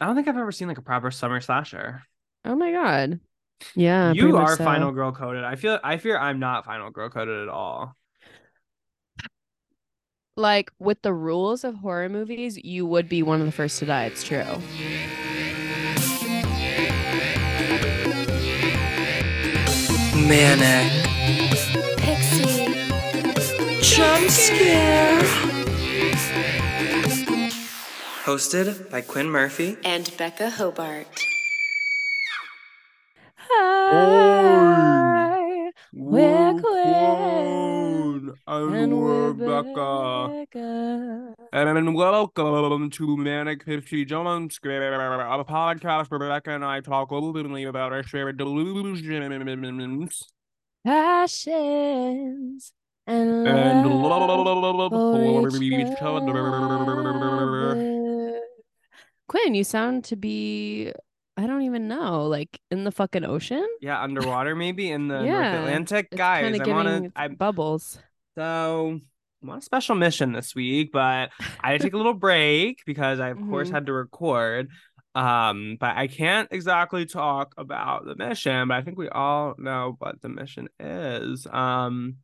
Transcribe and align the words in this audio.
I 0.00 0.06
don't 0.06 0.14
think 0.14 0.28
I've 0.28 0.36
ever 0.36 0.52
seen 0.52 0.68
like 0.68 0.78
a 0.78 0.82
proper 0.82 1.10
summer 1.10 1.40
slasher. 1.40 2.02
Oh 2.44 2.54
my 2.54 2.70
god. 2.72 3.20
Yeah. 3.74 4.12
you 4.12 4.36
are 4.36 4.56
so. 4.56 4.64
final 4.64 4.92
girl 4.92 5.12
coded. 5.12 5.44
I 5.44 5.56
feel 5.56 5.78
I 5.82 5.96
fear 5.96 6.18
I'm 6.18 6.38
not 6.38 6.64
final 6.64 6.90
girl 6.90 7.08
coded 7.08 7.42
at 7.42 7.48
all. 7.48 7.96
Like 10.36 10.70
with 10.78 11.00
the 11.00 11.14
rules 11.14 11.64
of 11.64 11.76
horror 11.76 12.10
movies, 12.10 12.58
you 12.62 12.84
would 12.84 13.08
be 13.08 13.22
one 13.22 13.40
of 13.40 13.46
the 13.46 13.52
first 13.52 13.78
to 13.78 13.86
die. 13.86 14.04
It's 14.04 14.22
true. 14.22 14.44
Manic. 20.28 20.92
Pixie. 21.96 22.66
Jump 23.80 24.28
scare. 24.28 25.55
Hosted 28.26 28.90
by 28.90 29.02
Quinn 29.02 29.30
Murphy. 29.30 29.76
And 29.84 30.10
Becca 30.16 30.50
Hobart. 30.50 31.06
Hi, 33.36 34.40
we're 35.92 36.52
Woo, 36.52 36.60
Quinn, 36.60 38.34
Quinn, 38.48 38.74
and 38.74 38.98
we're 38.98 39.28
Rebecca. 39.30 40.44
Becca. 40.50 41.36
And 41.52 41.94
welcome 41.94 42.90
to 42.90 43.16
Manic 43.16 43.64
Pixie 43.64 44.04
Jump 44.04 44.50
Scare, 44.50 44.92
a 45.38 45.44
podcast 45.44 46.10
where 46.10 46.18
Rebecca 46.18 46.50
and 46.50 46.64
I 46.64 46.80
talk 46.80 47.12
openly 47.12 47.62
about 47.62 47.92
our 47.92 48.02
shared 48.02 48.38
delusions 48.38 49.02
passions 50.84 52.72
and, 53.06 53.46
and 53.46 53.86
love 54.02 54.28
love 54.28 54.90
for 54.90 55.48
for 55.48 55.62
each 55.62 55.62
each 55.62 56.02
other. 56.02 57.95
Quinn, 59.36 59.54
you 59.54 59.64
sound 59.64 60.04
to 60.04 60.16
be 60.16 60.92
I 61.36 61.46
don't 61.46 61.62
even 61.62 61.86
know, 61.88 62.26
like 62.26 62.58
in 62.70 62.84
the 62.84 62.90
fucking 62.90 63.24
ocean. 63.24 63.66
Yeah, 63.82 64.00
underwater 64.00 64.54
maybe 64.54 64.90
in 64.90 65.08
the 65.08 65.22
North 65.22 65.52
Atlantic. 65.52 66.10
Guys, 66.10 66.58
I'm 66.58 66.72
on 66.72 66.86
a 66.86 67.10
I'm 67.14 67.34
bubbles. 67.34 67.98
so 68.36 68.98
I'm 69.42 69.50
on 69.50 69.58
a 69.58 69.62
special 69.62 69.94
mission 69.94 70.32
this 70.32 70.54
week, 70.54 70.90
but 70.92 71.30
I 71.60 71.72
had 71.72 71.80
to 71.80 71.86
take 71.86 71.92
a 71.92 71.96
little 71.98 72.14
break 72.28 72.80
because 72.86 73.20
I 73.20 73.28
of 73.28 73.38
course 73.50 73.68
Mhm. 73.68 73.72
had 73.72 73.86
to 73.86 73.92
record. 73.92 74.68
Um, 75.14 75.76
but 75.80 75.96
I 75.96 76.06
can't 76.08 76.48
exactly 76.50 77.06
talk 77.06 77.54
about 77.58 78.06
the 78.06 78.16
mission, 78.16 78.68
but 78.68 78.74
I 78.78 78.82
think 78.82 78.98
we 78.98 79.08
all 79.08 79.54
know 79.58 79.96
what 79.98 80.20
the 80.22 80.28
mission 80.30 80.68
is. 80.80 81.46
Um 81.46 82.16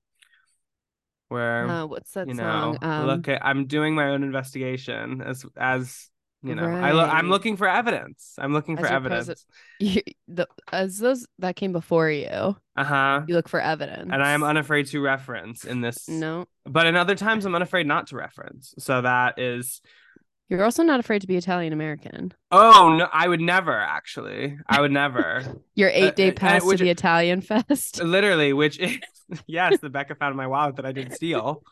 where 1.28 1.66
Uh, 1.68 1.86
what's 1.86 2.12
that 2.12 2.28
you 2.28 2.34
know, 2.34 2.76
song? 2.78 2.78
Um, 2.82 3.06
look 3.06 3.28
at 3.28 3.44
I'm 3.44 3.66
doing 3.66 3.94
my 3.94 4.08
own 4.08 4.22
investigation 4.22 5.22
as 5.22 5.44
as 5.56 6.10
you 6.42 6.54
know, 6.54 6.64
I 6.64 6.90
lo- 6.92 7.04
I'm 7.04 7.28
looking 7.28 7.56
for 7.56 7.68
evidence. 7.68 8.34
I'm 8.38 8.52
looking 8.52 8.76
for 8.76 8.86
As 8.86 8.92
evidence. 8.92 9.26
president- 9.26 9.46
you, 9.78 10.02
the, 10.28 10.48
as 10.72 10.98
those 10.98 11.26
that 11.38 11.56
came 11.56 11.72
before 11.72 12.10
you, 12.10 12.56
Uh-huh. 12.76 13.22
you 13.26 13.34
look 13.34 13.48
for 13.48 13.60
evidence. 13.60 14.10
And 14.12 14.22
I 14.22 14.32
am 14.32 14.42
unafraid 14.42 14.86
to 14.88 15.00
reference 15.00 15.64
in 15.64 15.80
this 15.80 16.08
no. 16.08 16.46
but 16.64 16.86
in 16.86 16.96
other 16.96 17.14
times 17.14 17.44
I'm 17.44 17.54
unafraid 17.54 17.86
not 17.86 18.08
to 18.08 18.16
reference. 18.16 18.74
So 18.78 19.02
that 19.02 19.38
is 19.38 19.80
You're 20.48 20.64
also 20.64 20.82
not 20.82 21.00
afraid 21.00 21.20
to 21.22 21.26
be 21.26 21.36
Italian 21.36 21.72
American. 21.72 22.32
oh 22.50 22.96
no, 22.98 23.08
I 23.12 23.28
would 23.28 23.40
never 23.40 23.78
actually. 23.78 24.58
I 24.68 24.80
would 24.80 24.92
never. 24.92 25.42
Your 25.74 25.90
eight 25.90 26.16
day 26.16 26.30
uh, 26.30 26.34
pass 26.34 26.64
which- 26.64 26.78
to 26.78 26.84
the 26.84 26.90
Italian 26.90 27.40
Fest. 27.40 28.02
Literally, 28.02 28.52
which 28.52 28.78
is 28.78 28.98
yes, 29.46 29.78
the 29.80 29.90
Becca 29.90 30.14
found 30.16 30.32
in 30.32 30.36
my 30.36 30.46
wallet 30.48 30.76
that 30.76 30.86
I 30.86 30.92
didn't 30.92 31.12
steal 31.14 31.62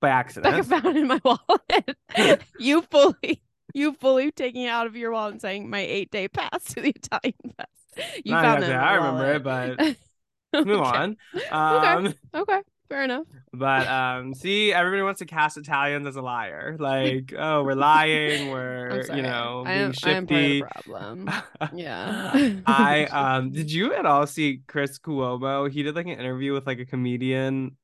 by 0.00 0.08
accident. 0.10 0.54
Becca 0.68 0.80
found 0.82 0.96
in 0.96 1.06
my 1.08 1.20
wallet. 1.24 2.42
you 2.58 2.82
fully, 2.82 3.42
you 3.74 3.94
fully 3.94 4.30
taking 4.32 4.62
it 4.62 4.68
out 4.68 4.86
of 4.86 4.96
your 4.96 5.10
wallet 5.12 5.32
and 5.32 5.40
saying 5.40 5.70
my 5.70 5.80
eight 5.80 6.10
day 6.10 6.28
pass 6.28 6.64
to 6.74 6.80
the 6.80 6.90
Italian 6.90 7.34
Fest. 7.56 8.24
You 8.24 8.36
Not 8.36 8.38
found 8.38 8.62
it. 8.62 8.66
exactly 8.66 8.72
in 8.72 8.78
how 8.78 8.84
my 8.84 8.92
I 8.92 8.94
remember 8.94 9.34
it, 9.34 9.42
but 9.42 9.80
move 10.64 10.80
Okay. 10.80 10.82
on. 10.82 11.16
Um 11.50 12.14
Okay, 12.34 12.62
fair 12.88 13.04
enough. 13.04 13.26
but 13.52 13.86
um 13.88 14.34
see 14.34 14.72
everybody 14.72 15.02
wants 15.02 15.18
to 15.20 15.26
cast 15.26 15.56
Italians 15.56 16.06
as 16.06 16.16
a 16.16 16.22
liar. 16.22 16.76
Like, 16.78 17.32
oh, 17.36 17.64
we're 17.64 17.74
lying, 17.74 18.48
we're 18.48 19.06
you 19.12 19.22
know, 19.22 19.66
I 19.66 19.72
being 19.72 19.92
am, 19.92 19.94
I 20.02 20.12
am 20.12 20.26
part 20.26 20.44
of 20.44 20.50
the 20.50 20.54
shifty. 20.54 20.70
problem. 20.84 21.30
Yeah. 21.70 22.60
I 22.66 23.06
um 23.06 23.50
did 23.52 23.70
you 23.72 23.94
at 23.94 24.06
all 24.06 24.26
see 24.26 24.62
Chris 24.66 24.98
Cuomo? 24.98 25.70
He 25.70 25.82
did 25.82 25.94
like 25.96 26.06
an 26.06 26.12
interview 26.18 26.52
with 26.52 26.66
like 26.66 26.78
a 26.78 26.86
comedian. 26.86 27.76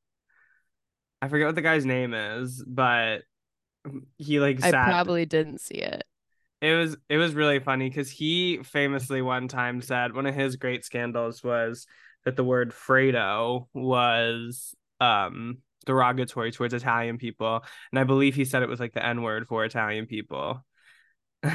I 1.20 1.28
forget 1.28 1.46
what 1.46 1.54
the 1.54 1.62
guy's 1.62 1.84
name 1.84 2.14
is, 2.14 2.62
but 2.66 3.22
he 4.16 4.40
like 4.40 4.62
I 4.62 4.70
sat 4.70 4.84
probably 4.84 5.26
didn't 5.26 5.60
see 5.60 5.76
it. 5.76 6.04
it 6.60 6.74
was 6.74 6.96
it 7.08 7.16
was 7.16 7.34
really 7.34 7.60
funny 7.60 7.88
because 7.88 8.10
he 8.10 8.58
famously 8.62 9.22
one 9.22 9.48
time 9.48 9.80
said 9.80 10.14
one 10.14 10.26
of 10.26 10.34
his 10.34 10.56
great 10.56 10.84
scandals 10.84 11.42
was 11.42 11.86
that 12.24 12.36
the 12.36 12.44
word 12.44 12.72
Fredo 12.72 13.68
was 13.72 14.74
um 15.00 15.58
derogatory 15.86 16.52
towards 16.52 16.74
Italian 16.74 17.16
people. 17.18 17.64
And 17.92 17.98
I 17.98 18.04
believe 18.04 18.34
he 18.34 18.44
said 18.44 18.62
it 18.62 18.68
was 18.68 18.80
like 18.80 18.92
the 18.92 19.04
N-word 19.04 19.46
for 19.48 19.64
Italian 19.64 20.06
people. 20.06 20.64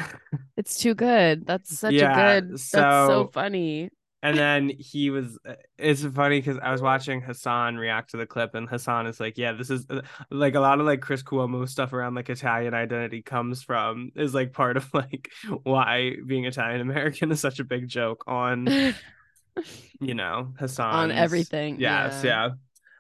It's 0.58 0.80
too 0.80 0.94
good. 0.96 1.46
That's 1.46 1.78
such 1.78 1.94
Yeah, 1.94 2.12
a 2.38 2.42
good. 2.42 2.52
That's 2.54 2.64
so 2.64 3.08
so- 3.08 3.30
funny. 3.34 3.90
And 4.24 4.38
then 4.38 4.72
he 4.80 5.10
was, 5.10 5.38
it's 5.78 6.06
funny 6.06 6.40
because 6.40 6.58
I 6.64 6.72
was 6.72 6.82
watching 6.82 7.22
Hasan 7.22 7.76
react 7.76 8.12
to 8.12 8.18
the 8.18 8.26
clip, 8.26 8.56
and 8.56 8.70
Hasan 8.70 9.06
is 9.06 9.20
like, 9.20 9.38
Yeah, 9.38 9.52
this 9.52 9.70
is 9.70 9.86
like 10.32 10.56
a 10.56 10.62
lot 10.62 10.80
of 10.80 10.86
like 10.86 11.02
Chris 11.02 11.22
Cuomo 11.22 11.68
stuff 11.68 11.92
around 11.92 12.16
like 12.16 12.30
Italian 12.30 12.74
identity 12.74 13.22
comes 13.22 13.64
from, 13.64 14.14
is 14.16 14.34
like 14.34 14.54
part 14.54 14.78
of 14.78 14.92
like 14.94 15.30
why 15.64 16.16
being 16.26 16.46
Italian 16.46 16.80
American 16.80 17.34
is 17.34 17.42
such 17.42 17.60
a 17.60 17.66
big 17.66 17.90
joke 17.90 18.24
on, 18.26 18.66
you 20.00 20.14
know, 20.14 20.54
Hasan. 20.58 20.86
On 20.86 21.12
everything. 21.12 21.82
Yes, 21.82 22.24
yeah. 22.24 22.52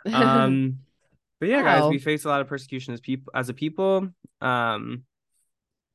yeah. 0.05 0.43
Um, 0.43 0.79
but 1.39 1.47
yeah, 1.47 1.63
guys, 1.63 1.89
we 1.89 1.99
face 1.99 2.25
a 2.25 2.27
lot 2.27 2.41
of 2.41 2.47
persecution 2.47 2.93
as 2.93 2.99
people, 2.99 3.31
as 3.33 3.47
a 3.47 3.53
people. 3.53 4.09
Um, 4.41 5.05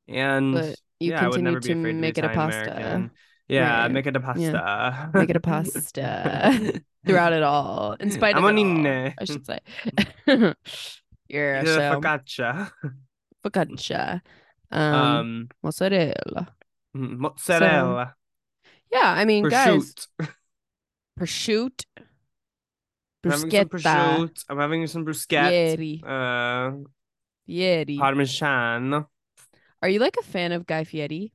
and 0.09 0.55
but 0.55 0.77
you 1.01 1.11
yeah, 1.11 1.27
I 1.27 1.29
would 1.29 1.35
continue 1.35 1.61
to 1.61 1.69
to 1.69 1.93
make 1.93 2.17
it 2.17 2.25
a 2.25 2.31
pasta. 2.31 2.73
American. 2.73 3.11
Yeah, 3.49 3.83
Right. 3.83 3.91
make 3.93 4.07
it 4.07 4.15
a 4.17 4.21
pasta. 4.21 5.11
Make 5.15 5.31
it 5.31 5.37
a 5.37 5.41
pasta. 5.53 6.83
Throughout 7.07 7.33
it 7.33 7.43
all, 7.43 7.95
in 8.01 8.11
spite 8.11 8.37
of 8.37 8.45
all, 8.45 8.51
I 8.51 9.25
should 9.25 9.47
say. 9.47 9.61
yeah, 10.27 10.53
Yeah, 11.29 11.65
so 11.65 12.01
focaccia. 12.01 12.71
focaccia, 13.43 14.21
um, 14.71 14.95
Um, 14.95 15.49
mozzarella. 15.63 16.55
mozzarella. 16.95 18.15
Yeah, 18.93 19.15
I 19.17 19.25
mean, 19.25 19.45
guys, 19.49 19.95
prosciutto. 21.17 21.87
prosciutto, 23.23 23.25
I'm 23.25 23.31
having 23.31 23.51
bruschetta, 23.51 23.69
prosciutto. 23.69 24.45
I'm 24.51 24.59
having 24.59 24.87
some 24.87 25.05
bruschetta. 25.05 25.49
Fieri, 25.49 26.01
Uh, 26.05 26.85
Fieri. 27.47 27.97
parmesan. 27.97 29.07
Are 29.81 29.89
you 29.89 30.01
like 30.01 30.17
a 30.19 30.23
fan 30.23 30.53
of 30.53 30.67
Guy 30.67 30.85
Fieri? 30.85 31.33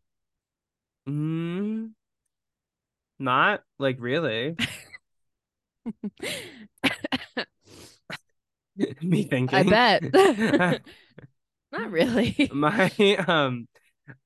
Mm, 1.08 1.94
not 3.24 3.62
like 3.80 3.98
really. 4.00 4.56
Me 9.02 9.24
thinking. 9.24 9.60
I 9.60 9.64
bet. 9.64 10.04
Not 11.72 11.92
really. 11.92 12.50
My 12.54 12.92
um 13.28 13.68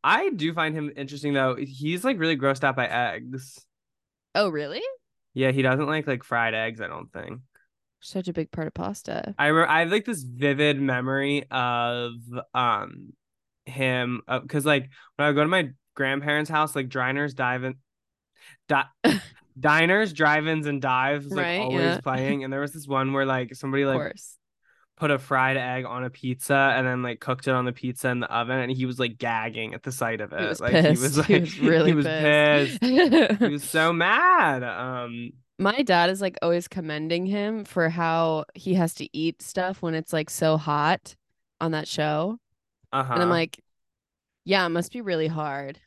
I 0.03 0.30
do 0.30 0.53
find 0.53 0.75
him 0.75 0.91
interesting 0.96 1.34
though. 1.34 1.56
He's 1.56 2.03
like 2.03 2.19
really 2.19 2.38
grossed 2.38 2.63
out 2.63 2.75
by 2.75 2.88
eggs. 2.88 3.59
Oh, 4.35 4.50
really? 4.50 4.81
Yeah, 5.34 5.52
he 5.52 5.62
doesn't 5.62 5.85
like 5.85 6.08
like 6.08 6.24
fried 6.24 6.53
eggs, 6.53 6.81
I 6.81 6.88
don't 6.88 7.12
think. 7.12 7.41
Such 8.00 8.28
a 8.28 8.34
big 8.34 8.52
part 8.52 8.68
of 8.68 8.74
pasta. 8.74 9.35
I 9.38 9.47
remember 9.47 9.69
I 9.69 9.79
have 9.81 9.91
like 9.91 10.06
this 10.06 10.24
vivid 10.24 10.79
memory 10.79 11.46
of 11.50 12.14
um 12.53 13.14
him 13.66 14.22
because 14.28 14.66
like 14.66 14.90
when 15.16 15.28
I 15.28 15.31
go 15.34 15.41
to 15.41 15.47
my 15.47 15.69
grandparents' 15.96 16.50
house, 16.50 16.75
like 16.75 16.90
diners, 16.90 17.34
dive 17.34 17.64
di- 18.67 18.85
diners, 19.59 20.14
drive-ins, 20.14 20.67
and 20.67 20.81
dives 20.81 21.28
like 21.31 21.46
Right, 21.46 21.59
always 21.61 21.81
yeah. 21.81 21.99
playing. 22.02 22.43
And 22.43 22.52
there 22.53 22.61
was 22.61 22.73
this 22.73 22.87
one 22.87 23.14
where 23.14 23.25
like 23.25 23.55
somebody 23.55 23.85
like 23.85 24.16
put 24.97 25.11
a 25.11 25.19
fried 25.19 25.58
egg 25.58 25.85
on 25.85 26.03
a 26.03 26.09
pizza 26.09 26.73
and 26.75 26.87
then 26.87 27.03
like 27.03 27.19
cooked 27.19 27.47
it 27.47 27.52
on 27.52 27.66
the 27.66 27.72
pizza 27.73 28.09
in 28.09 28.19
the 28.19 28.31
oven, 28.34 28.58
and 28.59 28.72
he 28.72 28.85
was 28.85 28.99
like 28.99 29.17
gagging 29.17 29.73
at 29.73 29.84
the 29.84 29.91
sight 29.91 30.22
of 30.22 30.34
it. 30.34 30.40
He 30.41 30.47
was 30.47 30.61
like 30.61 30.72
pissed. 30.72 31.02
he 31.02 31.03
was 31.03 31.17
like 31.17 31.28
he 31.28 31.40
was 31.40 31.59
really 31.59 31.91
he 31.91 31.96
was 31.96 32.05
pissed. 32.05 32.81
pissed. 32.81 33.40
he 33.41 33.47
was 33.49 33.64
so 33.64 33.93
mad. 33.93 34.64
Um, 34.64 35.31
My 35.59 35.81
dad 35.84 36.09
is 36.09 36.22
like 36.22 36.37
always 36.41 36.67
commending 36.67 37.25
him 37.25 37.66
for 37.66 37.90
how 37.90 38.46
he 38.55 38.73
has 38.75 38.93
to 38.96 39.08
eat 39.16 39.41
stuff 39.41 39.81
when 39.81 39.93
it's 39.96 40.13
like 40.13 40.29
so 40.29 40.58
hot 40.58 41.16
on 41.61 41.72
that 41.72 41.87
show. 41.87 42.37
uh-huh. 42.91 43.13
And 43.13 43.22
I'm 43.23 43.29
like, 43.29 43.59
yeah, 44.46 44.66
it 44.66 44.70
must 44.70 44.91
be 44.93 45.02
really 45.02 45.28
hard 45.28 45.79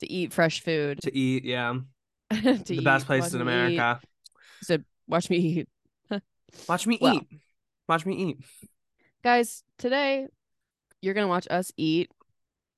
to 0.00 0.10
eat 0.12 0.32
fresh 0.32 0.60
food. 0.62 1.00
to 1.02 1.16
eat, 1.16 1.44
yeah, 1.44 1.74
to 2.30 2.74
the 2.74 2.82
best 2.82 3.06
eat, 3.06 3.06
places 3.06 3.34
watch 3.34 3.34
in. 3.34 3.40
America. 3.40 4.00
So 4.62 4.78
watch 5.06 5.30
me 5.30 5.36
eat. 5.38 5.68
Watch 6.68 6.86
me 6.86 6.98
Well. 7.00 7.14
eat. 7.14 7.28
Watch 7.88 8.04
me 8.06 8.14
eat. 8.14 8.38
Guys, 9.22 9.62
today 9.78 10.28
you're 11.02 11.14
gonna 11.14 11.28
watch 11.28 11.46
us 11.50 11.72
eat 11.76 12.10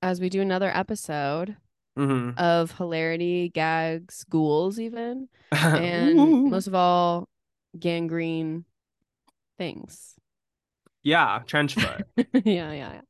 as 0.03 0.21
we 0.21 0.29
do 0.31 0.41
another 0.41 0.71
episode 0.75 1.57
hmm 1.97 2.31
of 2.37 2.73
hilarity, 2.73 3.51
gags, 3.51 4.25
ghouls, 4.31 4.79
even, 4.81 5.29
and 5.75 6.39
most 6.47 6.67
of 6.67 6.75
all, 6.75 7.29
gangrene 7.79 8.65
things. 9.59 10.17
yeah, 11.03 11.41
trench 11.47 11.75
foot. 11.75 12.07
yeah, 12.17 12.33
yeah, 12.45 12.73
yeah. 12.73 13.01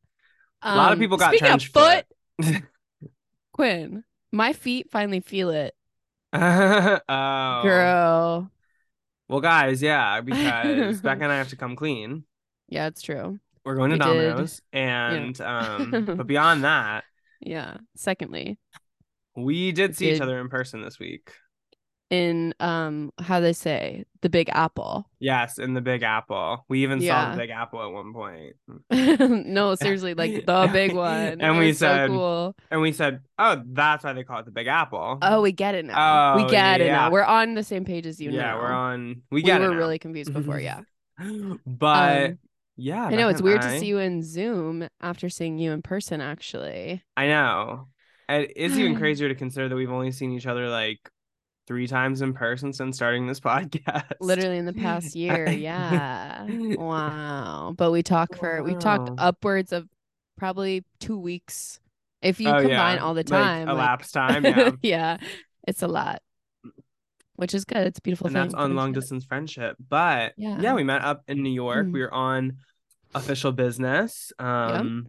A 0.72 0.76
lot 0.76 0.92
of 0.92 0.98
Um, 0.98 0.98
people 0.98 1.16
got 1.16 1.36
trench 1.36 1.68
foot, 1.68 2.04
foot. 2.42 2.62
Quinn, 3.52 4.04
my 4.32 4.52
feet 4.52 4.90
finally 4.90 5.20
feel 5.20 5.50
it, 5.50 5.74
oh, 6.32 7.00
girl. 7.62 8.50
Well, 9.28 9.40
guys, 9.40 9.82
yeah, 9.82 10.20
because 10.20 11.00
Becca 11.02 11.22
and 11.24 11.32
I 11.32 11.38
have 11.38 11.48
to 11.48 11.56
come 11.56 11.76
clean. 11.76 12.24
Yeah, 12.68 12.86
it's 12.86 13.02
true. 13.02 13.38
We're 13.64 13.76
going 13.76 13.90
to 13.90 13.94
We 13.94 13.98
did. 13.98 14.28
Domino's, 14.30 14.62
and 14.72 15.40
um, 15.40 15.90
but 16.16 16.26
beyond 16.26 16.64
that, 16.64 17.04
Yeah. 17.40 17.78
Secondly, 17.96 18.58
we 19.36 19.72
did 19.72 19.96
see 19.96 20.10
each 20.10 20.20
other 20.20 20.40
in 20.40 20.48
person 20.48 20.82
this 20.82 20.98
week. 20.98 21.32
In 22.10 22.52
um, 22.60 23.12
how 23.20 23.38
they 23.40 23.52
say 23.52 24.04
the 24.20 24.28
Big 24.28 24.48
Apple. 24.52 25.06
Yes, 25.20 25.58
in 25.58 25.74
the 25.74 25.80
Big 25.80 26.02
Apple. 26.02 26.64
We 26.68 26.82
even 26.82 27.00
saw 27.00 27.30
the 27.30 27.36
Big 27.36 27.50
Apple 27.50 27.82
at 27.82 27.90
one 27.92 28.12
point, 28.12 28.56
no, 29.46 29.74
seriously, 29.76 30.14
like 30.14 30.44
the 30.44 30.68
big 30.72 30.92
one. 30.94 31.40
And 31.40 31.42
It 31.56 31.58
we 31.58 31.68
was 31.68 31.78
so 31.78 31.86
said- 31.86 32.10
cool. 32.10 32.56
and 32.70 32.80
we 32.80 32.92
said, 32.92 33.20
"Oh, 33.38 33.62
that's 33.64 34.02
why 34.04 34.12
they 34.12 34.24
call 34.24 34.40
it 34.40 34.44
the 34.44 34.50
Big 34.50 34.66
Apple." 34.66 35.18
Oh, 35.22 35.40
we 35.40 35.52
get 35.52 35.74
it 35.74 35.84
now. 35.84 36.36
we 36.36 36.42
Oh, 36.44 36.48
get 36.48 36.80
it 36.80 36.88
now. 36.88 37.10
We're 37.10 37.22
on 37.24 37.54
the 37.54 37.62
same 37.62 37.84
page 37.84 38.06
as 38.06 38.20
you 38.20 38.30
now. 38.32 38.36
yeah, 38.36 38.42
now. 38.52 38.58
we're 38.58 38.72
on. 38.72 39.22
We 39.30 39.36
We, 39.36 39.42
get 39.42 39.60
were 39.60 39.66
it 39.66 39.68
now. 39.68 39.70
We 39.70 39.76
were 39.76 39.80
really 39.80 39.98
confused 39.98 40.32
before. 40.32 40.58
Yeah. 40.60 40.80
but 41.66 42.24
Um, 42.30 42.38
yeah, 42.76 43.04
I 43.04 43.14
know 43.14 43.28
it's 43.28 43.42
weird 43.42 43.62
to 43.62 43.78
see 43.78 43.86
you 43.86 43.98
in 43.98 44.22
Zoom 44.22 44.88
after 45.00 45.28
seeing 45.28 45.58
you 45.58 45.72
in 45.72 45.82
person. 45.82 46.20
Actually, 46.20 47.02
I 47.16 47.26
know. 47.28 47.88
It's 48.28 48.76
even 48.76 48.96
crazier 48.98 49.28
to 49.28 49.34
consider 49.34 49.68
that 49.68 49.76
we've 49.76 49.90
only 49.92 50.12
seen 50.12 50.32
each 50.32 50.46
other 50.46 50.68
like 50.68 50.98
three 51.70 51.86
times 51.86 52.20
in 52.20 52.32
person 52.34 52.72
since 52.72 52.96
starting 52.96 53.28
this 53.28 53.38
podcast. 53.50 54.10
literally 54.20 54.58
in 54.58 54.64
the 54.64 54.72
past 54.86 55.14
year. 55.14 55.48
Yeah. 55.48 56.44
wow. 56.48 57.72
But 57.76 57.92
we 57.92 58.02
talk 58.02 58.34
for 58.36 58.60
we 58.64 58.74
talked 58.74 59.08
upwards 59.18 59.72
of 59.72 59.88
probably 60.36 60.82
two 60.98 61.16
weeks 61.16 61.78
if 62.22 62.40
you 62.40 62.48
Oh, 62.48 62.54
combine 62.60 62.96
yeah. 62.96 63.04
all 63.04 63.14
the 63.14 63.22
time. 63.22 63.68
like- 63.68 63.74
elapsed 63.74 64.12
time, 64.14 64.44
yeah. 64.44 64.70
yeah, 64.82 65.16
it's 65.68 65.82
a 65.82 65.86
lot, 65.86 66.22
which 67.36 67.54
is 67.54 67.64
good. 67.64 67.86
It's 67.86 68.00
beautiful 68.00 68.26
and 68.26 68.34
thing. 68.34 68.42
that's 68.42 68.54
on 68.54 68.74
long 68.74 68.92
distance 68.92 69.24
friendship. 69.24 69.76
But 69.88 70.32
yeah. 70.36 70.58
Yeah. 70.60 70.74
we 70.74 70.82
met 70.82 71.02
up 71.04 71.22
in 71.28 71.40
New 71.44 71.52
York. 71.52 71.86
Mm. 71.86 71.92
We 71.92 72.00
were 72.00 72.12
on 72.12 72.56
official 73.14 73.52
business. 73.52 74.32
Um 74.40 75.06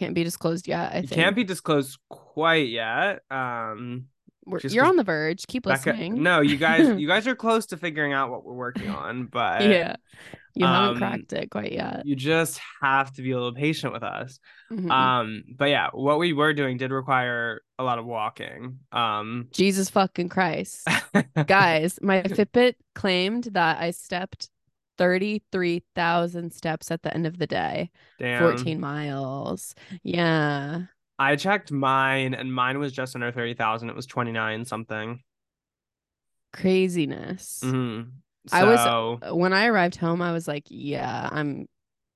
Can't 0.00 0.16
be 0.16 0.24
disclosed 0.24 0.66
yet. 0.66 0.90
I 0.92 1.00
think 1.02 1.12
can't 1.12 1.36
be 1.36 1.44
disclosed 1.44 1.96
quite 2.10 2.68
yet. 2.70 3.20
Um 3.30 4.06
just 4.60 4.74
you're 4.74 4.84
on 4.84 4.96
the 4.96 5.04
verge. 5.04 5.46
Keep 5.46 5.64
Becca- 5.64 5.90
listening. 5.90 6.22
no, 6.22 6.40
you 6.40 6.56
guys 6.56 6.88
you 7.00 7.06
guys 7.08 7.26
are 7.26 7.34
close 7.36 7.66
to 7.66 7.76
figuring 7.76 8.12
out 8.12 8.30
what 8.30 8.44
we're 8.44 8.54
working 8.54 8.88
on, 8.90 9.26
but 9.26 9.62
yeah, 9.64 9.96
you 10.54 10.64
haven't 10.64 10.90
um, 10.90 10.96
cracked 10.98 11.32
it 11.32 11.50
quite 11.50 11.72
yet. 11.72 12.02
you 12.04 12.16
just 12.16 12.60
have 12.82 13.12
to 13.14 13.22
be 13.22 13.32
a 13.32 13.34
little 13.36 13.54
patient 13.54 13.92
with 13.92 14.02
us. 14.02 14.38
Mhm. 14.72 14.90
Um, 14.90 15.44
but 15.56 15.66
yeah, 15.70 15.88
what 15.92 16.18
we 16.18 16.32
were 16.32 16.54
doing 16.54 16.76
did 16.76 16.90
require 16.92 17.60
a 17.78 17.84
lot 17.84 17.98
of 17.98 18.06
walking. 18.06 18.78
Um, 18.92 19.48
Jesus 19.52 19.90
fucking 19.90 20.28
Christ. 20.30 20.86
Guys, 21.46 21.98
my 22.00 22.22
Fitbit 22.22 22.74
claimed 22.94 23.44
that 23.52 23.80
I 23.80 23.90
stepped 23.90 24.48
33,000 24.98 26.52
steps 26.52 26.90
at 26.90 27.02
the 27.02 27.12
end 27.12 27.26
of 27.26 27.38
the 27.38 27.46
day. 27.46 27.90
damn. 28.18 28.40
14 28.40 28.80
miles. 28.80 29.74
Yeah. 30.02 30.82
I 31.18 31.36
checked 31.36 31.72
mine, 31.72 32.34
and 32.34 32.52
mine 32.52 32.78
was 32.78 32.92
just 32.92 33.14
under 33.14 33.32
thirty 33.32 33.54
thousand. 33.54 33.88
It 33.90 33.96
was 33.96 34.06
twenty 34.06 34.32
nine 34.32 34.64
something. 34.64 35.22
Craziness. 36.52 37.60
Mhm. 37.64 38.10
I 38.52 38.64
was- 38.64 39.32
When 39.34 39.52
I 39.52 39.66
arrived 39.66 39.96
home, 39.96 40.22
I 40.22 40.32
was 40.32 40.46
like, 40.46 40.64
yeah, 40.68 41.28
I'm 41.32 41.66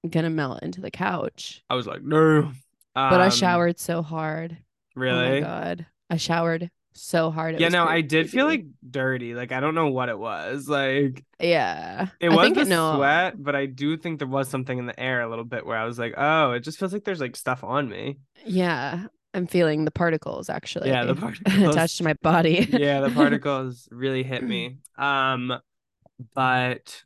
going 0.09 0.25
to 0.25 0.31
melt 0.31 0.63
into 0.63 0.81
the 0.81 0.91
couch. 0.91 1.63
I 1.69 1.75
was 1.75 1.87
like, 1.87 2.03
no. 2.03 2.53
But 2.95 3.21
I 3.21 3.25
Um, 3.27 3.31
showered 3.31 3.79
so 3.79 4.01
hard. 4.03 4.53
Oh 4.53 5.01
my 5.01 5.03
Really? 5.03 5.41
God. 5.41 5.87
I 6.09 6.17
showered 6.17 6.71
so 6.93 7.31
hard. 7.31 7.55
It 7.55 7.61
yeah, 7.61 7.69
no, 7.69 7.85
I 7.87 8.01
did 8.01 8.31
feel 8.31 8.47
like 8.47 8.65
dirty. 8.89 9.35
Like 9.35 9.53
I 9.53 9.61
don't 9.61 9.75
know 9.75 9.89
what 9.89 10.09
it 10.09 10.19
was. 10.19 10.69
Like 10.69 11.25
Yeah. 11.39 12.09
it 12.21 12.31
I 12.31 12.35
was 12.35 12.53
the 12.53 12.61
it- 12.63 12.69
no. 12.69 12.97
sweat, 12.97 13.43
but 13.43 13.55
I 13.57 13.67
do 13.67 13.97
think 13.97 14.19
there 14.19 14.29
was 14.29 14.49
something 14.49 14.79
in 14.79 14.87
the 14.87 14.99
air 14.99 15.21
a 15.23 15.29
little 15.29 15.45
bit 15.45 15.65
where 15.67 15.77
I 15.79 15.85
was 15.85 15.99
like, 15.99 16.15
oh, 16.17 16.53
it 16.53 16.61
just 16.61 16.79
feels 16.79 16.93
like 16.93 17.05
there's 17.05 17.21
like 17.21 17.37
stuff 17.37 17.63
on 17.65 17.89
me. 17.89 18.19
Yeah. 18.45 19.07
I'm 19.33 19.47
feeling 19.47 19.85
the 19.85 19.93
particles 19.93 20.51
actually. 20.51 20.89
Yeah, 20.89 21.05
the 21.05 21.15
particles. 21.17 21.55
attached 21.75 21.99
to 21.99 22.05
my 22.05 22.15
body. 22.23 22.67
yeah, 22.73 23.01
the 23.01 23.11
particles 23.11 23.89
really 23.93 24.25
hit 24.25 24.43
me. 24.43 24.79
Um, 24.99 25.53
but 26.35 27.03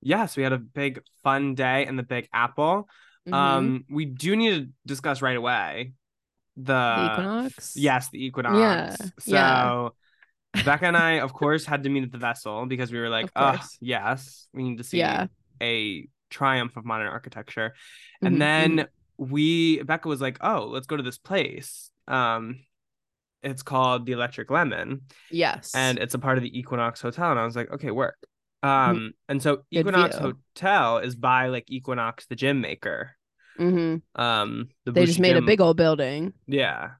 yes, 0.00 0.36
we 0.36 0.42
had 0.42 0.52
a 0.52 0.58
big 0.58 1.00
fun 1.22 1.54
day 1.54 1.86
in 1.86 1.96
the 1.96 2.02
Big 2.02 2.28
Apple. 2.32 2.88
Mhm. 3.28 3.34
Um, 3.34 3.84
we 3.90 4.06
do 4.06 4.34
need 4.36 4.54
to 4.54 4.68
discuss 4.86 5.20
right 5.20 5.36
away 5.36 5.92
the, 6.58 6.94
the 6.96 7.12
equinox. 7.12 7.72
Yes, 7.76 8.10
the 8.10 8.24
equinox. 8.24 8.58
Yeah, 8.58 8.96
So 9.18 9.92
yeah. 10.54 10.62
Becca 10.64 10.86
and 10.86 10.96
I, 10.96 11.20
of 11.20 11.32
course, 11.32 11.64
had 11.64 11.84
to 11.84 11.88
meet 11.88 12.02
at 12.04 12.12
the 12.12 12.18
vessel 12.18 12.66
because 12.66 12.90
we 12.90 12.98
were 12.98 13.08
like, 13.08 13.30
oh 13.36 13.58
yes, 13.80 14.48
we 14.52 14.62
need 14.64 14.78
to 14.78 14.84
see 14.84 14.98
Yeah. 14.98 15.26
a 15.62 16.08
triumph 16.30 16.76
of 16.76 16.84
modern 16.84 17.08
architecture. 17.08 17.74
And 18.22 18.40
then 18.40 18.76
mhm. 18.78 18.86
we 19.18 19.82
Becca 19.82 20.08
was 20.08 20.20
like, 20.20 20.38
oh, 20.40 20.66
let's 20.66 20.86
go 20.86 20.96
to 20.96 21.02
this 21.02 21.18
place. 21.18 21.90
Um, 22.08 22.60
it's 23.42 23.62
called 23.62 24.04
the 24.06 24.12
Electric 24.12 24.50
Lemon 24.50 25.02
yes. 25.30 25.72
and 25.74 25.98
it's 25.98 26.14
a 26.14 26.18
part 26.18 26.38
of 26.38 26.42
the 26.42 26.58
Equinox 26.58 27.00
Hotel. 27.00 27.30
And 27.30 27.38
I 27.38 27.44
was 27.44 27.54
like, 27.54 27.70
okay, 27.70 27.90
work. 27.92 28.16
Um, 28.64 29.12
and 29.28 29.40
so 29.40 29.58
Mm-hmm. 29.58 29.62
Good 29.72 29.80
Equinox 29.80 30.18
view. 30.18 30.34
Hotel 30.56 30.98
is 30.98 31.14
by 31.14 31.46
like 31.48 31.70
Equinox, 31.70 32.26
the 32.26 32.34
gym 32.34 32.60
maker. 32.60 33.14
Mhm. 33.58 34.02
Um, 34.14 34.68
the 34.84 34.92
they 34.92 35.06
just 35.06 35.20
made 35.20 35.36
a 35.36 35.42
big 35.42 35.60
old 35.60 35.76
building. 35.76 36.32
yeah. 36.46 36.90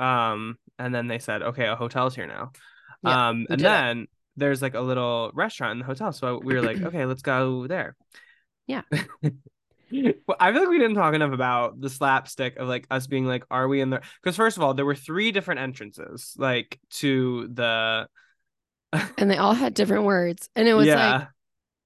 Um, 0.00 0.58
and 0.78 0.94
then 0.94 1.08
they 1.08 1.18
said, 1.18 1.42
okay, 1.42 1.66
a 1.66 1.74
hotel's 1.74 2.14
here 2.14 2.26
now. 2.26 2.52
Yeah, 3.02 3.28
um, 3.28 3.46
and 3.50 3.60
it. 3.60 3.64
then 3.64 4.06
there's 4.36 4.62
like 4.62 4.74
a 4.74 4.80
little 4.80 5.30
restaurant 5.34 5.72
in 5.72 5.78
the 5.80 5.84
hotel. 5.84 6.12
So 6.12 6.40
we 6.42 6.54
were 6.54 6.62
like, 6.62 6.80
okay, 6.80 7.04
let's 7.04 7.22
go 7.22 7.66
there. 7.66 7.96
Yeah. 8.66 8.82
well, 8.92 10.36
I 10.38 10.52
feel 10.52 10.60
like 10.62 10.70
we 10.70 10.78
didn't 10.78 10.94
talk 10.94 11.14
enough 11.14 11.32
about 11.32 11.80
the 11.80 11.90
slapstick 11.90 12.56
of 12.56 12.68
like 12.68 12.86
us 12.90 13.06
being 13.06 13.26
like, 13.26 13.44
are 13.50 13.66
we 13.66 13.80
in 13.80 13.90
there? 13.90 14.02
Because 14.22 14.36
first 14.36 14.56
of 14.56 14.62
all, 14.62 14.74
there 14.74 14.86
were 14.86 14.94
three 14.94 15.32
different 15.32 15.60
entrances, 15.60 16.34
like 16.38 16.78
to 16.90 17.48
the 17.52 18.08
And 19.18 19.30
they 19.30 19.36
all 19.36 19.54
had 19.54 19.74
different 19.74 20.04
words. 20.04 20.48
And 20.54 20.68
it 20.68 20.74
was 20.74 20.86
yeah. 20.86 21.18
like 21.18 21.28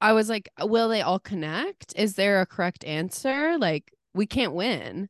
I 0.00 0.12
was 0.12 0.28
like, 0.28 0.50
will 0.61 0.88
they 0.88 1.00
all 1.00 1.20
connect? 1.20 1.94
Is 1.96 2.14
there 2.14 2.40
a 2.40 2.46
correct 2.46 2.85
answer? 2.85 3.56
Like 3.58 3.92
we 4.14 4.26
can't 4.26 4.54
win. 4.54 5.09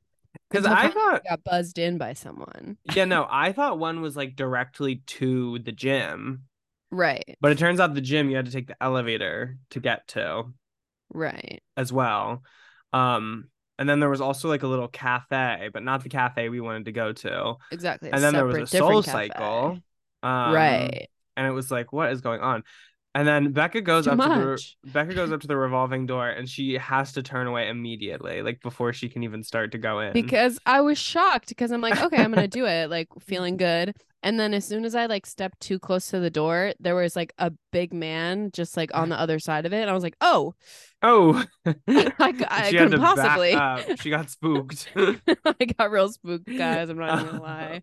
Because 0.51 0.67
I 0.67 0.89
thought, 0.89 1.23
got 1.29 1.45
buzzed 1.45 1.79
in 1.79 1.99
by 1.99 2.13
someone. 2.15 2.77
yeah, 2.95 3.05
no, 3.05 3.27
I 3.31 3.53
thought 3.53 3.79
one 3.79 4.01
was 4.01 4.17
like 4.17 4.35
directly 4.37 5.03
to 5.09 5.59
the 5.59 5.73
gym, 5.73 6.45
Right. 6.91 7.37
but 7.41 7.53
it 7.53 7.59
turns 7.59 7.81
out 7.81 7.95
the 7.95 8.01
gym 8.01 8.31
you 8.31 8.37
had 8.37 8.47
to 8.47 8.53
take 8.53 8.67
the 8.69 8.83
elevator 8.83 9.59
to 9.71 9.81
get 9.81 10.07
to. 10.09 10.45
Right. 11.13 11.63
as 11.77 11.93
well. 11.93 12.43
Um, 12.95 13.49
and 13.79 13.89
then 13.89 14.01
there 14.01 14.09
was 14.11 14.21
also 14.21 14.49
like 14.49 14.63
a 14.63 14.67
little 14.69 14.89
cafe, 14.89 15.69
but 15.73 15.83
not 15.83 16.03
the 16.03 16.09
cafe 16.09 16.49
we 16.49 16.61
wanted 16.61 16.85
to 16.87 16.93
go 16.93 17.13
to. 17.13 17.55
Exactly. 17.71 18.11
and 18.11 18.23
then 18.23 18.33
there 18.33 18.47
was 18.47 18.73
a 18.73 18.79
Soul 18.79 19.03
Cycle. 19.03 19.79
Um, 20.23 20.53
right. 20.55 21.09
And 21.37 21.47
it 21.47 21.51
was 21.51 21.71
like, 21.71 21.93
what 21.93 22.13
is 22.13 22.21
going 22.21 22.41
on? 22.41 22.63
And 23.15 23.29
then 23.29 23.53
Becca 23.53 23.83
goes 23.83 24.07
Too 24.07 24.13
up 24.13 24.19
to 24.19 24.57
the. 24.85 24.91
Becca 24.91 25.15
goes 25.15 25.33
up 25.33 25.41
to 25.43 25.47
the 25.47 25.57
revolving 25.57 26.07
door, 26.07 26.29
and 26.31 26.49
she 26.49 26.75
has 26.75 27.13
to 27.13 27.23
turn 27.23 27.47
away 27.47 27.69
immediately, 27.69 28.41
like 28.41 28.63
before 28.63 28.95
she 28.95 29.09
can 29.11 29.23
even 29.23 29.43
start 29.43 29.73
to 29.73 29.79
go 29.79 30.01
in. 30.01 30.15
Because 30.15 30.59
I 30.65 30.81
was 30.81 30.97
shocked 30.97 31.49
because 31.49 31.73
I'm 31.73 31.83
like, 31.83 32.01
okay, 32.01 32.23
I'm 32.23 32.33
gonna 32.33 32.49
do 32.49 32.65
it, 32.65 32.89
like 32.89 33.09
feeling 33.21 33.59
good. 33.59 33.95
And 34.23 34.39
then 34.41 34.55
as 34.55 34.65
soon 34.65 34.85
as 34.85 34.95
I 34.95 35.07
like 35.07 35.27
stepped 35.27 35.61
too 35.61 35.79
close 35.79 36.07
to 36.09 36.21
the 36.21 36.31
door, 36.31 36.73
there 36.81 36.95
was 36.95 37.15
like 37.15 37.35
a 37.39 37.53
big 37.71 37.93
man 37.93 38.51
just 38.53 38.77
like 38.77 38.95
on 38.95 39.09
the 39.11 39.19
other 39.19 39.39
side 39.39 39.67
of 39.67 39.75
it. 39.75 39.81
And 39.81 39.91
I 39.91 39.95
was 39.95 40.05
like, 40.05 40.17
oh, 40.23 40.55
oh, 41.03 41.45
I 41.67 42.69
she 42.71 42.79
couldn't 42.79 43.01
possibly. 43.01 43.97
She 43.97 44.09
got 44.09 44.31
spooked. 44.31 44.89
I 44.97 45.65
got 45.77 45.91
real 45.91 46.09
spooked, 46.09 46.47
guys. 46.47 46.89
I'm 46.89 46.99
not 46.99 47.27
gonna 47.27 47.43
lie. 47.43 47.83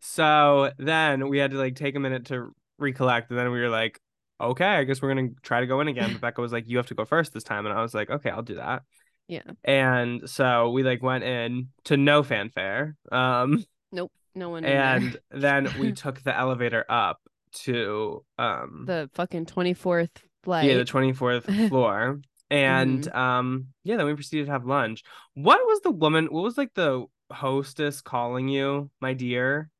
so 0.00 0.70
then 0.78 1.28
we 1.28 1.38
had 1.38 1.50
to 1.50 1.56
like 1.56 1.74
take 1.74 1.96
a 1.96 2.00
minute 2.00 2.26
to 2.26 2.52
recollect, 2.78 3.30
and 3.30 3.38
then 3.38 3.50
we 3.50 3.60
were 3.60 3.68
like, 3.68 3.98
okay, 4.40 4.64
I 4.66 4.84
guess 4.84 5.00
we're 5.02 5.14
gonna 5.14 5.28
try 5.42 5.60
to 5.60 5.66
go 5.66 5.80
in 5.80 5.88
again. 5.88 6.12
But 6.12 6.20
Becca 6.22 6.40
was 6.40 6.52
like, 6.52 6.68
you 6.68 6.76
have 6.78 6.86
to 6.88 6.94
go 6.94 7.04
first 7.04 7.32
this 7.32 7.44
time, 7.44 7.66
and 7.66 7.76
I 7.76 7.82
was 7.82 7.94
like, 7.94 8.10
okay, 8.10 8.30
I'll 8.30 8.42
do 8.42 8.56
that. 8.56 8.82
Yeah. 9.28 9.42
And 9.64 10.28
so 10.28 10.70
we 10.70 10.82
like 10.82 11.02
went 11.02 11.24
in 11.24 11.68
to 11.84 11.96
no 11.96 12.22
fanfare. 12.22 12.96
Um, 13.10 13.64
Nope. 13.92 14.12
No 14.34 14.50
one. 14.50 14.64
and 14.64 15.16
then 15.30 15.68
we 15.78 15.92
took 16.02 16.22
the 16.22 16.36
elevator 16.36 16.84
up 16.88 17.20
to 17.62 18.24
um 18.36 18.82
the 18.86 19.08
fucking 19.14 19.46
24th 19.46 20.10
flight. 20.42 20.68
yeah 20.68 20.74
the 20.76 20.84
24th 20.84 21.68
floor. 21.68 22.20
And 22.50 23.00
Mm-hmm. 23.00 23.16
um 23.18 23.66
yeah, 23.84 23.96
then 23.96 24.06
we 24.06 24.14
proceeded 24.14 24.46
to 24.46 24.52
have 24.52 24.66
lunch. 24.66 25.02
What 25.34 25.60
was 25.64 25.80
the 25.80 25.90
woman? 25.90 26.26
What 26.26 26.42
was 26.44 26.58
like 26.58 26.74
the 26.74 27.06
hostess 27.32 28.00
calling 28.02 28.48
you, 28.48 28.90
my 29.00 29.14
dear, 29.14 29.70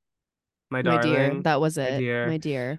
my 0.70 0.82
my 0.82 0.82
darling. 0.82 1.12
dear. 1.12 1.42
That 1.42 1.60
was 1.60 1.76
my 1.78 1.84
it. 1.84 1.98
dear. 1.98 2.28
My 2.28 2.36
dear. 2.36 2.78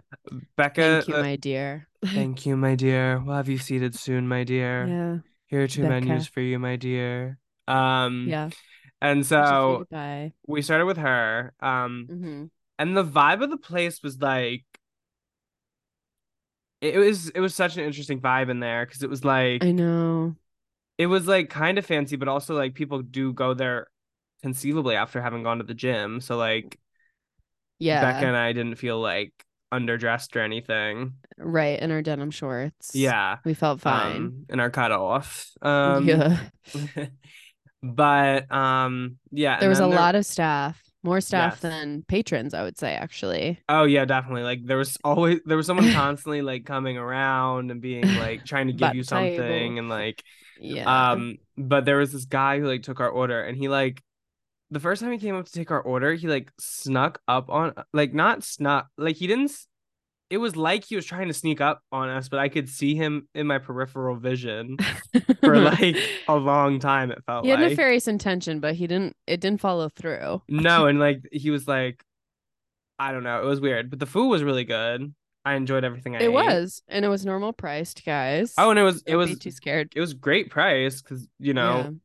Becca, 0.58 0.82
Thank 0.82 1.08
you, 1.08 1.13
uh, 1.15 1.22
my 1.22 1.36
dear. 1.36 1.88
thank 2.06 2.46
you, 2.46 2.58
my 2.58 2.75
dear. 2.75 3.20
We'll 3.20 3.36
have 3.36 3.50
you 3.50 3.58
seated 3.58 3.96
soon, 3.96 4.27
my 4.27 4.44
dear. 4.44 4.88
Yeah. 4.88 5.18
Here 5.48 5.63
are 5.63 5.68
two 5.68 5.84
Becca. 5.84 6.06
menus 6.06 6.27
for 6.27 6.42
you, 6.42 6.60
my 6.60 6.75
dear. 6.75 7.38
Um, 7.68 8.27
Yeah. 8.30 8.50
and 9.01 9.20
We 9.20 9.24
should 9.24 9.48
say 9.48 9.48
so 9.50 9.86
we 10.48 10.62
started 10.62 10.86
with 10.86 10.98
her. 10.98 11.54
Um, 11.60 12.08
hmm 12.10 12.46
and 12.77 12.96
the 12.98 13.06
vibe 13.06 13.42
of 13.42 13.50
the 13.50 13.58
place 13.58 14.04
was 14.04 14.20
like 14.20 14.65
it 16.82 16.98
was 16.98 17.30
it 17.30 17.39
was 17.39 17.56
such 17.56 17.77
an 17.77 17.84
interesting 17.84 18.20
vibe 18.22 18.50
in 18.50 18.60
there 18.60 18.86
because 18.86 19.01
it 19.01 19.10
was 19.10 19.24
like 19.24 19.63
I 19.63 19.72
know. 19.72 20.36
it 20.98 21.08
was 21.08 21.27
like 21.27 21.50
kind 21.50 21.77
of 21.77 21.86
fancy 21.86 22.15
but 22.15 22.27
also 22.27 22.56
like 22.56 22.74
people 22.74 23.01
do 23.01 23.34
go 23.34 23.54
there 23.54 23.88
conceivably 24.42 24.96
after 24.96 25.22
having 25.22 25.44
gone 25.44 25.58
to 25.58 25.63
the 25.63 25.74
gym 25.74 26.22
so 26.22 26.38
like 26.38 26.77
Yeah. 27.79 28.01
Becca 28.01 28.25
and 28.27 28.38
I 28.38 28.53
didn't 28.53 28.75
feel 28.75 29.00
like 29.00 29.34
underdressed 29.74 30.36
or 30.36 30.41
anything 30.41 31.13
Right. 31.38 31.79
In 31.79 31.91
our 31.91 32.01
denim 32.01 32.32
shorts. 32.32 32.91
yeah 32.94 33.38
We 33.44 33.53
felt 33.53 33.82
fine. 33.82 34.15
um 34.17 34.46
in 34.50 34.60
our 34.60 34.70
cutoffs 34.72 35.51
um 35.65 36.08
yeah. 36.08 36.39
but 37.84 38.51
um 38.51 39.17
yeah 39.32 39.60
There 39.60 39.70
was 39.70 39.79
a 39.79 39.84
then 39.84 39.91
lot 39.91 40.15
of 40.15 40.25
staff. 40.25 40.82
More 41.03 41.22
staff 41.22 41.53
Yes. 41.53 41.62
than 41.62 42.03
patrons, 42.08 42.55
I 42.55 42.63
would 42.63 42.79
say, 42.79 42.96
actually. 42.96 43.60
Oh 43.70 43.84
yeah, 43.84 44.05
definitely. 44.05 44.41
Like 44.41 44.65
there 44.65 44.77
was 44.77 44.98
always 45.03 45.39
there 45.46 45.55
was 45.58 45.67
someone 45.67 45.91
constantly 45.94 46.41
like 46.41 46.65
coming 46.65 46.98
around 46.98 47.70
and 47.70 47.79
being 47.79 48.15
like 48.15 48.44
trying 48.44 48.67
to 48.67 48.74
give 48.74 48.96
you 48.96 49.03
the 49.03 49.10
table. 49.10 49.38
something 49.38 49.77
and 49.79 49.88
like 49.89 50.24
Yeah. 50.60 51.12
um 51.12 51.38
but 51.58 51.86
there 51.86 51.98
was 51.98 52.12
this 52.12 52.25
guy 52.25 52.60
who 52.60 52.65
like 52.67 52.82
took 52.82 53.00
our 53.01 53.10
order 53.10 53.39
and 53.44 53.55
he 53.55 53.67
like 53.70 54.01
the 54.72 54.79
first 54.79 55.01
time 55.01 55.12
he 55.12 55.17
came 55.17 55.36
up 55.36 55.45
to 55.45 55.51
take 55.51 55.72
our 55.72 55.81
order, 55.81 56.13
he 56.13 56.27
like 56.27 56.51
snuck 56.60 57.22
up 57.27 57.50
on 57.50 57.74
like 57.93 58.13
not 58.13 58.43
snuck 58.43 58.88
like 58.98 59.15
he 59.15 59.27
didn't 59.27 59.51
it 60.31 60.38
was 60.39 60.55
like 60.55 60.84
he 60.84 60.95
was 60.95 61.05
trying 61.05 61.27
to 61.27 61.34
sneak 61.36 61.62
up 61.62 61.81
on 61.91 62.10
us, 62.10 62.29
but 62.29 62.39
I 62.39 62.50
could 62.50 62.67
see 62.67 62.95
him 62.95 63.27
in 63.36 63.45
my 63.45 63.60
peripheral 63.60 64.15
vision 64.15 64.77
for 65.41 65.57
like 65.62 65.95
a 66.27 66.36
long 66.36 66.79
time 66.79 67.12
it 67.12 67.24
felt 67.27 67.45
he 67.45 67.51
had 67.51 67.60
like. 67.60 67.69
nefarious 67.69 68.07
intention, 68.07 68.60
but 68.60 68.74
he 68.75 68.88
didn't 68.88 69.15
it 69.27 69.39
didn't 69.39 69.62
follow 69.62 69.88
through. 69.89 70.41
No, 70.50 70.88
and 70.88 71.00
like 71.00 71.22
he 71.31 71.51
was 71.51 71.67
like 71.67 72.03
I 72.98 73.12
don't 73.12 73.24
know, 73.24 73.41
it 73.41 73.45
was 73.45 73.60
weird, 73.62 73.89
but 73.89 74.00
the 74.00 74.05
food 74.05 74.29
was 74.29 74.41
really 74.43 74.63
good. 74.63 75.13
I 75.43 75.53
enjoyed 75.53 75.84
everything 75.84 76.15
I 76.15 76.22
It 76.22 76.24
ate. 76.24 76.29
was, 76.29 76.81
and 76.88 77.05
it 77.05 77.07
was 77.10 77.24
normal 77.24 77.53
priced, 77.53 78.03
guys. 78.03 78.53
Oh, 78.57 78.72
and 78.72 78.79
it 78.79 78.84
was 78.84 79.03
it 79.05 79.12
Don't 79.12 79.17
was 79.17 79.29
be 79.31 79.36
too 79.36 79.51
scared. 79.51 79.93
it 79.95 80.00
was 80.00 80.13
great 80.15 80.50
price 80.50 81.01
because 81.03 81.27
you 81.39 81.53
know. 81.53 81.98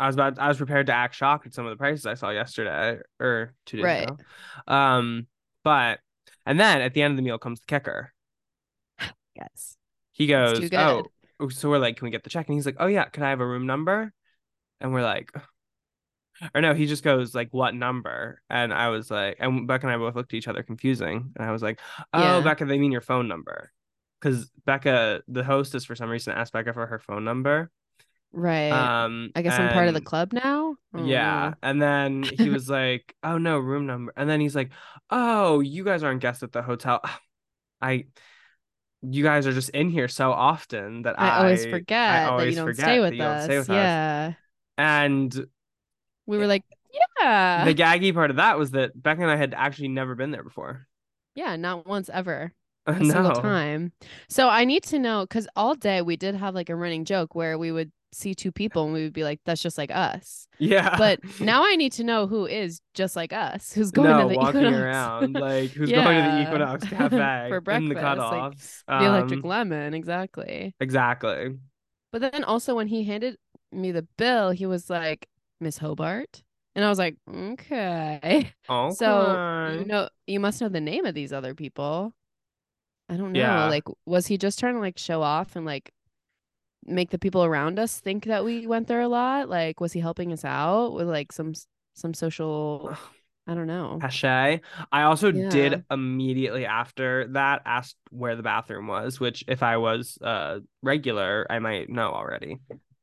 I 0.00 0.06
was 0.06 0.14
about 0.16 0.38
I 0.38 0.48
was 0.48 0.58
prepared 0.58 0.86
to 0.86 0.92
act 0.94 1.14
shocked 1.14 1.46
at 1.46 1.54
some 1.54 1.66
of 1.66 1.70
the 1.70 1.76
prices 1.76 2.06
I 2.06 2.14
saw 2.14 2.30
yesterday 2.30 3.00
or 3.20 3.54
two 3.66 3.78
days 3.78 3.84
Right. 3.84 4.08
ago. 4.08 4.18
Um, 4.66 5.26
but 5.64 6.00
and 6.46 6.58
then 6.58 6.80
at 6.80 6.94
the 6.94 7.02
end 7.02 7.12
of 7.12 7.16
the 7.16 7.22
meal 7.22 7.38
comes 7.38 7.60
the 7.60 7.66
kicker. 7.66 8.12
Yes. 9.34 9.76
He 10.12 10.26
goes, 10.26 10.70
"Oh, 10.74 11.12
oh," 11.40 11.48
so 11.48 11.68
we're 11.68 11.78
like, 11.78 11.96
"Can 11.96 12.06
we 12.06 12.10
get 12.10 12.24
the 12.24 12.30
check?" 12.30 12.48
And 12.48 12.54
he's 12.56 12.66
like, 12.66 12.76
"Oh 12.78 12.86
yeah, 12.86 13.04
can 13.06 13.22
I 13.22 13.30
have 13.30 13.40
a 13.40 13.46
room 13.46 13.66
number?" 13.66 14.12
And 14.80 14.92
we're 14.92 15.02
like, 15.02 15.32
or 16.54 16.60
no, 16.60 16.74
he 16.74 16.86
just 16.86 17.02
goes 17.02 17.34
like, 17.34 17.48
"What 17.52 17.74
number?" 17.74 18.42
And 18.50 18.72
I 18.72 18.88
was 18.88 19.10
like, 19.10 19.36
and 19.40 19.66
Becca 19.66 19.86
and 19.86 19.94
I 19.94 19.98
both 19.98 20.14
looked 20.14 20.32
at 20.32 20.36
each 20.36 20.48
other 20.48 20.62
confusing, 20.62 21.32
and 21.36 21.44
I 21.48 21.52
was 21.52 21.62
like, 21.62 21.80
"Oh, 22.12 22.22
Yeah. 22.22 22.42
Becca, 22.42 22.64
they 22.64 22.78
mean 22.78 22.92
your 22.92 23.00
phone 23.00 23.28
number." 23.28 23.72
Because 24.20 24.50
Becca, 24.66 25.22
the 25.28 25.44
hostess, 25.44 25.84
for 25.84 25.94
some 25.94 26.10
reason 26.10 26.34
asked 26.34 26.52
Becca 26.52 26.72
for 26.72 26.86
her 26.86 26.98
phone 26.98 27.24
number. 27.24 27.70
Right. 28.32 28.70
Um, 28.70 29.30
I 29.34 29.42
guess 29.42 29.58
I'm 29.58 29.72
part 29.72 29.88
of 29.88 29.94
the 29.94 30.00
club 30.00 30.32
now. 30.32 30.76
I 30.94 31.02
Yeah. 31.02 31.54
And 31.62 31.80
then 31.80 32.22
he 32.38 32.50
was 32.50 32.68
like, 32.68 33.14
Oh 33.22 33.38
no, 33.38 33.58
room 33.58 33.86
number. 33.86 34.12
And 34.16 34.28
then 34.28 34.40
he's 34.40 34.54
like, 34.54 34.70
Oh, 35.10 35.60
you 35.60 35.84
guys 35.84 36.02
aren't 36.02 36.20
guests 36.20 36.42
at 36.42 36.52
the 36.52 36.62
hotel. 36.62 37.00
I 37.80 38.06
you 39.02 39.22
guys 39.22 39.46
are 39.46 39.52
just 39.52 39.70
in 39.70 39.90
here 39.90 40.08
so 40.08 40.32
often 40.32 41.02
that 41.02 41.18
I, 41.20 41.28
I 41.28 41.38
always 41.38 41.64
forget 41.64 41.86
that 41.88 42.30
always 42.30 42.56
you 42.56 42.64
don't 42.64 42.74
stay 42.74 42.98
with 42.98 43.20
us. 43.20 43.44
stay 43.44 43.58
with 43.58 43.70
us. 43.70 43.74
yeah. 43.74 44.32
And 44.76 45.46
We 46.26 46.36
were 46.38 46.48
like, 46.48 46.64
yeah. 47.20 47.64
the 47.64 47.74
gaggy 47.74 48.12
part 48.12 48.30
of 48.30 48.36
that 48.36 48.58
was 48.58 48.72
that 48.72 49.00
Becca 49.00 49.22
and 49.22 49.30
I 49.30 49.36
had 49.36 49.54
actually 49.56 49.88
never 49.88 50.16
been 50.16 50.32
there 50.32 50.42
before. 50.42 50.86
yeah, 51.34 51.56
not 51.56 51.86
once 51.86 52.10
ever. 52.12 52.52
A 52.88 52.98
no. 52.98 53.12
single 53.12 53.32
time. 53.34 53.92
So 54.30 54.48
I 54.48 54.64
need 54.64 54.82
to 54.84 54.98
know 54.98 55.20
because 55.20 55.46
all 55.54 55.74
day 55.74 56.00
we 56.00 56.16
did 56.16 56.34
have 56.34 56.54
like 56.54 56.70
a 56.70 56.74
running 56.74 57.04
joke 57.04 57.34
where 57.34 57.58
we 57.58 57.70
would 57.70 57.92
see 58.12 58.34
two 58.34 58.52
people 58.52 58.84
and 58.84 58.92
we 58.92 59.02
would 59.04 59.12
be 59.12 59.24
like, 59.24 59.40
that's 59.44 59.62
just 59.62 59.78
like 59.78 59.90
us. 59.92 60.48
Yeah. 60.58 60.96
But 60.96 61.20
now 61.40 61.64
I 61.64 61.76
need 61.76 61.92
to 61.92 62.04
know 62.04 62.26
who 62.26 62.46
is 62.46 62.80
just 62.94 63.16
like 63.16 63.32
us, 63.32 63.72
who's 63.72 63.90
going 63.90 64.10
no, 64.10 64.16
to 64.16 64.28
the 64.28 64.28
walking 64.28 64.64
Equinox. 64.64 64.76
around 64.76 65.36
like 65.36 65.70
who's 65.72 65.92
going 65.92 66.16
to 66.16 66.22
the 66.22 66.30
Yeah. 66.30 66.42
Equinox 66.48 66.84
Cafe 66.88 67.48
For 67.48 67.60
in 67.70 67.88
the 67.88 67.94
breakfast, 67.94 68.30
like, 68.30 68.46
cutoffs. 68.56 68.82
the 68.98 69.04
electric 69.04 69.44
Um, 69.44 69.50
lemon, 69.50 69.94
exactly. 69.94 70.74
exactly. 70.80 71.56
But 72.12 72.20
then 72.22 72.44
also 72.44 72.74
when 72.74 72.88
he 72.88 73.04
handed 73.04 73.36
me 73.72 73.92
the 73.92 74.06
bill, 74.16 74.50
he 74.50 74.66
was 74.66 74.88
like, 74.90 75.28
Miss 75.60 75.78
Hobart. 75.78 76.42
And 76.74 76.84
I 76.84 76.88
was 76.88 76.98
like, 76.98 77.16
okay. 77.28 78.52
Oh, 78.68 78.90
So 78.90 79.76
you 79.78 79.84
know 79.84 80.08
you 80.26 80.40
must 80.40 80.60
know 80.60 80.68
the 80.68 80.80
name 80.80 81.04
of 81.06 81.14
these 81.14 81.32
other 81.32 81.54
people. 81.54 82.14
I 83.08 83.16
don't 83.16 83.32
know. 83.32 83.40
Yeah. 83.40 83.66
Like 83.68 83.84
was 84.06 84.26
he 84.26 84.38
just 84.38 84.58
trying 84.58 84.74
to 84.74 84.80
like 84.80 84.98
show 84.98 85.22
off 85.22 85.56
and 85.56 85.66
like 85.66 85.92
make 86.86 87.10
the 87.10 87.18
people 87.18 87.44
around 87.44 87.78
us 87.78 88.00
think 88.00 88.24
that 88.26 88.44
we 88.44 88.66
went 88.66 88.88
there 88.88 89.00
a 89.00 89.08
lot? 89.08 89.48
Like 89.48 89.80
was 89.80 89.92
he 89.92 90.00
helping 90.00 90.32
us 90.32 90.44
out 90.44 90.94
with 90.94 91.08
like 91.08 91.32
some 91.32 91.54
some 91.94 92.14
social 92.14 92.98
I 93.46 93.54
don't 93.54 93.66
know. 93.66 94.00
cachet. 94.00 94.60
I 94.92 95.02
also 95.02 95.32
Yeah. 95.32 95.48
did 95.48 95.84
immediately 95.90 96.66
after 96.66 97.26
that 97.28 97.62
ask 97.66 97.96
where 98.10 98.36
the 98.36 98.42
bathroom 98.42 98.86
was, 98.86 99.18
which 99.18 99.44
if 99.48 99.62
I 99.62 99.76
was 99.76 100.18
uh 100.22 100.60
regular, 100.82 101.46
I 101.50 101.58
might 101.58 101.88
know 101.88 102.10
already. 102.12 102.58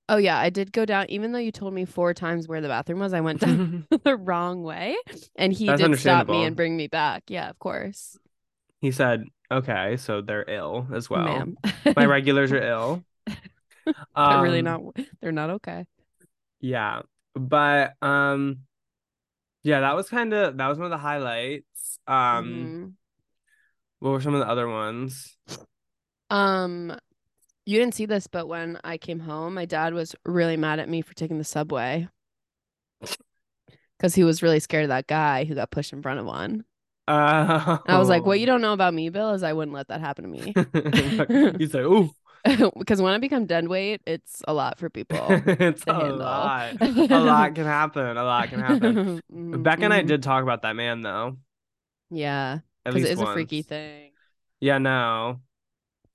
Oh 0.08 0.17
yeah, 0.17 0.38
I 0.38 0.50
did 0.51 0.72
go 0.72 0.86
down 0.86 1.08
even 1.10 1.32
though 1.32 1.39
you 1.39 1.51
told 1.51 1.74
me 1.74 1.86
four 1.86 2.13
times 2.13 2.48
where 2.48 2.62
the 2.62 2.67
bathroom 2.67 3.00
was, 3.00 3.13
I 3.13 3.22
went 3.22 3.41
down 3.41 3.60
the 4.03 4.15
wrong 4.17 4.63
way 4.63 4.96
and 5.36 5.51
he 5.53 5.67
That's 5.67 5.79
did 5.79 5.96
stop 5.96 6.27
me 6.27 6.44
and 6.44 6.55
bring 6.55 6.77
me 6.77 6.88
back. 6.88 7.24
Yeah, 7.27 7.50
of 7.50 7.58
course. 7.60 8.17
he 8.82 8.91
said, 8.91 9.25
"Okay, 9.51 9.98
so 9.98 10.22
they're 10.22 10.46
ill 10.50 10.88
as 10.94 11.10
well. 11.10 11.50
My 11.96 12.05
regulars 12.05 12.51
are 12.51 12.62
ill." 12.62 13.05
they're 14.25 14.39
really 14.39 14.62
Um, 14.62 14.63
not 14.63 14.82
they're 15.22 15.32
not 15.32 15.50
okay. 15.51 15.86
Yeah, 16.60 17.01
but 17.36 17.96
um, 18.01 18.60
yeah, 19.63 19.82
that 19.82 19.96
was 19.96 20.10
kind 20.10 20.34
of 20.34 20.58
that 20.58 20.68
was 20.68 20.77
one 20.77 20.86
of 20.86 20.92
the 20.92 20.98
highlights. 20.98 22.00
Um, 22.08 22.75
Mhm. 22.75 22.96
what 24.00 24.12
were 24.12 24.22
some 24.22 24.34
of 24.36 24.39
the 24.39 24.48
other 24.50 24.68
ones? 24.68 25.38
Um, 26.30 26.98
you 27.65 27.80
didn't 27.80 27.96
see 27.96 28.06
this, 28.06 28.27
but 28.27 28.48
when 28.48 28.80
I 28.84 28.98
came 28.98 29.20
home, 29.22 29.56
my 29.56 29.65
dad 29.65 29.94
was 29.94 30.15
really 30.25 30.58
mad 30.58 30.80
at 30.80 30.89
me 30.89 31.01
for 31.01 31.13
taking 31.13 31.38
the 31.38 31.44
subway 31.44 32.10
because 33.98 34.15
he 34.15 34.24
was 34.24 34.44
really 34.44 34.60
scared 34.60 34.84
of 34.84 34.89
that 34.89 35.08
guy 35.08 35.46
who 35.46 35.56
got 35.56 35.72
pushed 35.72 35.94
in 35.94 36.01
front 36.01 36.20
of 36.20 36.25
one. 36.25 36.65
Uh, 37.08 37.77
I 37.88 37.98
was 38.00 38.10
like, 38.10 38.25
"What 38.25 38.39
you 38.39 38.46
don't 38.46 38.62
know 38.62 38.74
about 38.74 38.94
me, 38.94 39.10
Bill, 39.10 39.32
is 39.32 39.44
I 39.44 39.54
wouldn't 39.54 39.74
let 39.75 39.88
that 39.89 40.01
happen 40.01 40.24
to 40.24 40.30
me 40.30 40.58
He's 41.58 41.74
like, 41.74 41.84
"Ooh, 41.84 42.15
because 42.78 43.02
when 43.02 43.14
I 43.14 43.18
become 43.18 43.46
dead 43.46 43.68
weight, 43.68 44.02
it's 44.06 44.42
a 44.48 44.54
lot 44.54 44.80
for 44.80 44.90
people." 44.90 45.44
it's 45.46 45.84
a 45.88 45.94
handle. 45.94 46.18
lot. 46.18 46.78
A 47.10 47.20
lot 47.20 47.56
can 47.56 47.66
happen. 47.66 48.18
A 48.18 48.24
lot 48.24 48.50
can 48.50 48.60
happen." 48.60 49.00
Mhm, 49.34 49.64
Becca 49.64 49.86
and 49.86 49.94
I 49.94 50.02
mhm. 50.02 50.08
did 50.08 50.24
talk 50.24 50.44
about 50.44 50.62
that 50.64 50.75
man 50.75 51.02
though. 51.02 51.38
yeah, 52.10 52.60
because 52.88 53.04
it 53.04 53.12
is 53.12 53.22
a 53.22 53.25
freaky 53.28 53.62
thing. 53.62 54.12
Yeah, 54.60 54.78
no. 54.78 55.42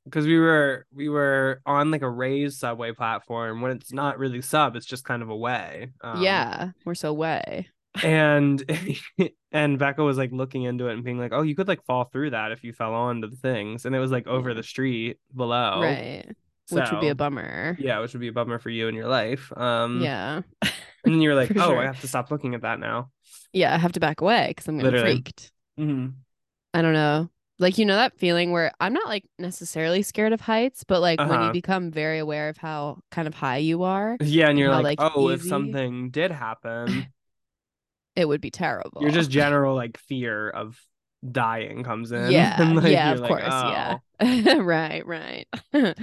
Because 0.04 0.26
we 0.26 0.38
were 0.38 0.87
we 0.92 1.08
were 1.08 1.62
on 1.66 1.90
like 1.90 2.02
a 2.02 2.10
raised 2.10 2.58
subway 2.60 2.92
platform 2.92 3.60
when 3.62 3.72
it's 3.72 3.92
not 3.92 4.18
really 4.18 4.42
sub, 4.42 4.76
it's 4.76 4.87
just 4.87 5.04
kind 5.04 5.22
of 5.22 5.30
a 5.30 5.37
way. 5.37 5.92
Um, 6.02 6.20
yeah, 6.20 6.70
we're 6.84 6.94
so 6.94 7.12
way. 7.12 7.68
And 8.02 8.62
and 9.52 9.78
Becca 9.78 10.02
was 10.02 10.16
like 10.18 10.32
looking 10.32 10.62
into 10.64 10.88
it 10.88 10.94
and 10.94 11.04
being 11.04 11.18
like, 11.18 11.32
Oh, 11.32 11.42
you 11.42 11.54
could 11.54 11.68
like 11.68 11.85
fall 11.85 12.04
through 12.04 12.30
that 12.30 12.52
if 12.52 12.64
you 12.64 12.73
fell 12.73 12.94
onto 12.94 13.28
the 13.28 13.37
things. 13.37 13.85
And 13.85 13.94
it 13.94 13.99
was 13.99 14.11
like 14.11 14.26
over 14.26 14.54
the 14.54 14.62
street 14.62 15.18
below. 15.35 15.80
right, 15.80 16.25
which 16.68 16.90
would 16.90 17.00
be 17.00 17.09
a 17.09 17.14
bummer. 17.14 17.76
Yeah, 17.80 18.00
which 18.00 18.12
would 18.12 18.20
be 18.20 18.28
a 18.28 18.32
bummer 18.32 18.59
for 18.59 18.70
you 18.70 18.88
in 18.88 18.94
your 18.94 19.09
life. 19.09 19.52
Um 19.56 20.02
yeah. 20.02 20.42
and 21.04 21.14
then 21.14 21.20
you 21.20 21.30
were 21.30 21.35
like, 21.37 21.52
Oh, 21.56 21.61
sure. 21.62 21.78
I 21.78 21.87
have 21.87 22.00
to 22.00 22.09
stop 22.09 22.30
looking 22.30 22.54
at 22.54 22.62
that 22.62 22.80
now. 22.80 23.11
Yeah, 23.52 23.75
I 23.75 23.78
have 23.78 23.92
to 23.92 24.00
back 24.00 24.20
away 24.20 24.49
because 24.49 24.68
I'm 24.68 24.76
getting 24.78 24.92
Literally. 24.92 25.14
freaked. 25.14 25.52
Mhm. 25.78 26.14
I 26.75 26.82
don't 26.82 26.92
know. 26.92 27.30
Like 27.59 27.76
you 27.76 27.85
know 27.85 27.97
that 27.97 28.18
feeling 28.18 28.52
where 28.52 28.73
I'm 28.80 28.94
not 28.94 29.06
like 29.06 29.25
necessarily 29.38 30.02
scared 30.02 30.32
of 30.32 30.40
heights, 30.40 30.85
but 30.85 31.00
like 31.00 31.18
when 31.20 31.40
Uh-huh. 31.40 31.42
you 31.42 31.52
become 31.52 31.90
very 31.90 32.18
aware 32.18 32.49
of 32.49 32.56
how 32.56 33.00
kind 33.11 33.28
of 33.28 33.35
high 33.35 33.59
you 33.59 33.82
are, 33.82 34.16
Yeah, 34.20 34.49
and 34.49 34.59
you're 34.59 34.70
how, 34.70 34.80
like, 34.82 34.85
like, 34.85 34.99
Oh, 34.99 35.28
if 35.28 35.42
something 35.42 36.11
did 36.11 36.30
happen. 36.30 37.12
it 38.20 38.28
would 38.28 38.40
be 38.40 38.50
terrible. 38.50 39.00
your 39.02 39.10
just 39.10 39.30
general 39.30 39.74
like 39.74 39.96
fear 39.96 40.50
of 40.50 40.78
dying 41.28 41.82
comes 41.82 42.12
in. 42.12 42.30
Yeah, 42.30 42.60
and, 42.62 42.76
like, 42.76 42.92
yeah, 42.92 43.12
of 43.12 43.20
like, 43.20 43.28
course, 43.28 43.42
"Oh." 43.46 43.98
yeah. 44.20 44.54
right, 44.58 45.04
right. 45.06 45.48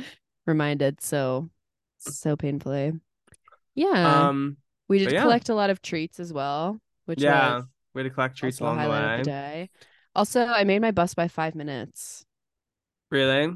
Reminded 0.48 1.02
so 1.02 1.50
so 2.00 2.36
painfully. 2.36 2.94
Yeah. 3.76 4.28
Um, 4.28 4.58
We 4.88 5.00
did 5.00 5.12
yeah. 5.12 5.22
collect 5.22 5.50
a 5.50 5.56
lot 5.56 5.70
of 5.70 5.82
treats 5.82 6.20
as 6.20 6.34
well, 6.34 6.80
which 7.06 7.22
yeah, 7.22 7.58
was 7.58 7.66
way 7.94 8.04
to 8.04 8.10
collect 8.10 8.38
treats 8.38 8.60
along 8.60 8.82
the 8.82 8.90
way. 8.90 9.18
the 9.18 9.24
day. 9.24 9.70
Also, 10.16 10.46
I 10.46 10.64
made 10.64 10.82
my 10.82 10.92
bus 10.92 11.14
by 11.14 11.28
five 11.28 11.54
minutes. 11.54 12.26
Really? 13.12 13.54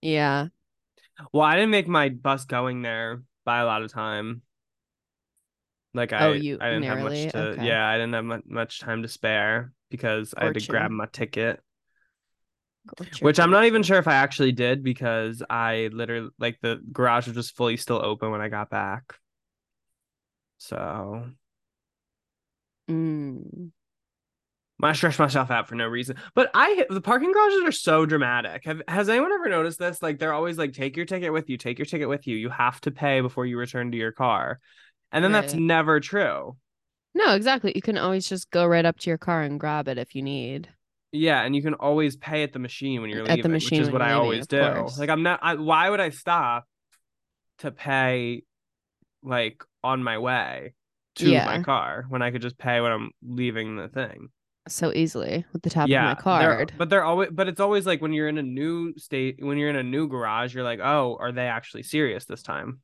Yeah. 0.00 0.48
Well, 1.32 1.44
I 1.44 1.54
didn't 1.54 1.70
make 1.70 1.86
my 1.86 2.08
bus 2.08 2.44
going 2.44 2.82
there 2.82 3.22
by 3.44 3.60
a 3.60 3.66
lot 3.66 3.82
of 3.82 3.92
time. 3.92 4.42
Like 5.94 6.12
I, 6.12 6.28
Oh, 6.28 6.32
you 6.32 6.58
I 6.60 6.70
didn't 6.70 6.84
have 6.84 6.98
much 7.00 7.32
to. 7.32 7.38
Okay. 7.38 7.66
Yeah, 7.66 7.86
I 7.86 7.98
didn't 7.98 8.14
have 8.14 8.42
much 8.46 8.80
time 8.80 9.02
to 9.02 9.08
spare 9.08 9.72
because 9.90 10.34
I 10.36 10.44
had 10.44 10.54
to 10.54 10.60
grab 10.60 10.90
my 10.90 11.06
ticket. 11.06 11.60
Which 13.20 13.38
I'm 13.38 13.50
not 13.50 13.64
even 13.64 13.82
sure 13.82 13.98
if 13.98 14.08
I 14.08 14.14
actually 14.14 14.52
did 14.52 14.82
because 14.82 15.42
I 15.48 15.90
literally 15.92 16.30
like 16.38 16.58
the 16.60 16.80
garage 16.92 17.26
was 17.26 17.36
just 17.36 17.56
fully 17.56 17.76
still 17.76 18.04
open 18.04 18.30
when 18.30 18.40
I 18.40 18.48
got 18.48 18.70
back. 18.70 19.14
So 20.58 21.24
Mm. 22.88 23.72
I 24.82 24.92
stressed 24.94 25.20
myself 25.20 25.50
out 25.52 25.68
for 25.68 25.76
no 25.76 25.86
reason. 25.86 26.16
But 26.34 26.50
I 26.54 26.84
the 26.90 27.00
parking 27.00 27.32
garages 27.32 27.62
are 27.62 27.72
so 27.72 28.04
dramatic. 28.04 28.64
Have 28.64 28.82
has 28.88 29.08
anyone 29.08 29.32
ever 29.32 29.48
noticed 29.48 29.78
this? 29.78 30.02
Like 30.02 30.18
they're 30.18 30.32
always 30.32 30.58
like, 30.58 30.72
take 30.72 30.96
your 30.96 31.06
ticket 31.06 31.32
with 31.32 31.48
you, 31.48 31.56
take 31.56 31.78
your 31.78 31.86
ticket 31.86 32.08
with 32.08 32.26
you. 32.26 32.36
You 32.36 32.48
have 32.48 32.80
to 32.82 32.90
pay 32.90 33.20
before 33.20 33.46
you 33.46 33.58
return 33.58 33.92
to 33.92 33.96
your 33.96 34.10
car. 34.10 34.58
And 35.12 35.22
then 35.22 35.32
that's 35.32 35.54
never 35.54 36.00
true. 36.00 36.56
No, 37.14 37.34
exactly. 37.34 37.72
You 37.74 37.82
can 37.82 37.98
always 37.98 38.26
just 38.28 38.50
go 38.50 38.64
right 38.66 38.84
up 38.84 38.98
to 39.00 39.10
your 39.10 39.18
car 39.18 39.42
and 39.42 39.60
grab 39.60 39.86
it 39.88 39.98
if 39.98 40.14
you 40.14 40.22
need. 40.22 40.68
Yeah, 41.12 41.42
and 41.42 41.54
you 41.54 41.60
can 41.60 41.74
always 41.74 42.16
pay 42.16 42.42
at 42.42 42.54
the 42.54 42.58
machine 42.58 43.02
when 43.02 43.10
you're 43.10 43.20
leaving, 43.22 43.38
At 43.38 43.42
the 43.42 43.50
machine 43.50 43.80
which 43.80 43.88
is 43.88 43.92
what 43.92 44.00
I 44.00 44.06
leaving, 44.06 44.22
always 44.22 44.46
do. 44.46 44.60
course. 44.60 44.98
Like 44.98 45.10
I'm 45.10 45.22
not 45.22 45.40
I, 45.42 45.54
why 45.56 45.90
would 45.90 46.00
I 46.00 46.08
stop 46.08 46.64
to 47.58 47.70
pay 47.70 48.44
like 49.22 49.62
on 49.84 50.02
my 50.02 50.16
way 50.18 50.72
to 51.16 51.30
my 51.34 51.62
car 51.62 52.06
when 52.08 52.22
I 52.22 52.30
could 52.30 52.40
just 52.40 52.56
pay 52.56 52.80
when 52.80 52.90
I'm 52.92 53.10
leaving 53.22 53.76
the 53.76 53.88
thing? 53.88 54.28
so 54.68 54.92
easily 54.94 55.44
with 55.52 55.60
the 55.62 55.68
tap 55.70 55.88
yeah, 55.88 56.12
of 56.12 56.24
my 56.24 56.38
they're- 56.40 56.54
card. 56.56 56.72
but 56.78 56.88
they're 56.88 57.02
always 57.04 57.28
but 57.32 57.48
it's 57.48 57.58
always 57.60 57.84
like 57.84 58.00
when 58.00 58.12
you're 58.12 58.28
in 58.28 58.38
a 58.38 58.42
new 58.44 58.94
state 58.96 59.36
when 59.44 59.58
you're 59.58 59.68
in 59.68 59.74
a 59.76 59.82
new 59.82 60.06
garage, 60.08 60.54
you're 60.54 60.62
like, 60.64 60.78
"Oh, 60.80 61.16
are 61.20 61.32
they 61.32 61.46
actually 61.48 61.82
serious 61.82 62.24
this 62.26 62.42
time?" 62.42 62.78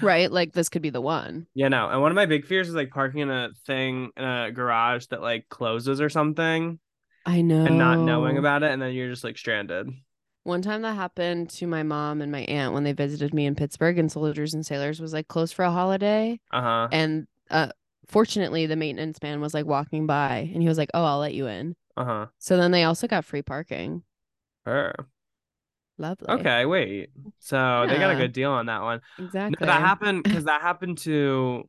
Right? 0.00 0.30
Like 0.30 0.52
this 0.52 0.68
could 0.68 0.82
be 0.82 0.90
the 0.90 1.00
one. 1.00 1.46
Yeah, 1.54 1.68
no. 1.68 1.88
And 1.88 2.00
one 2.00 2.10
of 2.10 2.16
my 2.16 2.26
big 2.26 2.46
fears 2.46 2.68
is 2.68 2.74
like 2.74 2.90
parking 2.90 3.20
in 3.20 3.30
a 3.30 3.50
thing 3.66 4.10
in 4.16 4.24
a 4.24 4.50
garage 4.50 5.06
that 5.06 5.20
like 5.20 5.48
closes 5.48 6.00
or 6.00 6.08
something 6.08 6.78
I 7.26 7.42
know. 7.42 7.66
and 7.66 7.78
not 7.78 7.98
knowing 7.98 8.38
about 8.38 8.62
it 8.62 8.70
and 8.72 8.80
then 8.80 8.92
you're 8.94 9.10
just 9.10 9.24
like 9.24 9.36
stranded. 9.36 9.88
One 10.44 10.62
time 10.62 10.82
that 10.82 10.96
happened 10.96 11.50
to 11.50 11.66
my 11.66 11.82
mom 11.82 12.20
and 12.20 12.32
my 12.32 12.40
aunt 12.40 12.74
when 12.74 12.84
they 12.84 12.92
visited 12.92 13.32
me 13.32 13.46
in 13.46 13.54
Pittsburgh 13.54 13.98
and 13.98 14.10
Soldiers 14.10 14.54
and 14.54 14.64
Sailors 14.66 15.00
was 15.00 15.12
like 15.12 15.28
closed 15.28 15.54
for 15.54 15.64
a 15.64 15.70
holiday. 15.70 16.40
Uh-huh. 16.50 16.88
And 16.90 17.26
uh 17.50 17.68
fortunately 18.06 18.66
the 18.66 18.76
maintenance 18.76 19.20
man 19.22 19.40
was 19.40 19.54
like 19.54 19.66
walking 19.66 20.06
by 20.06 20.50
and 20.52 20.62
he 20.62 20.68
was 20.68 20.78
like, 20.78 20.90
Oh, 20.94 21.04
I'll 21.04 21.18
let 21.18 21.34
you 21.34 21.46
in. 21.46 21.76
Uh-huh. 21.96 22.26
So 22.38 22.56
then 22.56 22.70
they 22.70 22.84
also 22.84 23.06
got 23.06 23.24
free 23.24 23.42
parking. 23.42 24.02
Sure. 24.66 24.94
Lovely. 26.02 26.28
Okay, 26.28 26.66
wait. 26.66 27.10
So 27.38 27.86
they 27.88 27.96
got 27.96 28.10
a 28.10 28.16
good 28.16 28.32
deal 28.32 28.50
on 28.50 28.66
that 28.66 28.82
one. 28.82 29.00
No, 29.18 29.24
Exactly. 29.26 29.66
that 29.66 29.80
happened 29.80 30.24
because 30.24 30.44
that 30.46 30.60
happened 30.60 30.98
to. 30.98 31.68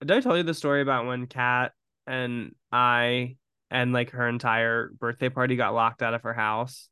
Did 0.00 0.10
I 0.12 0.20
tell 0.20 0.36
you 0.36 0.42
the 0.42 0.54
story 0.54 0.80
about 0.80 1.06
when 1.06 1.26
Kat 1.26 1.72
and 2.06 2.54
I 2.72 3.36
and 3.70 3.92
like 3.92 4.10
her 4.12 4.26
entire 4.28 4.90
birthday 4.98 5.28
party 5.28 5.56
got 5.56 5.74
locked 5.74 6.02
out 6.02 6.14
of 6.14 6.22
her 6.22 6.32
house? 6.32 6.88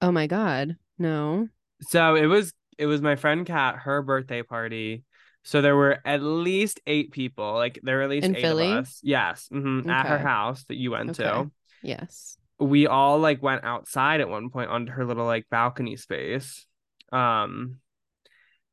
Oh 0.00 0.10
my 0.10 0.26
god. 0.26 0.76
No. 0.98 1.48
So 1.82 2.14
it 2.14 2.26
was 2.26 2.54
it 2.78 2.86
was 2.86 3.02
my 3.02 3.16
friend 3.16 3.44
Kat, 3.46 3.76
her 3.80 4.00
birthday 4.00 4.42
party. 4.42 5.04
So 5.42 5.60
there 5.60 5.76
were 5.76 5.98
at 6.06 6.22
least 6.22 6.80
eight 6.86 7.10
people. 7.12 7.52
Like 7.52 7.78
there 7.82 7.96
were 7.98 8.02
at 8.04 8.08
least 8.10 8.24
In 8.24 8.34
eight 8.36 8.42
Philly? 8.44 8.72
of 8.72 8.78
us. 8.78 9.00
Yes, 9.02 9.48
mhm, 9.52 9.86
at 9.90 10.06
her 10.06 10.18
house 10.18 10.64
that 10.68 10.76
you 10.76 10.92
went 10.92 11.16
to. 11.16 11.50
Yes. 11.82 12.38
We 12.58 12.86
all 12.86 13.18
like 13.18 13.42
went 13.42 13.64
outside 13.64 14.20
at 14.20 14.28
one 14.28 14.50
point 14.50 14.70
onto 14.70 14.92
her 14.92 15.04
little 15.04 15.26
like 15.26 15.46
balcony 15.50 15.96
space 15.96 16.66
um 17.12 17.78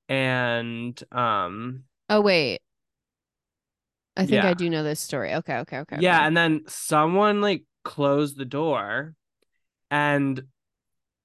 and 0.10 1.02
um 1.12 1.84
Oh 2.10 2.22
wait. 2.22 2.60
I 4.18 4.22
think 4.26 4.44
Yeah. 4.44 4.50
I 4.50 4.54
do 4.54 4.70
know 4.70 4.84
this 4.84 5.00
story. 5.00 5.34
Okay, 5.36 5.58
okay, 5.60 5.80
okay. 5.80 5.98
yeah 6.00 6.18
okay. 6.18 6.28
and 6.28 6.38
then 6.38 6.62
someone 6.68 7.42
like 7.42 7.64
closed 7.84 8.38
the 8.38 8.46
door 8.46 9.14
and 9.90 10.44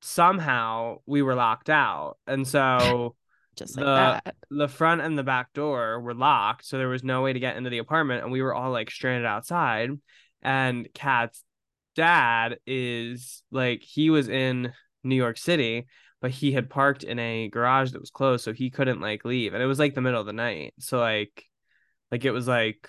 somehow 0.00 0.98
we 1.07 1.22
were 1.22 1.35
locked 1.35 1.68
out 1.68 2.16
and 2.26 2.46
so 2.46 3.16
just 3.57 3.76
like 3.76 3.85
the- 3.85 4.20
that. 4.24 4.35
the 4.50 4.68
front 4.68 5.00
and 5.00 5.18
the 5.18 5.22
back 5.24 5.52
door 5.52 6.00
were 6.00 6.14
locked 6.14 6.64
so 6.64 6.78
there 6.78 6.88
was 6.88 7.02
no 7.02 7.22
way 7.22 7.33
to 7.33 7.40
get 7.40 7.57
into 7.57 7.70
the 7.70 7.78
apartment 7.78 8.22
and 8.22 8.30
we 8.30 8.42
were 8.42 8.54
all 8.54 8.70
like 8.70 8.90
stranded 8.90 9.26
outside 9.26 9.90
and 10.42 10.88
Kat's 10.94 11.42
dad 11.96 12.59
is 12.66 13.42
like 13.50 13.82
he 13.82 14.11
was 14.11 14.28
in 14.28 14.72
New 15.02 15.16
York 15.16 15.38
City 15.38 15.87
but 16.20 16.30
he 16.30 16.52
had 16.52 16.70
parked 16.70 17.04
in 17.04 17.18
a 17.18 17.48
garage 17.48 17.92
that 17.92 18.00
was 18.00 18.11
closed 18.11 18.44
so 18.44 18.52
he 18.52 18.70
couldn't 18.70 19.00
like 19.00 19.24
leave. 19.24 19.54
And 19.54 19.62
it 19.62 19.66
was 19.66 19.78
like 19.78 19.94
the 19.94 20.00
middle 20.00 20.20
of 20.20 20.26
the 20.26 20.32
night. 20.32 20.74
So 20.78 20.98
like 20.98 21.44
like 22.11 22.24
it 22.24 22.30
was 22.30 22.48
like 22.48 22.88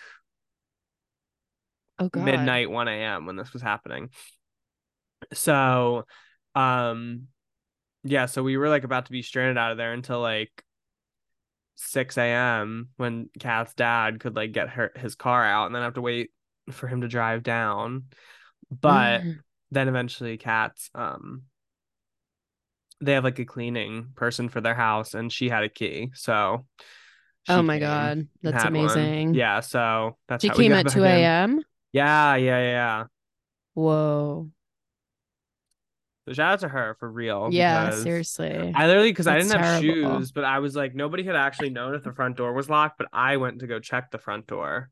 Oh 2.00 2.10
god. 2.10 2.24
midnight 2.24 2.70
1 2.70 2.88
a.m 2.88 3.26
when 3.26 3.36
this 3.36 3.54
was 3.54 3.62
happening. 3.62 4.10
So 5.34 6.06
um 6.56 7.28
yeah 8.04 8.26
so 8.26 8.42
we 8.42 8.58
were 8.58 8.70
like 8.70 8.84
about 8.84 9.06
to 9.08 9.12
be 9.12 9.22
stranded 9.22 9.58
out 9.58 9.72
of 9.72 9.78
there 9.78 9.94
until 9.94 10.22
like 10.22 10.64
6 11.76 12.18
a.m 12.18 12.90
when 12.98 13.30
Kat's 13.40 13.74
dad 13.74 14.20
could 14.20 14.36
like 14.36 14.52
get 14.52 14.70
her 14.70 14.92
his 14.96 15.16
car 15.16 15.44
out 15.44 15.68
and 15.68 15.76
then 15.76 15.84
have 15.84 15.96
to 15.96 16.02
wait 16.02 16.32
for 16.72 16.88
him 16.88 17.02
to 17.02 17.08
drive 17.08 17.44
down 17.44 18.06
but 18.72 19.24
then 19.72 19.88
eventually 19.88 20.38
Kat's 20.38 20.90
um 20.96 21.44
they 23.02 23.14
have 23.14 23.24
like 23.24 23.40
a 23.40 23.46
cleaning 23.46 24.08
person 24.16 24.50
for 24.50 24.60
their 24.62 24.74
house 24.76 25.14
and 25.14 25.32
she 25.32 25.50
had 25.50 25.64
a 25.64 25.70
key 25.70 26.10
so 26.16 26.66
Oh 27.50 27.62
my 27.62 27.80
God, 27.80 28.28
that's 28.44 28.64
had 28.64 28.74
one. 28.74 28.88
amazing. 28.88 29.36
yeah 29.36 29.60
so 29.62 30.18
that's 30.28 30.44
She 30.44 30.50
how 30.50 30.56
came 30.56 30.74
at 30.74 30.88
2 30.88 31.24
a.m. 31.24 31.62
yeah 31.94 32.36
yeah 32.36 32.60
yeah 32.60 33.04
Whoa. 33.76 34.50
So 36.28 36.34
shout 36.34 36.54
out 36.54 36.60
to 36.62 36.68
her 36.68 36.96
for 37.00 37.10
real. 37.10 37.50
Yeah, 37.52 37.90
seriously. 37.92 38.74
I 38.76 38.88
literally 38.88 39.12
because 39.12 39.28
I 39.28 39.38
didn't 39.38 39.52
have 39.52 39.62
terrible. 39.62 40.20
shoes, 40.20 40.32
but 40.34 40.44
I 40.44 40.60
was 40.60 40.76
like 40.76 40.94
nobody 40.94 41.24
had 41.24 41.36
actually 41.36 41.70
known 41.70 41.96
if 41.96 42.04
the 42.04 42.12
front 42.12 42.36
door 42.36 42.54
was 42.54 42.70
locked, 42.70 42.98
but 42.98 43.08
I 43.14 43.38
went 43.38 43.60
to 43.60 43.68
go 43.68 43.80
check 43.80 44.12
the 44.12 44.18
front 44.18 44.48
door. 44.48 44.90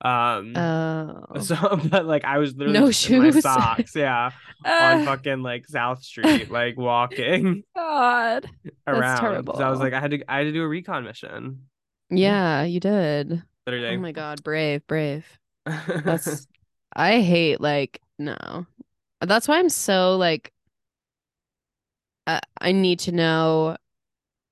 Um 0.00 0.54
Oh. 0.56 1.40
so 1.40 1.56
but 1.90 2.06
like 2.06 2.24
I 2.24 2.38
was 2.38 2.54
literally 2.54 2.78
No 2.80 2.90
shoes. 2.90 3.42
socks, 3.42 3.94
yeah, 3.96 4.30
on 4.64 5.00
Ah, 5.00 5.02
fucking 5.04 5.42
like 5.42 5.66
South 5.66 6.02
Street, 6.02 6.50
like 6.50 6.76
walking 6.76 7.64
God. 7.76 8.48
around. 8.86 9.46
'cause 9.46 9.60
I 9.60 9.70
was 9.70 9.80
like 9.80 9.92
I 9.94 10.00
had 10.00 10.10
to 10.12 10.22
I 10.30 10.38
had 10.38 10.44
to 10.44 10.52
do 10.52 10.62
a 10.62 10.68
recon 10.68 11.04
mission. 11.04 11.68
Yeah, 12.10 12.62
you 12.62 12.78
did. 12.80 13.42
Literally. 13.66 13.96
Oh 13.96 14.00
my 14.00 14.12
God, 14.12 14.42
brave, 14.44 14.86
brave. 14.86 15.26
That's 15.66 16.46
I 16.94 17.20
hate 17.20 17.60
like 17.60 18.00
no. 18.18 18.66
That's 19.20 19.48
why 19.48 19.58
I'm 19.58 19.68
so 19.70 20.16
like 20.16 20.52
I, 22.26 22.40
I 22.60 22.72
need 22.72 23.00
to 23.00 23.12
know 23.12 23.76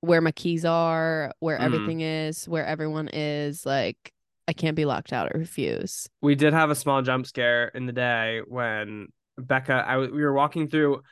where 0.00 0.20
my 0.20 0.32
keys 0.32 0.64
are, 0.64 1.32
where 1.40 1.58
Mm. 1.58 1.62
everything 1.64 2.00
is, 2.00 2.48
where 2.48 2.66
everyone 2.66 3.08
is. 3.12 3.64
Like 3.66 4.12
I 4.46 4.52
can't 4.52 4.76
be 4.76 4.84
locked 4.84 5.12
out. 5.12 5.30
I 5.34 5.38
refuse. 5.38 6.08
we 6.20 6.34
did 6.34 6.52
have 6.52 6.70
a 6.70 6.74
small 6.74 7.02
jump 7.02 7.26
scare 7.26 7.68
in 7.68 7.86
the 7.86 7.92
day 7.92 8.42
when 8.46 9.08
Becca 9.38 9.72
I 9.86 9.98
we 9.98 10.22
were 10.22 10.32
walking 10.32 10.68
through 10.68 11.02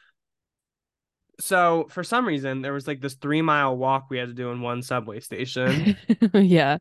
so 1.40 1.86
for 1.88 2.04
some 2.04 2.26
reason 2.26 2.62
there 2.62 2.72
was 2.72 2.86
like 2.86 3.00
this 3.00 3.14
three 3.14 3.42
mile 3.42 3.76
walk 3.76 4.06
we 4.10 4.18
had 4.18 4.28
to 4.28 4.34
do 4.34 4.50
in 4.50 4.60
one 4.60 4.82
subway 4.82 5.18
station 5.18 5.96
yeah, 6.34 6.76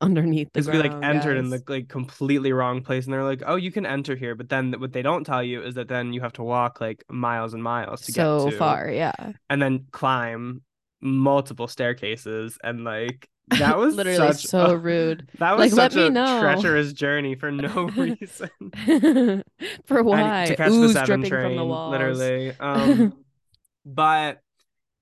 underneath 0.00 0.52
the 0.52 0.60
because 0.60 0.70
we 0.70 0.78
like 0.78 0.92
entered 1.02 1.36
in 1.36 1.48
the 1.48 1.60
like 1.66 1.88
completely 1.88 2.52
wrong 2.52 2.82
place 2.82 3.06
and 3.06 3.14
they're 3.14 3.24
like 3.24 3.42
oh 3.46 3.56
you 3.56 3.72
can 3.72 3.86
enter 3.86 4.14
here 4.14 4.34
but 4.34 4.48
then 4.48 4.72
what 4.78 4.92
they 4.92 5.02
don't 5.02 5.24
tell 5.24 5.42
you 5.42 5.62
is 5.62 5.74
that 5.74 5.88
then 5.88 6.12
you 6.12 6.20
have 6.20 6.34
to 6.34 6.42
walk 6.42 6.80
like 6.80 7.02
miles 7.08 7.54
and 7.54 7.62
miles 7.62 8.02
to 8.02 8.12
so 8.12 8.44
get 8.44 8.52
So 8.52 8.58
far. 8.58 8.90
Yeah, 8.90 9.32
and 9.50 9.60
then 9.60 9.86
climb 9.90 10.62
multiple 11.00 11.66
staircases 11.66 12.56
and 12.62 12.84
like 12.84 13.28
that 13.50 13.78
was 13.78 13.96
literally 13.96 14.32
so 14.32 14.70
a- 14.70 14.78
rude. 14.78 15.28
that 15.38 15.56
was 15.56 15.70
Like, 15.70 15.72
let 15.72 15.92
such 15.92 15.94
me 15.94 16.06
a 16.06 16.10
know. 16.10 16.40
treacherous 16.40 16.92
journey 16.92 17.34
for 17.34 17.50
no 17.50 17.90
reason 17.96 18.50
For 19.86 20.02
why? 20.02 20.46
to 20.46 20.54
catch 20.54 20.70
Ooze 20.70 20.94
the 21.04 21.06
seven 21.06 21.22
train, 21.22 21.40
from 21.40 21.56
the 21.56 21.64
walls. 21.64 21.92
literally. 21.92 22.52
Um, 22.58 23.24
but 23.84 24.40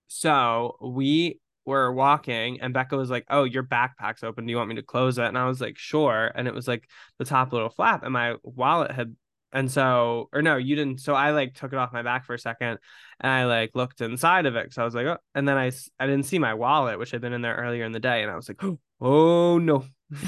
so 0.09 0.77
we 0.83 1.41
were 1.67 1.93
walking, 1.93 2.61
and 2.61 2.75
Becca 2.75 2.97
was 2.97 3.11
like, 3.11 3.27
"Oh, 3.31 3.45
your 3.45 3.63
backpack's 3.65 4.25
open. 4.25 4.47
Do 4.47 4.51
you 4.51 4.57
want 4.57 4.69
me 4.71 4.77
to 4.77 4.83
close 4.83 5.19
it?" 5.19 5.25
And 5.27 5.39
I 5.39 5.47
was 5.47 5.61
like, 5.61 5.79
"Sure." 5.79 6.31
And 6.35 6.49
it 6.49 6.55
was 6.55 6.69
like 6.69 6.89
the 7.19 7.25
top 7.25 7.53
little 7.53 7.71
flap, 7.71 8.03
and 8.05 8.13
my 8.13 8.37
wallet 8.43 8.93
had. 8.93 9.17
And 9.53 9.71
so, 9.71 10.29
or 10.33 10.43
no, 10.43 10.57
you 10.57 10.77
didn't. 10.77 11.01
So 11.01 11.15
I 11.15 11.33
like 11.33 11.55
took 11.55 11.73
it 11.73 11.79
off 11.79 11.93
my 11.93 12.03
back 12.03 12.25
for 12.25 12.35
a 12.35 12.39
second, 12.39 12.79
and 13.21 13.31
I 13.31 13.45
like 13.45 13.73
looked 13.75 14.01
inside 14.01 14.47
of 14.47 14.57
it. 14.57 14.73
So 14.73 14.83
I 14.83 14.85
was 14.85 14.95
like, 14.95 15.07
oh, 15.07 15.19
and 15.35 15.47
then 15.47 15.59
I, 15.59 15.73
I 16.01 16.07
didn't 16.07 16.25
see 16.25 16.39
my 16.39 16.55
wallet, 16.55 16.99
which 16.99 17.11
had 17.11 17.21
been 17.21 17.33
in 17.33 17.43
there 17.43 17.57
earlier 17.57 17.85
in 17.85 17.93
the 17.93 18.01
day, 18.01 18.23
and 18.23 18.31
I 18.31 18.37
was 18.37 18.49
like, 18.49 18.63
oh 19.01 19.59
no. 19.59 19.85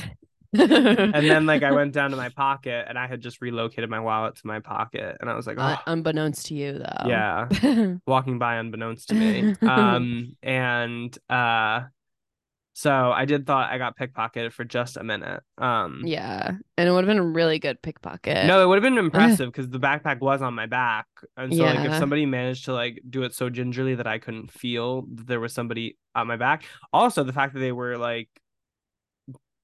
and 0.57 1.27
then 1.29 1.47
like 1.47 1.63
I 1.63 1.73
went 1.73 1.93
down 1.93 2.11
to 2.13 2.17
my 2.17 2.29
pocket 2.29 2.87
and 2.89 2.97
I 2.99 3.07
had 3.09 3.21
just 3.21 3.41
relocated 3.41 3.91
my 3.91 3.99
wallet 4.01 4.37
to 4.37 4.47
my 4.47 4.61
pocket 4.61 5.17
and 5.21 5.29
I 5.29 5.35
was 5.35 5.47
like, 5.47 5.59
Uh, 5.59 5.77
oh, 5.79 5.93
unbeknownst 5.93 6.47
to 6.47 6.55
you, 6.55 6.75
though. 6.75 7.09
yeah, 7.09 7.49
walking 8.07 8.39
by 8.39 8.57
unbeknownst 8.57 9.09
to 9.09 9.15
me. 9.15 9.55
Um, 9.63 10.37
and 10.43 11.17
uh, 11.29 11.83
so 12.75 12.91
I 13.13 13.25
did 13.25 13.47
thought 13.47 13.71
I 13.71 13.79
got 13.79 13.97
pickpocketed 13.97 14.53
for 14.53 14.65
just 14.65 14.97
a 14.97 15.05
minute. 15.05 15.43
Um, 15.59 16.03
yeah, 16.05 16.53
and 16.77 16.89
it 16.89 16.93
would 16.93 17.05
have 17.05 17.09
been 17.09 17.19
a 17.19 17.23
really 17.27 17.59
good 17.59 17.81
pickpocket. 17.81 18.47
no, 18.47 18.63
it 18.63 18.67
would 18.67 18.77
have 18.77 18.83
been 18.83 18.99
impressive 19.05 19.51
because 19.51 19.69
the 19.71 19.79
backpack 19.81 20.21
was 20.21 20.43
on 20.43 20.55
my 20.55 20.67
back, 20.67 21.07
and 21.37 21.55
so 21.55 21.65
like 21.65 21.87
if 21.87 21.95
somebody 21.97 22.27
managed 22.27 22.67
to 22.67 22.73
like 22.75 23.01
do 23.09 23.23
it 23.23 23.33
so 23.35 23.49
gingerly 23.49 23.95
that 23.95 24.07
I 24.07 24.19
couldn't 24.19 24.51
feel 24.51 25.03
that 25.15 25.27
there 25.27 25.41
was 25.41 25.53
somebody 25.53 25.97
on 26.15 26.27
my 26.27 26.37
back. 26.37 26.65
Also, 26.93 27.23
the 27.25 27.33
fact 27.33 27.55
that 27.55 27.61
they 27.61 27.73
were 27.73 27.97
like 27.97 28.29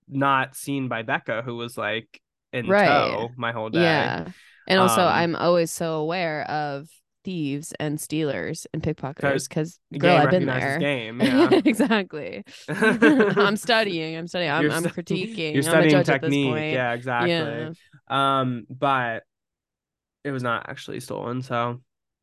not 0.09 0.57
seen 0.57 0.88
by 0.88 1.03
Becca, 1.03 1.42
who 1.42 1.57
was 1.57 1.77
like 1.79 2.20
in 2.53 2.68
Right. 2.68 2.87
tow 2.87 3.33
my 3.37 3.53
whole 3.53 3.70
day. 3.70 3.83
Yeah. 3.83 4.29
And 4.66 4.81
also, 4.81 5.03
Um, 5.03 5.09
I'm 5.09 5.37
always 5.37 5.70
so 5.73 5.94
aware 5.94 6.42
of 6.51 6.88
thieves 7.31 7.73
and 7.79 8.01
stealers 8.01 8.66
and 8.75 8.83
pickpockets 8.83 9.47
because, 9.47 9.79
girl, 9.97 10.16
I've 10.16 10.31
been 10.31 10.47
there. 10.47 10.79
game. 10.79 11.21
Yeah. 11.31 11.61
exactly. 11.64 12.43
I'm 12.69 13.57
studying. 13.57 14.16
I'm 14.16 14.27
studying. 14.27 14.51
I'm, 14.51 14.69
I'm 14.71 14.83
critiquing. 14.85 15.53
You're 15.55 15.59
I'm 15.59 15.62
studying 15.62 15.97
this 15.97 16.07
technique. 16.07 16.73
Yeah, 16.75 16.93
exactly. 16.93 17.31
Yeah. 17.31 17.71
Um, 18.09 18.66
but 18.69 19.23
it 20.25 20.33
was 20.33 20.43
not 20.43 20.69
actually 20.69 20.99
stolen, 20.99 21.43
so 21.43 21.81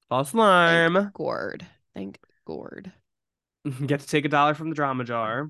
false 0.10 0.34
alarm. 0.34 0.96
Thank 0.96 1.14
Gord. 1.14 1.66
Thank 1.96 2.20
gourd. 2.46 2.92
Get 3.86 4.02
to 4.02 4.08
take 4.08 4.26
a 4.26 4.30
dollar 4.30 4.56
from 4.56 4.70
the 4.70 4.76
drama 4.76 5.06
jar. 5.06 5.50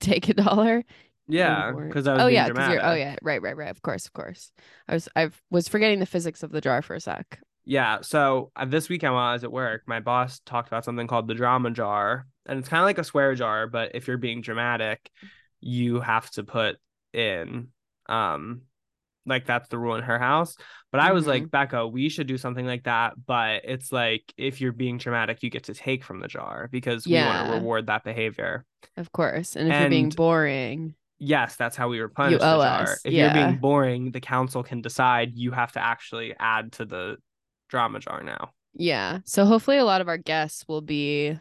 Take 0.00 0.28
a 0.28 0.34
dollar. 0.34 0.84
Yeah, 1.32 1.72
because 1.72 2.06
I 2.06 2.14
was 2.14 2.22
oh 2.22 2.26
yeah, 2.26 2.46
you're. 2.46 2.84
Oh 2.84 2.94
yeah, 2.94 3.16
right, 3.22 3.40
right, 3.42 3.56
right. 3.56 3.70
Of 3.70 3.82
course, 3.82 4.06
of 4.06 4.12
course. 4.12 4.52
I 4.88 4.94
was. 4.94 5.08
I 5.16 5.30
was 5.50 5.68
forgetting 5.68 6.00
the 6.00 6.06
physics 6.06 6.42
of 6.42 6.50
the 6.50 6.60
jar 6.60 6.82
for 6.82 6.94
a 6.94 7.00
sec. 7.00 7.40
Yeah, 7.64 8.00
so 8.00 8.50
uh, 8.56 8.64
this 8.64 8.88
weekend 8.88 9.14
while 9.14 9.28
I 9.28 9.32
was 9.34 9.44
at 9.44 9.52
work, 9.52 9.82
my 9.86 10.00
boss 10.00 10.40
talked 10.40 10.68
about 10.68 10.84
something 10.84 11.06
called 11.06 11.28
the 11.28 11.34
drama 11.34 11.70
jar, 11.70 12.26
and 12.46 12.58
it's 12.58 12.68
kind 12.68 12.80
of 12.80 12.86
like 12.86 12.98
a 12.98 13.04
swear 13.04 13.34
jar, 13.34 13.66
but 13.66 13.94
if 13.94 14.08
you're 14.08 14.16
being 14.18 14.40
dramatic, 14.40 15.10
you 15.60 16.00
have 16.00 16.30
to 16.32 16.42
put 16.42 16.78
in, 17.12 17.68
um, 18.08 18.62
like 19.26 19.46
that's 19.46 19.68
the 19.68 19.78
rule 19.78 19.94
in 19.96 20.02
her 20.02 20.18
house. 20.18 20.56
But 20.90 21.00
I 21.00 21.12
was 21.12 21.24
Mm-hmm. 21.24 21.30
like, 21.30 21.50
Becca, 21.50 21.86
we 21.86 22.08
should 22.08 22.26
do 22.26 22.38
something 22.38 22.66
like 22.66 22.84
that, 22.84 23.14
but 23.26 23.62
it's 23.64 23.92
like 23.92 24.32
if 24.36 24.60
you're 24.60 24.72
being 24.72 24.98
dramatic, 24.98 25.42
you 25.42 25.50
get 25.50 25.64
to 25.64 25.74
take 25.74 26.02
from 26.04 26.20
the 26.20 26.28
jar 26.28 26.68
because 26.72 27.08
we 27.08 27.20
want 27.22 27.38
to 27.38 27.44
reward 27.44 27.86
that 27.86 28.04
behavior. 28.04 28.64
Of 28.96 29.12
course. 29.12 29.56
And 29.56 29.68
if 29.68 29.78
you're 29.78 29.88
being 29.88 30.10
boring, 30.10 30.94
Yes, 31.20 31.56
that's 31.56 31.76
how 31.76 31.88
we 31.88 32.00
replenish 32.00 32.40
the 32.40 32.46
owe 32.46 32.58
jar. 32.62 32.82
us, 32.82 33.00
If 33.04 33.12
you're 33.12 33.32
being 33.32 33.58
boring, 33.58 34.10
the 34.10 34.20
council 34.20 34.62
can 34.62 34.80
decide 34.80 35.34
you 35.34 35.52
have 35.52 35.72
to 35.72 35.80
actually 35.80 36.34
add 36.40 36.72
to 36.72 36.84
the 36.86 37.16
drama 37.68 38.00
jar 38.00 38.22
now. 38.22 38.50
yeah. 38.74 39.18
So 39.26 39.44
hopefully, 39.44 39.76
a 39.78 39.84
lot 39.84 40.00
of 40.00 40.08
our 40.08 40.16
guests 40.18 40.64
will 40.66 40.80
be, 40.80 41.38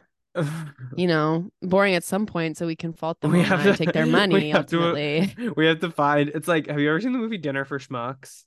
you 0.95 1.07
know, 1.07 1.49
boring 1.61 1.95
at 1.95 2.03
some 2.03 2.25
point, 2.25 2.57
so 2.57 2.67
we 2.67 2.75
can 2.75 2.93
fault 2.93 3.21
them 3.21 3.31
We 3.31 3.41
have 3.41 3.65
and 3.65 3.75
to- 3.77 3.85
take 3.85 3.93
their 3.93 4.05
we 4.11 4.11
money 4.11 4.49
have 4.51 4.67
to- 4.67 4.91
uh, 4.91 5.51
we 5.55 5.65
have 5.65 5.79
to 5.79 5.91
find 5.91 6.29
it's 6.29 6.47
like 6.47 6.67
have 6.67 6.79
you 6.79 6.89
ever 6.89 6.99
seen 7.01 7.13
the 7.13 7.19
movie 7.19 7.37
Dinner 7.37 7.65
for 7.65 7.79
Schmucks? 7.79 8.43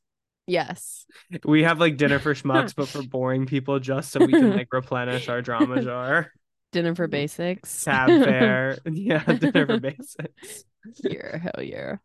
yes. 0.47 1.07
We 1.45 1.62
have 1.62 1.81
like 1.81 1.97
Dinner 1.97 2.18
for 2.18 2.35
Schmucks, 2.40 2.75
but 2.75 2.88
for 2.88 3.03
boring 3.03 3.47
people 3.47 3.79
just 3.81 4.11
so 4.12 4.21
we 4.21 4.33
can 4.33 4.51
like 4.57 4.68
replenish 4.73 5.29
our 5.29 5.40
drama 5.40 5.81
jar. 5.88 6.31
Dinner 6.73 6.95
for 6.95 7.09
mm. 7.09 7.11
basics. 7.11 7.85
Tab 7.85 8.09
fare. 8.09 8.79
yeah, 8.90 9.25
dinner 9.25 9.66
for 9.66 9.79
basics. 9.81 10.64
Yeah. 11.05 11.38
Hell 11.38 11.62
yeah. 11.62 11.97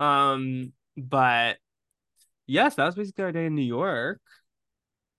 Um, 0.00 0.72
but 0.96 1.58
yes, 2.46 2.74
that 2.76 2.84
was 2.86 2.94
basically 2.94 3.24
our 3.24 3.32
day 3.32 3.46
in 3.46 3.54
New 3.54 3.62
York. 3.62 4.20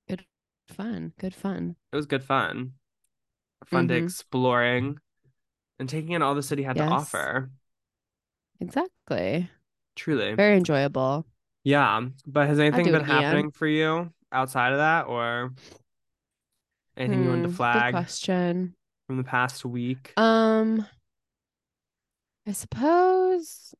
Good 0.07 0.25
fun. 0.67 1.13
Good 1.19 1.33
fun. 1.35 1.75
It 1.91 1.95
was 1.95 2.05
good 2.05 2.23
fun. 2.23 2.73
Fun 3.65 3.87
day 3.87 3.99
Mhm. 3.99 4.03
exploring 4.03 4.99
and 5.79 5.89
taking 5.89 6.11
in 6.11 6.21
all 6.21 6.35
the 6.35 6.43
city 6.43 6.63
had 6.63 6.77
Yes. 6.77 6.87
to 6.87 6.93
offer. 6.93 7.49
Exactly. 8.59 9.49
Truly. 9.95 10.35
Very 10.35 10.57
enjoyable. 10.57 11.25
Yeah. 11.63 12.07
But 12.27 12.47
has 12.47 12.59
anything 12.59 12.91
been 12.91 13.03
happening 13.03 13.51
for 13.51 13.65
you 13.67 14.13
outside 14.31 14.71
of 14.73 14.77
that 14.79 15.07
or 15.07 15.53
anything 16.97 17.23
you 17.23 17.29
wanted 17.29 17.39
Hmm, 17.39 17.43
to 17.43 17.47
Good 17.49 17.57
flag 17.57 17.93
question. 17.93 18.75
from 19.07 19.17
the 19.17 19.23
past 19.23 19.65
week? 19.65 20.13
Um, 20.17 20.85
I 22.47 22.51
suppose 22.51 23.73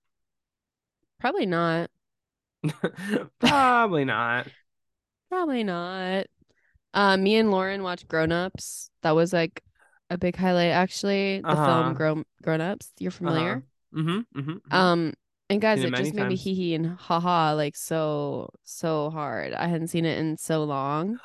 probably 1.20 1.46
not. 1.46 1.90
Probably 3.40 4.06
not. 4.06 4.48
Probably 5.30 5.64
not. 5.64 6.26
Uh, 6.96 7.18
me 7.18 7.36
and 7.36 7.52
Lauren 7.52 7.84
watched 7.84 8.08
Grown 8.08 8.32
Ups. 8.32 8.90
That 9.04 9.12
was 9.12 9.32
like 9.34 9.62
a 10.10 10.18
big 10.18 10.36
highlight, 10.36 10.72
actually. 10.72 11.42
The 11.42 11.48
Uh-huh. 11.50 11.66
film 11.84 11.94
Grown 11.94 12.26
Grown 12.42 12.62
Ups. 12.62 12.92
You're 13.00 13.12
familiar? 13.12 13.64
Mm-hmm. 13.94 14.40
Mm-hmm. 14.40 14.74
Um, 14.76 15.14
and 15.50 15.62
guys, 15.62 15.80
Seen 15.82 15.94
it 15.94 16.00
it 16.00 16.04
just 16.04 16.14
made 16.16 16.24
me 16.24 16.30
times. 16.30 16.44
hee 16.44 16.54
hee 16.56 16.74
and 16.76 16.88
ha 16.88 17.20
ha 17.20 17.52
like 17.54 17.76
so 17.76 18.50
so 18.64 19.12
hard. 19.12 19.54
I 19.54 19.68
hadn't 19.68 19.90
seen 19.90 20.06
it 20.06 20.18
in 20.18 20.38
so 20.38 20.64
long, 20.64 21.20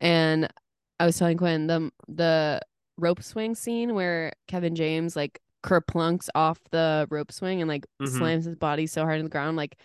and 0.00 0.48
I 0.98 1.06
was 1.06 1.16
telling 1.16 1.38
Quinn 1.38 1.68
the 1.68 1.92
the 2.08 2.60
rope 2.96 3.22
swing 3.22 3.54
scene 3.54 3.94
where 3.94 4.32
Kevin 4.48 4.74
James 4.74 5.14
like 5.14 5.40
kerplunks 5.62 6.28
off 6.34 6.58
the 6.70 7.06
rope 7.10 7.32
swing 7.32 7.60
and 7.60 7.68
like 7.68 7.86
Mhm. 8.00 8.18
slams 8.18 8.44
his 8.44 8.56
body 8.56 8.86
so 8.86 9.02
hard 9.04 9.18
in 9.18 9.24
the 9.24 9.30
ground. 9.30 9.56
Like 9.56 9.76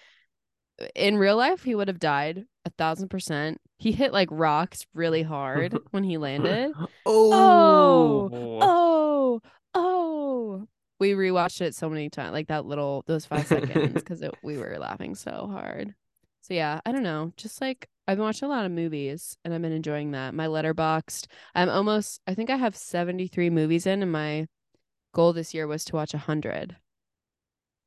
in 0.96 1.18
real 1.18 1.38
life, 1.38 1.64
he 1.64 1.76
would 1.76 1.88
have 1.88 2.00
died 2.00 2.46
a 2.66 2.70
thousand 2.72 3.10
percent. 3.10 3.60
He 3.78 3.92
hit 3.92 4.12
like 4.14 4.30
rocks 4.32 4.86
really 4.94 5.24
hard 5.24 5.78
when 5.92 6.04
he 6.04 6.18
landed. 6.18 6.72
oh. 7.06 8.30
Oh, 8.62 9.42
oh. 9.74 10.68
We 10.98 11.12
rewatched 11.12 11.60
it 11.62 11.76
so 11.76 11.90
many 11.90 12.10
times, 12.10 12.32
like 12.32 12.48
that 12.48 12.66
little 12.66 13.04
those 13.06 13.26
five 13.26 13.46
seconds, 13.48 13.94
because 13.96 14.24
we 14.42 14.58
were 14.58 14.78
laughing 14.80 15.16
so 15.16 15.50
hard. 15.52 15.94
So 16.42 16.54
yeah, 16.54 16.80
I 16.86 16.92
don't 16.92 17.04
know. 17.04 17.34
Just 17.36 17.60
like 17.60 17.90
I've 18.08 18.18
been 18.18 18.26
watching 18.26 18.46
a 18.46 18.50
lot 18.52 18.66
of 18.66 18.72
movies 18.72 19.38
and 19.44 19.54
I've 19.54 19.62
been 19.62 19.72
enjoying 19.72 20.12
that. 20.12 20.34
My 20.34 20.46
Letterboxd, 20.48 21.26
I'm 21.54 21.70
almost. 21.70 22.22
I 22.28 22.34
think 22.34 22.50
I 22.50 22.56
have 22.56 22.76
73 22.76 23.50
movies 23.50 23.86
in, 23.86 24.02
and 24.04 24.12
my 24.12 24.46
goal 25.16 25.34
this 25.34 25.54
year 25.56 25.68
was 25.68 25.84
to 25.86 25.96
watch 25.96 26.12
hundred, 26.14 26.78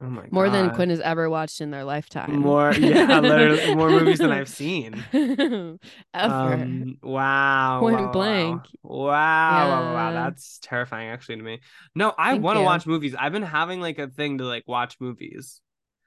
Oh 0.00 0.06
my 0.10 0.28
more 0.30 0.50
than 0.50 0.70
Quinn 0.70 0.90
has 0.90 1.00
ever 1.00 1.28
watched 1.28 1.60
in 1.60 1.70
their 1.70 1.84
lifetime. 1.84 2.40
More, 2.40 2.72
yeah, 2.74 3.20
literally 3.20 3.74
more 3.74 3.90
movies 3.90 4.20
than 4.20 4.30
I've 4.30 4.48
seen. 4.48 5.04
ever. 6.14 6.28
Um, 6.28 6.98
wow. 7.02 7.80
Point 7.80 7.98
wow, 8.00 8.12
blank. 8.12 8.66
Wow. 8.82 8.98
Wow, 9.46 9.68
wow, 9.68 9.94
wow. 9.94 10.12
That's 10.12 10.58
terrifying 10.62 11.08
actually 11.08 11.36
to 11.36 11.42
me. 11.42 11.60
No, 11.94 12.12
I 12.16 12.34
want 12.34 12.56
to 12.56 12.62
watch 12.62 12.86
movies. 12.86 13.14
I've 13.18 13.32
been 13.32 13.42
having 13.42 13.80
like 13.80 13.98
a 13.98 14.08
thing 14.08 14.38
to 14.38 14.44
like 14.44 14.64
watch 14.66 14.96
movies. 15.00 15.60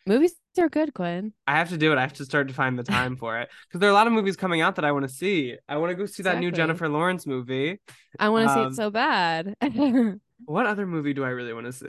Movies 0.06 0.36
are 0.60 0.70
good, 0.70 0.94
Quinn. 0.94 1.34
I 1.48 1.58
have 1.58 1.70
to 1.70 1.78
do 1.78 1.92
it. 1.92 1.98
I 1.98 2.02
have 2.02 2.14
to 2.14 2.26
start 2.26 2.48
to 2.50 2.54
find 2.54 2.78
the 2.78 2.84
time 2.84 3.16
for 3.18 3.40
it 3.40 3.50
because 3.68 3.80
there 3.80 3.90
are 3.90 3.92
a 3.92 3.96
lot 3.96 4.08
of 4.08 4.14
movies 4.14 4.38
coming 4.38 4.62
out 4.62 4.76
that 4.76 4.86
I 4.86 4.92
want 4.92 5.08
to 5.08 5.14
see. 5.14 5.58
I 5.68 5.78
want 5.78 5.90
to 5.92 5.96
go 5.96 6.06
see 6.06 6.24
that 6.24 6.40
new 6.40 6.52
Jennifer 6.52 6.88
Lawrence 6.88 7.26
movie. 7.26 7.80
I 8.20 8.30
want 8.30 8.44
to 8.48 8.50
see 8.50 8.62
Um, 8.62 8.72
it 8.72 8.76
so 8.76 8.90
bad. 8.92 9.56
What 10.46 10.66
other 10.66 10.86
movie 10.88 11.14
do 11.14 11.24
I 11.24 11.30
really 11.30 11.54
want 11.54 11.68
to 11.68 11.74
see? 11.74 11.88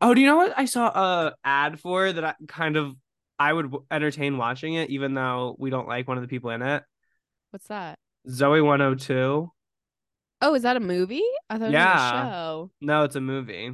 Oh, 0.00 0.14
do 0.14 0.20
you 0.20 0.26
know 0.26 0.36
what 0.36 0.54
I 0.56 0.64
saw 0.64 0.88
a 0.88 1.34
ad 1.44 1.80
for 1.80 2.12
that 2.12 2.24
I 2.24 2.34
kind 2.48 2.76
of 2.76 2.96
I 3.38 3.52
would 3.52 3.74
entertain 3.90 4.38
watching 4.38 4.74
it 4.74 4.90
even 4.90 5.14
though 5.14 5.56
we 5.58 5.70
don't 5.70 5.88
like 5.88 6.06
one 6.06 6.16
of 6.16 6.22
the 6.22 6.28
people 6.28 6.50
in 6.50 6.62
it. 6.62 6.82
What's 7.50 7.66
that? 7.68 7.98
Zoe 8.28 8.60
102. 8.60 9.50
Oh, 10.40 10.54
is 10.54 10.62
that 10.62 10.76
a 10.76 10.80
movie? 10.80 11.22
I 11.48 11.54
thought 11.54 11.64
it 11.64 11.66
was 11.66 11.72
Yeah. 11.72 12.26
a 12.26 12.30
show. 12.30 12.70
No, 12.80 13.04
it's 13.04 13.16
a 13.16 13.20
movie. 13.20 13.72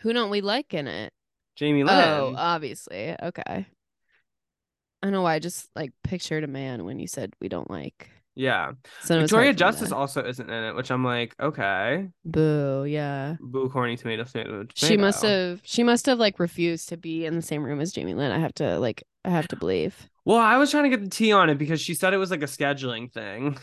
Who 0.00 0.12
don't 0.12 0.30
we 0.30 0.40
like 0.40 0.74
in 0.74 0.86
it? 0.86 1.12
Jamie 1.56 1.82
oh, 1.82 1.86
Lynn. 1.86 1.96
Oh, 1.96 2.34
obviously. 2.36 3.14
Okay. 3.22 3.42
I 3.46 3.66
don't 5.02 5.12
know 5.12 5.22
why 5.22 5.34
I 5.34 5.38
just 5.38 5.68
like 5.76 5.92
pictured 6.02 6.44
a 6.44 6.48
man 6.48 6.84
when 6.84 6.98
you 6.98 7.06
said 7.06 7.34
we 7.40 7.48
don't 7.48 7.70
like. 7.70 8.10
Yeah. 8.34 8.72
So 9.02 9.20
Victoria 9.20 9.46
hard 9.48 9.58
for 9.58 9.64
me 9.64 9.70
Justice 9.70 9.92
also 9.92 10.24
isn't 10.24 10.50
in 10.50 10.64
it, 10.64 10.74
which 10.74 10.90
I'm 10.90 11.04
like, 11.04 11.34
okay. 11.40 12.08
Boo, 12.24 12.84
yeah. 12.84 13.36
Boo 13.40 13.68
corny 13.68 13.96
tomato 13.96 14.24
tomato. 14.24 14.66
She 14.74 14.96
must 14.96 15.22
have 15.22 15.60
she 15.62 15.82
must 15.82 16.06
have 16.06 16.18
like 16.18 16.38
refused 16.38 16.88
to 16.90 16.96
be 16.96 17.24
in 17.26 17.36
the 17.36 17.42
same 17.42 17.62
room 17.62 17.80
as 17.80 17.92
Jamie 17.92 18.14
Lynn. 18.14 18.32
I 18.32 18.38
have 18.38 18.54
to 18.54 18.78
like 18.78 19.02
I 19.24 19.30
have 19.30 19.48
to 19.48 19.56
believe. 19.56 20.08
Well, 20.24 20.38
I 20.38 20.56
was 20.56 20.70
trying 20.70 20.84
to 20.84 20.90
get 20.90 21.02
the 21.02 21.10
tea 21.10 21.32
on 21.32 21.50
it 21.50 21.58
because 21.58 21.80
she 21.80 21.94
said 21.94 22.14
it 22.14 22.18
was 22.18 22.30
like 22.30 22.42
a 22.42 22.46
scheduling 22.46 23.12
thing. 23.12 23.56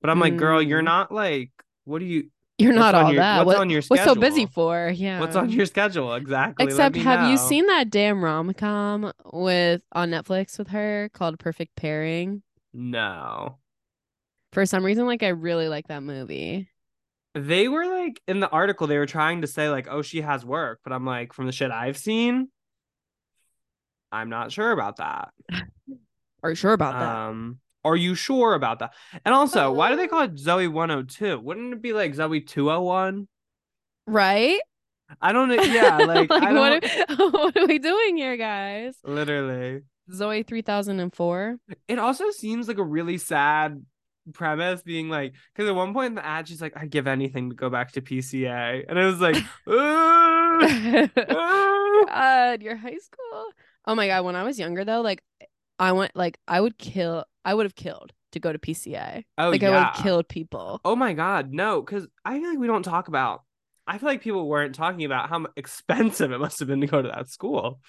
But 0.00 0.10
I'm 0.10 0.20
like, 0.20 0.36
girl, 0.36 0.62
you're 0.62 0.78
Hmm. 0.80 0.84
not 0.86 1.10
like 1.12 1.50
what 1.84 1.98
do 1.98 2.04
you 2.04 2.30
You're 2.58 2.70
What's 2.72 2.78
not 2.80 2.94
on 2.94 3.04
all 3.06 3.12
your- 3.12 3.20
that. 3.22 3.46
what's 3.46 3.56
What- 3.56 3.60
on 3.62 3.70
your 3.70 3.82
What's 3.88 4.04
so 4.04 4.14
busy 4.14 4.46
for? 4.46 4.92
Yeah. 4.94 5.20
what's 5.20 5.34
on 5.36 5.48
your 5.50 5.66
schedule 5.66 6.12
exactly? 6.14 6.66
Except 6.66 6.96
have 6.96 7.30
you 7.30 7.36
seen 7.36 7.66
that 7.66 7.88
damn 7.90 8.22
rom 8.22 8.52
com 8.54 9.12
with 9.32 9.80
on 9.92 10.10
Netflix 10.10 10.58
with 10.58 10.68
her 10.68 11.08
called 11.14 11.38
Perfect 11.38 11.74
Pairing? 11.76 12.42
No. 12.74 13.58
For 14.52 14.64
some 14.66 14.84
reason, 14.84 15.06
like 15.06 15.22
I 15.22 15.28
really 15.28 15.68
like 15.68 15.88
that 15.88 16.02
movie. 16.02 16.68
they 17.34 17.68
were 17.68 17.86
like 17.86 18.20
in 18.26 18.40
the 18.40 18.48
article 18.48 18.86
they 18.86 18.98
were 18.98 19.06
trying 19.06 19.42
to 19.42 19.46
say 19.46 19.68
like 19.68 19.86
oh 19.90 20.02
she 20.02 20.22
has 20.22 20.44
work 20.44 20.80
but 20.82 20.92
i'm 20.92 21.04
like 21.04 21.32
from 21.32 21.46
the 21.46 21.52
shit 21.52 21.70
i've 21.70 21.96
seen 21.98 22.48
i'm 24.10 24.30
not 24.30 24.50
sure 24.50 24.72
about 24.72 24.96
that 24.96 25.28
Are 26.42 26.50
you 26.50 26.56
sure 26.56 26.72
about 26.72 26.98
that? 26.98 27.16
um 27.28 27.58
are 27.84 27.94
you 27.96 28.14
sure 28.14 28.54
about 28.54 28.78
that 28.80 28.94
and 29.24 29.34
also 29.34 29.70
why 29.72 29.90
do 29.90 29.96
they 29.96 30.08
call 30.08 30.22
it 30.22 30.38
zoe 30.38 30.66
102 30.66 31.38
wouldn't 31.38 31.74
it 31.74 31.82
be 31.82 31.92
like 31.92 32.14
zoe 32.14 32.40
201 32.40 33.28
right? 34.06 34.58
i 35.20 35.30
don't 35.32 35.48
know 35.48 35.62
yeah 35.62 35.98
like, 35.98 36.30
I 36.32 36.52
don't 36.52 36.54
what, 36.54 36.84
are, 36.84 37.30
what 37.30 37.56
are 37.56 37.66
we 37.66 37.78
doing 37.78 38.16
here, 38.16 38.36
guys? 38.36 38.94
literally 39.04 39.82
Zoe 40.10 40.42
3004. 40.42 41.56
it 41.86 41.98
also 41.98 42.30
seems 42.30 42.66
like 42.66 42.78
a 42.78 42.82
really 42.84 43.18
sad 43.18 43.84
premise 44.32 44.82
being 44.82 45.08
like 45.08 45.34
because 45.54 45.68
at 45.68 45.74
one 45.74 45.92
point 45.92 46.08
in 46.08 46.14
the 46.14 46.24
ad 46.26 46.46
she's 46.48 46.60
like 46.60 46.76
i'd 46.76 46.90
give 46.90 47.06
anything 47.06 47.50
to 47.50 47.56
go 47.56 47.70
back 47.70 47.92
to 47.92 48.00
pca 48.00 48.84
and 48.88 48.98
it 48.98 49.04
was 49.04 49.20
like. 49.20 49.36
God, 52.08 52.62
your 52.62 52.76
high 52.76 52.96
school. 52.98 53.44
Oh 53.86 53.94
my 53.94 54.06
God. 54.06 54.24
When 54.24 54.36
I 54.36 54.42
was 54.42 54.58
younger, 54.58 54.84
though, 54.84 55.00
like 55.00 55.22
I 55.78 55.92
went, 55.92 56.14
like, 56.16 56.38
I 56.48 56.60
would 56.60 56.78
kill, 56.78 57.24
I 57.44 57.54
would 57.54 57.66
have 57.66 57.74
killed 57.74 58.12
to 58.32 58.40
go 58.40 58.52
to 58.52 58.58
PCA. 58.58 59.24
oh 59.38 59.50
like, 59.50 59.62
I 59.62 59.70
would 59.70 59.78
have 59.78 60.02
killed 60.02 60.28
people. 60.28 60.80
oh 60.84 60.94
my 60.96 61.14
god 61.14 61.52
no 61.52 61.80
because 61.80 62.06
i 62.24 62.38
feel 62.38 62.50
like 62.50 62.58
we 62.58 62.66
don't 62.66 62.82
talk 62.82 63.08
about 63.08 63.42
i 63.86 63.96
feel 63.96 64.08
like 64.08 64.20
people 64.20 64.46
weren't 64.46 64.74
talking 64.74 65.04
about 65.04 65.30
how 65.30 65.46
expensive 65.56 66.30
it 66.30 66.38
must 66.38 66.58
have 66.58 66.68
been 66.68 66.82
to 66.82 66.86
go 66.86 67.00
to 67.00 67.08
that 67.08 67.30
school 67.30 67.80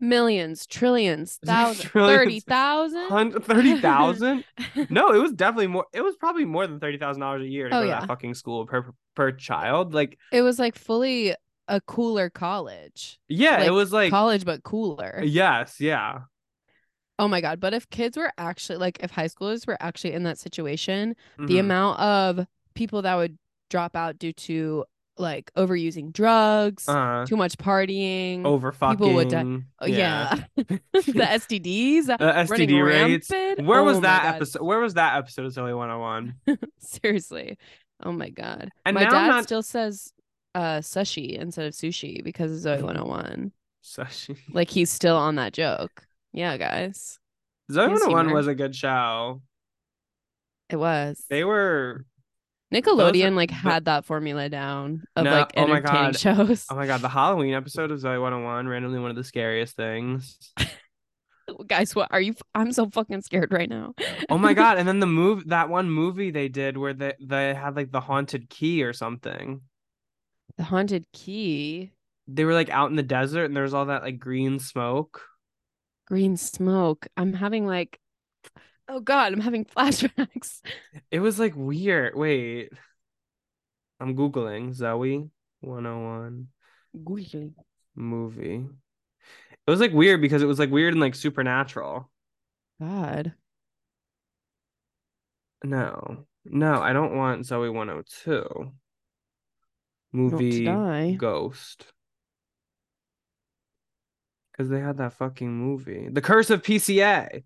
Millions, 0.00 0.66
trillions, 0.66 1.38
thousands, 1.44 1.88
Trillions. 1.90 2.18
30,000. 2.44 3.08
Hun- 3.10 3.32
30,000 3.42 4.44
no 4.90 5.12
it 5.12 5.18
was 5.18 5.32
definitely 5.32 5.66
more 5.66 5.86
it 5.92 6.00
was 6.02 6.16
probably 6.16 6.44
more 6.44 6.66
than 6.66 6.80
$30000 6.80 7.42
a 7.42 7.46
year 7.46 7.68
to 7.68 7.76
Oh, 7.76 7.80
go 7.80 7.84
to 7.84 7.88
yeah. 7.88 8.00
that 8.00 8.08
fucking 8.08 8.34
school 8.34 8.66
per 8.66 8.86
per 9.14 9.32
child 9.32 9.92
like 9.94 10.18
It 10.32 10.42
was 10.42 10.58
like 10.58 10.74
fully 10.74 11.34
a 11.68 11.80
cooler 11.82 12.30
college. 12.30 13.20
yeah 13.28 13.62
it 13.62 13.70
was 13.70 13.92
like 13.92 14.10
college, 14.10 14.44
but 14.44 14.62
cooler. 14.62 15.20
yes 15.22 15.80
yeah 15.80 16.20
Oh 17.18 17.28
my 17.28 17.42
God. 17.42 17.60
But 17.60 17.74
if 17.74 17.88
kids 17.90 18.16
were 18.16 18.32
actually, 18.38 18.78
like, 18.78 19.00
if 19.02 19.10
high 19.10 19.26
schoolers 19.28 19.66
were 19.66 19.76
actually 19.80 20.14
in 20.14 20.22
that 20.22 20.38
situation, 20.38 21.14
the 21.36 21.56
Mhm. 21.56 21.60
amount 21.60 22.00
of 22.00 22.46
people 22.74 23.02
that 23.02 23.14
would 23.16 23.38
drop 23.68 23.94
out 23.94 24.18
due 24.18 24.32
to 24.32 24.86
like 25.20 25.52
overusing 25.54 26.12
drugs, 26.12 26.88
uh 26.88 27.24
too 27.28 27.36
much 27.36 27.56
partying. 27.58 28.44
over 28.44 28.72
fucking 28.72 28.96
people 28.98 29.14
would 29.14 29.28
die- 29.28 29.58
Oh, 29.80 29.86
yeah. 29.86 30.44
the 30.56 30.80
STDs 30.94 32.06
the 32.06 32.16
STD 32.18 32.84
rates. 32.84 33.30
rampant. 33.30 33.66
Where 33.66 33.82
was 33.82 33.98
Oh 33.98 34.00
my 34.00 34.06
that 34.08 34.34
episode? 34.36 34.62
Where 34.62 34.80
was 34.80 34.94
that 34.94 35.16
episode 35.18 35.46
of 35.46 35.52
Zoe 35.52 35.72
101? 35.74 36.34
Seriously. 36.78 37.58
Oh 38.02 38.12
my 38.12 38.30
God. 38.30 38.70
And 38.86 38.94
my 38.94 39.04
dad 39.04 39.26
not- 39.28 39.44
still 39.44 39.62
says 39.62 40.12
uh 40.54 40.78
sushi 40.78 41.38
instead 41.38 41.66
of 41.66 41.74
sushi 41.74 42.24
because 42.24 42.50
of. 42.50 42.58
Zoe 42.60 42.82
101. 42.82 43.52
Sushi. 43.84 44.36
Like 44.52 44.68
he's 44.70 44.90
still 44.90 45.16
on 45.16 45.36
that 45.36 45.52
joke. 45.52 46.04
Yeah, 46.32 46.56
guys. 46.56 47.18
Zoe 47.70 47.84
His 47.90 48.00
101 48.00 48.24
humor. 48.26 48.36
was 48.36 48.46
a 48.46 48.54
good 48.54 48.74
show. 48.74 49.42
It 50.68 50.76
was. 50.76 51.24
They 51.28 51.44
were 51.44 52.04
Nickelodeon 52.72 53.34
like 53.34 53.48
the- 53.50 53.54
had 53.56 53.84
that 53.86 54.04
formula 54.04 54.48
down 54.48 55.02
of 55.16 55.24
No, 55.24 55.30
like 55.32 55.52
oh 55.56 55.66
my 55.66 55.76
entertaining 55.78 56.12
God. 56.12 56.18
shows. 56.18 56.66
oh 56.70 56.76
my 56.76 56.86
god, 56.86 57.00
the 57.00 57.08
Halloween 57.08 57.54
episode 57.54 57.90
of 57.90 57.98
Zoe 58.00 58.18
101, 58.18 58.68
randomly 58.68 59.00
one 59.00 59.10
of 59.10 59.16
the 59.16 59.24
scariest 59.24 59.76
things. 59.76 60.38
Guys, 61.66 61.96
what 61.96 62.08
are 62.12 62.20
you 62.20 62.34
I'm 62.54 62.72
so 62.72 62.88
fucking 62.88 63.22
scared 63.22 63.52
right 63.52 63.68
now. 63.68 63.94
Oh 64.28 64.38
my 64.38 64.54
god, 64.54 64.78
and 64.78 64.86
then 64.86 65.00
the 65.00 65.06
move 65.20 65.48
that 65.48 65.68
one 65.68 65.90
movie 65.90 66.30
they 66.30 66.48
did 66.48 66.76
where 66.76 66.94
they 66.94 67.14
they 67.20 67.54
had 67.54 67.74
like 67.74 67.90
the 67.90 68.00
haunted 68.00 68.48
key 68.48 68.84
or 68.84 68.92
something. 68.92 69.60
the 70.56 70.62
haunted 70.64 71.06
key. 71.12 71.90
They 72.28 72.44
were 72.44 72.54
like 72.54 72.70
out 72.70 72.90
in 72.90 72.96
the 72.96 73.02
desert 73.02 73.46
and 73.46 73.56
there 73.56 73.64
was 73.64 73.74
all 73.74 73.86
that 73.86 74.02
like 74.04 74.20
green 74.20 74.60
smoke. 74.60 75.22
Green 76.06 76.36
smoke. 76.36 77.08
I'm 77.16 77.32
having 77.32 77.66
like 77.66 77.98
oh 78.90 79.00
god, 79.00 79.32
I'm 79.32 79.40
having 79.40 79.64
flashbacks. 79.64 80.60
It 81.10 81.20
was 81.20 81.38
like 81.38 81.54
weird. 81.56 82.14
Wait. 82.14 82.70
I'm 83.98 84.16
googling 84.16 84.72
Zoe 84.72 85.28
101 85.60 86.48
Googly. 87.04 87.52
movie. 87.94 88.66
It 89.66 89.70
was 89.70 89.80
like 89.80 89.92
weird 89.92 90.20
because 90.20 90.42
it 90.42 90.46
was 90.46 90.58
like 90.58 90.70
weird 90.70 90.94
and 90.94 91.00
like 91.00 91.14
supernatural. 91.14 92.10
God. 92.80 93.34
No. 95.64 96.26
No, 96.44 96.80
I 96.80 96.92
don't 96.92 97.16
want 97.16 97.46
Zoe 97.46 97.68
102. 97.68 98.72
Movie. 100.12 100.64
Ghost. 101.16 101.86
Because 104.52 104.68
they 104.68 104.80
had 104.80 104.98
that 104.98 105.14
fucking 105.14 105.52
movie. 105.52 106.08
The 106.10 106.20
Curse 106.20 106.50
of 106.50 106.62
PCA. 106.62 107.42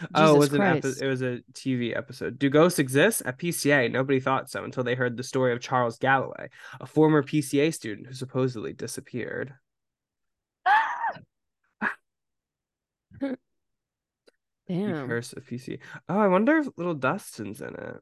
Oh, 0.00 0.04
it 0.04 0.14
Jesus 0.14 0.38
was 0.38 0.52
an 0.52 0.62
epi- 0.62 0.94
it 1.00 1.06
was 1.06 1.22
a 1.22 1.40
TV 1.52 1.96
episode. 1.96 2.38
Do 2.38 2.50
ghosts 2.50 2.78
exist? 2.78 3.22
At 3.24 3.38
PCA, 3.38 3.90
nobody 3.90 4.20
thought 4.20 4.50
so 4.50 4.64
until 4.64 4.84
they 4.84 4.94
heard 4.94 5.16
the 5.16 5.22
story 5.22 5.52
of 5.52 5.60
Charles 5.60 5.98
Galloway, 5.98 6.48
a 6.80 6.86
former 6.86 7.22
PCA 7.22 7.72
student 7.72 8.06
who 8.06 8.14
supposedly 8.14 8.72
disappeared. 8.72 9.54
The 14.68 14.74
Damn. 14.74 15.08
Curse 15.08 15.32
of 15.32 15.46
PCA. 15.46 15.78
Oh, 16.10 16.18
I 16.18 16.28
wonder 16.28 16.58
if 16.58 16.68
Little 16.76 16.94
Dustin's 16.94 17.62
in 17.62 17.74
it. 17.74 18.00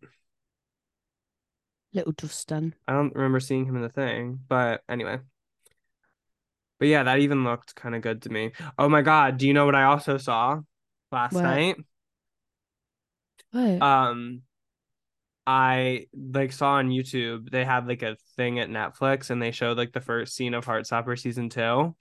Little 1.92 2.12
Dustin. 2.12 2.74
I 2.88 2.92
don't 2.92 3.14
remember 3.14 3.38
seeing 3.38 3.66
him 3.66 3.76
in 3.76 3.82
the 3.82 3.88
thing, 3.88 4.40
but 4.48 4.82
anyway. 4.88 5.20
But 6.78 6.88
yeah, 6.88 7.04
that 7.04 7.20
even 7.20 7.44
looked 7.44 7.74
kind 7.74 7.94
of 7.94 8.02
good 8.02 8.22
to 8.22 8.30
me. 8.30 8.52
Oh 8.78 8.88
my 8.88 9.02
God, 9.02 9.38
do 9.38 9.46
you 9.46 9.54
know 9.54 9.64
what 9.64 9.74
I 9.74 9.84
also 9.84 10.18
saw 10.18 10.60
last 11.12 11.32
What? 11.32 11.42
night? 11.42 11.76
What? 13.52 13.82
Um, 13.82 14.42
I 15.46 16.06
like 16.14 16.52
saw 16.52 16.72
on 16.72 16.88
YouTube 16.88 17.50
they 17.50 17.64
had 17.64 17.86
like 17.86 18.02
a 18.02 18.16
thing 18.36 18.58
at 18.58 18.68
Netflix 18.68 19.30
and 19.30 19.40
they 19.40 19.52
showed 19.52 19.76
like 19.76 19.92
the 19.92 20.00
first 20.00 20.34
scene 20.34 20.54
of 20.54 20.66
Heartstopper 20.66 21.18
season 21.18 21.48
two. 21.48 21.94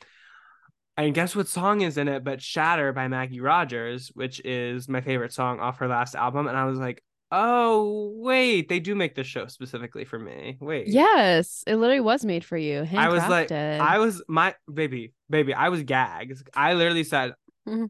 And 0.97 1.13
guess 1.13 1.35
what 1.35 1.47
song 1.47 1.81
is 1.81 1.97
in 1.97 2.07
it 2.07 2.23
but 2.23 2.41
Shatter 2.41 2.91
by 2.93 3.07
Maggie 3.07 3.41
Rogers, 3.41 4.11
which 4.15 4.41
is 4.43 4.87
my 4.89 5.01
favorite 5.01 5.33
song 5.33 5.59
off 5.59 5.77
her 5.79 5.87
last 5.87 6.15
album. 6.15 6.47
And 6.47 6.57
I 6.57 6.65
was 6.65 6.79
like, 6.79 7.03
oh, 7.31 8.13
wait, 8.15 8.69
they 8.69 8.79
do 8.79 8.95
make 8.95 9.13
this 9.13 9.27
show 9.27 9.45
specifically 9.47 10.05
for 10.05 10.17
me. 10.17 10.57
Wait. 10.61 10.87
yes, 10.87 11.63
it 11.67 11.75
literally 11.75 11.99
was 11.99 12.23
made 12.25 12.45
for 12.45 12.57
you. 12.57 12.87
I 12.95 13.09
was 13.09 13.27
like. 13.27 13.51
I 13.51 13.99
was 13.99 14.23
my 14.27 14.55
baby, 14.73 15.13
baby. 15.29 15.53
I 15.53 15.69
was 15.69 15.83
gagged. 15.83 16.49
I 16.55 16.73
literally 16.73 17.03
said, 17.03 17.33
Mhm. 17.67 17.89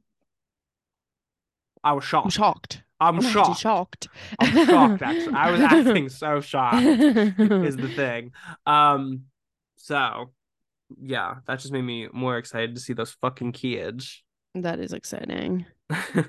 I 1.86 1.93
was 1.93 2.04
shocked. 2.04 2.26
I'm 2.26 2.30
shocked. 2.32 2.82
shocked. 2.82 2.84
I'm 3.00 3.21
shocked. 3.21 3.60
shocked. 3.60 4.08
I'm 4.39 4.65
shocked. 4.67 5.02
Actually, 5.04 5.34
I 5.36 5.52
was 5.52 5.62
acting 5.62 6.10
so 6.10 6.41
shocked. 6.41 6.84
Is 6.86 7.78
the 7.78 7.91
thing. 7.95 8.32
Um, 8.65 9.26
so 9.78 10.32
yeah, 11.02 11.36
that 11.45 11.60
just 11.60 11.71
made 11.71 11.84
me 11.84 12.08
more 12.12 12.38
excited 12.38 12.74
to 12.76 12.82
see 12.82 12.93
those 12.93 13.12
fucking 13.21 13.52
kids. 13.52 14.24
That 14.56 14.80
is 14.80 14.93
exciting. 14.93 15.65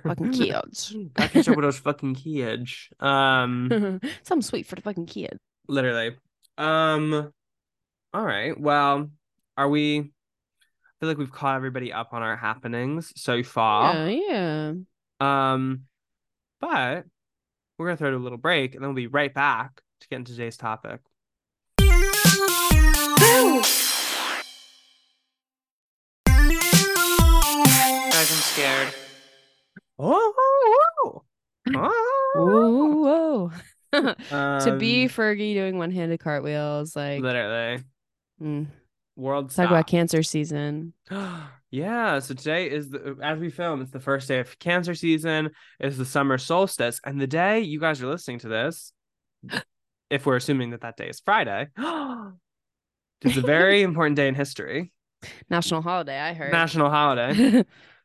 Fucking 0.03 0.33
kids. 0.33 0.95
I 1.17 1.29
catch 1.29 1.49
up 1.49 1.57
with 1.57 1.65
those 1.65 1.79
fucking 1.79 2.17
kids. 2.17 2.89
Um, 2.99 4.01
Something 4.25 4.43
sweet 4.43 4.67
for 4.67 4.75
the 4.75 4.83
fucking 4.83 5.07
kid. 5.07 5.39
literally. 5.69 6.17
Um, 6.59 7.33
all 8.13 8.25
right. 8.25 8.59
Well, 8.59 9.11
are 9.57 9.69
we? 9.69 10.01
I 10.01 10.05
feel 11.01 11.09
like 11.09 11.19
we've 11.19 11.31
caught 11.31 11.57
everybody 11.57 11.93
up 11.93 12.13
on 12.13 12.23
our 12.23 12.37
happenings 12.37 13.13
so 13.17 13.43
far. 13.43 13.95
Yeah, 13.95 14.09
yeah. 14.09 14.73
Um, 15.21 15.83
but 16.61 17.05
we're 17.79 17.87
gonna 17.87 17.97
throw 17.97 18.09
it 18.09 18.15
a 18.15 18.19
little 18.19 18.39
break, 18.39 18.75
and 18.75 18.83
then 18.83 18.89
we'll 18.91 18.97
be 18.97 19.07
right 19.07 19.33
back 19.33 19.81
to 20.01 20.09
get 20.09 20.17
into 20.17 20.33
today's 20.33 20.57
topic. 20.57 21.01
Guys, 21.79 21.93
I'm 28.31 28.43
scared. 28.43 28.95
Oh, 29.99 30.35
oh, 30.39 31.23
oh. 31.75 31.93
Whoa, 32.35 33.51
whoa. 33.93 33.93
to 34.61 34.77
be 34.79 35.05
Um, 35.05 35.09
Fergie 35.09 35.55
doing 35.55 35.79
one-handed 35.79 36.21
cartwheels, 36.21 36.95
like 36.95 37.23
literally 37.23 37.83
mm, 38.43 38.67
world 39.17 39.55
talk 39.55 39.69
about 39.69 39.87
cancer 39.87 40.23
season. 40.23 40.93
yeah, 41.71 42.19
so 42.21 42.35
today 42.35 42.71
is 42.71 42.91
the 42.91 43.13
uh, 43.13 43.15
as 43.23 43.39
we 43.39 43.51
film, 43.51 43.83
it's 43.83 43.91
the 43.91 44.01
first 44.01 44.29
day 44.29 44.39
of 44.41 44.59
cancer 44.59 44.95
season. 44.95 45.51
It's 45.81 45.97
the 45.97 46.05
summer 46.05 46.39
solstice, 46.39 47.01
and 47.05 47.21
the 47.21 47.27
day 47.27 47.61
you 47.61 47.81
guys 47.81 48.03
are 48.03 48.07
listening 48.07 48.39
to 48.41 48.49
this, 48.49 48.93
if 50.11 50.27
we're 50.27 50.37
assuming 50.37 50.71
that 50.71 50.83
that 50.83 50.97
day 50.97 51.09
is 51.09 51.21
Friday, 51.21 51.69
it's 51.79 53.37
a 53.37 53.41
very 53.43 53.83
important 53.91 54.17
day 54.17 54.29
in 54.29 54.35
history, 54.35 54.93
National 55.51 55.83
holiday, 55.83 56.19
I 56.21 56.35
heard. 56.35 56.53
national 56.53 56.91
holiday. 56.91 57.65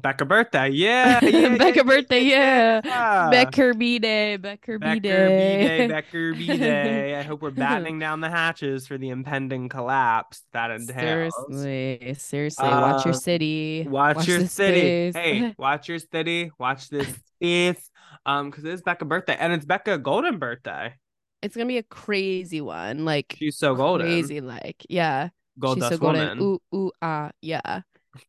Becca 0.00 0.24
birthday. 0.24 0.70
Yeah. 0.72 1.20
yeah, 1.22 1.56
Becca 1.56 1.78
yeah, 1.78 1.82
birthday, 1.82 2.20
yeah. 2.24 2.80
yeah. 2.84 3.28
Becker 3.30 3.74
B 3.74 3.98
Day, 3.98 4.36
Becker 4.36 4.78
B 4.78 5.00
Day. 5.00 5.88
Becker 5.88 6.34
B-Day. 6.34 7.14
I 7.18 7.22
hope 7.22 7.42
we're 7.42 7.50
battening 7.50 7.98
down 7.98 8.20
the 8.20 8.30
hatches 8.30 8.86
for 8.86 8.98
the 8.98 9.08
impending 9.10 9.68
collapse 9.68 10.42
that 10.52 10.70
entails. 10.70 11.34
Seriously, 11.50 12.14
seriously, 12.18 12.68
watch 12.68 13.04
your 13.04 13.14
Uh, 13.14 13.16
city. 13.16 13.86
Watch, 13.88 14.26
your 14.28 14.46
city. 14.46 15.12
space. 15.12 15.14
Hey, 15.14 15.54
watch 15.58 15.88
your 15.88 15.98
city. 15.98 16.50
Watch 16.58 16.88
this 16.88 17.08
space. 17.36 17.90
Um, 18.26 18.50
because 18.50 18.64
it's 18.64 18.82
Becca 18.82 19.04
birthday 19.04 19.36
and 19.38 19.52
it's 19.52 19.64
Becca 19.64 19.98
golden 19.98 20.38
birthday. 20.38 20.94
it's 21.42 21.56
gonna 21.56 21.66
be 21.66 21.78
a 21.78 21.82
crazy 21.84 22.60
one, 22.60 23.04
like 23.04 23.36
She's 23.38 23.56
so 23.56 23.74
golden. 23.74 24.06
crazy, 24.06 24.40
like 24.40 24.84
yeah. 24.88 25.30
Gold 25.58 25.78
She's 25.78 25.88
so 25.88 25.98
golden. 25.98 26.38
woman. 26.38 26.40
Ooh, 26.40 26.60
ooh, 26.76 26.92
ah, 27.02 27.30
yeah. 27.42 27.82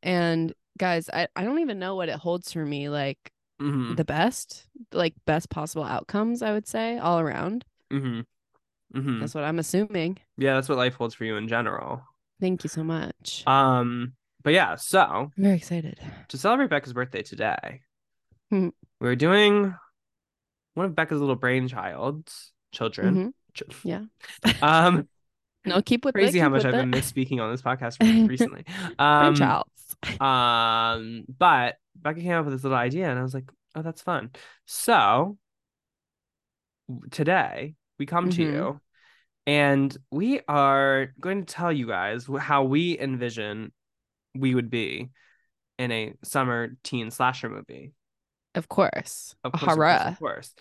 And 0.04 0.54
guys, 0.80 1.10
I, 1.14 1.28
I 1.36 1.44
don't 1.44 1.60
even 1.60 1.78
know 1.78 1.96
what 1.96 2.10
it 2.10 2.16
holds 2.16 2.52
for 2.52 2.66
me. 2.66 2.90
Like 2.90 3.18
Mm-hmm. 3.62 3.96
the 3.96 4.06
best, 4.06 4.68
like 4.94 5.14
best 5.26 5.50
possible 5.50 5.84
outcomes, 5.84 6.42
I 6.42 6.54
would 6.54 6.66
say, 6.66 6.98
all 6.98 7.20
around. 7.20 7.66
Mm-hmm. 7.92 8.22
Mm-hmm. 8.98 9.20
That's 9.20 9.36
what 9.36 9.44
I'm 9.44 9.60
assuming. 9.60 10.18
Yeah, 10.38 10.54
that's 10.54 10.70
what 10.70 10.78
life 10.78 10.94
holds 10.96 11.14
for 11.14 11.26
you 11.26 11.36
in 11.36 11.50
general. 11.50 12.02
Thank 12.40 12.64
you 12.64 12.70
so 12.70 12.86
much. 12.86 13.44
Um, 13.46 14.14
but 14.44 14.54
yeah, 14.54 14.76
so 14.76 15.02
I'm 15.02 15.32
very 15.44 15.58
excited. 15.58 16.00
to 16.30 16.38
celebrate 16.38 16.70
Becca's 16.70 16.94
birthday 16.94 17.22
today, 17.22 17.82
Hmm. 18.50 18.70
we're 19.02 19.18
doing 19.18 19.76
one 20.76 20.86
of 20.86 20.96
Becca's 20.96 21.20
little 21.20 21.36
brainchilds, 21.38 22.52
children. 22.72 23.16
Mhm. 23.16 23.34
Ch- 23.54 23.84
Yeah. 23.84 24.04
Um, 24.62 25.10
No, 25.66 25.82
keep 25.82 26.06
with 26.06 26.16
me. 26.16 26.22
crazy 26.22 26.40
it, 26.40 26.44
how 26.44 26.50
much 26.50 26.64
I've 26.64 26.72
been 26.72 26.94
it. 26.94 26.98
misspeaking 26.98 27.42
on 27.42 27.52
this 27.52 27.62
podcast 27.70 28.00
recently. 28.30 28.64
Um, 28.98 29.36
Um, 30.20 31.26
but 31.28 31.78
Becca 31.96 32.22
came 32.22 32.34
up 32.34 32.46
with 32.46 32.54
this 32.54 32.64
little 32.64 32.78
idea, 32.78 33.10
and 33.10 33.20
I 33.20 33.24
was 33.24 33.34
like, 33.34 33.50
"Oh, 33.76 33.82
that's 33.82 34.02
fun." 34.02 34.32
So 34.66 35.38
today 37.12 37.76
we 37.98 38.06
come 38.06 38.30
to 38.30 38.44
Mhm. 38.44 38.44
you, 38.44 38.82
and 39.48 39.96
we 40.12 40.42
are 40.48 41.14
going 41.20 41.46
to 41.46 41.54
tell 41.54 41.72
you 41.72 41.88
guys 41.88 42.28
how 42.40 42.64
we 42.64 43.00
envision 43.00 43.72
we 44.36 44.56
would 44.56 44.70
be 44.70 45.10
in 45.80 45.92
a 45.92 46.14
summer 46.24 46.70
teen 46.84 47.12
slasher 47.12 47.50
movie. 47.50 47.94
Of 48.56 48.68
course. 48.68 49.36
Of 49.44 49.54
course, 49.54 49.78
of 49.78 49.86
course, 49.86 50.06
of 50.06 50.20
course. 50.20 50.56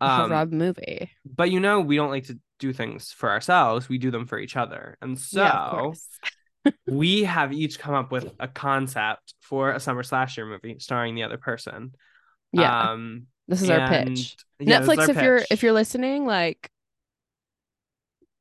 A 0.00 0.08
Um, 0.08 0.30
horror 0.30 0.46
movie. 0.46 1.10
but 1.24 1.50
you 1.50 1.60
know, 1.60 1.80
we 1.80 1.96
don't 1.96 2.10
like 2.10 2.26
to 2.26 2.38
do 2.58 2.72
things 2.72 3.12
for 3.12 3.30
ourselves. 3.30 3.88
We 3.88 3.98
do 3.98 4.10
them 4.10 4.26
for 4.26 4.38
each 4.38 4.56
other, 4.56 4.98
and 5.02 5.18
so 5.18 5.38
yeah. 5.38 5.60
we 6.86 7.24
have 7.24 7.52
each 7.52 7.78
come 7.78 7.94
up 7.94 8.12
with 8.12 8.32
a 8.38 8.48
concept 8.48 9.34
for 9.40 9.72
a 9.72 9.80
summer 9.80 10.02
slasher 10.02 10.46
movie 10.46 10.78
starring 10.78 11.14
the 11.14 11.22
other 11.24 11.38
person. 11.38 11.94
Yeah. 12.52 12.90
Um, 12.90 13.26
this 13.48 13.62
is 13.62 13.70
our 13.70 13.88
pitch. 13.88 14.36
yeah, 14.60 14.80
Netflix, 14.80 14.98
our 14.98 15.10
if 15.10 15.22
you're 15.22 15.40
if 15.50 15.62
you're 15.62 15.72
listening, 15.72 16.26
like 16.26 16.70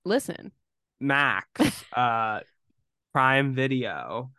listen. 0.05 0.51
Max, 0.99 1.49
uh, 1.95 2.41
Prime 3.13 3.55
Video, 3.55 4.31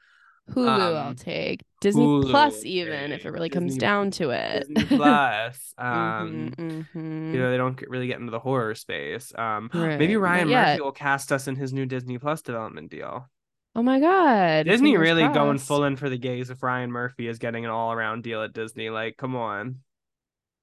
Hulu 0.51 0.68
I'll 0.68 0.97
Um, 1.09 1.14
take. 1.16 1.62
Disney 1.81 2.05
Hulu, 2.05 2.31
Plus 2.31 2.64
even 2.64 3.11
if 3.11 3.27
it 3.27 3.31
really 3.31 3.49
comes 3.49 3.77
down 3.77 4.12
to 4.12 4.31
it. 4.31 4.68
Disney 4.73 4.97
Plus. 4.97 5.75
Um, 5.79 6.53
Mhm, 6.57 6.87
mhm. 6.95 7.33
you 7.35 7.40
know 7.40 7.51
they 7.51 7.57
don't 7.57 7.77
get, 7.77 7.90
really 7.90 8.07
get 8.07 8.21
into 8.21 8.31
the 8.31 8.38
horror 8.38 8.75
space. 8.77 9.33
Um, 9.35 9.68
Right, 9.75 9.99
maybe 9.99 10.16
Ryan. 10.16 10.49
Murphy 10.49 10.81
will 10.81 10.92
cast 10.92 11.33
us 11.33 11.49
in 11.49 11.57
his 11.57 11.73
new 11.73 11.87
Disney 11.87 12.18
Plus 12.18 12.42
development 12.42 12.90
deal. 12.90 13.29
Oh 13.75 13.83
my 13.83 14.01
god. 14.01 14.67
Disney 14.67 14.93
fingers 14.93 15.01
really 15.13 15.29
going 15.29 15.59
full 15.59 15.85
in 15.85 15.97
for 15.97 16.09
the 16.11 16.19
gays 16.19 16.51
if 16.51 16.63
Ryan 16.63 16.91
Murphy 16.93 17.27
is 17.27 17.39
getting 17.39 17.65
an 17.65 17.71
all 17.71 17.93
around 17.93 18.23
deal 18.23 18.43
at 18.43 18.53
Disney. 18.53 18.91
Like, 18.91 19.17
come 19.17 19.35
on. 19.35 19.81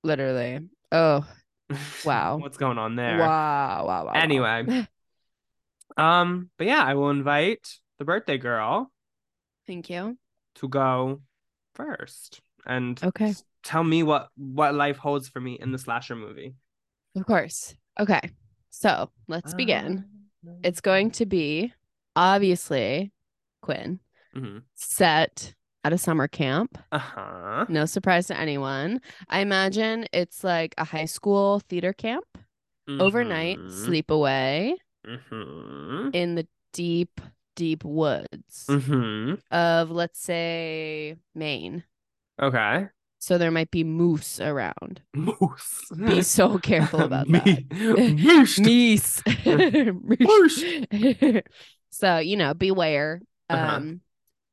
Literally. 0.03 0.69
Oh, 0.91 1.25
Wow. 2.05 2.37
What's 2.37 2.57
going 2.57 2.77
on 2.77 2.95
there? 2.95 3.17
wow, 3.19 3.85
wow, 3.85 4.05
wow. 4.05 4.05
wow. 4.05 4.13
Anyway. 4.15 4.87
Um, 5.97 6.49
but 6.57 6.67
yeah, 6.67 6.83
I 6.83 6.93
will 6.93 7.09
invite 7.09 7.67
the 7.97 8.05
birthday 8.05 8.37
girl 8.37 8.91
Thank 9.67 9.89
you. 9.89 10.17
to 10.55 10.69
go 10.69 11.21
first 11.73 12.41
and 12.65 13.01
Okay. 13.03 13.33
tell 13.63 13.83
me 13.83 14.03
what 14.03 14.29
what 14.37 14.73
life 14.75 14.97
holds 14.97 15.27
for 15.27 15.41
me 15.41 15.57
in 15.59 15.71
the 15.71 15.77
slasher 15.77 16.15
movie. 16.15 16.55
Of 17.15 17.25
course. 17.25 17.75
Okay. 17.99 18.21
So 18.69 19.09
let's 19.27 19.53
begin. 19.53 20.05
It's 20.63 20.79
going 20.79 21.11
to 21.11 21.25
be 21.25 21.73
obviously 22.15 23.11
Quinn 23.61 23.99
Mhm. 24.35 24.63
set 24.75 25.53
at 25.83 25.93
a 25.93 25.97
summer 25.97 26.27
camp. 26.27 26.77
Uh-huh. 26.91 27.65
No 27.69 27.85
surprise 27.85 28.27
to 28.27 28.37
anyone. 28.37 29.01
I 29.29 29.39
imagine 29.39 30.05
it's 30.13 30.43
like 30.43 30.73
a 30.77 30.83
high 30.83 31.05
school 31.05 31.59
theater 31.61 31.93
camp, 31.93 32.25
overnight 32.87 33.57
Mhm. 33.59 33.71
sleep 33.71 34.11
away 34.11 34.75
Mhm. 35.05 36.13
in 36.13 36.35
the 36.35 36.47
deep, 36.73 37.21
deep 37.55 37.83
woods 37.83 38.65
Mhm. 38.69 39.41
of, 39.51 39.89
let's 39.91 40.19
say, 40.21 41.15
Maine. 41.33 41.83
Okay. 42.41 42.87
So 43.21 43.37
there 43.37 43.51
might 43.51 43.69
be 43.71 43.83
moose 43.83 44.39
around. 44.39 45.01
Moose. 45.13 45.91
Be 45.97 46.21
so 46.23 46.57
careful 46.59 47.01
about 47.01 47.27
that. 47.29 47.45
Me- 47.45 47.67
Moose. 48.15 48.59
Moose. 50.19 50.63
so, 51.89 52.17
you 52.17 52.37
know, 52.37 52.53
beware. 52.53 53.21
Uh-huh. 53.49 53.75
Um, 53.75 54.01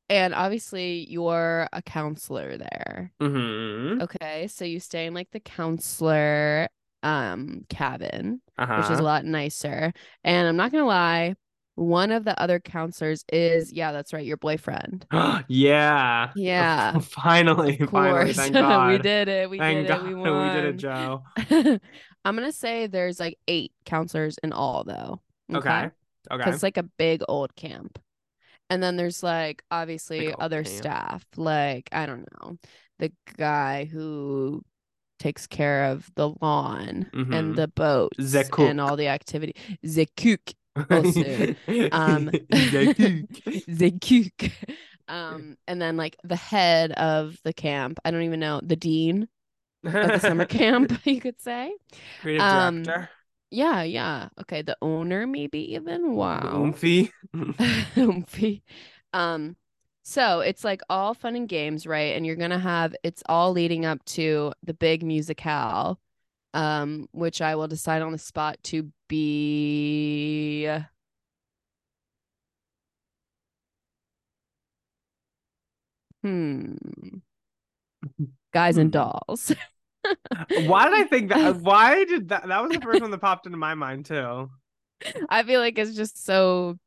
and 0.08 0.34
obviously 0.34 1.06
you're 1.10 1.68
a 1.72 1.82
counselor 1.82 2.56
there. 2.56 3.12
Mhm. 3.20 4.02
Okay. 4.02 4.46
So 4.46 4.64
you 4.64 4.78
stay 4.80 5.06
in 5.06 5.14
like 5.14 5.30
the 5.32 5.40
counselor 5.40 6.68
um 7.02 7.64
cabin, 7.68 8.40
Uh-huh. 8.58 8.76
which 8.76 8.90
is 8.90 8.98
a 8.98 9.02
lot 9.02 9.24
nicer. 9.24 9.92
And 10.24 10.48
I'm 10.48 10.56
not 10.56 10.72
gonna 10.72 10.86
lie, 10.86 11.34
one 11.74 12.10
of 12.10 12.24
the 12.24 12.40
other 12.40 12.58
counselors 12.58 13.24
is, 13.30 13.70
yeah, 13.72 13.92
that's 13.92 14.12
right, 14.14 14.24
your 14.24 14.38
boyfriend. 14.38 15.06
yeah. 15.48 16.30
Yeah. 16.34 16.98
finally, 17.00 17.78
Of 17.80 17.90
finally, 17.90 18.32
thank 18.32 18.54
God. 18.54 18.92
we 18.92 18.98
did 18.98 19.28
it. 19.28 19.50
We 19.50 19.58
thank 19.58 19.86
did 19.86 19.88
God 19.88 20.06
it. 20.08 20.14
We 20.14 20.14
we 20.22 20.50
did 20.50 20.64
it, 20.64 20.76
Joe. 20.78 21.22
I'm 22.24 22.34
gonna 22.34 22.52
say 22.52 22.86
there's 22.86 23.20
like 23.20 23.38
eight 23.46 23.72
counselors 23.84 24.38
in 24.42 24.52
all 24.52 24.84
though. 24.84 25.20
Okay. 25.52 25.68
Okay. 25.68 25.90
Because 26.30 26.54
it's 26.54 26.62
like 26.62 26.76
a 26.78 26.82
big 26.82 27.22
old 27.28 27.54
camp. 27.56 27.98
And 28.70 28.82
then 28.82 28.96
there's 28.96 29.22
like 29.22 29.62
obviously 29.70 30.20
Big 30.20 30.34
old 30.34 30.40
other 30.40 30.64
camp. 30.64 30.76
staff, 30.76 31.24
like 31.36 31.88
I 31.92 32.06
don't 32.06 32.26
know, 32.42 32.58
the 32.98 33.12
guy 33.36 33.84
who 33.84 34.64
takes 35.18 35.46
care 35.46 35.86
of 35.86 36.10
the 36.16 36.30
lawn 36.42 37.10
Mhm. 37.14 37.34
and 37.34 37.56
the 37.56 37.68
boats 37.68 38.16
The 38.18 38.44
and 38.58 38.80
all 38.80 38.96
the 38.96 39.08
activity. 39.08 39.54
The 39.82 40.06
cook. 40.16 40.52
also, 40.90 41.54
um, 41.92 42.26
The 42.50 43.26
the 43.66 43.90
cook. 44.00 44.50
Um, 45.08 45.56
and 45.68 45.80
then 45.80 45.96
like 45.96 46.16
the 46.24 46.36
head 46.36 46.92
of 46.92 47.38
the 47.44 47.52
camp, 47.52 47.98
I 48.04 48.10
don't 48.10 48.22
even 48.22 48.40
know, 48.40 48.60
the 48.62 48.76
dean 48.76 49.28
of 49.84 49.92
the 49.92 50.18
summer 50.18 50.44
camp, 50.46 50.92
you 51.06 51.20
could 51.20 51.40
say. 51.40 51.72
Creative 52.20 52.42
Um, 52.42 52.82
director. 52.82 53.10
Yeah, 53.50 53.82
yeah. 53.82 54.28
Okay, 54.40 54.62
the 54.62 54.76
owner 54.82 55.26
maybe 55.26 55.74
even. 55.74 56.14
Wow. 56.14 56.72
Oomphy. 56.72 57.10
Oomphy. 57.96 58.62
um, 59.12 59.56
so 60.02 60.40
it's 60.40 60.64
like 60.64 60.82
all 60.90 61.14
fun 61.14 61.36
and 61.36 61.48
games, 61.48 61.86
right? 61.86 62.16
And 62.16 62.26
you're 62.26 62.36
gonna 62.36 62.58
have 62.58 62.94
it's 63.04 63.22
all 63.26 63.52
leading 63.52 63.84
up 63.86 64.04
to 64.06 64.52
the 64.64 64.74
big 64.74 65.02
musicale, 65.04 65.98
um, 66.54 67.08
which 67.12 67.42
I 67.42 67.56
will 67.56 67.68
decide 67.68 68.02
on 68.02 68.12
the 68.12 68.18
spot 68.18 68.58
to 68.64 68.92
be. 69.08 70.68
Hmm. 76.22 76.76
Guys 78.52 78.76
and 78.78 78.90
Hmm. 78.90 78.90
dolls. 78.90 79.52
Why 80.66 80.84
did 80.84 80.94
I 80.94 81.04
think 81.04 81.28
that? 81.30 81.56
Why 81.60 82.04
did 82.04 82.28
that? 82.30 82.46
That 82.48 82.62
was 82.62 82.72
the 82.72 82.80
first 82.80 83.00
one 83.00 83.10
that 83.10 83.18
popped 83.18 83.46
into 83.46 83.58
my 83.58 83.74
mind 83.74 84.06
too. 84.06 84.50
I 85.28 85.42
feel 85.42 85.60
like 85.60 85.78
it's 85.78 85.94
just 85.94 86.24
so. 86.24 86.78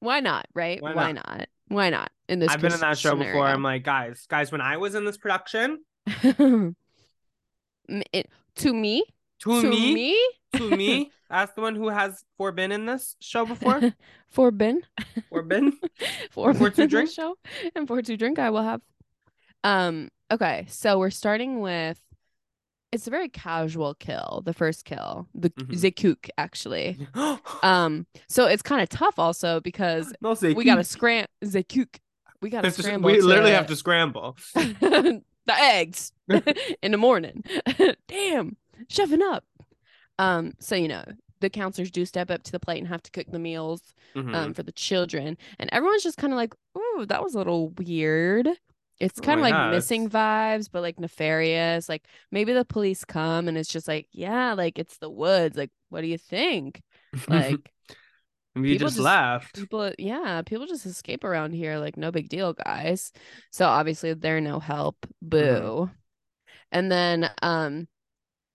Why 0.00 0.20
not? 0.20 0.46
Right? 0.54 0.82
Why 0.82 0.94
Why, 0.94 1.12
not? 1.12 1.48
Why 1.68 1.90
not? 1.90 2.10
In 2.28 2.38
this, 2.38 2.50
I've 2.50 2.60
been 2.60 2.72
in 2.72 2.80
that 2.80 2.98
show 2.98 3.16
before. 3.16 3.46
I'm 3.46 3.62
like, 3.62 3.84
guys, 3.84 4.26
guys, 4.28 4.50
when 4.52 4.60
I 4.60 4.76
was 4.76 4.94
in 4.94 5.04
this 5.04 5.16
production, 5.16 5.78
it- 7.88 8.30
to 8.56 8.72
me, 8.72 9.04
to, 9.40 9.60
to 9.62 9.68
me, 9.68 9.94
me, 9.94 10.30
to 10.56 10.70
me, 10.70 11.10
as 11.30 11.50
the 11.54 11.60
one 11.60 11.74
who 11.74 11.88
has 11.88 12.24
four 12.36 12.52
been 12.52 12.70
in 12.70 12.86
this 12.86 13.16
show 13.20 13.44
before, 13.44 13.80
for 14.28 14.50
Ben, 14.50 14.82
or 15.30 15.42
been. 15.42 15.72
for 16.30 16.54
For 16.54 16.70
to 16.70 16.86
drink? 16.86 17.10
show, 17.10 17.36
and 17.74 17.88
for 17.88 18.00
to 18.00 18.16
drink, 18.16 18.38
I 18.38 18.50
will 18.50 18.62
have. 18.62 18.80
Um. 19.64 20.08
Okay, 20.30 20.66
so 20.68 20.98
we're 20.98 21.10
starting 21.10 21.60
with. 21.60 21.98
It's 22.94 23.06
a 23.06 23.10
very 23.10 23.28
casual 23.28 23.94
kill. 23.94 24.42
The 24.44 24.54
first 24.54 24.84
kill, 24.84 25.28
the 25.34 25.50
Mhm. 25.50 25.74
Zekuk, 25.74 26.30
actually. 26.38 26.96
Um. 27.62 28.06
So 28.28 28.46
it's 28.46 28.62
kind 28.62 28.80
of 28.82 28.88
tough 28.88 29.18
also 29.18 29.60
because 29.60 30.12
no, 30.20 30.34
we 30.40 30.64
got 30.64 30.76
to 30.76 30.80
cook. 30.82 30.86
scram 30.86 31.26
Zekuk. 31.44 31.96
we 32.40 32.50
gotta 32.50 32.68
It's 32.68 32.76
just- 32.76 32.86
scramble. 32.86 33.10
we 33.10 33.20
literally 33.20 33.52
have 33.52 33.66
to 33.68 33.76
scramble. 33.76 34.36
the 34.54 35.22
eggs 35.48 36.12
in 36.82 36.92
the 36.92 36.96
morning. 36.98 37.42
Damn, 38.08 38.56
shoving 38.88 39.22
up. 39.22 39.44
Um, 40.18 40.52
so 40.60 40.74
you 40.76 40.88
know 40.88 41.04
the 41.40 41.50
counselors 41.50 41.90
do 41.90 42.06
step 42.06 42.30
up 42.30 42.42
to 42.44 42.52
the 42.52 42.60
plate 42.60 42.78
and 42.78 42.88
have 42.88 43.02
to 43.02 43.10
cook 43.10 43.26
the 43.30 43.38
meals 43.38 43.94
Mhm. 44.14 44.34
um 44.34 44.54
for 44.54 44.62
the 44.62 44.72
children, 44.72 45.36
and 45.58 45.68
everyone's 45.72 46.02
just 46.04 46.16
kind 46.18 46.32
of 46.32 46.36
like, 46.36 46.54
"Ooh, 46.78 47.04
that 47.06 47.22
was 47.22 47.34
a 47.34 47.38
little 47.38 47.70
weird." 47.70 48.48
It's 49.00 49.20
kind 49.20 49.40
of 49.40 49.42
like 49.42 49.52
God, 49.52 49.72
missing 49.72 50.08
vibes, 50.08 50.68
but 50.70 50.82
like 50.82 50.98
nefarious. 51.00 51.88
Like 51.88 52.04
maybe 52.30 52.52
the 52.52 52.64
police 52.64 53.04
come 53.04 53.48
and 53.48 53.58
it's 53.58 53.68
just 53.68 53.88
like, 53.88 54.06
yeah, 54.12 54.54
like 54.54 54.78
it's 54.78 54.98
the 54.98 55.10
woods. 55.10 55.56
Like, 55.56 55.70
what 55.90 56.00
do 56.02 56.06
you 56.06 56.18
think? 56.18 56.80
Like 57.28 57.70
we 58.56 58.78
just, 58.78 58.94
just- 58.94 58.98
left. 59.04 59.54
people 59.56 59.92
yeah 59.98 60.42
people 60.46 60.66
just 60.66 60.86
escape 60.86 61.24
around 61.24 61.52
here 61.52 61.78
like 61.78 61.96
no 61.96 62.12
big 62.12 62.28
deal 62.28 62.52
guys 62.52 63.10
so 63.50 63.66
obviously 63.66 64.14
they're 64.14 64.40
no 64.40 64.60
help 64.60 64.96
boo 65.20 65.90
and 66.70 66.90
then 66.90 67.28
um 67.42 67.88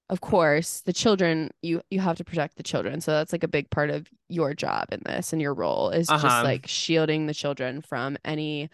of 0.09 0.21
course 0.21 0.79
the 0.81 0.93
children 0.93 1.51
you 1.61 1.81
you 1.89 1.99
have 1.99 2.15
to 2.15 2.23
protect 2.23 2.55
the 2.55 2.63
children 2.63 3.01
so 3.01 3.11
that's 3.11 3.33
like 3.33 3.43
a 3.43 3.47
big 3.49 3.69
part 3.69 3.89
of 3.89 4.07
your 4.29 4.53
job 4.53 4.85
in 4.93 5.01
this 5.05 5.33
and 5.33 5.41
your 5.41 5.53
role 5.53 5.89
is 5.89 6.07
just 6.07 6.23
Uh-huh. 6.23 6.43
like 6.45 6.65
shielding 6.65 7.25
the 7.25 7.33
children 7.33 7.81
from 7.81 8.17
any 8.23 8.69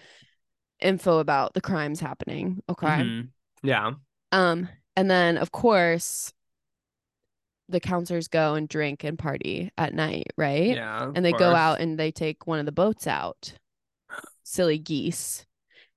info 0.81 1.19
about 1.19 1.53
the 1.53 1.61
crimes 1.61 1.99
happening 1.99 2.61
okay 2.69 2.87
Mhm. 2.87 3.29
Yeah. 3.63 3.93
um 4.31 4.69
and 4.95 5.09
then 5.09 5.37
of 5.37 5.51
course 5.51 6.33
the 7.67 7.79
counselors 7.79 8.27
go 8.27 8.53
and 8.53 8.69
drink 8.69 9.03
and 9.03 9.17
party 9.17 9.71
at 9.77 9.93
night 9.93 10.27
right 10.37 10.75
Yeah. 10.75 11.11
and 11.15 11.25
they 11.25 11.31
go 11.31 11.55
out 11.55 11.79
and 11.79 11.97
they 11.97 12.11
take 12.11 12.45
one 12.45 12.59
of 12.59 12.65
the 12.65 12.71
boats 12.71 13.07
out 13.07 13.53
silly 14.43 14.77
geese 14.77 15.45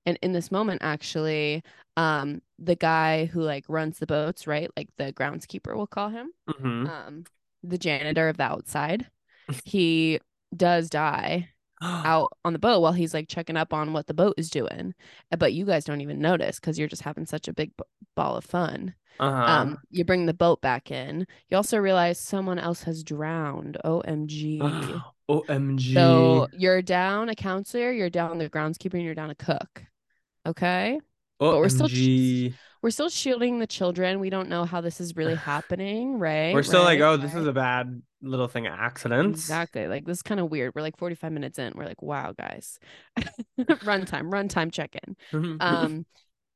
and 0.07 0.19
in 0.23 0.33
this 0.33 0.51
moment 0.51 0.81
actually 0.83 1.63
um 1.97 2.41
the 2.59 2.77
guy 2.77 3.27
who 3.27 3.43
like 3.43 3.65
runs 3.69 3.99
the 3.99 4.07
boats 4.07 4.47
right 4.47 4.71
like 4.77 4.89
the 4.97 5.13
groundskeeper 5.13 5.77
we'll 5.77 5.87
call 5.87 6.09
him 6.09 6.33
Mhm. 6.49 6.89
um 6.89 7.25
the 7.63 7.77
janitor 7.79 8.29
of 8.29 8.37
the 8.39 8.45
outside 8.45 9.11
he 9.65 10.21
does 10.57 10.89
die 10.89 11.51
out 11.83 12.33
on 12.45 12.53
the 12.53 12.59
boat 12.59 12.81
while 12.81 12.93
he's 12.93 13.15
like 13.15 13.29
checking 13.29 13.57
up 13.57 13.73
on 13.73 13.93
what 13.93 14.07
the 14.07 14.15
boat 14.15 14.35
is 14.37 14.51
doing 14.51 14.95
Uh, 15.33 15.37
but 15.37 15.53
you 15.53 15.65
guys 15.65 15.85
don't 15.85 16.01
even 16.01 16.21
notice 16.21 16.59
because 16.61 16.79
you're 16.79 16.89
just 16.89 17.03
having 17.03 17.27
such 17.27 17.49
a 17.49 17.53
big 17.53 17.71
b- 17.77 17.85
ball 18.17 18.37
of 18.37 18.45
fun 18.45 18.95
Uh-huh. 19.21 19.43
um 19.53 19.79
you 19.91 20.05
bring 20.05 20.27
the 20.27 20.35
boat 20.35 20.61
back 20.61 20.91
in 20.91 21.27
you 21.49 21.57
also 21.57 21.79
realize 21.79 22.19
someone 22.19 22.59
else 22.59 22.83
has 22.83 23.03
drowned 23.05 23.77
omg 23.85 24.61
OMG. 25.31 25.93
so 25.95 26.47
you're 26.53 26.81
down 26.81 27.29
a 27.29 27.35
counselor, 27.35 27.93
you're 27.93 28.09
down 28.09 28.39
the 28.39 28.49
groundskeeper, 28.49 28.95
and 28.95 29.03
you're 29.05 29.15
down 29.15 29.29
a 29.29 29.35
cook. 29.35 29.85
Okay. 30.47 30.99
but 31.39 31.59
we're 31.59 31.69
still 31.69 31.87
ch- 31.89 32.55
We're 32.81 32.91
still 32.91 33.11
shielding 33.11 33.59
the 33.59 33.67
children. 33.67 34.21
We 34.21 34.31
don't 34.31 34.49
know 34.49 34.65
how 34.65 34.81
this 34.81 35.01
is 35.03 35.17
really 35.17 35.35
happening, 35.35 36.19
right? 36.19 36.55
We're 36.55 36.63
still 36.63 36.83
like, 36.83 37.01
Right, 37.01 37.09
oh, 37.09 37.17
this 37.19 37.35
is 37.35 37.47
a 37.47 37.53
bad 37.53 38.01
little 38.23 38.49
thing 38.49 38.67
accidents. 38.67 39.41
Exactly. 39.41 39.87
Like 39.87 40.05
this 40.05 40.19
is 40.19 40.23
kind 40.23 40.41
of 40.41 40.51
weird. 40.51 40.75
We're 40.75 40.83
like 40.83 40.97
45 40.97 41.33
minutes 41.33 41.59
in. 41.59 41.73
We're 41.75 41.85
like, 41.85 42.03
wow, 42.03 42.33
guys. 42.37 42.79
runtime, 43.59 44.31
runtime 44.31 44.73
check 44.73 44.97
in. 45.07 45.59
Um, 45.61 46.07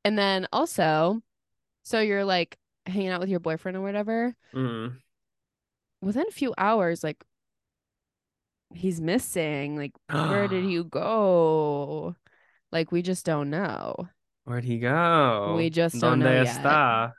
and 0.04 0.18
then 0.18 0.46
also, 0.52 1.20
so 1.84 2.00
you're 2.00 2.24
like 2.24 2.56
hanging 2.86 3.08
out 3.08 3.20
with 3.20 3.28
your 3.28 3.40
boyfriend 3.40 3.76
or 3.76 3.82
whatever. 3.82 4.34
Mm. 4.54 4.96
Within 6.00 6.24
a 6.28 6.32
few 6.32 6.52
hours, 6.58 7.04
like 7.04 7.22
he's 8.74 9.00
missing. 9.00 9.76
Like, 9.76 9.92
where 10.10 10.48
did 10.48 10.64
you 10.64 10.84
go? 10.90 12.16
Like, 12.70 12.90
we 12.90 13.02
just 13.02 13.24
don't 13.24 13.50
know. 13.50 14.08
Where'd 14.44 14.64
he 14.64 14.78
go? 14.78 15.54
We 15.56 15.70
just 15.70 16.00
don't 16.00 16.18
know 16.18 16.42
yet. 16.42 17.12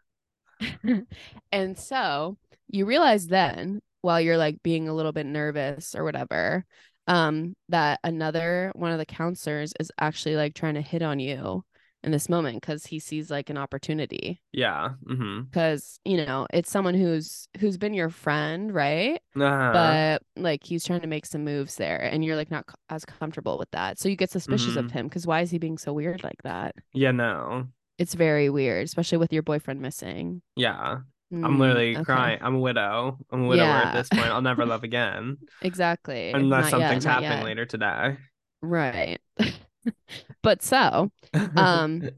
and 1.51 1.77
so 1.77 2.37
you 2.67 2.85
realize 2.85 3.27
then, 3.27 3.81
while 4.03 4.21
you're 4.21 4.37
like 4.37 4.61
being 4.61 4.87
a 4.87 4.93
little 4.93 5.11
bit 5.13 5.25
nervous 5.25 5.95
or 5.95 6.03
whatever, 6.03 6.63
um, 7.07 7.55
that 7.69 7.99
another 8.03 8.71
one 8.75 8.91
of 8.91 8.99
the 8.99 9.05
counselors 9.05 9.73
is 9.79 9.91
actually 9.99 10.35
like 10.35 10.53
trying 10.53 10.75
to 10.75 10.81
hit 10.81 11.01
on 11.01 11.19
you 11.19 11.65
in 12.03 12.11
this 12.11 12.27
moment 12.27 12.59
because 12.61 12.85
he 12.85 12.99
sees 12.99 13.31
like 13.31 13.49
an 13.49 13.57
opportunity. 13.57 14.41
Yeah. 14.51 14.89
Mm-hmm. 15.05 15.43
Because 15.43 15.99
you 16.03 16.17
know 16.25 16.47
it's 16.53 16.69
someone 16.69 16.93
who's 16.95 17.47
who's 17.59 17.77
been 17.77 17.93
your 17.93 18.09
friend, 18.09 18.73
right? 18.73 19.21
Uh-huh. 19.35 19.71
But 19.73 20.21
like 20.35 20.63
he's 20.65 20.83
trying 20.85 21.01
to 21.01 21.07
make 21.07 21.25
some 21.25 21.45
moves 21.45 21.75
there, 21.77 21.99
and 22.01 22.23
you're 22.23 22.35
like 22.35 22.51
not 22.51 22.69
c- 22.69 22.75
as 22.89 23.05
comfortable 23.05 23.57
with 23.57 23.71
that. 23.71 23.99
So 23.99 24.09
you 24.09 24.17
get 24.17 24.31
suspicious 24.31 24.75
of 24.75 24.87
Mhm. 24.87 24.91
him 24.91 25.07
because 25.07 25.25
why 25.25 25.41
is 25.41 25.49
he 25.51 25.57
being 25.59 25.77
so 25.77 25.93
weird 25.93 26.23
like 26.23 26.43
that? 26.43 26.75
yeah, 26.93 27.11
no. 27.11 27.67
It's 27.97 28.15
very 28.15 28.49
weird, 28.49 28.85
especially 28.85 29.19
with 29.19 29.31
your 29.31 29.43
boyfriend 29.43 29.79
missing. 29.79 30.41
Yeah. 30.55 31.01
I'm 31.41 31.57
Mm, 31.57 31.59
literally 31.59 31.97
okay. 31.97 32.03
crying. 32.05 32.39
I'm 32.41 32.55
a 32.55 32.59
widow. 32.59 33.17
I'm 33.31 33.43
a 33.43 33.47
widower 33.47 33.67
Yeah. 33.67 33.83
at 33.83 33.91
this 33.91 34.09
point. 34.09 34.27
I'll 34.31 34.41
never 34.41 34.65
love 34.65 34.83
again. 34.83 35.37
Exactly. 35.61 36.31
Unless 36.33 36.69
Not 36.71 36.71
something's 36.71 37.05
not 37.05 37.13
happening 37.13 37.39
yet. 37.39 37.43
later 37.43 37.65
today. 37.65 38.17
Right. 38.61 39.19
but 40.41 40.61
so, 40.63 41.11
Um, 41.55 42.09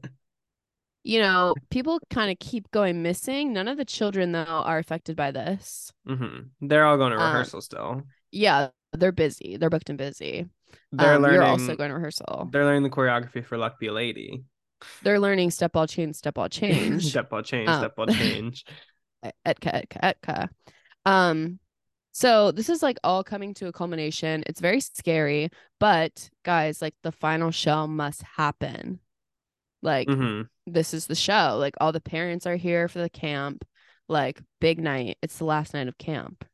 you 1.04 1.20
know, 1.20 1.54
people 1.70 2.00
kind 2.10 2.30
of 2.30 2.38
keep 2.38 2.70
going 2.72 3.02
missing. 3.02 3.52
None 3.52 3.68
of 3.68 3.76
the 3.76 3.84
children, 3.84 4.32
though, 4.32 4.42
are 4.44 4.78
affected 4.78 5.16
by 5.16 5.30
this. 5.30 5.92
hmm 6.06 6.38
They're 6.60 6.84
all 6.84 6.96
going 6.96 7.12
to 7.12 7.18
Um, 7.18 7.24
rehearsal 7.26 7.60
still. 7.60 8.02
Yeah, 8.32 8.70
they're 8.92 9.12
busy. 9.12 9.56
They're 9.56 9.70
booked 9.70 9.90
and 9.90 9.98
busy. 9.98 10.46
They're 10.92 11.16
Um, 11.16 11.22
learning 11.22 11.34
You're 11.34 11.44
also 11.44 11.76
going 11.76 11.90
to 11.90 11.94
rehearsal. 11.96 12.52
they're 12.52 12.64
learning 12.64 12.82
the 12.82 12.90
choreography 12.90 13.44
for 13.44 13.58
Luck 13.58 13.78
Be 13.78 13.86
a 13.88 13.92
Lady. 13.92 14.44
They're 15.02 15.20
learning 15.20 15.50
step 15.50 15.72
ball 15.72 15.86
change, 15.86 16.16
step 16.16 16.34
ball 16.34 16.48
change. 16.48 17.02
step 17.04 17.30
ball 17.30 17.42
change, 17.42 17.68
Um, 17.68 17.76
step 17.76 17.96
ball 17.96 18.06
change. 18.08 18.64
Etka, 19.46 19.82
Etka, 19.84 20.00
Etka. 20.14 20.48
Um, 21.04 21.58
so 22.12 22.52
this 22.52 22.68
is 22.70 22.82
like 22.82 22.98
all 23.04 23.24
coming 23.24 23.54
to 23.54 23.68
a 23.68 23.72
culmination. 23.72 24.42
It's 24.46 24.60
very 24.60 24.80
scary, 24.80 25.50
but 25.80 26.30
guys, 26.44 26.80
like 26.82 26.94
the 27.02 27.12
final 27.12 27.50
show 27.50 27.86
must 27.86 28.22
happen. 28.22 29.00
Like 29.82 30.10
hmm 30.10 30.42
this 30.66 30.94
is 30.94 31.06
the 31.06 31.14
show. 31.14 31.56
Like 31.58 31.74
all 31.80 31.92
the 31.92 32.00
parents 32.00 32.46
are 32.46 32.56
here 32.56 32.88
for 32.88 32.98
the 33.00 33.10
camp. 33.10 33.64
Like 34.08 34.42
big 34.60 34.78
night. 34.80 35.18
It's 35.22 35.38
the 35.38 35.44
last 35.44 35.74
night 35.74 35.88
of 35.88 35.98
camp. 35.98 36.44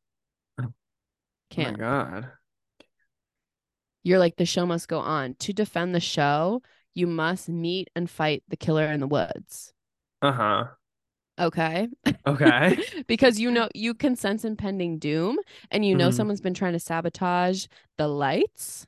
Oh 1.56 1.62
my 1.62 1.72
god. 1.72 2.32
You're 4.04 4.18
like 4.18 4.36
the 4.36 4.46
show 4.46 4.66
must 4.66 4.88
go 4.88 4.98
on. 5.00 5.34
To 5.40 5.52
defend 5.52 5.94
the 5.94 6.00
show, 6.00 6.62
you 6.94 7.06
must 7.06 7.48
meet 7.48 7.88
and 7.94 8.08
fight 8.08 8.42
the 8.48 8.56
killer 8.56 8.86
in 8.86 9.00
the 9.00 9.06
woods. 9.06 9.72
Uh-huh. 10.22 10.74
Okay? 11.42 11.88
Okay. 12.26 12.78
because 13.08 13.38
you 13.38 13.50
know 13.50 13.68
you 13.74 13.94
can 13.94 14.14
sense 14.16 14.44
impending 14.44 14.98
doom 14.98 15.38
and 15.70 15.84
you 15.84 15.94
know 15.96 16.08
Mhm. 16.08 16.14
someone's 16.14 16.40
been 16.40 16.54
trying 16.54 16.72
to 16.74 16.78
sabotage 16.78 17.66
the 17.98 18.06
lights, 18.08 18.86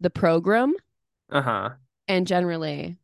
the 0.00 0.10
program, 0.10 0.74
Uh-huh. 1.30 1.70
and 2.08 2.26
generally 2.26 2.96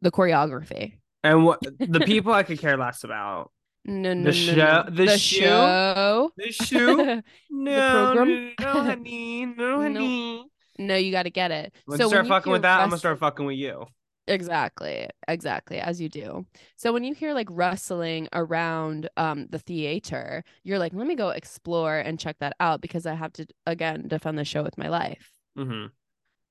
the 0.00 0.10
choreography. 0.10 0.94
And 1.22 1.44
what 1.44 1.60
the 1.78 2.00
people 2.06 2.32
I 2.32 2.42
could 2.42 2.58
care 2.58 2.76
less 2.78 3.04
about. 3.04 3.52
No, 3.84 4.14
no, 4.14 4.24
The 4.24 4.24
no, 4.24 4.32
show- 4.32 4.54
no. 4.54 4.84
the 4.90 5.04
the 5.06 5.18
show. 5.18 6.30
The 6.36 6.52
shoe? 6.52 7.22
No, 7.50 8.14
program? 8.14 8.28
no, 8.58 8.72
no, 8.74 8.82
honey. 8.82 9.44
No, 9.46 9.52
No. 9.54 9.80
honey. 9.82 10.44
no, 10.78 10.96
you 10.96 11.12
got 11.12 11.24
to 11.24 11.30
get 11.30 11.50
it. 11.50 11.74
When 11.84 11.98
so 11.98 12.08
start 12.08 12.26
fucking 12.28 12.50
with 12.52 12.62
that, 12.62 12.80
I'm 12.80 12.88
gonna 12.88 12.98
start 12.98 13.18
fucking 13.18 13.44
with 13.44 13.56
you. 13.56 13.84
Exactly. 14.30 15.08
Exactly. 15.28 15.78
As 15.80 16.00
you 16.00 16.08
do. 16.08 16.46
So 16.76 16.92
when 16.92 17.04
you 17.04 17.14
hear 17.14 17.34
like 17.34 17.48
rustling 17.50 18.28
around 18.32 19.08
um 19.16 19.46
the 19.50 19.58
theater, 19.58 20.44
you're 20.62 20.78
like, 20.78 20.94
let 20.94 21.06
me 21.06 21.16
go 21.16 21.30
explore 21.30 21.98
and 21.98 22.18
check 22.18 22.38
that 22.38 22.54
out 22.60 22.80
because 22.80 23.06
I 23.06 23.14
have 23.14 23.32
to 23.34 23.46
again 23.66 24.08
defend 24.08 24.38
the 24.38 24.44
show 24.44 24.62
with 24.62 24.78
my 24.78 24.88
life. 24.88 25.32
hmm 25.56 25.92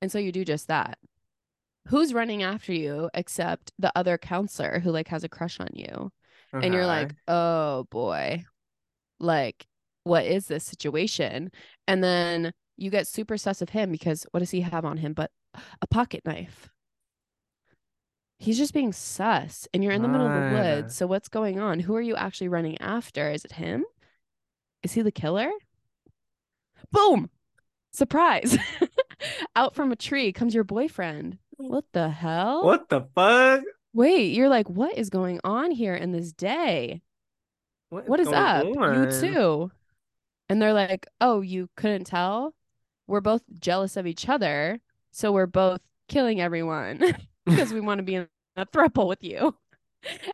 And 0.01 0.11
so 0.11 0.19
you 0.19 0.31
do 0.31 0.45
just 0.45 0.67
that. 0.67 0.99
Who's 1.89 2.13
running 2.13 2.43
after 2.43 2.73
you 2.73 3.09
except 3.13 3.73
the 3.79 3.91
other 3.95 4.17
counselor 4.17 4.79
who 4.79 4.91
like 4.91 5.09
has 5.09 5.23
a 5.23 5.29
crush 5.29 5.59
on 5.59 5.69
you? 5.73 6.11
And 6.61 6.73
you're 6.73 6.87
like, 6.87 7.15
oh 7.27 7.85
boy, 7.91 8.45
like, 9.19 9.67
what 10.03 10.25
is 10.25 10.47
this 10.47 10.63
situation? 10.65 11.51
And 11.87 12.03
then 12.03 12.53
you 12.77 12.91
get 12.91 13.07
super 13.07 13.37
sus 13.37 13.61
of 13.61 13.69
him 13.71 13.91
because 13.91 14.25
what 14.31 14.41
does 14.41 14.51
he 14.51 14.61
have 14.61 14.85
on 14.85 14.97
him 14.97 15.13
but 15.13 15.31
a 15.81 15.87
pocket 15.87 16.23
knife? 16.25 16.69
He's 18.39 18.57
just 18.57 18.73
being 18.73 18.93
sus, 18.93 19.67
and 19.73 19.83
you're 19.83 19.91
in 19.91 20.01
the 20.01 20.07
middle 20.07 20.25
of 20.25 20.33
the 20.33 20.57
woods. 20.57 20.95
So 20.95 21.05
what's 21.05 21.27
going 21.27 21.59
on? 21.59 21.81
Who 21.81 21.93
are 21.95 22.01
you 22.01 22.15
actually 22.15 22.47
running 22.47 22.79
after? 22.79 23.29
Is 23.29 23.43
it 23.43 23.51
him? 23.51 23.85
Is 24.81 24.93
he 24.93 25.01
the 25.01 25.11
killer? 25.11 25.51
Boom! 26.91 27.29
Surprise! 27.91 28.57
Out 29.57 29.75
from 29.75 29.91
a 29.91 29.97
tree 29.97 30.31
comes 30.31 30.55
your 30.55 30.63
boyfriend. 30.63 31.37
What 31.57 31.83
the 31.91 32.09
hell? 32.09 32.63
what 32.63 32.87
the 32.87 33.01
fuck? 33.13 33.63
Wait, 33.93 34.33
you're 34.33 34.47
like, 34.47 34.69
what 34.69 34.97
is 34.97 35.09
going 35.09 35.41
on 35.43 35.71
here 35.71 35.95
in 35.95 36.13
this 36.13 36.31
day? 36.31 37.01
What 37.89 38.19
is 38.21 38.29
going 38.29 38.37
up? 38.37 38.65
You 38.95 39.19
too. 39.19 39.71
And 40.47 40.61
they're 40.61 40.73
like, 40.73 41.07
oh, 41.19 41.41
you 41.41 41.69
couldn't 41.75 42.05
tell? 42.05 42.53
We're 43.07 43.19
both 43.19 43.41
jealous 43.59 43.97
of 43.97 44.07
each 44.07 44.29
other. 44.29 44.79
So 45.11 45.31
we're 45.31 45.47
both 45.47 45.81
killing 46.07 46.39
everyone 46.39 47.01
because 47.49 47.73
we 47.73 47.81
want 47.81 47.99
to 47.99 48.03
be 48.03 48.15
in 48.15 48.27
a 48.55 48.65
throuple 48.65 49.07
with 49.07 49.23
you. 49.23 49.55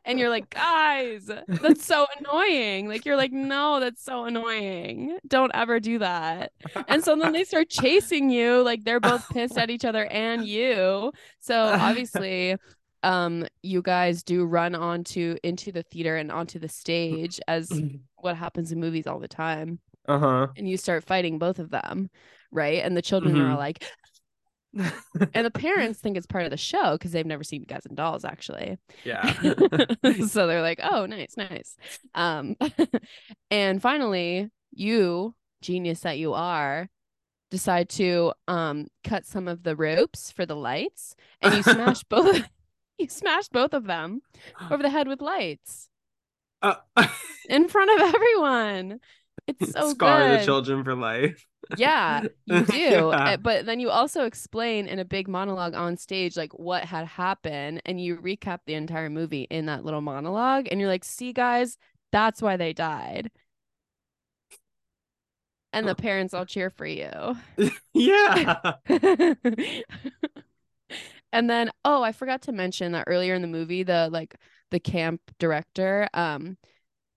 And 0.05 0.19
you're 0.19 0.29
like, 0.29 0.51
guys, 0.51 1.27
that's 1.47 1.83
so 1.83 2.05
annoying. 2.19 2.87
Like, 2.87 3.03
you're 3.03 3.15
like, 3.15 3.31
no, 3.31 3.79
that's 3.79 4.03
so 4.03 4.25
annoying. 4.25 5.17
Don't 5.27 5.49
ever 5.55 5.79
do 5.79 5.97
that. 5.97 6.51
And 6.87 7.03
so 7.03 7.15
then 7.15 7.33
they 7.33 7.43
start 7.51 7.69
chasing 7.71 8.29
you. 8.29 8.61
Like, 8.61 8.83
they're 8.83 8.99
both 8.99 9.27
pissed 9.29 9.57
at 9.57 9.71
each 9.71 9.83
other 9.83 10.05
and 10.05 10.45
you. 10.45 11.11
So 11.39 11.59
obviously, 11.59 12.57
um, 13.01 13.47
you 13.63 13.81
guys 13.81 14.21
do 14.21 14.45
run 14.45 14.75
onto 14.75 15.35
into 15.43 15.71
the 15.71 15.81
theater 15.81 16.15
and 16.15 16.31
onto 16.31 16.59
the 16.59 16.69
stage 16.69 17.39
as 17.47 17.71
what 18.17 18.37
happens 18.37 18.71
in 18.71 18.79
movies 18.79 19.07
all 19.07 19.17
the 19.19 19.27
time. 19.27 19.79
Uh 20.07 20.19
huh. 20.19 20.47
And 20.55 20.69
you 20.69 20.77
start 20.77 21.03
fighting 21.03 21.39
both 21.39 21.57
of 21.57 21.71
them, 21.71 22.11
right? 22.51 22.83
And 22.83 22.95
the 22.95 23.01
children 23.01 23.33
Mhm. 23.37 23.49
are 23.49 23.57
like. 23.57 23.83
And 25.33 25.45
the 25.45 25.51
parents 25.53 25.99
think 25.99 26.17
it's 26.17 26.25
part 26.27 26.45
of 26.45 26.51
the 26.51 26.57
show 26.57 26.93
because 26.93 27.11
they've 27.11 27.25
never 27.25 27.43
seen 27.43 27.63
Guys 27.63 27.85
and 27.85 27.95
Dolls 27.95 28.25
actually. 28.25 28.77
yeah. 29.03 29.31
so 30.27 30.47
they're 30.47 30.61
like, 30.61 30.79
"Oh, 30.83 31.05
nice, 31.05 31.35
nice." 31.37 31.77
Um, 32.13 32.55
and 33.51 33.81
finally, 33.81 34.49
you 34.71 35.35
genius 35.61 36.01
that 36.01 36.17
you 36.17 36.33
are, 36.33 36.89
decide 37.51 37.89
to 37.89 38.33
um 38.47 38.87
cut 39.03 39.25
some 39.25 39.47
of 39.47 39.63
the 39.63 39.75
ropes 39.75 40.31
for 40.31 40.45
the 40.45 40.55
lights, 40.55 41.15
and 41.41 41.53
you 41.55 41.63
smash 41.63 42.03
both. 42.03 42.43
you 42.97 43.07
smash 43.07 43.47
both 43.49 43.73
of 43.73 43.85
them 43.85 44.21
over 44.71 44.83
the 44.83 44.89
head 44.89 45.07
with 45.07 45.21
lights 45.21 45.89
Uh, 46.61 46.75
in 47.49 47.67
front 47.67 47.91
of 47.99 48.13
everyone. 48.15 48.99
It's 49.47 49.71
so 49.71 49.89
scar 49.91 50.27
good. 50.29 50.39
the 50.39 50.45
children 50.45 50.83
for 50.83 50.95
life. 50.95 51.45
Yeah, 51.77 52.23
you 52.45 52.65
do. 52.65 53.13
Yeah. 53.13 53.33
Uh, 53.33 53.37
But 53.37 53.65
then 53.65 53.79
you 53.79 53.89
also 53.89 54.25
explain 54.25 54.87
in 54.87 54.99
a 54.99 55.05
big 55.05 55.27
monologue 55.27 55.73
on 55.73 55.97
stage 55.97 56.37
like 56.37 56.53
what 56.53 56.85
had 56.85 57.07
happened 57.07 57.81
and 57.85 57.99
you 57.99 58.17
recap 58.17 58.59
the 58.65 58.75
entire 58.75 59.09
movie 59.09 59.47
in 59.49 59.65
that 59.67 59.83
little 59.85 60.01
monologue 60.01 60.67
and 60.69 60.79
you're 60.79 60.89
like, 60.89 61.03
"See 61.03 61.33
guys, 61.33 61.77
that's 62.11 62.41
why 62.41 62.57
they 62.57 62.73
died." 62.73 63.31
And 65.73 65.87
the 65.87 65.95
parents 65.95 66.33
all 66.33 66.45
cheer 66.45 66.69
for 66.69 66.85
you. 66.85 67.09
yeah. 67.93 68.75
and 71.33 71.49
then 71.49 71.69
oh, 71.83 72.01
I 72.01 72.11
forgot 72.11 72.43
to 72.43 72.51
mention 72.51 72.93
that 72.93 73.05
earlier 73.07 73.33
in 73.33 73.41
the 73.41 73.47
movie 73.47 73.83
the 73.83 74.09
like 74.11 74.35
the 74.71 74.79
camp 74.79 75.21
director 75.39 76.07
um 76.13 76.57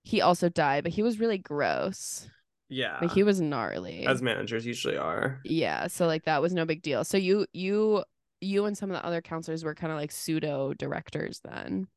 he 0.08 0.22
also 0.22 0.48
died, 0.48 0.84
but 0.84 0.92
he 0.94 1.02
was 1.02 1.20
really 1.20 1.36
gross. 1.36 2.30
Yeah. 2.70 2.96
Like 2.98 3.12
he 3.12 3.24
was 3.24 3.42
gnarly. 3.42 4.06
As 4.06 4.22
managers 4.22 4.64
usually 4.64 4.96
are. 4.96 5.38
Yeah, 5.44 5.86
so 5.88 6.06
like 6.06 6.24
that 6.24 6.40
was 6.40 6.54
no 6.54 6.64
big 6.64 6.80
deal. 6.80 7.04
So 7.04 7.18
you 7.18 7.44
you 7.52 8.04
you 8.40 8.64
and 8.64 8.76
some 8.76 8.90
of 8.90 8.96
the 8.96 9.04
other 9.04 9.20
counselors 9.20 9.64
were 9.64 9.74
kind 9.74 9.92
of 9.92 9.98
like 9.98 10.10
pseudo 10.10 10.72
directors 10.72 11.42
then. 11.44 11.88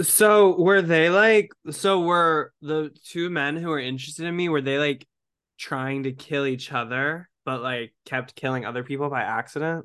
So 0.00 0.58
were 0.58 0.80
they 0.80 1.10
like 1.10 1.50
so 1.70 2.00
were 2.00 2.54
the 2.62 2.96
two 3.04 3.28
men 3.28 3.56
who 3.56 3.68
were 3.68 3.78
interested 3.78 4.24
in 4.24 4.34
me, 4.34 4.48
were 4.48 4.62
they 4.62 4.78
like 4.78 5.06
trying 5.58 6.04
to 6.04 6.12
kill 6.12 6.46
each 6.46 6.72
other, 6.72 7.28
but 7.44 7.60
like 7.60 7.92
kept 8.06 8.36
killing 8.36 8.64
other 8.64 8.84
people 8.84 9.10
by 9.10 9.20
accident? 9.20 9.84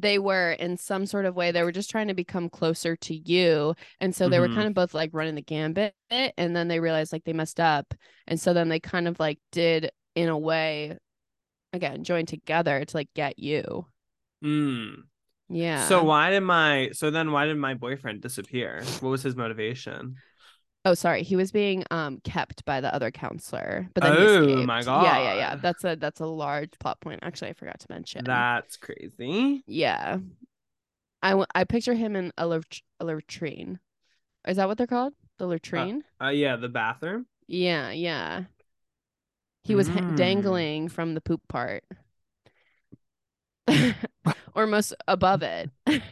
They 0.00 0.18
were 0.18 0.52
in 0.52 0.76
some 0.76 1.06
sort 1.06 1.26
of 1.26 1.34
way 1.36 1.50
they 1.50 1.62
were 1.62 1.72
just 1.72 1.90
trying 1.90 2.08
to 2.08 2.14
become 2.14 2.48
closer 2.48 2.96
to 2.96 3.14
you. 3.14 3.74
And 4.00 4.14
so 4.14 4.28
they 4.28 4.40
were 4.40 4.48
Mhm. 4.48 4.54
kind 4.54 4.68
of 4.68 4.74
both 4.74 4.94
like 4.94 5.10
running 5.12 5.34
the 5.34 5.42
gambit 5.42 5.94
and 6.10 6.56
then 6.56 6.68
they 6.68 6.80
realized 6.80 7.12
like 7.12 7.24
they 7.24 7.32
messed 7.32 7.60
up. 7.60 7.92
And 8.26 8.40
so 8.40 8.52
then 8.54 8.68
they 8.68 8.80
kind 8.80 9.06
of 9.08 9.20
like 9.20 9.38
did 9.52 9.90
in 10.14 10.28
a 10.28 10.38
way 10.38 10.96
again 11.72 12.04
join 12.04 12.26
together 12.26 12.84
to 12.84 12.96
like 12.96 13.10
get 13.14 13.38
you. 13.38 13.86
Mm. 14.42 15.04
Yeah. 15.48 15.88
So 15.88 16.04
why 16.04 16.30
did 16.30 16.40
my 16.40 16.90
so 16.92 17.10
then 17.10 17.32
why 17.32 17.46
did 17.46 17.56
my 17.58 17.74
boyfriend 17.74 18.22
disappear? 18.22 18.82
What 19.00 19.10
was 19.10 19.22
his 19.22 19.36
motivation? 19.36 20.16
Oh, 20.84 20.94
sorry. 20.94 21.22
He 21.22 21.36
was 21.36 21.52
being 21.52 21.84
um 21.90 22.20
kept 22.24 22.64
by 22.64 22.80
the 22.80 22.92
other 22.94 23.10
counselor, 23.10 23.88
but 23.94 24.02
then 24.02 24.12
he 24.14 24.18
Oh, 24.24 24.66
my 24.66 24.78
escaped. 24.80 25.02
Yeah, 25.02 25.18
yeah, 25.22 25.34
yeah. 25.34 25.56
That's 25.56 25.84
a 25.84 25.96
that's 25.96 26.20
a 26.20 26.26
large 26.26 26.70
plot 26.78 27.00
point. 27.00 27.20
Actually, 27.22 27.50
I 27.50 27.52
forgot 27.54 27.80
to 27.80 27.86
mention. 27.90 28.24
That's 28.24 28.76
crazy. 28.76 29.62
Yeah. 29.66 30.18
I 31.22 31.30
w- 31.30 31.46
I 31.54 31.64
picture 31.64 31.92
him 31.92 32.16
in 32.16 32.32
a, 32.38 32.46
lat- 32.46 32.80
a 32.98 33.04
latrine. 33.04 33.78
Is 34.48 34.56
that 34.56 34.68
what 34.68 34.78
they're 34.78 34.86
called? 34.86 35.12
The 35.38 35.46
latrine? 35.46 36.02
Uh 36.22 36.28
yeah, 36.28 36.56
the 36.56 36.68
bathroom. 36.70 37.26
yeah, 37.46 37.90
yeah. 37.90 38.44
He 39.64 39.74
was 39.74 39.88
ha- 39.88 40.00
Mm. 40.00 40.16
dangling 40.16 40.88
from 40.88 41.12
the 41.12 41.20
poop 41.20 41.42
part. 41.46 41.84
or 44.54 44.66
most 44.66 44.94
above 45.06 45.42
it. 45.42 45.70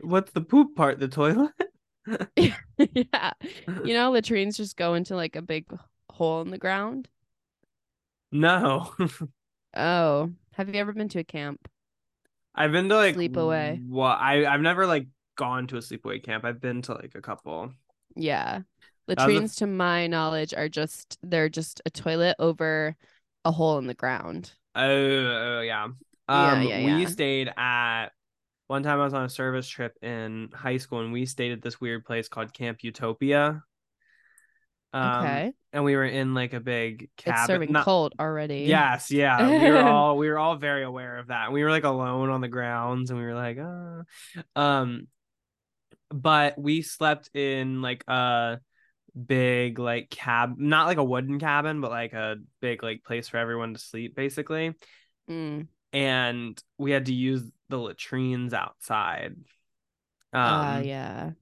What's 0.00 0.32
the 0.32 0.40
poop 0.40 0.74
part? 0.74 0.98
The 0.98 1.08
toilet? 1.08 1.52
yeah. 2.36 2.56
You 3.82 3.94
know, 3.94 4.10
latrines 4.10 4.56
just 4.56 4.76
go 4.76 4.94
into 4.94 5.16
like 5.16 5.36
a 5.36 5.42
big 5.42 5.66
hole 6.10 6.40
in 6.42 6.50
the 6.50 6.58
ground. 6.58 7.08
No. 8.32 8.90
Oh, 9.74 10.32
have 10.54 10.68
you 10.70 10.80
ever 10.80 10.92
been 10.94 11.08
to 11.10 11.18
a 11.18 11.24
camp? 11.24 11.68
I've 12.54 12.72
been 12.72 12.88
to 12.88 12.96
like 12.96 13.16
Sleepaway. 13.16 13.84
What 13.88 14.18
I 14.20 14.46
I've 14.46 14.60
never 14.60 14.86
like 14.86 15.08
gone 15.36 15.66
to 15.68 15.76
a 15.76 15.80
sleepaway 15.80 16.22
camp. 16.22 16.44
I've 16.44 16.60
been 16.60 16.82
to 16.82 16.94
like 16.94 17.14
a 17.14 17.22
couple. 17.22 17.72
Yeah. 18.16 18.62
was 19.16 19.34
a- 19.36 19.42
Latrines, 19.42 19.56
to 19.56 19.66
my 19.66 20.06
knowledge, 20.06 20.54
are 20.54 20.68
just 20.68 21.18
they're 21.22 21.48
just 21.48 21.80
a 21.86 21.90
toilet 21.90 22.36
over 22.38 22.96
a 23.44 23.52
hole 23.52 23.78
in 23.78 23.86
the 23.86 23.94
ground. 23.94 24.52
Oh, 24.74 24.82
oh, 24.84 25.60
yeah. 25.60 25.88
Yeah, 26.32 26.60
Um, 26.62 26.62
yeah, 26.62 26.78
we 26.80 27.06
stayed 27.06 27.52
at 27.56 28.08
one 28.72 28.82
time 28.82 28.98
I 29.00 29.04
was 29.04 29.12
on 29.12 29.26
a 29.26 29.28
service 29.28 29.68
trip 29.68 29.98
in 30.00 30.48
high 30.54 30.78
school 30.78 31.00
and 31.00 31.12
we 31.12 31.26
stayed 31.26 31.52
at 31.52 31.60
this 31.60 31.78
weird 31.78 32.06
place 32.06 32.26
called 32.26 32.54
Camp 32.54 32.82
Utopia. 32.82 33.62
Um, 34.94 35.18
okay. 35.18 35.52
and 35.74 35.84
we 35.84 35.94
were 35.94 36.06
in 36.06 36.32
like 36.32 36.54
a 36.54 36.60
big 36.60 37.10
cabin. 37.18 37.38
it's 37.38 37.46
serving 37.46 37.72
not- 37.72 37.84
cold 37.84 38.14
already. 38.18 38.60
Yes, 38.60 39.10
yeah. 39.10 39.46
We 39.46 39.70
were 39.70 39.82
all 39.86 40.16
we 40.16 40.26
were 40.30 40.38
all 40.38 40.56
very 40.56 40.84
aware 40.84 41.18
of 41.18 41.26
that. 41.26 41.52
We 41.52 41.62
were 41.62 41.68
like 41.68 41.84
alone 41.84 42.30
on 42.30 42.40
the 42.40 42.48
grounds 42.48 43.10
and 43.10 43.18
we 43.20 43.26
were 43.26 43.34
like, 43.34 43.58
uh 43.58 44.04
um 44.58 45.06
but 46.10 46.58
we 46.58 46.80
slept 46.80 47.28
in 47.36 47.82
like 47.82 48.04
a 48.08 48.58
big 49.26 49.78
like 49.78 50.08
cab 50.08 50.54
not 50.56 50.86
like 50.86 50.96
a 50.96 51.04
wooden 51.04 51.38
cabin, 51.38 51.82
but 51.82 51.90
like 51.90 52.14
a 52.14 52.36
big 52.62 52.82
like 52.82 53.04
place 53.04 53.28
for 53.28 53.36
everyone 53.36 53.74
to 53.74 53.80
sleep 53.80 54.16
basically. 54.16 54.72
Mm. 55.28 55.66
And 55.92 56.62
we 56.78 56.90
had 56.92 57.06
to 57.06 57.14
use 57.14 57.42
the 57.68 57.78
latrines 57.78 58.54
outside. 58.54 59.36
Um 60.32 60.54
Ah, 60.54 60.78
yeah. 60.80 61.32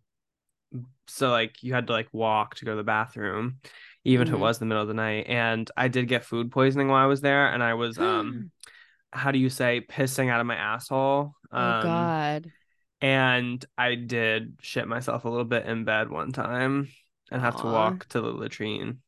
so 1.07 1.31
like 1.31 1.63
you 1.63 1.75
had 1.75 1.87
to 1.87 1.93
like 1.93 2.09
walk 2.13 2.55
to 2.57 2.65
go 2.65 2.73
to 2.73 2.77
the 2.77 2.83
bathroom 2.85 3.59
even 4.05 4.27
if 4.27 4.33
Mhm. 4.33 4.37
it 4.37 4.39
was 4.39 4.59
the 4.59 4.65
middle 4.67 4.83
of 4.83 4.89
the 4.89 4.95
night 4.95 5.27
and 5.29 5.71
i 5.77 5.89
did 5.89 6.09
get 6.09 6.25
food 6.25 6.51
poisoning 6.51 6.89
while 6.89 7.03
i 7.03 7.07
was 7.07 7.21
there 7.21 7.53
and 7.53 7.63
i 7.63 7.75
was 7.75 7.99
um 7.99 8.47
how 9.13 9.31
do 9.33 9.39
you 9.39 9.51
say 9.51 9.81
pissing 9.89 10.31
out 10.31 10.41
of 10.41 10.47
my 10.47 10.57
asshole 10.57 11.35
oh 11.57 11.75
um 11.75 11.75
God. 11.75 12.53
and 13.03 13.65
i 13.79 13.95
did 13.97 14.57
shit 14.63 14.89
myself 14.89 15.25
a 15.25 15.29
little 15.31 15.45
bit 15.45 15.67
in 15.67 15.85
bed 15.85 16.11
one 16.11 16.33
time 16.33 16.89
and 17.31 17.43
have 17.43 17.57
to 17.57 17.67
walk 17.69 18.07
to 18.09 18.21
the 18.21 18.29
latrine 18.33 18.99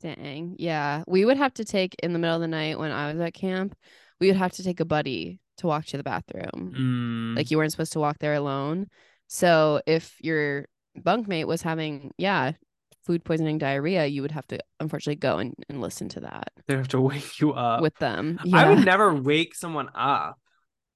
Dang. 0.00 0.56
Yeah. 0.58 1.04
We 1.06 1.24
would 1.24 1.36
have 1.36 1.54
to 1.54 1.64
take 1.64 1.94
in 2.02 2.12
the 2.12 2.18
middle 2.18 2.34
of 2.36 2.40
the 2.42 2.48
night 2.48 2.78
when 2.78 2.90
I 2.90 3.12
was 3.12 3.20
at 3.20 3.34
camp, 3.34 3.76
we 4.20 4.28
would 4.28 4.36
have 4.36 4.52
to 4.52 4.62
take 4.64 4.80
a 4.80 4.84
buddy 4.84 5.40
to 5.58 5.66
walk 5.66 5.86
to 5.86 5.96
the 5.96 6.02
bathroom. 6.02 6.74
mm, 7.34 7.36
Like 7.36 7.50
you 7.50 7.56
weren't 7.58 7.72
supposed 7.72 7.92
to 7.94 8.00
walk 8.00 8.18
there 8.18 8.34
alone. 8.34 8.88
So 9.28 9.80
if 9.86 10.16
your 10.20 10.66
bunkmate 10.98 11.46
was 11.46 11.62
having, 11.62 12.12
yeah, 12.18 12.52
food 13.04 13.24
poisoning 13.24 13.58
diarrhea, 13.58 14.06
you 14.06 14.22
would 14.22 14.30
have 14.32 14.46
to 14.48 14.58
unfortunately 14.80 15.16
go 15.16 15.38
and, 15.38 15.54
and 15.68 15.80
listen 15.80 16.08
to 16.10 16.20
that 16.20 16.52
they 16.66 16.76
have 16.76 16.88
to 16.88 17.00
wake 17.00 17.40
you 17.40 17.52
up 17.52 17.80
with 17.82 17.96
them. 17.96 18.38
i 18.52 18.68
would 18.68 18.84
never 18.84 19.12
wake 19.14 19.54
someone 19.54 19.88
up 19.94 20.38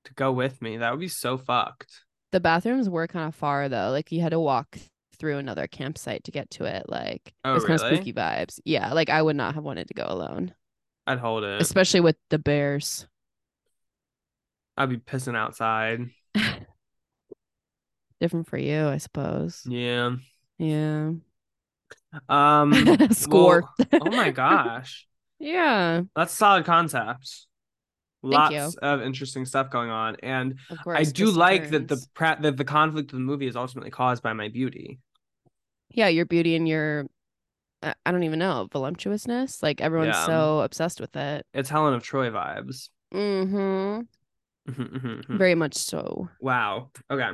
to 0.04 0.14
go 0.14 0.30
with 0.30 0.62
me 0.62 0.76
that 0.76 0.90
would 0.92 1.00
be 1.00 1.08
so 1.08 1.36
fucked 1.36 2.04
the 2.32 2.40
bathrooms 2.40 2.88
were 2.88 3.06
kind 3.06 3.28
of 3.28 3.34
far 3.34 3.68
though. 3.68 3.90
Like 3.90 4.12
you 4.12 4.20
had 4.20 4.32
to 4.32 4.40
walk 4.40 4.78
through 5.18 5.38
another 5.38 5.66
campsite 5.66 6.24
to 6.24 6.30
get 6.30 6.50
to 6.50 6.64
it. 6.64 6.84
Like 6.88 7.32
Oh, 7.44 7.52
it 7.52 7.54
was 7.54 7.64
kind 7.64 7.80
of 7.80 7.86
spooky 7.86 8.12
vibes. 8.12 8.60
Yeah. 8.64 8.92
Like 8.92 9.08
I 9.08 9.22
would 9.22 9.36
not 9.36 9.54
have 9.54 9.64
wanted 9.64 9.88
to 9.88 9.94
go 9.94 10.04
alone, 10.06 10.52
i'd 11.06 11.18
hold 11.18 11.44
it 11.44 11.60
especially 11.60 12.00
with 12.00 12.16
the 12.30 12.38
bears. 12.38 13.06
i'd 14.76 14.88
be 14.90 14.98
pissing 14.98 15.36
outside 15.36 16.00
Different 18.20 18.48
for 18.48 18.56
you, 18.56 18.86
I 18.88 18.96
suppose. 18.96 19.62
yeah 19.68 20.12
Yeah. 20.58 21.12
um 22.28 22.72
Score. 23.12 23.64
well- 23.92 24.00
oh 24.02 24.10
my 24.10 24.30
gosh 24.30 25.06
Yeah. 25.38 26.00
That's 26.16 26.32
solid 26.32 26.64
concept. 26.64 27.46
Thank 28.22 28.52
you. 28.52 28.58
Lots 28.60 28.76
of 28.76 29.02
interesting 29.02 29.44
stuff 29.44 29.68
going 29.68 29.90
on, 29.90 30.16
and 30.22 30.58
Of 30.70 30.82
course. 30.82 30.98
I 30.98 31.02
do 31.04 31.30
like 31.30 31.68
that 31.72 31.88
the 31.88 32.02
pra- 32.14 32.38
that 32.40 32.56
the 32.56 32.64
conflict 32.64 33.12
of 33.12 33.18
the 33.18 33.22
movie 33.24 33.46
is 33.46 33.54
ultimately 33.54 33.90
caused 33.90 34.22
by 34.22 34.32
my 34.32 34.48
beauty. 34.48 34.98
yeah, 35.90 36.08
your 36.08 36.24
beauty 36.24 36.56
and 36.56 36.66
your 36.66 37.04
I 37.82 38.10
don't 38.10 38.22
even 38.24 38.38
know, 38.38 38.68
voluptuousness. 38.72 39.62
Like 39.62 39.80
everyone's 39.80 40.14
Yeah. 40.16 40.26
so 40.26 40.60
obsessed 40.60 41.00
with 41.00 41.14
it. 41.16 41.46
It's 41.54 41.68
Helen 41.68 41.94
of 41.94 42.02
Troy 42.02 42.30
vibes. 42.30 42.88
Mm-hmm. 43.14 44.00
Mhm, 44.72 44.90
mhm, 44.90 45.24
mhm. 45.26 45.38
Very 45.38 45.54
much 45.54 45.74
so. 45.74 46.28
Wow. 46.40 46.90
Okay. 47.10 47.30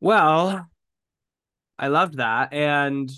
Well, 0.00 0.66
I 1.78 1.88
loved 1.88 2.18
that. 2.18 2.52
And 2.52 3.10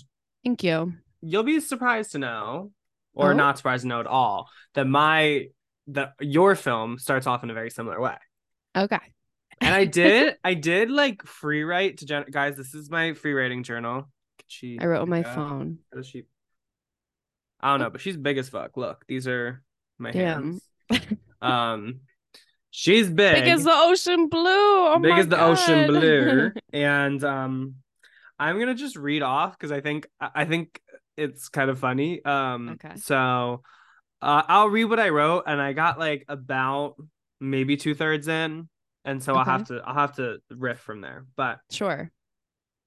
Thank 0.43 0.63
you. 0.63 0.93
you'll 1.21 1.43
be 1.43 1.59
surprised 1.59 2.11
to 2.13 2.19
know, 2.19 2.71
or 3.13 3.31
Oh? 3.31 3.35
not 3.35 3.57
surprised 3.57 3.81
to 3.83 3.87
know 3.87 3.99
at 3.99 4.07
all, 4.07 4.49
that 4.75 4.85
my 4.87 5.47
that 5.87 6.13
your 6.21 6.55
film 6.55 6.99
starts 6.99 7.25
off 7.25 7.43
in 7.43 7.49
a 7.49 7.53
very 7.53 7.71
similar 7.71 7.99
way. 7.99 8.15
Okay. 8.77 8.99
And 9.59 9.73
I 9.73 9.85
did, 9.99 10.37
I 10.43 10.53
did 10.53 10.91
like 10.91 11.23
free 11.25 11.63
write 11.63 11.97
to 11.97 12.05
Jen- 12.05 12.25
guys. 12.29 12.55
This 12.55 12.75
is 12.75 12.91
my 12.91 13.13
free 13.15 13.33
writing 13.33 13.63
journal. 13.63 14.07
She, 14.49 14.77
I 14.81 14.85
wrote 14.87 15.01
on 15.01 15.09
my 15.09 15.23
phone. 15.23 15.79
how 15.91 15.97
does 15.97 16.07
she? 16.07 16.25
I 17.61 17.71
don't 17.71 17.79
know, 17.79 17.89
but 17.89 18.01
she's 18.01 18.17
big 18.17 18.37
as 18.37 18.49
fuck. 18.49 18.75
Look, 18.77 19.05
these 19.07 19.27
are 19.27 19.63
my 19.97 20.11
hands. 20.11 20.61
Um, 21.41 22.01
she's 22.69 23.07
big. 23.09 23.43
Big 23.45 23.47
as 23.47 23.63
the 23.63 23.71
ocean 23.73 24.27
blue. 24.27 24.49
Oh 24.51 24.99
big 25.01 25.17
as 25.17 25.27
the 25.29 25.41
ocean 25.41 25.87
blue 25.87 26.51
and 26.73 27.23
um 27.23 27.75
i'm 28.37 28.59
gonna 28.59 28.75
just 28.75 28.95
read 28.97 29.21
off 29.21 29.57
because 29.57 29.71
i 29.71 29.79
think 29.81 30.07
i 30.19 30.43
think 30.45 30.81
it's 31.15 31.47
kind 31.49 31.69
of 31.69 31.77
funny 31.79 32.23
um 32.25 32.69
Okay. 32.69 32.95
so 32.97 33.61
uh, 34.21 34.43
i'll 34.47 34.69
read 34.69 34.85
what 34.85 34.99
i 34.99 35.09
wrote 35.09 35.43
and 35.47 35.61
i 35.61 35.73
got 35.73 35.99
like 35.99 36.25
about 36.27 36.95
maybe 37.39 37.75
two-thirds 37.77 38.27
in 38.27 38.67
and 39.05 39.21
so 39.23 39.35
i'll 39.35 39.45
have 39.45 39.65
to 39.65 39.81
i'll 39.85 39.93
have 39.93 40.15
to 40.15 40.39
riff 40.49 40.79
from 40.79 41.01
there 41.01 41.25
but 41.35 41.59
Sure. 41.69 42.11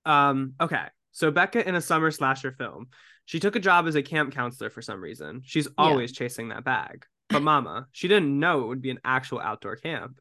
um, 0.05 0.55
okay. 0.61 0.85
So 1.13 1.31
Becca 1.31 1.67
in 1.67 1.75
a 1.75 1.81
summer 1.81 2.11
slasher 2.11 2.53
film. 2.53 2.89
She 3.25 3.39
took 3.39 3.55
a 3.55 3.61
job 3.61 3.87
as 3.87 3.95
a 3.95 4.03
camp 4.03 4.35
counselor 4.35 4.71
for 4.71 4.83
some 4.83 5.01
reason. 5.01 5.43
She's 5.45 5.69
always 5.79 6.13
chasing 6.13 6.49
that 6.49 6.65
bag. 6.65 7.07
But 7.29 7.43
mama, 7.43 7.87
she 7.93 8.09
didn't 8.09 8.39
know 8.39 8.63
it 8.65 8.69
would 8.69 8.83
be 8.83 8.91
an 8.91 9.01
actual 9.05 9.41
outdoor 9.41 9.77
camp. 9.77 10.19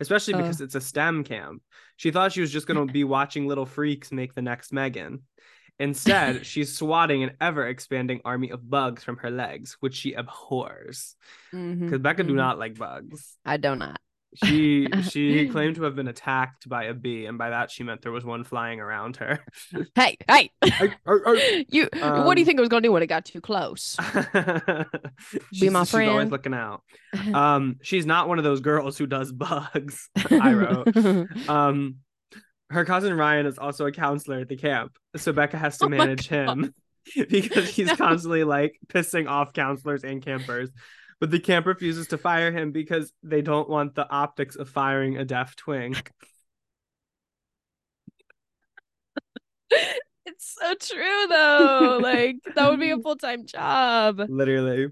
Especially 0.00 0.34
Oh. 0.34 0.38
because 0.38 0.60
it's 0.60 0.74
a 0.74 0.80
STEM 0.80 1.24
camp. 1.24 1.62
She 1.96 2.10
thought 2.10 2.32
she 2.32 2.40
was 2.40 2.52
just 2.52 2.66
going 2.66 2.86
to 2.86 2.92
be 2.92 3.04
watching 3.04 3.46
little 3.46 3.66
freaks 3.66 4.12
make 4.12 4.34
the 4.34 4.42
next 4.42 4.72
Megan. 4.72 5.22
Instead, 5.78 6.44
she's 6.46 6.76
swatting 6.76 7.22
an 7.22 7.32
ever 7.40 7.66
expanding 7.66 8.20
army 8.24 8.50
of 8.50 8.68
bugs 8.68 9.02
from 9.02 9.16
her 9.18 9.30
legs, 9.30 9.76
which 9.80 9.94
she 9.94 10.12
abhors. 10.12 11.16
Because 11.52 12.00
Becca 12.00 12.24
do 12.24 12.32
mhm. 12.32 12.36
not 12.36 12.58
like 12.58 12.76
bugs. 12.76 13.36
I 13.44 13.56
do 13.56 13.74
not. 13.76 14.00
She 14.42 14.88
she 15.10 15.48
claimed 15.48 15.76
to 15.76 15.82
have 15.84 15.94
been 15.94 16.08
attacked 16.08 16.68
by 16.68 16.84
a 16.84 16.94
bee, 16.94 17.26
and 17.26 17.38
by 17.38 17.50
that 17.50 17.70
she 17.70 17.82
meant 17.84 18.02
there 18.02 18.12
was 18.12 18.24
one 18.24 18.44
flying 18.44 18.80
around 18.80 19.16
her. 19.18 19.40
Hey, 19.94 20.16
hey. 20.28 20.50
Arr, 21.06 21.22
arr. 21.26 21.36
you. 21.68 21.88
what 21.92 21.92
do 21.92 22.02
Um, 22.02 22.38
you 22.38 22.44
think 22.44 22.58
I 22.58 22.60
was 22.62 22.68
gonna 22.68 22.80
do 22.82 22.92
when 22.92 23.02
it 23.02 23.06
got 23.06 23.24
too 23.24 23.40
close? 23.40 23.96
Be 25.60 25.68
my 25.70 25.84
friend. 25.84 25.86
she's 25.86 25.92
always 26.10 26.30
looking 26.30 26.54
out. 26.54 26.82
Um, 27.32 27.76
she's 27.82 28.06
not 28.06 28.28
one 28.28 28.38
of 28.38 28.44
those 28.44 28.60
girls 28.60 28.98
who 28.98 29.06
does 29.06 29.30
bugs. 29.32 30.08
I 30.30 30.52
wrote. 30.52 31.48
Um, 31.48 31.96
her 32.70 32.84
cousin 32.84 33.14
Ryan 33.14 33.46
is 33.46 33.58
also 33.58 33.86
a 33.86 33.92
counselor 33.92 34.40
at 34.40 34.48
the 34.48 34.56
camp, 34.56 34.96
so 35.16 35.32
Becca 35.32 35.56
has 35.58 35.78
to 35.78 35.84
Oh 35.86 35.88
manage 35.88 36.26
him 36.28 36.74
because 37.28 37.68
he's 37.68 37.88
No. 37.88 37.96
constantly 37.96 38.42
like 38.44 38.78
pissing 38.88 39.28
off 39.28 39.52
counselors 39.52 40.02
and 40.02 40.22
campers. 40.24 40.70
But 41.24 41.30
the 41.30 41.40
camp 41.40 41.64
refuses 41.64 42.08
to 42.08 42.18
fire 42.18 42.52
him 42.52 42.70
because 42.70 43.10
they 43.22 43.40
don't 43.40 43.66
want 43.66 43.94
the 43.94 44.06
optics 44.10 44.56
of 44.56 44.68
firing 44.68 45.16
a 45.16 45.24
deaf 45.24 45.56
twink. 45.56 46.12
it's 50.26 50.54
so 50.60 50.74
true 50.74 51.26
though. 51.30 51.98
Like 52.02 52.36
that 52.54 52.68
would 52.68 52.78
be 52.78 52.90
a 52.90 52.98
full 53.02 53.16
time 53.16 53.46
job. 53.46 54.20
Literally. 54.28 54.88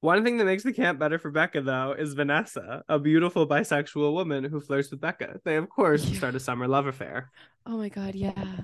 One 0.00 0.24
thing 0.24 0.38
that 0.38 0.46
makes 0.46 0.64
the 0.64 0.72
camp 0.72 0.98
better 0.98 1.20
for 1.20 1.30
Becca, 1.30 1.60
though, 1.60 1.92
is 1.96 2.14
Vanessa, 2.14 2.82
a 2.88 2.98
beautiful 2.98 3.46
bisexual 3.46 4.12
woman 4.12 4.42
who 4.42 4.60
flirts 4.60 4.90
with 4.90 5.00
Becca. 5.00 5.40
They, 5.44 5.54
of 5.54 5.68
course, 5.68 6.04
Yeah. 6.04 6.16
start 6.16 6.34
a 6.34 6.40
summer 6.40 6.66
love 6.66 6.88
affair. 6.88 7.30
Oh 7.66 7.78
my 7.78 7.88
god, 7.88 8.16
yeah. 8.16 8.62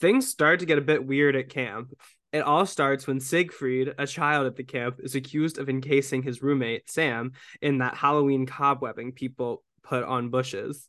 Things 0.00 0.28
start 0.28 0.60
to 0.60 0.66
get 0.66 0.76
a 0.76 0.82
bit 0.82 1.06
weird 1.06 1.34
at 1.34 1.48
camp. 1.48 1.94
It 2.34 2.42
all 2.42 2.66
starts 2.66 3.06
when 3.06 3.20
Siegfried, 3.20 3.94
a 3.96 4.08
child 4.08 4.48
at 4.48 4.56
the 4.56 4.64
camp, 4.64 4.96
is 4.98 5.14
accused 5.14 5.56
of 5.56 5.68
encasing 5.68 6.24
his 6.24 6.42
roommate, 6.42 6.90
Sam, 6.90 7.30
in 7.62 7.78
that 7.78 7.94
Halloween 7.94 8.44
cobwebbing 8.44 9.14
people 9.14 9.62
put 9.84 10.02
on 10.02 10.30
bushes. 10.30 10.88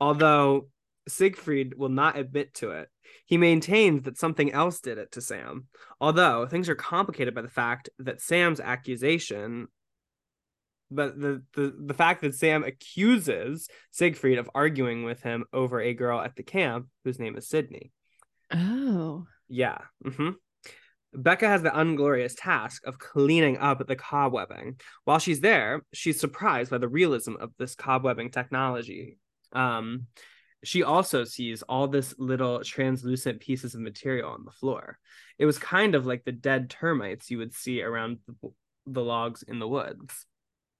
Although 0.00 0.70
Siegfried 1.06 1.74
will 1.76 1.90
not 1.90 2.16
admit 2.16 2.54
to 2.54 2.70
it, 2.70 2.88
he 3.26 3.36
maintains 3.36 4.04
that 4.04 4.16
something 4.16 4.50
else 4.50 4.80
did 4.80 4.96
it 4.96 5.12
to 5.12 5.20
Sam. 5.20 5.66
Although 6.00 6.46
things 6.46 6.70
are 6.70 6.74
complicated 6.74 7.34
by 7.34 7.42
the 7.42 7.48
fact 7.48 7.90
that 7.98 8.22
Sam's 8.22 8.58
accusation, 8.58 9.68
but 10.90 11.20
the, 11.20 11.42
the, 11.52 11.76
the 11.84 11.94
fact 11.94 12.22
that 12.22 12.34
Sam 12.34 12.64
accuses 12.64 13.68
Siegfried 13.90 14.38
of 14.38 14.48
arguing 14.54 15.04
with 15.04 15.20
him 15.22 15.44
over 15.52 15.82
a 15.82 15.92
girl 15.92 16.18
at 16.18 16.34
the 16.34 16.42
camp 16.42 16.86
whose 17.04 17.18
name 17.18 17.36
is 17.36 17.46
Sydney. 17.46 17.92
Oh. 18.50 19.26
Yeah. 19.50 19.76
hmm 20.02 20.30
Becca 21.14 21.46
has 21.46 21.62
the 21.62 21.78
unglorious 21.78 22.34
task 22.34 22.86
of 22.86 22.98
cleaning 22.98 23.58
up 23.58 23.86
the 23.86 23.96
cobwebbing. 23.96 24.80
While 25.04 25.18
she's 25.18 25.40
there, 25.40 25.82
she's 25.92 26.18
surprised 26.18 26.70
by 26.70 26.78
the 26.78 26.88
realism 26.88 27.34
of 27.38 27.52
this 27.58 27.74
cobwebbing 27.74 28.32
technology. 28.32 29.18
Um, 29.52 30.06
she 30.64 30.82
also 30.82 31.24
sees 31.24 31.62
all 31.62 31.88
this 31.88 32.14
little 32.18 32.62
translucent 32.62 33.40
pieces 33.40 33.74
of 33.74 33.80
material 33.80 34.30
on 34.30 34.44
the 34.44 34.52
floor. 34.52 34.98
It 35.38 35.44
was 35.44 35.58
kind 35.58 35.94
of 35.94 36.06
like 36.06 36.24
the 36.24 36.32
dead 36.32 36.70
termites 36.70 37.30
you 37.30 37.38
would 37.38 37.52
see 37.52 37.82
around 37.82 38.18
the, 38.26 38.50
the 38.86 39.02
logs 39.02 39.42
in 39.42 39.58
the 39.58 39.68
woods. 39.68 40.24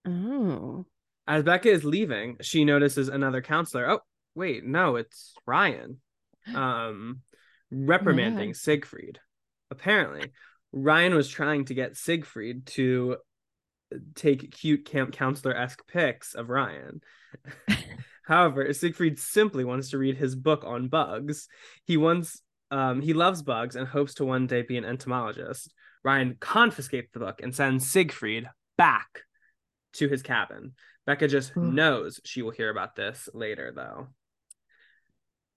Oh. 0.06 0.86
As 1.26 1.42
Becca 1.42 1.68
is 1.68 1.84
leaving, 1.84 2.36
she 2.40 2.64
notices 2.64 3.08
another 3.08 3.42
counselor. 3.42 3.90
Oh, 3.90 4.00
wait, 4.34 4.64
no, 4.64 4.96
it's 4.96 5.34
Ryan. 5.46 6.00
Um, 6.56 7.20
reprimanding 7.70 8.54
Siegfried. 8.54 9.20
Apparently, 9.72 10.30
Ryan 10.70 11.14
was 11.14 11.28
trying 11.28 11.64
to 11.64 11.74
get 11.74 11.96
Siegfried 11.96 12.66
to 12.66 13.16
take 14.14 14.52
cute 14.52 14.84
camp 14.84 15.12
counselor 15.12 15.56
esque 15.56 15.86
pics 15.88 16.34
of 16.34 16.50
Ryan. 16.50 17.00
However, 18.24 18.72
Siegfried 18.72 19.18
simply 19.18 19.64
wants 19.64 19.90
to 19.90 19.98
read 19.98 20.16
his 20.16 20.36
book 20.36 20.62
on 20.64 20.88
bugs. 20.88 21.48
He 21.84 21.96
wants 21.96 22.42
um, 22.70 23.00
he 23.00 23.12
loves 23.12 23.42
bugs 23.42 23.76
and 23.76 23.86
hopes 23.86 24.14
to 24.14 24.24
one 24.24 24.46
day 24.46 24.62
be 24.62 24.76
an 24.76 24.84
entomologist. 24.84 25.74
Ryan 26.04 26.36
confiscates 26.38 27.10
the 27.12 27.20
book 27.20 27.40
and 27.42 27.54
sends 27.54 27.90
Siegfried 27.90 28.48
back 28.78 29.22
to 29.94 30.08
his 30.08 30.22
cabin. 30.22 30.72
Becca 31.06 31.28
just 31.28 31.52
Ugh. 31.56 31.62
knows 31.62 32.20
she 32.24 32.42
will 32.42 32.50
hear 32.50 32.70
about 32.70 32.96
this 32.96 33.28
later, 33.34 33.72
though. 33.74 34.08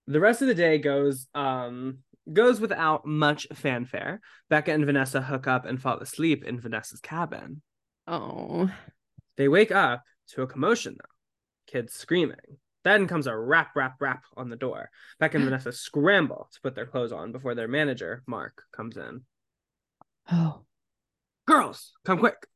The 0.08 0.20
rest 0.20 0.42
of 0.42 0.48
the 0.48 0.54
day 0.54 0.78
goes 0.78 1.26
um 1.34 1.98
goes 2.32 2.60
without 2.60 3.06
much 3.06 3.46
fanfare. 3.54 4.20
Becca 4.48 4.72
and 4.72 4.84
Vanessa 4.84 5.22
hook 5.22 5.46
up 5.46 5.64
and 5.64 5.80
fall 5.80 5.98
asleep 5.98 6.44
in 6.44 6.60
Vanessa's 6.60 7.00
cabin. 7.00 7.62
Oh. 8.06 8.70
They 9.36 9.48
wake 9.48 9.72
up 9.72 10.02
to 10.28 10.42
a 10.42 10.46
commotion 10.46 10.96
though. 10.98 11.72
Kids 11.72 11.94
screaming. 11.94 12.58
Then 12.84 13.08
comes 13.08 13.26
a 13.26 13.36
rap, 13.36 13.74
rap, 13.74 13.96
rap 14.00 14.24
on 14.36 14.48
the 14.48 14.56
door. 14.56 14.90
Becca 15.18 15.36
and 15.36 15.44
Vanessa 15.46 15.72
scramble 15.72 16.48
to 16.52 16.60
put 16.60 16.74
their 16.74 16.86
clothes 16.86 17.12
on 17.12 17.32
before 17.32 17.54
their 17.54 17.68
manager, 17.68 18.22
Mark, 18.26 18.62
comes 18.72 18.96
in. 18.96 19.22
Oh. 20.30 20.64
Girls, 21.46 21.92
come 22.04 22.18
quick. 22.18 22.46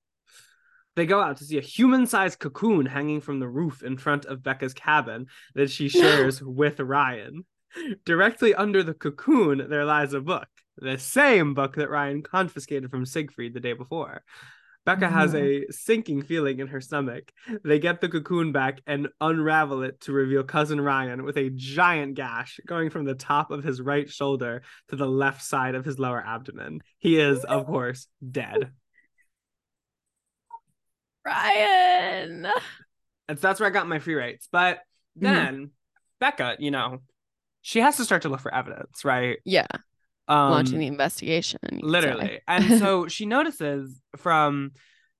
They 0.96 1.06
go 1.06 1.20
out 1.20 1.36
to 1.38 1.44
see 1.44 1.58
a 1.58 1.62
human 1.62 2.06
sized 2.06 2.40
cocoon 2.40 2.86
hanging 2.86 3.20
from 3.20 3.38
the 3.38 3.48
roof 3.48 3.82
in 3.82 3.96
front 3.96 4.24
of 4.24 4.42
Becca's 4.42 4.74
cabin 4.74 5.26
that 5.54 5.70
she 5.70 5.88
shares 5.88 6.42
with 6.42 6.80
Ryan. 6.80 7.44
Directly 8.04 8.54
under 8.54 8.82
the 8.82 8.94
cocoon, 8.94 9.66
there 9.68 9.84
lies 9.84 10.12
a 10.12 10.20
book, 10.20 10.48
the 10.76 10.98
same 10.98 11.54
book 11.54 11.76
that 11.76 11.90
Ryan 11.90 12.22
confiscated 12.22 12.90
from 12.90 13.06
Siegfried 13.06 13.54
the 13.54 13.60
day 13.60 13.74
before. 13.74 14.22
Becca 14.86 15.08
has 15.10 15.34
Oh. 15.34 15.38
a 15.38 15.66
sinking 15.70 16.22
feeling 16.22 16.58
in 16.58 16.68
her 16.68 16.80
stomach. 16.80 17.30
They 17.62 17.78
get 17.78 18.00
the 18.00 18.08
cocoon 18.08 18.50
back 18.50 18.80
and 18.86 19.08
unravel 19.20 19.82
it 19.82 20.00
to 20.02 20.12
reveal 20.12 20.42
cousin 20.42 20.80
Ryan 20.80 21.22
with 21.22 21.36
a 21.36 21.50
giant 21.50 22.14
gash 22.14 22.58
going 22.66 22.88
from 22.90 23.04
the 23.04 23.14
top 23.14 23.50
of 23.50 23.62
his 23.62 23.80
right 23.80 24.10
shoulder 24.10 24.62
to 24.88 24.96
the 24.96 25.06
left 25.06 25.42
side 25.42 25.74
of 25.74 25.84
his 25.84 25.98
lower 25.98 26.24
abdomen. 26.26 26.80
He 26.98 27.20
is, 27.20 27.44
of 27.44 27.66
course, 27.66 28.08
dead. 28.28 28.72
Ryan. 31.26 32.46
And 33.28 33.38
so 33.38 33.48
that's 33.48 33.60
where 33.60 33.68
I 33.68 33.72
got 33.72 33.88
my 33.88 33.98
free 33.98 34.14
rates. 34.14 34.48
But 34.50 34.80
Mm-hmm. 35.20 35.34
then 35.34 35.70
Becca, 36.20 36.56
you 36.60 36.70
know, 36.70 37.00
she 37.62 37.80
has 37.80 37.96
to 37.98 38.04
start 38.04 38.22
to 38.22 38.28
look 38.28 38.40
for 38.40 38.52
evidence, 38.54 39.04
right? 39.04 39.38
Yeah. 39.44 39.66
Um, 40.28 40.50
launching 40.50 40.78
the 40.78 40.86
investigation. 40.86 41.58
you 41.72 41.78
could 41.88 42.02
say. 42.02 42.14
literally. 42.14 42.40
and 42.46 42.78
so 42.78 43.08
she 43.08 43.26
notices 43.26 44.00
from 44.16 44.72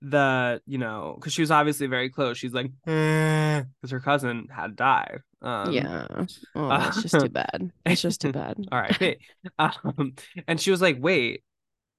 the, 0.03 0.63
you 0.67 0.79
know, 0.79 1.17
because 1.19 1.33
she 1.33 1.43
was 1.43 1.51
obviously 1.51 1.87
very 1.87 2.09
close. 2.11 2.39
She's 2.39 2.53
like, 2.53 2.71
because 2.85 3.91
her 3.91 4.01
cousin 4.01 4.49
had 4.55 4.77
died. 4.77 5.19
Um, 5.43 5.73
yeah. 5.73 6.07
Oh, 6.55 6.69
that's 6.69 7.03
just 7.03 7.19
too 7.19 7.29
bad. 7.29 7.71
It's 7.87 8.03
just 8.03 8.21
too 8.21 8.33
bad. 8.33 8.57
All 8.73 8.81
right. 8.81 9.19
um, 9.59 10.15
and 10.47 10.61
she 10.61 10.71
was 10.71 10.81
like, 10.81 10.99
wait, 11.01 11.43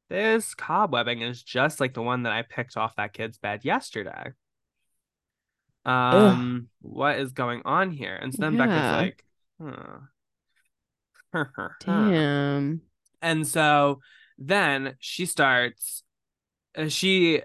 this 0.09 0.55
cobwebbing 0.55 1.21
is 1.27 1.41
just 1.43 1.79
like 1.79 1.93
the 1.93 2.01
one 2.01 2.23
that 2.23 2.33
I 2.33 2.43
picked 2.43 2.77
off 2.77 2.95
that 2.95 3.13
kid's 3.13 3.37
bed 3.37 3.63
yesterday. 3.63 4.31
Um, 5.85 6.67
what 6.81 7.17
is 7.19 7.31
going 7.33 7.61
on 7.65 7.91
here? 7.91 8.15
And 8.15 8.33
so 8.33 8.41
then 8.41 8.57
Becca's 8.57 8.91
like, 8.91 9.23
huh. 9.61 9.97
Damn. 11.79 12.81
And 13.21 13.47
so 13.47 14.01
then 14.37 14.95
she 14.99 15.25
starts, 15.25 16.03
uh, 16.77 16.87
she 16.87 17.41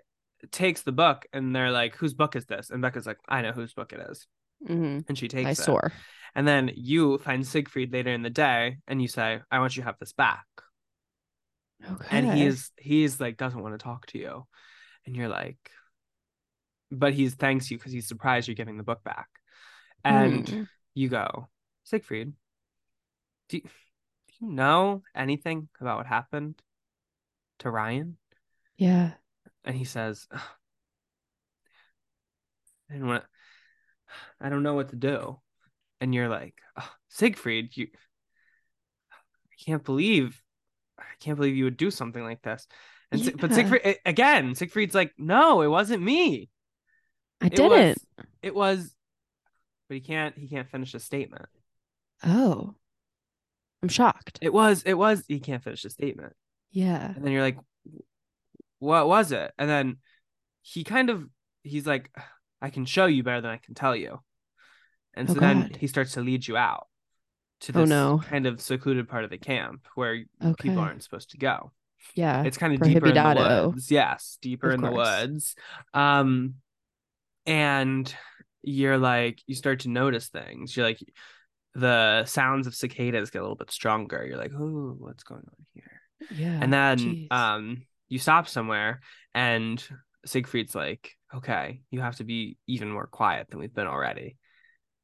takes 0.52 0.82
the 0.82 0.92
book 0.92 1.26
and 1.32 1.54
they're 1.54 1.70
like, 1.70 1.96
whose 1.96 2.14
book 2.14 2.36
is 2.36 2.46
this? 2.46 2.70
And 2.70 2.82
Becca's 2.82 3.06
like, 3.06 3.18
I 3.28 3.42
know 3.42 3.52
whose 3.52 3.74
book 3.74 3.92
it 3.92 4.00
is. 4.10 4.26
hmm 4.66 5.00
And 5.08 5.18
she 5.18 5.28
takes 5.28 5.48
I 5.48 5.52
it. 5.52 5.64
soar. 5.64 5.92
And 6.34 6.46
then 6.46 6.70
you 6.74 7.18
find 7.18 7.46
Siegfried 7.46 7.92
later 7.92 8.12
in 8.12 8.22
the 8.22 8.30
day 8.30 8.78
and 8.86 9.00
you 9.00 9.08
say, 9.08 9.40
I 9.50 9.58
want 9.58 9.76
you 9.76 9.82
to 9.82 9.86
have 9.86 9.98
this 9.98 10.12
back. 10.12 10.44
Okay. 11.90 12.06
And 12.10 12.30
he's 12.32 12.72
he's 12.76 13.20
like 13.20 13.36
doesn't 13.36 13.62
want 13.62 13.74
to 13.74 13.82
talk 13.82 14.06
to 14.06 14.18
you. 14.18 14.46
And 15.06 15.16
you're 15.16 15.28
like, 15.28 15.58
but 16.90 17.12
he's 17.14 17.34
thanks 17.34 17.70
you 17.70 17.78
because 17.78 17.92
he's 17.92 18.08
surprised 18.08 18.48
you're 18.48 18.54
giving 18.54 18.76
the 18.76 18.82
book 18.82 19.02
back. 19.04 19.28
And 20.04 20.48
Hmm. 20.48 20.62
you 20.94 21.08
go, 21.08 21.48
Siegfried, 21.84 22.32
do 23.48 23.58
you, 23.58 23.62
do 23.62 24.32
you 24.40 24.48
know 24.52 25.02
anything 25.14 25.68
about 25.80 25.98
what 25.98 26.06
happened 26.06 26.60
to 27.60 27.70
Ryan? 27.70 28.18
yeah. 28.76 29.12
And 29.64 29.76
he 29.76 29.84
says, 29.84 30.28
I 32.90 32.94
don't 32.94 33.06
want 33.06 33.24
I 34.40 34.48
don't 34.48 34.62
know 34.62 34.74
what 34.74 34.90
to 34.90 34.96
do. 34.96 35.40
And 36.00 36.14
you're 36.14 36.28
like, 36.28 36.54
"Oh, 36.76 36.90
Siegfried, 37.08 37.76
you 37.76 37.88
I 39.12 39.54
can't 39.64 39.84
believe 39.84 40.40
I 40.98 41.04
can't 41.20 41.36
believe 41.36 41.56
you 41.56 41.64
would 41.64 41.76
do 41.76 41.90
something 41.90 42.22
like 42.22 42.42
this. 42.42 42.66
And 43.10 43.20
Si- 43.20 43.32
but 43.32 43.52
Siegfried 43.52 43.96
again, 44.04 44.54
Siegfried's 44.54 44.94
like, 44.94 45.12
no, 45.18 45.62
it 45.62 45.68
wasn't 45.68 46.02
me. 46.02 46.50
I 47.40 47.46
It 47.46 47.54
didn't. 47.54 47.98
Was, 48.18 48.26
it 48.42 48.54
was 48.54 48.94
but 49.88 49.94
he 49.94 50.00
can't 50.00 50.36
he 50.36 50.48
can't 50.48 50.68
finish 50.68 50.94
a 50.94 51.00
statement. 51.00 51.46
Oh. 52.22 52.74
I'm 53.86 53.90
shocked. 53.90 54.38
It 54.42 54.52
was 54.52 54.82
it 54.84 54.94
was 54.94 55.24
he 55.28 55.38
can't 55.40 55.62
finish 55.62 55.82
the 55.82 55.90
statement. 55.90 56.32
yeah. 56.72 57.12
And 57.14 57.24
then 57.24 57.32
you're 57.32 57.42
like, 57.42 57.58
what 58.80 59.06
was 59.08 59.32
it? 59.32 59.52
And 59.58 59.70
then 59.70 59.98
he 60.62 60.84
kind 60.84 61.08
of 61.10 61.24
he's 61.62 61.86
like, 61.86 62.10
I 62.60 62.70
can 62.70 62.84
show 62.84 63.06
you 63.06 63.22
better 63.22 63.40
than 63.40 63.50
I 63.50 63.58
can 63.58 63.74
tell 63.74 63.94
you. 63.94 64.20
And 65.14 65.30
Oh, 65.30 65.34
so 65.34 65.40
then 65.40 65.70
he 65.78 65.86
starts 65.86 66.12
to 66.12 66.20
lead 66.20 66.46
you 66.46 66.56
out 66.56 66.88
to 67.60 67.72
Oh, 67.74 67.80
this 67.80 67.88
no. 67.88 68.20
kind 68.28 68.46
of 68.46 68.60
secluded 68.60 69.08
part 69.08 69.24
of 69.24 69.30
the 69.30 69.38
camp 69.38 69.86
where 69.94 70.24
Okay. 70.44 70.54
people 70.68 70.80
aren't 70.80 71.02
supposed 71.02 71.30
to 71.30 71.38
go. 71.38 71.72
Yeah. 72.14 72.42
It's 72.42 72.58
kind 72.58 72.74
of 72.74 72.80
deeper 72.82 73.06
in 73.06 73.14
the 73.14 73.66
woods. 73.72 73.90
Yes, 73.90 74.38
deeper 74.42 74.68
Of 74.68 74.74
in 74.74 74.80
the 74.82 74.90
woods. 74.92 75.54
Um 75.94 76.54
and 77.46 78.12
you're 78.62 78.98
like 78.98 79.40
you 79.46 79.54
start 79.54 79.80
to 79.80 79.88
notice 79.88 80.28
things. 80.28 80.76
You're 80.76 80.86
like 80.86 81.00
the 81.76 82.24
sounds 82.24 82.66
of 82.66 82.74
cicadas 82.74 83.30
get 83.30 83.40
a 83.40 83.42
little 83.42 83.56
bit 83.56 83.70
stronger. 83.70 84.24
You're 84.26 84.38
like, 84.38 84.52
oh, 84.56 84.96
what's 84.98 85.22
going 85.22 85.42
on 85.46 85.66
here? 85.74 86.00
Yeah. 86.34 86.58
and 86.60 86.72
then 86.72 86.98
jeez. 86.98 87.26
um 87.30 87.82
you 88.08 88.18
stop 88.18 88.48
somewhere 88.48 89.00
and 89.34 89.82
Siegfried's 90.24 90.74
like, 90.74 91.12
okay, 91.34 91.82
you 91.90 92.00
have 92.00 92.16
to 92.16 92.24
be 92.24 92.56
even 92.66 92.90
more 92.90 93.06
quiet 93.06 93.48
than 93.50 93.60
we've 93.60 93.74
been 93.74 93.86
already. 93.86 94.36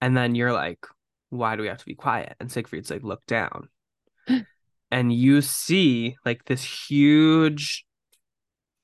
And 0.01 0.17
then 0.17 0.35
you're 0.35 0.53
like, 0.53 0.85
why 1.29 1.57
do 1.57 1.63
we 1.63 1.69
have 1.69 1.79
to 1.79 1.87
be 1.87 1.95
quiet? 1.95 2.35
And 2.41 2.51
Siegfried's 2.51 2.91
like, 2.91 3.03
look 3.03 3.25
down. 3.27 3.69
and 4.91 5.13
you 5.13 5.43
see 5.43 6.17
like 6.25 6.45
this 6.47 6.65
huge 6.65 7.85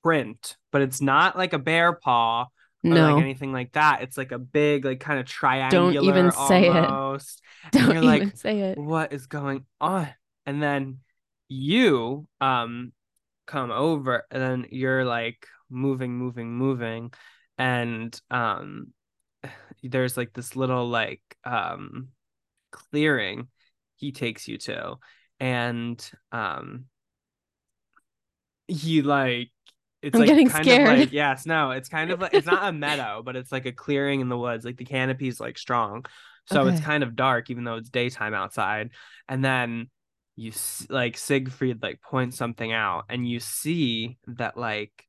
print, 0.03 0.57
but 0.71 0.83
it's 0.83 1.01
not 1.01 1.39
like 1.39 1.55
a 1.55 1.59
bear 1.59 1.93
paw 1.95 2.47
no. 2.83 3.15
like 3.15 3.23
anything 3.23 3.53
like 3.53 3.73
that. 3.73 4.03
It's 4.03 4.17
like 4.17 4.33
a 4.33 4.39
big, 4.39 4.85
like 4.85 5.01
kind 5.01 5.19
of 5.19 5.27
triangular 5.27 5.93
don't 5.93 6.05
even 6.05 6.31
say 6.33 6.69
it. 6.69 6.73
Don't 7.73 7.87
you're 7.87 7.97
even 7.97 8.05
like, 8.05 8.37
say 8.37 8.61
it. 8.61 8.79
what 8.79 9.13
is 9.13 9.27
going 9.27 9.67
on 9.81 10.09
and 10.47 10.63
then 10.63 11.01
you 11.49 12.27
um 12.41 12.93
come 13.47 13.71
over 13.71 14.25
and 14.31 14.43
then 14.43 14.67
you're 14.71 15.05
like 15.05 15.47
moving 15.69 16.17
moving 16.17 16.57
moving 16.57 17.13
and 17.59 18.19
um 18.31 18.89
there's 19.83 20.17
like 20.17 20.33
this 20.33 20.57
little 20.57 20.89
like 20.89 21.21
um 21.45 22.09
clearing 22.71 23.49
he 23.97 24.13
takes 24.13 24.49
you 24.49 24.57
to 24.57 24.97
and 25.41 26.11
um 26.33 26.85
he 28.67 29.03
like 29.03 29.51
it's 30.03 30.15
I'm 30.15 30.21
like 30.21 30.29
getting 30.29 30.49
kind 30.49 30.65
scared. 30.65 30.89
of 30.93 30.99
like 30.99 31.13
yes 31.13 31.45
no 31.45 31.73
it's 31.73 31.89
kind 31.89 32.11
of 32.11 32.21
like 32.21 32.33
it's 32.35 32.47
not 32.47 32.69
a 32.69 32.73
meadow 32.73 33.23
but 33.25 33.37
it's 33.37 33.51
like 33.51 33.67
a 33.67 33.73
clearing 33.73 34.21
in 34.21 34.29
the 34.29 34.39
woods 34.39 34.65
like 34.65 34.77
the 34.77 34.85
canopy's 34.85 35.41
like 35.41 35.59
strong. 35.59 36.05
So 36.47 36.67
it's 36.67 36.81
kind 36.81 37.03
of 37.03 37.15
dark 37.15 37.51
even 37.51 37.65
though 37.65 37.77
it's 37.77 37.91
daytime 37.91 38.33
outside. 38.33 38.91
And 39.29 39.45
then 39.45 39.91
you 40.35 40.53
like 40.89 41.19
Siegfried 41.19 41.83
like 41.83 42.01
points 42.01 42.39
something 42.39 42.73
out 42.73 43.05
and 43.11 43.29
you 43.29 43.39
see 43.39 44.17
that 44.29 44.57
like 44.57 45.07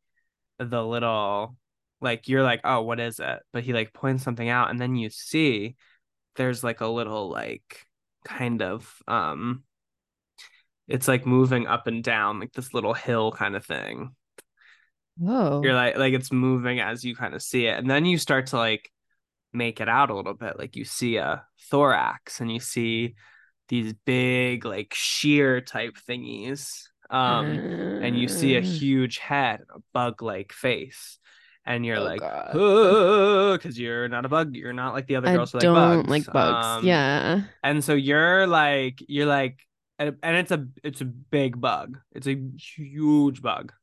the 0.57 0.83
little 0.83 1.55
like 2.01 2.27
you're 2.27 2.43
like 2.43 2.61
oh 2.65 2.81
what 2.81 2.99
is 2.99 3.19
it? 3.19 3.39
But 3.53 3.63
he 3.63 3.71
like 3.71 3.93
points 3.93 4.23
something 4.23 4.49
out 4.49 4.69
and 4.69 4.79
then 4.81 4.95
you 4.95 5.09
see 5.09 5.77
there's 6.35 6.61
like 6.61 6.81
a 6.81 6.87
little 6.87 7.29
like 7.29 7.85
kind 8.25 8.61
of 8.61 8.93
um 9.07 9.63
it's 10.89 11.07
like 11.07 11.25
moving 11.25 11.67
up 11.67 11.87
and 11.87 12.03
down 12.03 12.39
like 12.39 12.51
this 12.51 12.73
little 12.73 12.93
hill 12.93 13.31
kind 13.31 13.55
of 13.55 13.63
thing 13.65 14.13
Whoa. 15.19 15.61
you're 15.63 15.73
like 15.73 15.97
like 15.97 16.13
it's 16.13 16.31
moving 16.31 16.79
as 16.79 17.03
you 17.03 17.15
kind 17.15 17.33
of 17.33 17.41
see 17.41 17.65
it 17.67 17.77
and 17.77 17.89
then 17.89 18.05
you 18.05 18.17
start 18.17 18.47
to 18.47 18.57
like 18.57 18.89
make 19.53 19.81
it 19.81 19.89
out 19.89 20.09
a 20.09 20.15
little 20.15 20.33
bit 20.33 20.57
like 20.59 20.75
you 20.75 20.85
see 20.85 21.17
a 21.17 21.43
thorax 21.71 22.39
and 22.41 22.51
you 22.51 22.59
see 22.59 23.15
these 23.69 23.93
big 24.05 24.65
like 24.65 24.93
sheer 24.95 25.61
type 25.61 25.97
thingies 26.07 26.83
um 27.09 27.63
and 27.99 28.17
you 28.17 28.27
see 28.27 28.55
a 28.55 28.59
Uh, 28.59 28.61
huge 28.61 29.17
head 29.17 29.61
a 29.75 29.79
bug 29.93 30.21
like 30.21 30.53
face 30.53 31.19
and 31.65 31.85
you're 31.85 31.97
Oh, 31.97 32.03
like 32.03 32.21
because 32.51 33.79
you're 33.79 34.07
not 34.07 34.25
a 34.25 34.29
bug 34.29 34.55
you're 34.55 34.73
not 34.73 34.93
like 34.93 35.07
the 35.07 35.15
other 35.17 35.27
I 35.27 35.33
girls 35.33 35.51
who 35.51 35.59
don't 35.59 36.07
like 36.07 36.25
bugs 36.25 36.27
like 36.27 36.31
bugs. 36.31 36.79
Um, 36.79 36.85
yeah. 36.85 37.41
and 37.63 37.83
so 37.83 37.93
you're 37.93 38.47
like 38.47 39.03
you're 39.07 39.25
like 39.27 39.59
and 39.97 40.17
and 40.23 40.37
it's 40.37 40.51
a 40.51 40.67
it's 40.83 41.01
a 41.01 41.05
big 41.05 41.59
bug 41.59 41.97
it's 42.13 42.27
a 42.27 42.37
huge 42.57 43.41
bug 43.41 43.73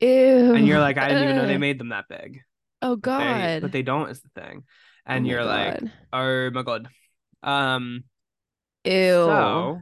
Ew. 0.00 0.54
and 0.54 0.66
you're 0.66 0.80
like 0.80 0.96
i 0.98 1.08
didn't 1.08 1.24
even 1.24 1.36
know 1.36 1.46
they 1.46 1.58
made 1.58 1.78
them 1.78 1.88
that 1.90 2.06
big 2.08 2.40
Oh 2.80 2.94
They- 2.94 3.00
God. 3.00 3.62
but 3.62 3.72
they 3.72 3.82
don't 3.82 4.10
is 4.10 4.20
the 4.22 4.28
thing 4.40 4.64
and 5.06 5.26
Oh 5.26 5.28
you're 5.30 5.44
like 5.44 5.80
oh 6.12 6.50
my 6.50 6.62
god 6.62 6.88
um 7.42 8.04
Ew. 8.84 8.92
so 9.26 9.80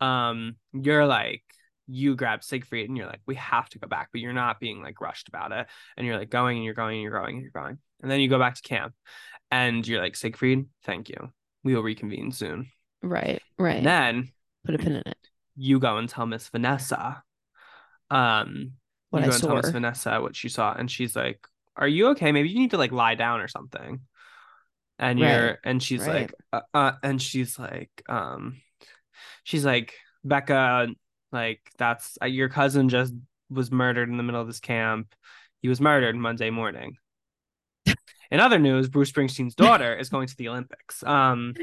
um 0.00 0.56
you're 0.72 1.06
like 1.06 1.42
you 1.86 2.14
grab 2.14 2.44
Siegfried 2.44 2.88
and 2.88 2.96
you're 2.96 3.06
like 3.06 3.20
we 3.26 3.34
have 3.36 3.68
to 3.70 3.78
go 3.78 3.88
back 3.88 4.10
but 4.12 4.20
you're 4.20 4.32
not 4.32 4.60
being 4.60 4.82
like 4.82 5.00
rushed 5.00 5.28
about 5.28 5.52
it 5.52 5.66
and 5.96 6.06
you're 6.06 6.18
like 6.18 6.30
going 6.30 6.56
and 6.58 6.64
you're 6.64 6.74
going 6.74 6.96
and 6.96 7.02
you're 7.02 7.10
going 7.12 7.34
and 7.36 7.42
you're 7.42 7.50
going 7.62 7.78
and 8.02 8.10
then 8.10 8.20
you 8.20 8.28
go 8.28 8.38
back 8.38 8.54
to 8.54 8.62
camp 8.62 8.94
and 9.50 9.86
you're 9.88 10.00
like 10.00 10.14
Siegfried 10.16 10.66
thank 10.84 11.08
you 11.08 11.32
we 11.64 11.74
will 11.74 11.82
reconvene 11.82 12.30
soon 12.32 12.68
right. 13.02 13.42
Right. 13.58 13.78
and 13.78 13.86
then 13.86 14.28
Put 14.64 14.74
a 14.74 14.78
pin 14.78 14.92
in 14.92 15.02
it. 15.06 15.16
you 15.56 15.78
go 15.80 15.96
and 15.96 16.08
tell 16.08 16.26
Miss 16.26 16.48
Vanessa 16.48 17.22
um 18.10 18.72
What 19.10 19.24
you 19.24 19.30
I 19.30 19.34
and 19.34 19.42
tell 19.42 19.56
Miss. 19.56 19.70
Vanessa 19.70 20.20
what 20.20 20.36
she 20.36 20.48
saw 20.48 20.72
and 20.72 20.90
she's 20.90 21.14
like 21.14 21.46
are 21.76 21.88
you 21.88 22.08
okay 22.08 22.32
maybe 22.32 22.48
you 22.48 22.58
need 22.58 22.70
to 22.70 22.78
like 22.78 22.92
lie 22.92 23.14
down 23.14 23.40
or 23.40 23.48
something 23.48 24.00
and 24.98 25.18
you're 25.18 25.58
and 25.64 25.82
she's 25.82 26.06
right. 26.06 26.30
like 26.32 26.34
uh, 26.52 26.60
uh 26.74 26.92
and 27.02 27.20
she's 27.20 27.58
like 27.58 27.90
um 28.08 28.60
she's 29.44 29.64
like 29.64 29.94
Becca 30.22 30.88
like 31.32 31.60
that's 31.78 32.18
uh, 32.22 32.26
your 32.26 32.48
cousin 32.48 32.88
just 32.88 33.14
was 33.48 33.70
murdered 33.72 34.08
in 34.08 34.16
the 34.16 34.22
middle 34.22 34.40
of 34.40 34.46
this 34.46 34.60
camp 34.60 35.14
he 35.62 35.68
was 35.68 35.80
murdered 35.80 36.14
Monday 36.16 36.50
morning 36.50 36.96
in 38.30 38.38
other 38.38 38.58
news 38.58 38.88
Bruce 38.88 39.10
Springsteen's 39.10 39.54
daughter 39.54 39.96
is 39.96 40.10
going 40.10 40.28
to 40.28 40.36
the 40.36 40.48
Olympics 40.48 41.02
um 41.02 41.54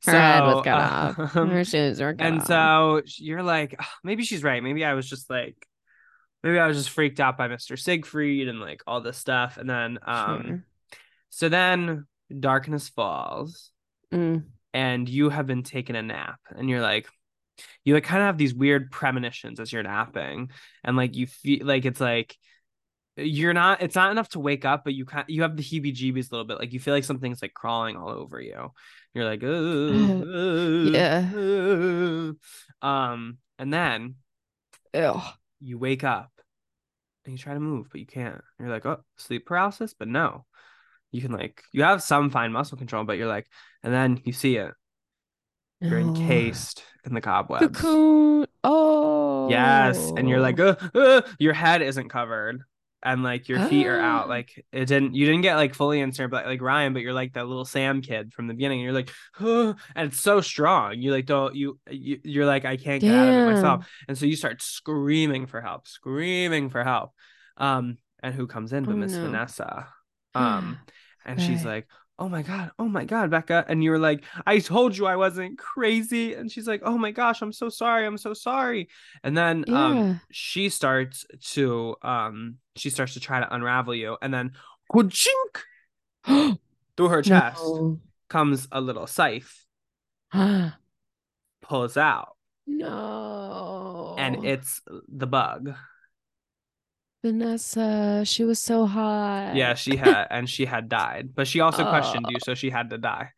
so 0.00 0.12
Her 0.12 0.20
head 0.20 0.40
was 0.42 0.64
cut 0.64 0.80
off. 0.80 1.18
um, 1.36 1.50
Her 1.50 1.64
shoes 1.64 2.00
were 2.00 2.14
cut 2.14 2.26
and 2.26 2.40
off. 2.40 2.46
so 2.46 3.02
you're 3.18 3.42
like, 3.42 3.74
"Ah, 3.78 3.92
maybe 4.02 4.24
she's 4.24 4.42
right. 4.42 4.62
Maybe 4.62 4.84
I 4.84 4.94
was 4.94 5.08
just 5.08 5.30
like, 5.30 5.56
maybe 6.44 6.58
I 6.60 6.68
was 6.68 6.76
just 6.76 6.90
freaked 6.90 7.18
out 7.18 7.36
by 7.36 7.48
Mr. 7.48 7.76
Siegfried 7.76 8.46
and 8.48 8.60
like 8.60 8.82
all 8.86 9.00
this 9.00 9.18
stuff. 9.18 9.56
And 9.56 9.68
then, 9.68 9.98
um, 10.06 10.42
Sure. 10.46 10.64
so 11.30 11.48
then 11.48 12.06
darkness 12.38 12.88
falls 12.88 13.72
Mm. 14.12 14.44
and 14.72 15.08
you 15.08 15.30
have 15.30 15.46
been 15.46 15.64
taking 15.64 15.96
a 15.96 16.02
nap 16.02 16.38
and 16.54 16.70
you're 16.70 16.80
like, 16.82 17.08
you 17.84 17.94
like 17.94 18.04
kind 18.04 18.20
of 18.22 18.26
have 18.26 18.38
these 18.38 18.54
weird 18.54 18.90
premonitions 18.90 19.58
as 19.60 19.72
you're 19.72 19.82
napping 19.82 20.50
and 20.84 20.96
like 20.96 21.16
you 21.16 21.26
feel 21.26 21.64
like 21.66 21.84
it's 21.84 22.00
like 22.00 22.36
you're 23.16 23.52
not 23.54 23.80
it's 23.80 23.94
not 23.94 24.10
enough 24.10 24.28
to 24.30 24.40
wake 24.40 24.64
up 24.64 24.82
but 24.82 24.92
you 24.92 25.04
kind 25.04 25.24
you 25.28 25.42
have 25.42 25.56
the 25.56 25.62
heebie 25.62 25.94
jeebies 25.94 26.28
a 26.30 26.34
little 26.34 26.44
bit 26.44 26.58
like 26.58 26.72
you 26.72 26.80
feel 26.80 26.92
like 26.92 27.04
something's 27.04 27.40
like 27.42 27.54
crawling 27.54 27.96
all 27.96 28.08
over 28.08 28.40
you 28.40 28.72
you're 29.14 29.24
like 29.24 29.40
oh, 29.44 30.84
Yeah. 30.92 32.32
um 32.82 33.38
and 33.58 33.72
then 33.72 34.16
Ew. 34.92 35.20
you 35.60 35.78
wake 35.78 36.02
up 36.02 36.32
and 37.24 37.32
you 37.32 37.38
try 37.38 37.54
to 37.54 37.60
move 37.60 37.88
but 37.90 38.00
you 38.00 38.06
can't 38.06 38.40
you're 38.58 38.68
like 38.68 38.86
oh 38.86 39.02
sleep 39.16 39.46
paralysis 39.46 39.94
but 39.94 40.08
no 40.08 40.44
you 41.14 41.22
can 41.22 41.30
like 41.30 41.62
you 41.72 41.84
have 41.84 42.02
some 42.02 42.28
fine 42.28 42.50
muscle 42.50 42.76
control, 42.76 43.04
but 43.04 43.16
you're 43.16 43.28
like, 43.28 43.46
and 43.84 43.94
then 43.94 44.20
you 44.24 44.32
see 44.32 44.56
it. 44.56 44.72
You're 45.80 46.00
No. 46.00 46.08
encased 46.08 46.82
in 47.04 47.14
the 47.14 47.20
cobwebs. 47.20 47.78
Cocoon. 47.80 48.46
Oh. 48.64 49.48
Yes, 49.48 50.12
and 50.16 50.28
you're 50.28 50.40
like, 50.40 50.58
uh, 50.58 50.74
uh, 50.92 51.22
your 51.38 51.52
head 51.52 51.82
isn't 51.82 52.08
covered, 52.08 52.62
and 53.04 53.22
like 53.22 53.48
your 53.48 53.60
feet 53.68 53.86
are 53.86 54.00
out. 54.00 54.24
Ah. 54.24 54.28
Like 54.28 54.64
it 54.72 54.86
didn't, 54.86 55.14
you 55.14 55.26
didn't 55.26 55.42
get 55.42 55.56
like 55.56 55.74
fully 55.74 56.00
inserted, 56.00 56.30
but 56.30 56.46
like 56.46 56.62
Ryan, 56.62 56.94
but 56.94 57.02
you're 57.02 57.12
like 57.12 57.34
that 57.34 57.46
little 57.46 57.64
Sam 57.66 58.00
kid 58.00 58.32
from 58.32 58.46
the 58.48 58.54
beginning. 58.54 58.80
And 58.80 58.84
you're 58.84 58.94
like, 58.94 59.10
and 59.94 60.08
it's 60.10 60.20
so 60.20 60.40
strong. 60.40 61.00
You 61.00 61.12
like 61.12 61.26
don't 61.26 61.54
you, 61.54 61.78
you 61.90 62.20
you're 62.24 62.46
like 62.46 62.64
I 62.64 62.76
can't 62.76 63.00
get 63.00 63.14
out 63.14 63.28
of 63.28 63.34
it 63.34 63.54
myself, 63.54 63.88
and 64.08 64.16
so 64.16 64.26
you 64.26 64.36
start 64.36 64.62
screaming 64.62 65.46
for 65.46 65.60
help, 65.60 65.86
screaming 65.86 66.70
for 66.70 66.82
help. 66.82 67.12
Um, 67.56 67.98
and 68.22 68.34
who 68.34 68.46
comes 68.46 68.72
in 68.72 68.84
but 68.84 68.92
Oh, 68.92 68.96
Miss 68.96 69.12
no. 69.12 69.22
Vanessa? 69.26 69.88
Um, 70.34 70.78
and 71.24 71.40
she's 71.40 71.64
like, 71.64 71.86
"Oh 72.18 72.28
my 72.28 72.42
god, 72.42 72.70
oh 72.78 72.88
my 72.88 73.04
god, 73.04 73.30
Becca!" 73.30 73.64
And 73.68 73.82
you 73.82 73.90
were 73.90 73.98
like, 73.98 74.24
"I 74.46 74.58
told 74.60 74.96
you 74.96 75.06
I 75.06 75.16
wasn't 75.16 75.58
crazy." 75.58 76.34
And 76.34 76.50
she's 76.50 76.66
like, 76.66 76.82
"Oh 76.84 76.96
my 76.98 77.10
gosh, 77.10 77.42
I'm 77.42 77.52
so 77.52 77.68
sorry, 77.68 78.06
I'm 78.06 78.18
so 78.18 78.34
sorry." 78.34 78.88
And 79.22 79.36
then 79.36 79.64
Yeah. 79.66 79.86
um, 79.86 80.20
she 80.30 80.68
starts 80.68 81.26
to 81.54 81.96
um, 82.02 82.56
she 82.76 82.90
starts 82.90 83.14
to 83.14 83.20
try 83.20 83.40
to 83.40 83.54
unravel 83.54 83.94
you, 83.94 84.16
and 84.22 84.32
then 84.32 84.52
through 86.96 87.08
her 87.08 87.22
chest 87.22 87.80
No. 87.80 88.00
comes 88.28 88.68
a 88.72 88.80
little 88.80 89.06
scythe, 89.06 89.64
pulls 91.62 91.96
out, 91.96 92.36
no. 92.66 94.14
and 94.18 94.44
it's 94.44 94.80
the 95.08 95.26
bug. 95.26 95.74
Vanessa, 97.24 98.22
she 98.26 98.44
was 98.44 98.60
so 98.60 98.84
hot. 98.84 99.56
Yeah, 99.56 99.72
she 99.74 99.96
had, 99.96 100.26
and 100.30 100.48
she 100.48 100.66
had 100.66 100.90
died, 100.90 101.30
but 101.34 101.48
she 101.48 101.60
also 101.60 101.88
questioned 101.88 102.26
Oh. 102.28 102.30
you, 102.30 102.36
so 102.38 102.54
she 102.54 102.68
had 102.68 102.90
to 102.90 102.98
die. 102.98 103.30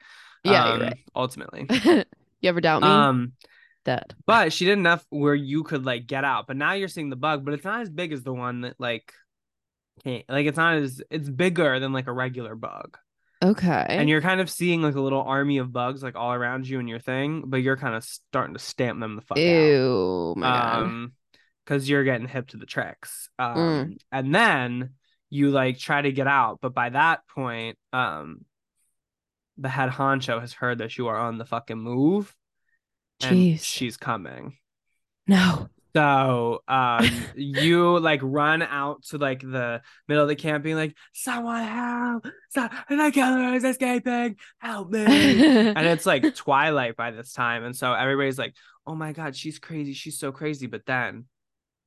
Yeah, 0.43 0.65
um, 0.65 0.81
you're 0.81 0.93
ultimately. 1.15 1.67
you 2.41 2.49
ever 2.49 2.61
doubt 2.61 2.83
me? 2.83 2.89
Um. 2.89 3.33
Dead. 3.85 4.15
But 4.27 4.53
she 4.53 4.65
did 4.65 4.77
enough 4.77 5.07
where 5.11 5.37
you 5.37 5.63
could 5.63 5.87
like 5.87 6.09
get 6.09 6.25
out. 6.25 6.49
But 6.49 6.57
now 6.57 6.73
you're 6.73 6.89
seeing 6.89 7.11
the 7.11 7.15
bug, 7.17 7.45
but 7.45 7.55
it's 7.55 7.65
not 7.65 7.83
as 7.83 7.91
big 7.91 8.13
as 8.13 8.25
the 8.25 8.33
one 8.33 8.63
that 8.63 8.75
like 8.81 9.13
can't 10.03 10.25
like 10.29 10.47
it's 10.47 10.57
not 10.57 10.79
as 10.79 11.01
it's 11.09 11.29
bigger 11.29 11.79
than 11.79 11.93
like 11.93 12.09
a 12.09 12.13
regular 12.13 12.57
bug. 12.57 12.99
Okay. 13.45 13.87
And 13.89 14.09
you're 14.09 14.23
kind 14.23 14.41
of 14.41 14.51
seeing 14.51 14.83
like 14.83 14.97
a 14.97 15.01
little 15.01 15.23
army 15.23 15.59
of 15.59 15.73
bugs 15.73 16.03
like 16.03 16.17
all 16.17 16.33
around 16.33 16.67
you 16.67 16.81
and 16.81 16.89
your 16.89 16.99
thing, 16.99 17.45
but 17.47 17.59
you're 17.59 17.77
kind 17.77 17.95
of 17.95 18.03
starting 18.03 18.55
to 18.55 18.61
stamp 18.61 18.99
them 18.99 19.15
the 19.15 19.23
fuck 19.23 19.39
out. 19.39 19.43
Ew, 19.43 20.35
my 20.37 20.47
god. 20.49 21.11
Because 21.67 21.89
you're 21.91 22.05
getting 22.05 22.29
hip 22.29 22.49
to 22.49 22.57
the 22.57 22.67
tricks. 22.67 23.29
Um 23.39 23.57
Mm. 23.57 23.99
and 24.13 24.35
then 24.35 24.91
you 25.29 25.51
like 25.51 25.79
try 25.79 26.01
to 26.01 26.13
get 26.13 26.29
out, 26.29 26.61
but 26.63 26.73
by 26.75 26.91
that 26.91 27.27
point, 27.35 27.77
um 27.93 28.47
the 29.59 29.69
head 29.69 29.91
honcho 29.91 30.41
has 30.41 30.53
heard 30.53 30.79
that 30.79 30.97
you 30.99 31.09
are 31.09 31.17
on 31.17 31.39
the 31.39 31.45
fucking 31.45 31.79
move. 31.79 32.35
And 33.23 33.37
Jeez. 33.39 33.65
she's 33.65 33.97
coming. 33.97 34.57
No. 35.27 35.69
So 35.95 36.63
um 36.69 37.09
you 37.35 37.99
like 37.99 38.21
run 38.23 38.61
out 38.63 39.03
to 39.05 39.19
like 39.19 39.41
the 39.41 39.81
middle 40.07 40.23
of 40.23 40.29
the 40.29 40.37
camp 40.37 40.63
being 40.63 40.77
like, 40.77 40.95
someone 41.15 41.65
help! 41.65 42.27
Stop 42.51 42.73
the 42.89 43.11
killer 43.13 43.55
is 43.55 43.65
escaping! 43.65 44.37
Help 44.59 44.91
me! 44.91 45.01
and 45.07 45.87
it's 45.87 46.05
like 46.05 46.35
twilight 46.35 46.97
by 46.97 47.13
this 47.13 47.33
time. 47.33 47.65
And 47.65 47.75
so 47.75 47.95
everybody's 47.95 48.39
like, 48.39 48.55
oh 48.87 48.95
my 48.95 49.13
god, 49.13 49.35
she's 49.35 49.59
crazy, 49.59 49.95
she's 49.95 50.19
so 50.19 50.33
crazy. 50.33 50.67
But 50.67 50.85
then 50.87 51.25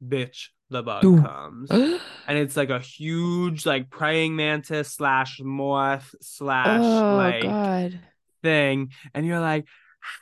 bitch, 0.06 0.48
the 0.70 0.84
bug 0.84 1.02
Boom. 1.02 1.24
comes. 1.24 1.72
And 1.72 2.38
it's 2.38 2.56
like 2.56 2.70
a 2.70 2.80
huge 2.80 3.66
like 3.66 3.90
praying 3.90 4.36
mantis 4.36 4.94
slash 4.94 5.40
moth 5.44 6.14
slash 6.22 6.80
oh 6.82 7.16
like 7.16 7.44
god. 7.44 8.00
thing 8.44 8.92
and 9.14 9.26
you're 9.26 9.40
like 9.40 9.66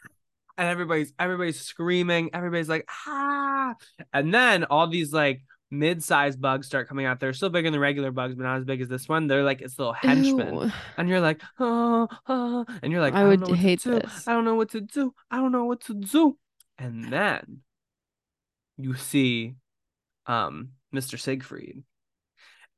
and 0.58 0.68
everybody's 0.68 1.14
everybody's 1.20 1.60
screaming 1.60 2.30
everybody's 2.34 2.70
like 2.70 2.88
ah 3.06 3.76
and 4.14 4.34
then 4.34 4.64
all 4.66 4.88
these 4.88 5.14
like 5.14 5.42
mid-sized 5.70 6.40
bugs 6.40 6.66
start 6.66 6.88
coming 6.88 7.06
out 7.06 7.20
they're 7.20 7.34
still 7.34 7.50
bigger 7.50 7.70
than 7.70 7.80
regular 7.80 8.10
bugs 8.10 8.36
but 8.36 8.44
not 8.44 8.58
as 8.58 8.64
big 8.64 8.80
as 8.80 8.88
this 8.88 9.10
one 9.10 9.28
they're 9.28 9.44
like 9.44 9.60
it's 9.60 9.78
little 9.78 9.94
henchmen 9.94 10.54
Ew. 10.54 10.72
and 10.96 11.10
you're 11.10 11.20
like 11.20 11.42
oh, 11.60 12.08
oh 12.28 12.66
and 12.82 12.92
you're 12.92 13.02
like 13.02 13.14
I 13.14 13.22
i, 13.22 13.26
would 13.26 13.46
hate 13.50 13.84
this. 13.84 14.28
i 14.28 14.32
don't 14.32 14.46
know 14.46 14.56
what 14.56 14.70
to 14.70 14.82
do 14.82 15.14
i 15.30 15.36
don't 15.36 15.52
know 15.52 15.66
what 15.66 15.82
to 15.82 15.94
do 15.94 16.38
and 16.80 17.12
then 17.12 17.60
you 18.78 18.96
see 18.96 19.56
um 20.28 20.70
mr 20.94 21.20
siegfried 21.20 21.84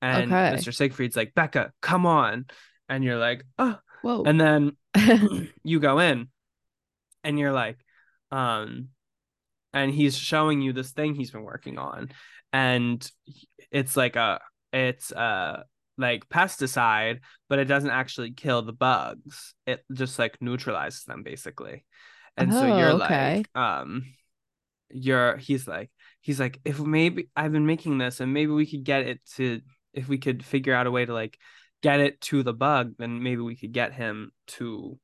and 0.01 0.31
Okay. 0.31 0.55
mr 0.55 0.73
siegfried's 0.73 1.15
like 1.15 1.33
becca 1.33 1.71
come 1.81 2.05
on 2.05 2.45
and 2.87 3.03
you're 3.03 3.17
like 3.19 3.43
oh 3.57 3.77
Whoa. 4.01 4.23
and 4.23 4.39
then 4.39 4.77
you 5.63 5.79
go 5.79 5.99
in 5.99 6.27
and 7.23 7.37
you're 7.37 7.51
like 7.51 7.77
um 8.31 8.89
and 9.73 9.91
he's 9.91 10.17
showing 10.17 10.61
you 10.61 10.73
this 10.73 10.91
thing 10.91 11.15
he's 11.15 11.31
been 11.31 11.43
working 11.43 11.77
on 11.77 12.09
and 12.53 13.09
it's 13.71 13.95
like 13.95 14.15
a 14.15 14.39
it's 14.73 15.11
a, 15.11 15.63
like 15.97 16.27
pesticide 16.29 17.19
but 17.49 17.59
it 17.59 17.65
doesn't 17.65 17.89
actually 17.89 18.31
kill 18.31 18.61
the 18.61 18.73
bugs 18.73 19.53
it 19.67 19.83
just 19.93 20.17
like 20.17 20.37
neutralizes 20.41 21.03
them 21.03 21.23
basically 21.23 21.85
and 22.37 22.53
so 22.53 22.65
you're 22.65 22.93
Oh, 22.93 22.95
okay. 22.95 23.37
like 23.37 23.49
um 23.55 24.05
you're 24.89 25.37
he's 25.37 25.67
like 25.67 25.91
he's 26.21 26.39
like 26.39 26.59
if 26.65 26.79
maybe 26.79 27.29
i've 27.35 27.51
been 27.51 27.65
making 27.65 27.97
this 27.97 28.19
and 28.19 28.33
maybe 28.33 28.51
we 28.51 28.65
could 28.65 28.83
get 28.83 29.03
it 29.03 29.19
to 29.35 29.61
if 29.93 30.07
we 30.07 30.17
could 30.17 30.43
figure 30.43 30.73
out 30.73 30.87
a 30.87 30.91
way 30.91 31.05
to 31.05 31.13
like 31.13 31.37
get 31.81 31.99
it 31.99 32.19
to 32.21 32.43
the 32.43 32.53
bug 32.53 32.93
then 32.97 33.23
maybe 33.23 33.41
we 33.41 33.55
could 33.55 33.71
get 33.71 33.93
him 33.93 34.31
to 34.47 34.97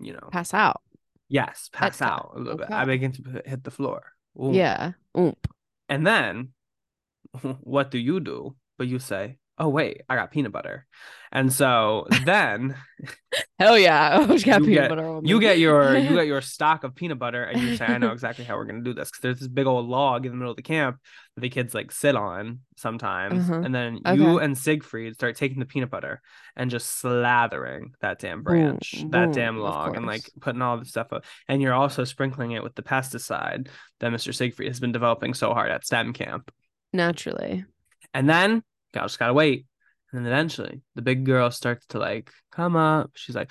you 0.00 0.12
know 0.12 0.28
Pass 0.32 0.54
out. 0.54 0.80
yes 1.28 1.68
pass 1.72 1.98
Petka. 1.98 2.06
out 2.06 2.32
a 2.34 2.38
little 2.38 2.58
bit 2.58 2.70
i 2.70 2.84
begin 2.84 3.12
to 3.12 3.42
hit 3.44 3.62
the 3.64 3.70
floor 3.70 4.02
Ooh. 4.42 4.52
Yeah. 4.52 4.92
Oomp. 5.16 5.36
and 5.88 6.06
then 6.06 6.48
what 7.60 7.90
do 7.90 7.98
you 7.98 8.20
do 8.20 8.56
but 8.78 8.88
you 8.88 8.98
say 8.98 9.38
oh 9.58 9.68
wait 9.68 10.02
i 10.08 10.16
got 10.16 10.30
peanut 10.30 10.52
butter 10.52 10.86
and 11.32 11.52
so 11.52 12.06
then 12.24 12.76
Hell 13.58 13.76
yeah. 13.78 14.18
I 14.20 14.26
got 14.26 14.38
You 14.38 14.42
peanut 14.44 14.66
get- 14.68 14.88
butter 14.88 15.20
you 15.24 15.40
get 15.40 15.58
your 15.58 15.96
you 15.96 16.08
get 16.14 16.26
your 16.26 16.40
stock 16.40 16.84
of 16.84 16.94
peanut 16.94 17.18
butter 17.18 17.42
and 17.44 17.60
you 17.60 17.76
say 17.76 17.84
i 17.86 17.98
know 17.98 18.12
exactly 18.12 18.44
how 18.44 18.56
we're 18.56 18.64
going 18.64 18.82
to 18.82 18.90
do 18.90 18.94
this 18.94 19.10
because 19.10 19.20
there's 19.20 19.38
this 19.40 19.48
big 19.48 19.66
old 19.66 19.88
log 19.88 20.26
in 20.26 20.32
the 20.32 20.36
middle 20.38 20.50
of 20.52 20.56
the 20.56 20.62
camp 20.62 20.98
that 21.34 21.40
the 21.40 21.48
kids 21.48 21.74
like 21.74 21.90
sit 21.92 22.14
on 22.16 22.60
sometimes 22.76 23.48
Uh-huh. 23.50 23.62
and 23.64 23.74
then 23.74 24.00
you 24.14 24.38
and 24.38 24.56
siegfried 24.56 25.14
start 25.14 25.36
taking 25.36 25.58
the 25.58 25.66
peanut 25.66 25.90
butter 25.90 26.20
and 26.56 26.70
just 26.70 27.02
slathering 27.02 27.92
that 28.00 28.18
damn 28.20 28.42
branch 28.42 29.04
that 29.10 29.32
damn 29.32 29.58
log 29.58 29.96
and 29.96 30.06
like 30.06 30.28
putting 30.40 30.62
all 30.62 30.78
the 30.78 30.84
stuff 30.84 31.12
up 31.12 31.24
and 31.48 31.60
you're 31.62 31.74
also 31.74 32.04
sprinkling 32.04 32.52
it 32.52 32.62
with 32.62 32.74
the 32.76 32.82
pesticide 32.82 33.68
that 34.00 34.12
mr 34.12 34.32
siegfried 34.34 34.68
has 34.68 34.78
been 34.80 34.92
developing 34.92 35.34
so 35.34 35.52
hard 35.52 35.70
at 35.70 35.84
stem 35.84 36.12
camp 36.12 36.50
Naturally. 36.92 37.64
and 38.12 38.28
then 38.28 38.62
you 38.94 39.02
just 39.02 39.18
gotta 39.18 39.34
wait. 39.34 39.66
And 40.12 40.24
then 40.24 40.32
eventually 40.32 40.82
the 40.94 41.02
big 41.02 41.24
girl 41.24 41.50
starts 41.50 41.86
to 41.88 41.98
like 41.98 42.30
come 42.52 42.76
up. 42.76 43.10
She's 43.14 43.34
like, 43.34 43.50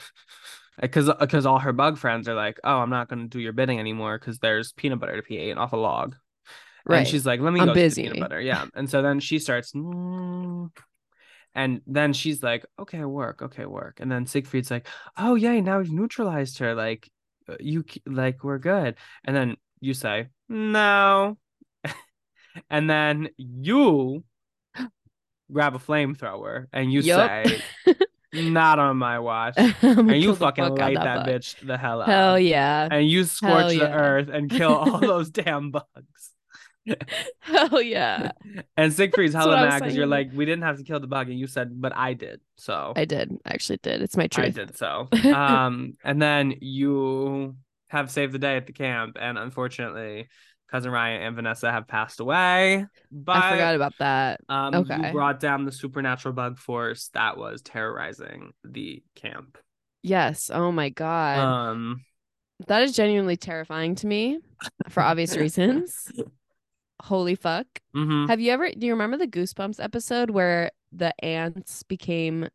because 0.79 1.09
because 1.19 1.45
all 1.45 1.59
her 1.59 1.73
bug 1.73 1.97
friends 1.97 2.27
are 2.27 2.35
like, 2.35 2.59
oh, 2.63 2.77
I'm 2.77 2.89
not 2.89 3.09
gonna 3.09 3.27
do 3.27 3.39
your 3.39 3.53
bidding 3.53 3.79
anymore 3.79 4.17
because 4.17 4.39
there's 4.39 4.71
peanut 4.71 4.99
butter 4.99 5.17
to 5.21 5.27
be 5.27 5.35
eaten 5.37 5.57
off 5.57 5.73
a 5.73 5.77
log. 5.77 6.15
Right. 6.85 6.99
And 6.99 7.07
she's 7.07 7.25
like, 7.25 7.39
let 7.39 7.53
me 7.53 7.59
I'm 7.59 7.67
go 7.67 7.73
get 7.73 7.81
busy. 7.81 8.03
peanut 8.03 8.19
butter. 8.19 8.41
Yeah. 8.41 8.65
And 8.75 8.89
so 8.89 9.01
then 9.01 9.19
she 9.19 9.39
starts, 9.39 9.71
"Mm." 9.73 10.69
and 11.55 11.81
then 11.85 12.13
she's 12.13 12.41
like, 12.41 12.65
okay, 12.79 13.03
work, 13.05 13.41
okay, 13.41 13.65
work. 13.65 13.99
And 13.99 14.11
then 14.11 14.25
Siegfried's 14.25 14.71
like, 14.71 14.87
oh 15.17 15.35
yay, 15.35 15.61
now 15.61 15.77
we've 15.79 15.91
neutralized 15.91 16.57
her. 16.59 16.73
Like, 16.75 17.09
uh, 17.47 17.55
you 17.59 17.85
like 18.05 18.43
we're 18.43 18.57
good. 18.57 18.95
And 19.23 19.35
then 19.35 19.57
you 19.79 19.93
say 19.93 20.29
no, 20.49 21.37
and 22.69 22.89
then 22.89 23.29
you 23.37 24.23
grab 25.53 25.75
a 25.75 25.79
flamethrower 25.79 26.67
and 26.73 26.91
you 26.91 27.01
Yup. 27.01 27.47
say, 27.47 27.61
not 28.33 28.79
on 28.79 28.97
my 28.97 29.19
watch. 29.19 29.55
And 29.83 30.21
you 30.21 30.35
fucking 30.35 30.63
fuck 30.63 30.79
light 30.79 30.97
of 30.97 31.03
that 31.03 31.27
bitch 31.27 31.55
the 31.65 31.77
hell 31.77 32.01
out. 32.01 32.07
Hell 32.07 32.39
yeah. 32.39 32.87
And 32.89 33.07
you 33.07 33.23
scorch 33.25 33.73
the 33.73 33.91
earth 33.91 34.29
and 34.29 34.49
kill 34.49 34.73
all 34.73 34.99
those 35.01 35.29
damn 35.29 35.71
bugs. 35.71 35.85
Hell 37.39 37.81
yeah. 37.81 38.31
And 38.75 38.91
Siegfried's 38.91 39.33
hella 39.33 39.49
what 39.49 39.59
I 39.59 39.63
was 39.65 39.71
mad 39.71 39.79
because 39.79 39.95
you're 39.95 40.07
like, 40.07 40.31
we 40.33 40.45
didn't 40.45 40.63
have 40.63 40.77
to 40.77 40.83
kill 40.83 40.99
the 40.99 41.07
bug, 41.07 41.29
and 41.29 41.39
you 41.39 41.47
said, 41.47 41.79
but 41.79 41.95
I 41.95 42.13
did. 42.13 42.41
So 42.57 42.91
I 42.95 43.05
did. 43.05 43.31
I 43.45 43.53
actually 43.53 43.79
did. 43.81 44.01
It's 44.01 44.17
my 44.17 44.27
treat. 44.27 44.47
I 44.47 44.49
did 44.49 44.77
so. 44.77 45.07
Um, 45.33 45.93
and 46.03 46.21
then 46.21 46.55
you 46.59 47.55
have 47.87 48.11
saved 48.11 48.33
the 48.33 48.39
day 48.39 48.57
at 48.57 48.67
the 48.67 48.73
camp, 48.73 49.17
and 49.19 49.37
unfortunately, 49.37 50.27
cousin 50.73 50.91
Ryan 50.91 51.21
and 51.21 51.35
Vanessa 51.35 51.71
have 51.71 51.87
passed 51.87 52.19
away. 52.19 52.85
But 53.11 53.35
I 53.37 53.51
forgot 53.51 53.75
about 53.75 53.93
that. 53.99 54.41
um, 54.49 54.73
okay. 54.73 55.07
you 55.07 55.11
brought 55.13 55.39
down 55.39 55.65
the 55.65 55.71
supernatural 55.71 56.33
bug 56.33 56.57
force 56.57 57.09
that 57.13 57.37
was 57.37 57.61
terrorizing 57.61 58.53
the 58.63 59.03
camp. 59.15 59.57
Yes. 60.01 60.49
Oh 60.53 60.71
my 60.71 60.89
god. 60.89 61.37
Um, 61.39 62.03
that 62.67 62.81
is 62.81 62.95
genuinely 62.95 63.37
terrifying 63.37 63.95
to 63.95 64.07
me 64.07 64.39
for 64.89 65.01
obvious 65.03 65.37
reasons. 65.37 66.11
Holy 67.01 67.35
fuck. 67.35 67.67
mhm. 67.95 68.27
Have 68.27 68.39
you 68.39 68.51
ever 68.51 68.69
do 68.71 68.87
you 68.87 68.93
remember 68.93 69.17
the 69.17 69.27
Goosebumps 69.27 69.83
episode 69.83 70.31
where 70.31 70.71
the 70.91 71.13
ants 71.23 71.83
became 71.83 72.47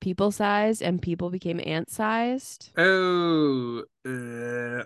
people 0.00 0.30
sized 0.30 0.82
and 0.82 1.00
people 1.00 1.30
became 1.30 1.60
ant 1.64 1.90
sized. 1.90 2.70
Oh, 2.76 3.84
uh, 4.06 4.84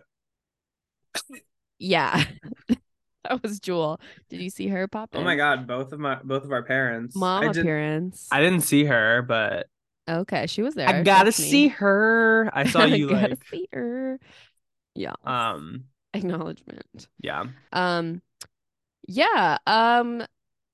Yeah. 1.85 2.25
that 2.69 3.43
was 3.43 3.61
Jewel. 3.61 4.01
Did 4.31 4.41
you 4.41 4.51
see 4.51 4.69
her 4.69 4.89
pop 4.89 5.15
in? 5.15 5.21
oh 5.21 5.25
my 5.25 5.37
god, 5.37 5.67
both 5.67 5.93
of 5.93 6.01
my 6.01 6.17
both 6.23 6.45
of 6.45 6.53
our 6.53 6.63
parents. 6.63 7.15
Mom 7.15 7.45
I 7.45 7.49
did, 7.49 7.61
appearance. 7.63 8.29
I 8.33 8.41
didn't 8.41 8.63
see 8.63 8.85
her, 8.85 9.23
but 9.23 9.67
okay, 10.09 10.47
she 10.47 10.63
was 10.63 10.75
there. 10.75 10.89
I 10.89 11.03
gotta 11.03 11.27
That's 11.27 11.41
me. 11.41 11.45
see 11.51 11.69
her. 11.69 12.51
I 12.55 12.65
saw 12.65 12.85
you 12.85 13.11
Gotta 13.11 13.29
like 13.31 13.45
see 13.51 13.69
her. 13.73 14.19
Yeah. 14.95 15.15
um 15.25 15.85
Acknowledgement. 16.15 17.09
yeah. 17.21 17.45
Um 17.73 18.23
yeah, 19.07 19.59
um 19.67 20.25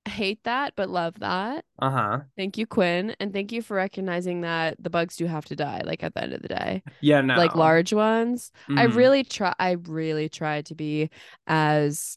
hate 0.07 0.43
that 0.45 0.75
but 0.77 0.89
love 0.89 1.19
that. 1.21 1.65
Uh-huh. 1.79 2.21
Thank 2.37 2.57
you 2.59 2.67
Quinn 2.67 3.15
and 3.21 3.33
thank 3.33 3.53
you 3.53 3.61
for 3.63 3.75
recognizing 3.75 4.41
that 4.43 4.77
the 4.83 4.91
bugs 4.91 5.17
do 5.17 5.27
have 5.27 5.45
to 5.47 5.57
die 5.57 5.83
like 5.85 6.03
at 6.03 6.15
the 6.15 6.23
end 6.23 6.33
of 6.33 6.43
the 6.43 6.49
day. 6.49 6.83
Yeah, 7.01 7.21
no. 7.21 7.37
Like 7.37 7.55
large 7.55 7.93
ones. 7.93 8.51
I 8.69 8.87
Mhm. 8.87 8.97
really 8.97 9.25
try 9.25 9.55
I 9.59 9.73
really 9.73 10.29
try 10.29 10.63
to 10.63 10.75
be 10.75 11.11
as 11.47 12.17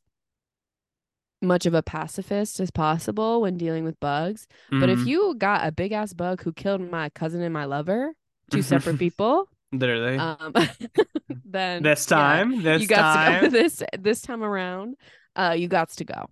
much 1.41 1.65
of 1.65 1.73
a 1.73 1.84
pacifist 1.84 2.59
as 2.61 2.71
possible 2.71 3.41
when 3.41 3.57
dealing 3.57 3.84
with 3.84 3.99
bugs. 3.99 4.47
But 4.71 4.89
if 4.89 4.99
Mhm. 4.99 5.07
you 5.07 5.36
got 5.38 5.67
a 5.67 5.71
big 5.73 5.91
ass 5.91 6.13
bug 6.13 6.41
who 6.41 6.53
killed 6.53 6.79
my 6.89 7.09
cousin 7.09 7.41
and 7.41 7.53
my 7.53 7.65
lover, 7.65 8.13
two 8.49 8.61
separate 8.61 8.97
people, 8.99 9.49
literally 9.73 10.17
um 10.17 10.53
then 11.45 11.84
this 11.84 12.09
yeah, 12.09 12.15
time, 12.17 12.61
this 12.61 12.81
you 12.81 12.88
got 12.88 13.13
to 13.13 13.17
time. 13.19 13.43
go 13.43 13.49
this 13.59 13.84
this 13.99 14.21
time 14.21 14.41
around. 14.43 14.95
Uh 15.36 15.55
you 15.57 15.67
got 15.67 15.89
to 15.89 16.05
go. 16.05 16.27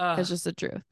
Ugh. 0.00 0.16
That's 0.16 0.28
just 0.28 0.44
the 0.44 0.52
truth. 0.52 0.82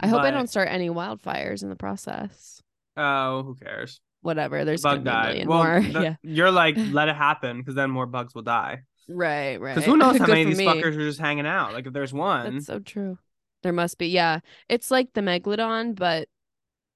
I 0.00 0.06
hope 0.06 0.20
I 0.20 0.30
But- 0.30 0.30
don't 0.32 0.46
start 0.48 0.68
any 0.70 0.88
wildfires 0.90 1.62
in 1.62 1.68
the 1.70 1.76
process. 1.76 2.62
oh, 2.96 3.42
who 3.42 3.54
cares? 3.56 4.00
Whatever. 4.22 4.64
There's 4.64 4.82
Bug 4.82 5.04
gonna 5.04 5.04
be 5.04 5.10
a 5.10 5.12
died. 5.12 5.28
million 5.28 5.48
Well, 5.48 5.64
more. 5.64 5.80
the- 5.80 6.02
yeah. 6.02 6.14
you're 6.22 6.50
like, 6.50 6.76
let 6.92 7.08
it 7.08 7.16
happen, 7.16 7.58
because 7.58 7.74
then 7.74 7.90
more 7.90 8.06
bugs 8.06 8.34
will 8.34 8.42
die. 8.42 8.82
Right, 9.08 9.60
right. 9.60 9.74
Because 9.74 9.86
who 9.86 9.96
knows 9.96 10.16
how 10.18 10.26
Good 10.26 10.32
many 10.32 10.42
of 10.42 10.46
for 10.48 10.56
these 10.56 10.58
me. 10.58 10.66
fuckers 10.66 10.96
are 10.96 11.06
just 11.08 11.20
hanging 11.20 11.46
out? 11.46 11.72
Like 11.72 11.86
if 11.86 11.92
there's 11.92 12.12
one, 12.12 12.54
That's 12.54 12.66
so 12.66 12.78
true. 12.80 13.18
There 13.62 13.72
must 13.72 13.98
be. 13.98 14.08
Yeah. 14.08 14.40
It's 14.68 14.90
like 14.90 15.12
the 15.14 15.20
megalodon, 15.20 15.94
but 15.96 16.28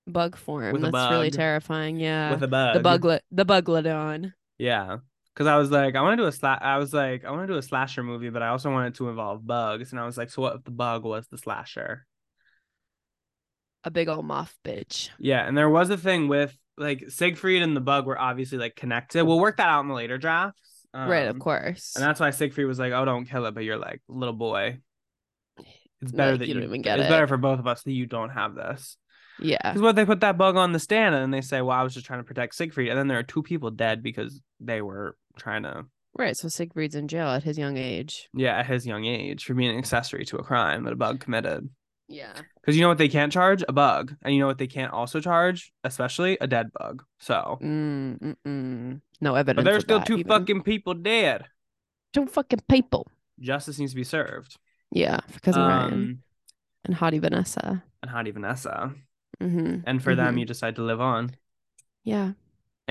bug 0.07 0.37
form. 0.37 0.73
With 0.73 0.85
a 0.85 0.91
That's 0.91 1.11
really 1.11 1.31
bug. 1.31 1.37
terrifying. 1.37 1.99
Yeah. 1.99 2.31
with 2.33 2.43
a 2.43 2.49
bug. 2.49 2.75
the 2.75 2.81
buglet 2.81 3.23
the 3.31 3.45
bugladon. 3.47 4.33
Yeah. 4.59 4.99
Because 5.35 5.47
I 5.47 5.57
was 5.57 5.71
like, 5.71 5.95
I 5.97 6.03
want 6.03 6.19
to 6.19 6.23
do 6.23 6.27
a 6.27 6.31
sla- 6.31 6.61
I 6.63 6.77
was 6.79 6.93
like, 6.93 7.25
I 7.25 7.31
want 7.31 7.47
to 7.47 7.53
do 7.53 7.59
a 7.59 7.63
slasher 7.63 8.03
movie, 8.03 8.29
but 8.31 8.43
I 8.43 8.49
also 8.49 8.71
wanted 8.71 8.95
to 8.97 9.09
involve 9.09 9.47
bugs. 9.47 9.93
And 9.93 10.01
I 10.01 10.05
was 10.05 10.19
like, 10.19 10.31
so 10.31 10.43
what 10.43 10.57
if 10.57 10.65
the 10.65 10.71
bug 10.71 11.05
was 11.05 11.27
the 11.29 11.39
slasher? 11.39 12.07
A 13.85 13.91
big 13.91 14.09
old 14.09 14.25
moth 14.25 14.55
bitch. 14.65 15.09
Yeah. 15.19 15.47
And 15.47 15.57
there 15.57 15.71
was 15.71 15.91
a 15.91 15.97
thing 15.97 16.29
with 16.29 16.57
like 16.77 17.05
Siegfried 17.11 17.63
and 17.63 17.77
the 17.77 17.81
bug 17.81 18.07
were 18.07 18.19
obviously 18.19 18.59
like 18.59 18.77
connected. 18.77 19.25
We'll 19.25 19.41
work 19.41 19.57
that 19.57 19.69
out 19.69 19.81
in 19.81 19.89
the 19.89 19.95
later 19.95 20.19
drafts. 20.19 20.87
right, 20.95 21.27
of 21.27 21.37
Um, 21.37 21.41
course. 21.41 21.93
And 21.97 22.05
that's 22.05 22.21
why 22.21 22.31
Siegfried 22.31 22.67
was 22.67 22.79
like, 22.79 22.93
oh, 22.93 23.05
don't 23.05 23.25
kill 23.25 23.47
it. 23.47 23.55
But 23.55 23.65
you're 23.65 23.79
like, 23.79 24.01
little 24.09 24.35
boy. 24.35 24.79
It's 26.01 26.13
better 26.13 26.33
Like, 26.33 26.41
that 26.41 26.49
you 26.49 26.55
you, 26.55 26.61
don't 26.61 26.65
even 26.65 26.83
get 26.83 26.99
it's 26.99 27.07
it. 27.07 27.09
better 27.09 27.27
for 27.27 27.37
both 27.37 27.59
of 27.59 27.67
us 27.67 27.83
that 27.85 27.93
you 27.93 28.07
don't 28.07 28.31
have 28.31 28.55
this. 28.55 28.97
yeah. 29.39 29.59
Because 29.63 29.83
what 29.83 29.97
they 29.97 30.05
put 30.05 30.21
that 30.21 30.39
bug 30.39 30.57
on 30.57 30.73
the 30.73 30.79
stand 30.79 31.15
and 31.15 31.33
they 31.33 31.41
say, 31.41 31.61
well, 31.61 31.77
I 31.77 31.83
was 31.83 31.95
just 31.95 32.07
trying 32.07 32.21
to 32.21 32.25
protect 32.25 32.55
Siegfried. 32.55 32.89
And 32.89 32.99
then 32.99 33.09
there 33.09 33.19
are 33.19 33.23
two 33.25 33.43
people 33.43 33.71
dead 33.71 34.03
because 34.03 34.41
they 34.61 34.83
were 34.83 35.17
trying 35.37 35.63
to 35.65 35.87
Right. 36.15 36.37
So 36.37 36.49
Siegfried's 36.49 36.95
in 36.95 37.09
jail 37.09 37.29
at 37.29 37.43
his 37.43 37.57
young 37.57 37.79
age. 37.79 38.29
Yeah, 38.35 38.59
at 38.59 38.67
his 38.67 38.87
young 38.87 39.07
age 39.07 39.45
for 39.47 39.55
being 39.55 39.71
an 39.71 39.79
accessory 39.79 40.27
to 40.27 40.37
a 40.37 40.43
crime 40.43 40.85
that 40.85 40.93
a 40.93 40.97
bug 40.97 41.21
committed. 41.21 41.71
Yeah. 42.07 42.35
Because 42.61 42.77
you 42.77 42.83
know 42.83 42.89
what 42.89 42.99
they 42.99 43.09
can't 43.09 43.33
charge? 43.33 43.65
A 43.67 43.73
bug. 43.73 44.15
And 44.21 44.35
you 44.35 44.41
know 44.41 44.47
what 44.47 44.59
they 44.59 44.67
can't 44.67 44.93
also 44.93 45.21
charge? 45.21 45.73
Especially 45.85 46.37
a 46.39 46.47
dead 46.47 46.71
bug. 46.79 47.03
So, 47.19 47.59
Mm. 47.63 49.01
No 49.23 49.35
evidence. 49.35 49.65
but 49.65 49.71
there's 49.71 49.85
still 49.85 50.03
two 50.03 50.19
even. 50.19 50.29
fucking 50.29 50.63
people 50.65 50.93
dead. 50.95 51.47
two 52.13 52.27
fucking 52.27 52.61
people. 52.69 53.07
Justice 53.41 53.79
needs 53.79 53.93
to 53.93 53.97
be 53.97 54.05
served. 54.05 54.59
Yeah, 54.91 55.21
for 55.31 55.41
cousin 55.41 55.63
Ryan 55.63 55.93
Um, 55.95 56.23
and 56.85 56.95
Hottie 56.97 57.21
Vanessa. 57.23 57.83
and 58.03 58.11
Hottie 58.11 58.35
Vanessa. 58.35 58.93
Mm-hmm. 59.41 59.77
And 59.87 60.03
for 60.03 60.15
them, 60.15 60.37
Mhm. 60.37 60.41
you 60.41 60.45
decide 60.45 60.77
to 60.77 60.83
live 60.83 61.01
on. 61.01 61.31
Yeah. 62.05 62.33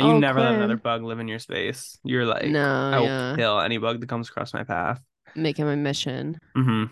And 0.02 0.10
you 0.10 0.16
Oh, 0.16 0.20
never 0.20 0.40
let 0.40 0.54
another 0.54 0.78
bug 0.78 1.04
live 1.04 1.20
in 1.20 1.28
your 1.28 1.40
space. 1.40 1.98
You're 2.04 2.26
like, 2.26 2.46
no. 2.46 2.92
I 2.94 3.00
will 3.00 3.06
yeah. 3.06 3.36
kill 3.36 3.60
any 3.60 3.78
bug 3.78 4.00
that 4.00 4.10
comes 4.10 4.30
across 4.30 4.54
my 4.54 4.64
path. 4.64 5.02
Make 5.36 5.58
him 5.58 5.68
a 5.68 5.76
mission. 5.76 6.40
Mm-hmm. 6.58 6.92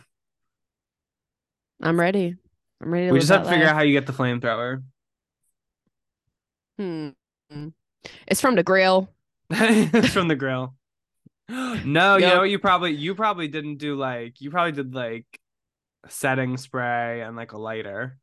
I'm 1.82 2.00
ready. 2.00 2.36
I'm 2.82 2.94
ready 2.94 3.08
to 3.08 3.14
We 3.14 3.20
just 3.20 3.32
have 3.32 3.44
to 3.44 3.50
figure 3.50 3.68
out 3.68 3.76
how 3.76 3.82
you 3.82 3.94
get 3.94 4.06
the 4.06 4.14
flamethrower. 4.14 4.84
Hmm. 6.78 7.10
It's 8.28 8.40
from 8.40 8.56
the 8.56 8.64
grill. 8.64 9.10
it's 9.50 10.14
from 10.14 10.28
the 10.28 10.36
grill. 10.36 10.76
No, 11.84 12.18
you 12.18 12.28
know 12.28 12.44
you 12.44 12.60
probably 12.60 12.92
you 12.92 13.16
probably 13.16 13.48
didn't 13.48 13.78
do 13.78 13.96
like 13.96 14.40
you 14.40 14.52
probably 14.52 14.72
did 14.72 14.94
like 14.94 15.26
setting 16.08 16.58
spray 16.58 17.22
and 17.22 17.36
like 17.36 17.54
a 17.54 17.58
lighter. 17.58 18.20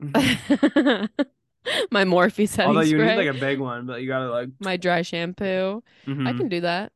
My 1.90 2.04
Morphe 2.04 2.48
setting 2.48 2.68
Although 2.68 2.80
you 2.82 2.96
spray. 2.96 3.16
need 3.16 3.26
like 3.26 3.36
a 3.36 3.38
big 3.38 3.58
one, 3.60 3.86
but 3.86 4.00
you 4.00 4.08
gotta 4.08 4.30
like 4.30 4.48
my 4.60 4.76
dry 4.76 5.02
shampoo. 5.02 5.82
I 6.06 6.10
mhm, 6.10 6.36
can 6.38 6.48
do 6.48 6.60
that. 6.62 6.92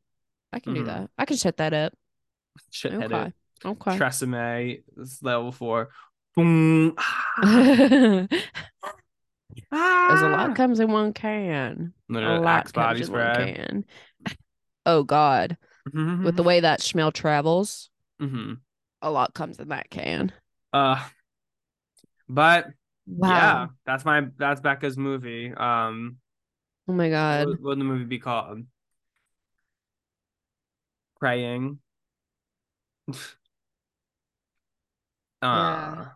I 0.52 0.60
can 0.60 0.72
Mhm. 0.72 0.76
do 0.76 0.84
that. 0.84 1.10
I 1.18 1.24
can 1.24 1.36
shut 1.36 1.56
that 1.58 1.72
up. 1.72 1.94
hit 2.82 2.94
Okay. 2.94 3.26
it. 3.28 3.34
Okay. 3.64 3.96
Tresemme 3.96 4.82
is 4.96 5.22
level 5.22 5.52
four. 5.52 5.90
Boom. 6.36 6.94
There's 7.36 8.28
There's 10.06 10.22
a 10.22 10.28
lot 10.28 10.54
comes 10.54 10.80
in 10.80 10.90
one 10.92 11.12
can. 11.12 11.92
A 12.22 12.38
lot 12.38 12.44
Ah! 12.44 12.58
Axe 12.58 12.72
comes 12.72 13.00
body 13.00 13.00
in 13.00 13.12
one 13.12 13.30
can. 13.32 13.84
Oh 14.86 15.02
God. 15.02 15.56
With 16.22 16.36
the 16.36 16.42
way 16.42 16.60
that 16.60 16.82
smell 16.82 17.10
travels, 17.12 17.90
hmm 18.20 18.54
a 19.02 19.10
lot 19.10 19.34
comes 19.34 19.58
in 19.58 19.68
that 19.68 19.90
can. 19.90 20.32
Uh, 20.72 20.98
but 22.28 22.66
Wow. 23.06 23.28
yeah, 23.28 23.66
that's 23.86 24.04
my 24.04 24.26
that's 24.38 24.60
Becca's 24.60 24.96
movie. 24.96 25.52
Um, 25.52 26.16
Oh 26.88 26.92
my 26.92 27.08
God. 27.10 27.48
what 27.48 27.60
would 27.62 27.80
the 27.80 27.84
movie 27.84 28.04
be 28.04 28.18
called? 28.18 28.64
Praying. 31.18 31.78
uh, 33.12 33.14
Yeah. 35.42 36.06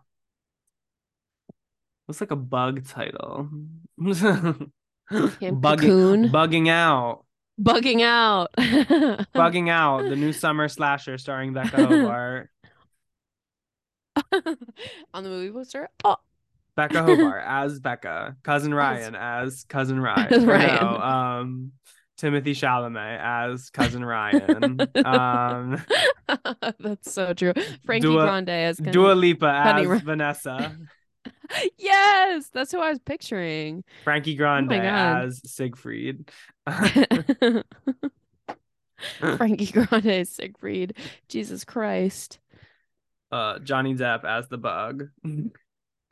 Looks 2.07 2.21
like 2.21 2.31
a 2.31 2.35
bug 2.35 2.85
title. 2.85 3.49
Bugging, 5.51 6.31
bugging 6.31 6.69
out, 6.69 7.25
Bugging 7.61 8.01
out. 8.01 8.51
bugging 8.57 9.69
out. 9.69 10.07
The 10.09 10.15
new 10.15 10.31
summer 10.33 10.67
slasher 10.67 11.17
starring 11.17 11.53
Becca 11.53 11.77
Hobart. 11.87 12.49
On 15.13 15.23
the 15.23 15.29
movie 15.29 15.51
poster. 15.51 15.89
Oh, 16.03 16.17
Becca 16.79 17.03
Hobart 17.03 17.43
as 17.45 17.79
Becca, 17.79 18.37
cousin 18.43 18.73
Ryan 18.73 19.15
as 19.15 19.65
cousin 19.67 19.99
Ryan. 20.01 20.45
Ryan. 20.47 20.75
no, 20.81 20.97
um, 20.97 21.71
Timothy 22.17 22.53
Chalamet 22.53 23.19
as 23.21 23.69
cousin 23.69 24.03
Ryan. 24.05 24.79
um, 25.05 25.83
That's 26.79 27.11
so 27.11 27.33
true. 27.33 27.53
Frankie 27.85 28.07
Dua- 28.07 28.23
Grande 28.23 28.49
as 28.49 28.77
Ken- 28.79 28.93
Dua 28.93 29.11
Lipa 29.13 29.47
as 29.49 30.01
Vanessa. 30.01 30.77
Yes, 31.79 32.47
that's 32.53 32.71
who 32.71 32.79
I 32.79 32.89
was 32.89 32.99
picturing. 32.99 33.83
Frankie 34.03 34.35
Grande 34.35 34.71
Oh 34.71 34.75
as 34.75 35.41
Siegfried. 35.51 36.29
Frankie 39.19 39.71
Grande 39.71 40.05
as 40.07 40.29
Siegfried. 40.29 40.95
Jesus 41.27 41.63
Christ. 41.65 42.39
uh, 43.31 43.59
Johnny 43.59 43.95
Depp 43.95 44.23
as 44.25 44.47
the 44.49 44.57
bug. 44.57 45.09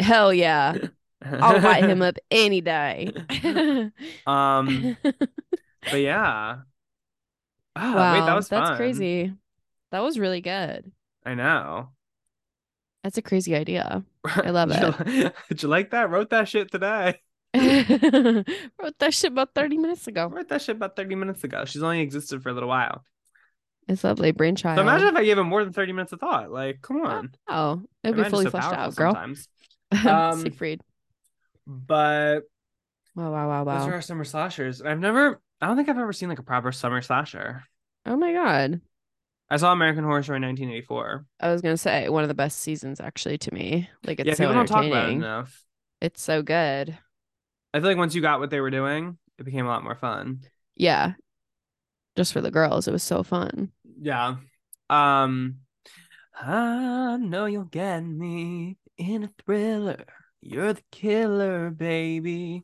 Hell 0.07 0.33
yeah. 0.33 0.75
I'll 1.23 1.61
light 1.61 1.83
him 1.83 2.01
up 2.01 2.17
any 2.31 2.61
day. 2.61 3.11
Um, 4.25 4.97
but 5.03 6.01
yeah. 6.01 6.57
Ah, 7.75 7.95
wow, 7.95 8.13
wait, 8.13 8.25
that 8.25 8.35
was 8.35 8.49
that's 8.49 8.69
fun. 8.69 8.77
crazy. 8.77 9.33
That 9.91 10.01
was 10.03 10.19
really 10.19 10.41
good. 10.41 10.91
I 11.25 11.33
know. 11.35 11.89
That's 13.03 13.17
a 13.17 13.21
crazy 13.21 13.55
idea. 13.55 14.03
I 14.25 14.49
love 14.49 14.69
Did 14.69 15.07
you, 15.13 15.31
did 15.49 15.63
you 15.63 15.69
like 15.69 15.91
that? 15.91 16.09
Wrote 16.09 16.29
that 16.31 16.47
shit 16.47 16.71
today. 16.71 17.19
Wrote 17.53 18.99
that 18.99 19.13
shit 19.13 19.31
about 19.31 19.53
30 19.55 19.77
minutes 19.77 20.07
ago. 20.07 20.27
Wrote 20.27 20.49
that 20.49 20.61
shit 20.61 20.75
about 20.75 20.95
30 20.95 21.15
minutes 21.15 21.43
ago. 21.43 21.65
She's 21.65 21.83
only 21.83 22.01
existed 22.01 22.41
for 22.43 22.49
a 22.49 22.53
little 22.53 22.69
while. 22.69 23.03
It's 23.87 24.03
lovely. 24.03 24.31
Brainchild. 24.31 24.77
So 24.77 24.81
imagine 24.81 25.07
if 25.07 25.15
I 25.15 25.23
gave 25.23 25.37
him 25.37 25.47
more 25.47 25.63
than 25.63 25.71
30 25.71 25.93
minutes 25.93 26.11
of 26.11 26.19
thought. 26.19 26.51
Like, 26.51 26.81
come 26.81 27.05
on. 27.05 27.31
Oh, 27.47 27.81
it'd 28.03 28.17
be 28.17 28.29
fully 28.29 28.45
so 28.45 28.51
fleshed 28.51 28.73
out, 28.73 28.95
girl. 28.95 29.13
Sometimes. 29.13 29.47
Um, 30.05 30.41
Siegfried. 30.41 30.81
But 31.65 32.41
Wow, 33.15 33.31
wow, 33.31 33.47
wow, 33.47 33.63
wow. 33.63 33.79
those 33.79 33.87
are 33.87 33.93
our 33.93 34.01
summer 34.01 34.23
slashers. 34.23 34.81
I've 34.81 34.99
never, 34.99 35.41
I 35.59 35.67
don't 35.67 35.75
think 35.75 35.89
I've 35.89 35.97
ever 35.97 36.13
seen 36.13 36.29
like 36.29 36.39
a 36.39 36.43
proper 36.43 36.71
summer 36.71 37.01
slasher. 37.01 37.63
Oh 38.05 38.15
my 38.15 38.31
God. 38.31 38.81
I 39.49 39.57
saw 39.57 39.71
American 39.71 40.03
Horror 40.03 40.23
Story 40.23 40.37
in 40.37 40.43
1984. 40.43 41.25
I 41.39 41.51
was 41.51 41.61
gonna 41.61 41.77
say 41.77 42.09
one 42.09 42.23
of 42.23 42.27
the 42.27 42.33
best 42.35 42.59
seasons 42.59 42.99
actually 42.99 43.37
to 43.39 43.53
me. 43.53 43.89
Like 44.05 44.19
it's 44.19 44.27
yeah, 44.27 44.33
so 44.33 44.43
people 44.43 44.53
don't 44.53 44.65
talk 44.67 44.85
about 44.85 45.09
it 45.09 45.13
entertaining. 45.13 45.17
enough. 45.23 45.63
It's 46.01 46.21
so 46.21 46.41
good. 46.41 46.97
I 47.73 47.79
feel 47.79 47.89
like 47.89 47.97
once 47.97 48.13
you 48.13 48.21
got 48.21 48.39
what 48.39 48.49
they 48.49 48.59
were 48.59 48.69
doing, 48.71 49.17
it 49.39 49.43
became 49.45 49.65
a 49.65 49.69
lot 49.69 49.83
more 49.83 49.95
fun. 49.95 50.41
Yeah. 50.75 51.13
Just 52.15 52.33
for 52.33 52.41
the 52.41 52.51
girls, 52.51 52.87
it 52.87 52.91
was 52.91 53.03
so 53.03 53.23
fun. 53.23 53.71
Yeah. 53.99 54.35
Um 54.89 55.59
I 56.39 57.17
know 57.17 57.45
you'll 57.45 57.63
get 57.63 58.01
me 58.01 58.77
in 58.97 59.23
a 59.23 59.29
thriller. 59.45 60.05
You're 60.41 60.73
the 60.73 60.83
killer, 60.91 61.69
baby. 61.69 62.63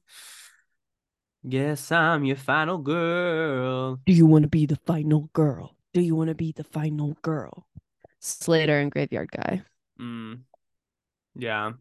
Guess 1.47 1.91
I'm 1.91 2.23
your 2.23 2.37
final 2.37 2.77
girl. 2.77 3.99
Do 4.05 4.13
you 4.13 4.25
want 4.25 4.43
to 4.43 4.49
be 4.49 4.65
the 4.65 4.77
final 4.85 5.29
girl? 5.33 5.75
Do 5.93 6.01
you 6.01 6.15
want 6.15 6.29
to 6.29 6.35
be 6.35 6.53
the 6.53 6.63
final 6.63 7.17
girl? 7.21 7.67
Slater 8.19 8.79
and 8.79 8.89
Graveyard 8.89 9.31
Guy. 9.31 9.63
Mm. 9.99 10.41
Yeah. 11.35 11.73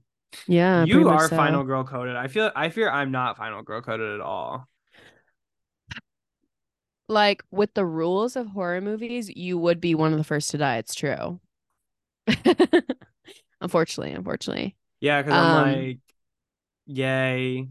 Yeah, 0.46 0.84
you 0.84 1.08
are 1.08 1.28
so. 1.28 1.36
final 1.36 1.62
girl 1.62 1.84
coded. 1.84 2.16
I 2.16 2.26
feel 2.26 2.50
I 2.56 2.70
fear 2.70 2.90
I'm 2.90 3.10
not 3.10 3.36
final 3.36 3.62
girl 3.62 3.82
coded 3.82 4.14
at 4.14 4.20
all. 4.20 4.66
Like 7.08 7.44
with 7.50 7.74
the 7.74 7.84
rules 7.84 8.34
of 8.34 8.48
horror 8.48 8.80
movies, 8.80 9.28
you 9.28 9.58
would 9.58 9.80
be 9.80 9.94
one 9.94 10.12
of 10.12 10.18
the 10.18 10.24
first 10.24 10.50
to 10.50 10.58
die. 10.58 10.78
It's 10.78 10.94
true. 10.94 11.40
unfortunately, 13.62 14.12
unfortunately. 14.12 14.76
Yeah, 15.00 15.22
because 15.22 15.34
I'm 15.38 15.56
Um, 15.68 15.72
like, 15.74 15.98
yay. 16.86 17.68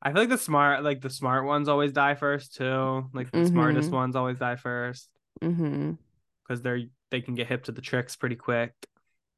I 0.00 0.12
feel 0.12 0.22
like 0.22 0.28
the 0.28 0.38
smart 0.38 0.84
like 0.84 1.00
the 1.00 1.10
smart 1.10 1.44
ones 1.46 1.68
always 1.68 1.90
die 1.92 2.14
first 2.14 2.54
too. 2.56 3.10
Like 3.12 3.30
the 3.32 3.46
smartest 3.46 3.90
Mhm. 3.90 3.94
ones 3.94 4.16
always 4.16 4.38
die 4.38 4.56
first. 4.56 5.08
Mm-hmm. 5.42 5.92
because 6.46 6.62
they're 6.62 6.82
they 7.10 7.20
can 7.22 7.34
get 7.34 7.46
hip 7.48 7.64
to 7.64 7.72
the 7.72 7.80
tricks 7.80 8.14
pretty 8.16 8.36
quick, 8.36 8.72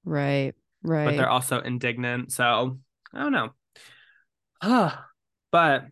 Right. 0.04 0.54
Right. 0.82 1.04
But 1.06 1.16
they're 1.16 1.28
also 1.28 1.60
indignant. 1.60 2.32
So 2.32 2.78
I 3.14 3.18
don't 3.22 3.32
know. 3.32 3.54
but 5.52 5.86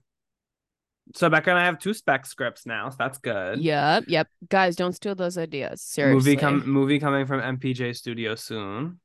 so 1.14 1.28
Becca 1.30 1.50
and 1.50 1.58
I 1.58 1.64
have 1.66 1.78
two 1.78 1.94
spec 1.94 2.26
scripts 2.26 2.64
now, 2.66 2.88
so 2.88 2.96
that's 2.98 3.18
good. 3.18 3.60
Yep. 3.60 4.04
Yep. 4.08 4.28
Guys, 4.48 4.74
don't 4.76 4.92
steal 4.94 5.14
those 5.14 5.36
ideas. 5.38 5.82
Seriously. 5.82 6.14
Movie 6.32 6.36
come 6.40 6.68
movie 6.68 6.98
coming 6.98 7.26
from 7.26 7.40
MPJ 7.40 7.94
Studio 7.94 8.34
soon. 8.34 9.00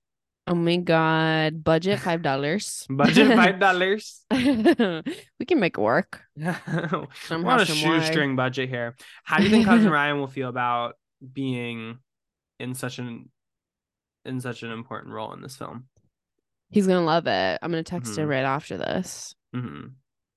Oh 0.50 0.56
my 0.56 0.78
god. 0.78 1.64
Budget 1.64 2.00
five 2.08 2.22
dollars. 2.22 2.86
Budget 2.90 3.36
five 3.36 3.60
dollars. 3.60 4.22
we 4.32 5.46
can 5.48 5.60
make 5.60 5.78
it 5.78 5.82
work. 5.82 6.22
We're 6.36 7.06
on 7.32 7.60
a 7.62 7.66
shoestring 7.66 8.36
budget 8.36 8.68
here. 8.70 8.96
How 9.24 9.38
do 9.38 9.44
you 9.44 9.50
think 9.50 9.66
cousin 9.66 9.92
Ryan 9.92 10.20
will 10.20 10.28
feel 10.28 10.50
about 10.50 10.96
being 11.34 12.00
in 12.60 12.74
such 12.74 13.00
an 13.00 13.30
in 14.26 14.42
such 14.42 14.64
an 14.64 14.72
important 14.72 15.14
role 15.14 15.34
in 15.34 15.42
this 15.42 15.56
film? 15.56 15.86
He's 16.72 16.88
gonna 16.88 17.06
love 17.06 17.28
it. 17.28 17.60
I'm 17.62 17.72
gonna 17.72 17.84
text 17.84 18.18
him 18.18 18.28
Mhm. 18.28 18.32
right 18.32 18.44
after 18.44 18.78
this. 18.78 19.34
hmm 19.54 19.88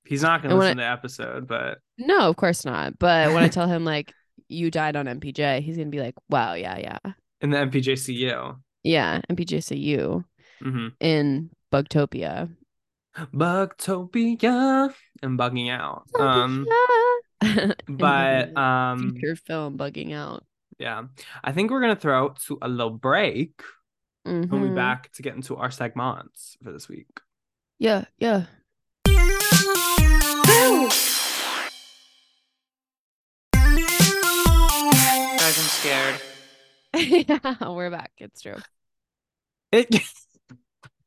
He's 0.05 0.21
not 0.21 0.41
gonna 0.43 0.55
listen 0.55 0.77
to 0.77 0.83
the 0.83 0.89
episode, 0.89 1.47
but 1.47 1.79
No, 1.97 2.29
of 2.29 2.35
course 2.35 2.65
not. 2.65 2.99
But 2.99 3.33
when 3.33 3.41
I 3.43 3.47
tell 3.47 3.67
him 3.67 3.85
like 3.85 4.13
you 4.47 4.69
died 4.69 4.95
on 4.95 5.05
MPJ, 5.07 5.61
he's 5.61 5.77
gonna 5.77 5.89
be 5.89 6.01
like, 6.01 6.15
Wow, 6.29 6.53
yeah, 6.53 6.77
yeah. 6.77 7.13
in 7.41 7.49
the 7.51 7.57
MPJCU. 7.57 8.59
Yeah, 8.83 9.21
MPJCU 9.29 10.23
Mm-hmm. 10.63 10.87
in 11.01 11.49
Bugtopia. 11.71 12.49
Bugtopia 13.33 14.93
and 15.21 15.37
bugging 15.39 15.69
out. 15.71 16.03
Um, 16.19 16.65
but 17.89 18.55
um, 18.57 19.11
future 19.13 19.35
film 19.35 19.77
bugging 19.77 20.13
out. 20.13 20.45
yeah, 20.79 21.03
I 21.43 21.51
think 21.51 21.69
we're 21.71 21.81
gonna 21.81 21.95
throw 21.95 22.29
to 22.47 22.57
a 22.61 22.67
little 22.69 22.91
break. 22.91 23.61
We'll 24.25 24.41
be 24.45 24.47
Mhm. 24.47 24.75
back 24.75 25.11
to 25.13 25.21
get 25.21 25.35
into 25.35 25.57
our 25.57 25.69
segments 25.69 26.55
for 26.63 26.71
this 26.71 26.87
week. 26.87 27.19
Yeah, 27.77 28.05
yeah. 28.17 28.45
Guys, 34.33 35.57
I'm 35.59 35.67
scared. 35.67 36.21
yeah, 36.95 37.69
we're 37.69 37.89
back. 37.89 38.11
It's 38.17 38.41
true. 38.41 38.57
It. 39.71 39.89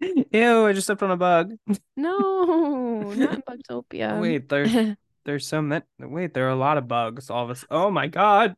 Ew! 0.32 0.66
I 0.66 0.72
just 0.72 0.87
stepped 0.87 1.03
on 1.03 1.11
a 1.11 1.16
bug. 1.16 1.55
No, 1.97 3.12
not 3.16 3.34
in 3.34 3.43
Bugtopia. 3.43 4.20
Wait, 4.20 4.49
there's 4.49 4.97
there's 5.24 5.47
so 5.47 5.62
many. 5.62 5.84
Wait, 5.99 6.34
there 6.34 6.47
are 6.47 6.51
a 6.51 6.57
lot 6.57 6.76
of 6.76 6.87
bugs. 6.89 7.30
All 7.30 7.45
of 7.45 7.51
us. 7.51 7.64
Oh 7.70 7.91
my 7.91 8.07
god. 8.09 8.57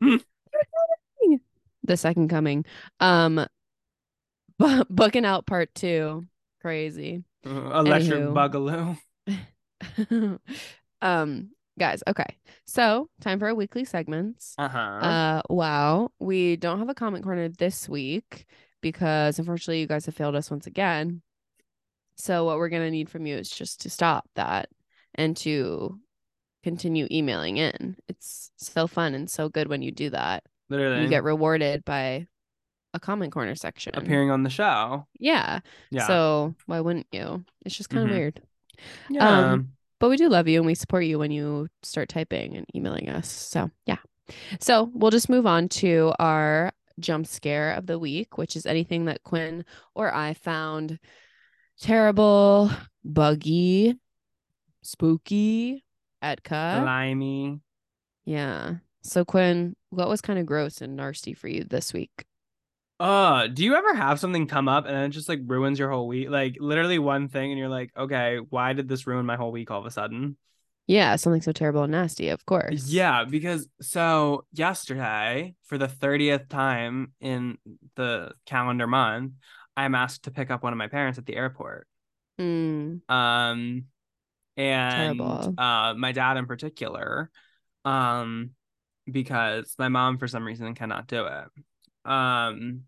the 0.00 1.96
second 1.96 2.28
coming. 2.28 2.64
Um, 3.00 3.46
bu- 4.58 4.84
booking 4.90 5.24
out 5.24 5.46
part 5.46 5.74
two. 5.74 6.26
Crazy. 6.60 7.24
Uh, 7.46 7.50
Electric 7.80 8.20
Anywho. 8.20 8.98
bugaloo. 10.10 10.38
um, 11.00 11.50
guys. 11.78 12.02
Okay, 12.06 12.36
so 12.66 13.08
time 13.20 13.38
for 13.38 13.46
our 13.46 13.54
weekly 13.54 13.84
segments. 13.84 14.54
Uh 14.58 14.68
huh. 14.68 14.78
Uh, 14.78 15.42
wow, 15.48 16.10
we 16.18 16.56
don't 16.56 16.78
have 16.78 16.88
a 16.88 16.94
comment 16.94 17.24
corner 17.24 17.48
this 17.48 17.88
week 17.88 18.44
because 18.82 19.38
unfortunately 19.38 19.80
you 19.80 19.86
guys 19.86 20.06
have 20.06 20.14
failed 20.14 20.36
us 20.36 20.50
once 20.50 20.66
again. 20.66 21.22
So 22.16 22.44
what 22.44 22.58
we're 22.58 22.68
gonna 22.68 22.90
need 22.90 23.08
from 23.08 23.26
you 23.26 23.36
is 23.36 23.48
just 23.50 23.80
to 23.82 23.90
stop 23.90 24.28
that 24.34 24.68
and 25.14 25.36
to 25.38 25.98
continue 26.64 27.06
emailing 27.10 27.56
in. 27.56 27.96
It's 28.08 28.50
so 28.56 28.86
fun 28.86 29.14
and 29.14 29.30
so 29.30 29.48
good 29.48 29.68
when 29.68 29.82
you 29.82 29.92
do 29.92 30.10
that. 30.10 30.42
Literally. 30.68 31.02
You 31.02 31.08
get 31.08 31.24
rewarded 31.24 31.84
by 31.84 32.26
a 32.94 33.00
comment 33.00 33.32
corner 33.32 33.54
section. 33.54 33.94
appearing 33.96 34.30
on 34.30 34.42
the 34.42 34.50
show. 34.50 35.06
Yeah. 35.18 35.60
Yeah. 35.90 36.06
So 36.06 36.54
why 36.66 36.80
wouldn't 36.80 37.06
you? 37.12 37.44
It's 37.64 37.76
just 37.76 37.90
kind 37.90 38.04
of 38.04 38.10
Mhm. 38.10 38.18
weird. 38.18 38.42
yeah. 39.10 39.28
um, 39.52 39.72
But 40.00 40.10
we 40.10 40.16
do 40.16 40.28
love 40.28 40.48
you 40.48 40.58
and 40.58 40.66
we 40.66 40.74
support 40.74 41.04
you 41.04 41.18
when 41.18 41.30
you 41.30 41.68
start 41.82 42.08
typing 42.08 42.56
and 42.56 42.66
emailing 42.74 43.08
us. 43.08 43.28
So, 43.30 43.70
yeah. 43.86 43.98
So, 44.60 44.90
we'll 44.92 45.10
just 45.10 45.28
move 45.28 45.46
on 45.46 45.68
to 45.68 46.12
our 46.18 46.72
jump 47.00 47.26
scare 47.26 47.72
of 47.72 47.86
the 47.86 47.98
week, 47.98 48.38
which 48.38 48.56
is 48.56 48.66
anything 48.66 49.06
that 49.06 49.22
Quinn 49.24 49.64
or 49.94 50.14
I 50.14 50.34
found 50.34 50.98
terrible, 51.80 52.70
buggy, 53.04 53.94
spooky, 54.82 55.84
Etka. 56.22 56.82
Slimy. 56.82 57.60
Yeah. 58.24 58.76
So, 59.02 59.24
Quinn, 59.24 59.74
what 59.90 60.08
was 60.08 60.20
kind 60.20 60.38
of 60.38 60.46
gross 60.46 60.80
and 60.80 60.96
nasty 60.96 61.32
for 61.32 61.48
you 61.48 61.64
this 61.64 61.92
week? 61.92 62.24
Uh, 63.00 63.46
do 63.46 63.64
you 63.64 63.76
ever 63.76 63.94
have 63.94 64.18
something 64.18 64.48
come 64.48 64.68
up 64.68 64.84
and 64.86 64.94
then 64.94 65.04
it 65.04 65.10
just 65.10 65.28
like 65.28 65.40
ruins 65.46 65.78
your 65.78 65.90
whole 65.90 66.08
week? 66.08 66.28
Like 66.30 66.56
literally 66.58 66.98
one 66.98 67.28
thing, 67.28 67.50
and 67.52 67.58
you're 67.58 67.68
like, 67.68 67.92
okay, 67.96 68.38
why 68.50 68.72
did 68.72 68.88
this 68.88 69.06
ruin 69.06 69.24
my 69.24 69.36
whole 69.36 69.52
week 69.52 69.70
all 69.70 69.78
of 69.80 69.86
a 69.86 69.90
sudden? 69.90 70.36
Yeah, 70.86 71.16
something 71.16 71.42
so 71.42 71.52
terrible 71.52 71.82
and 71.84 71.92
nasty, 71.92 72.28
of 72.28 72.44
course. 72.46 72.88
Yeah, 72.90 73.24
because 73.24 73.68
so 73.80 74.46
yesterday, 74.52 75.54
for 75.64 75.78
the 75.78 75.88
30th 75.88 76.48
time 76.48 77.12
in 77.20 77.58
the 77.94 78.32
calendar 78.46 78.86
month, 78.86 79.32
I'm 79.76 79.94
asked 79.94 80.24
to 80.24 80.30
pick 80.30 80.50
up 80.50 80.62
one 80.62 80.72
of 80.72 80.78
my 80.78 80.88
parents 80.88 81.18
at 81.18 81.26
the 81.26 81.36
airport. 81.36 81.86
Mm, 82.38 83.00
Um, 83.08 83.84
and 84.56 84.90
Terrible. 84.90 85.54
uh, 85.58 85.94
my 85.96 86.12
dad 86.12 86.36
in 86.38 86.46
particular, 86.46 87.30
um, 87.84 88.50
because 89.10 89.74
my 89.78 89.88
mom 89.88 90.18
for 90.18 90.28
some 90.28 90.44
reason 90.46 90.74
cannot 90.74 91.08
do 91.08 91.26
it. 91.26 91.44
Um, 92.08 92.82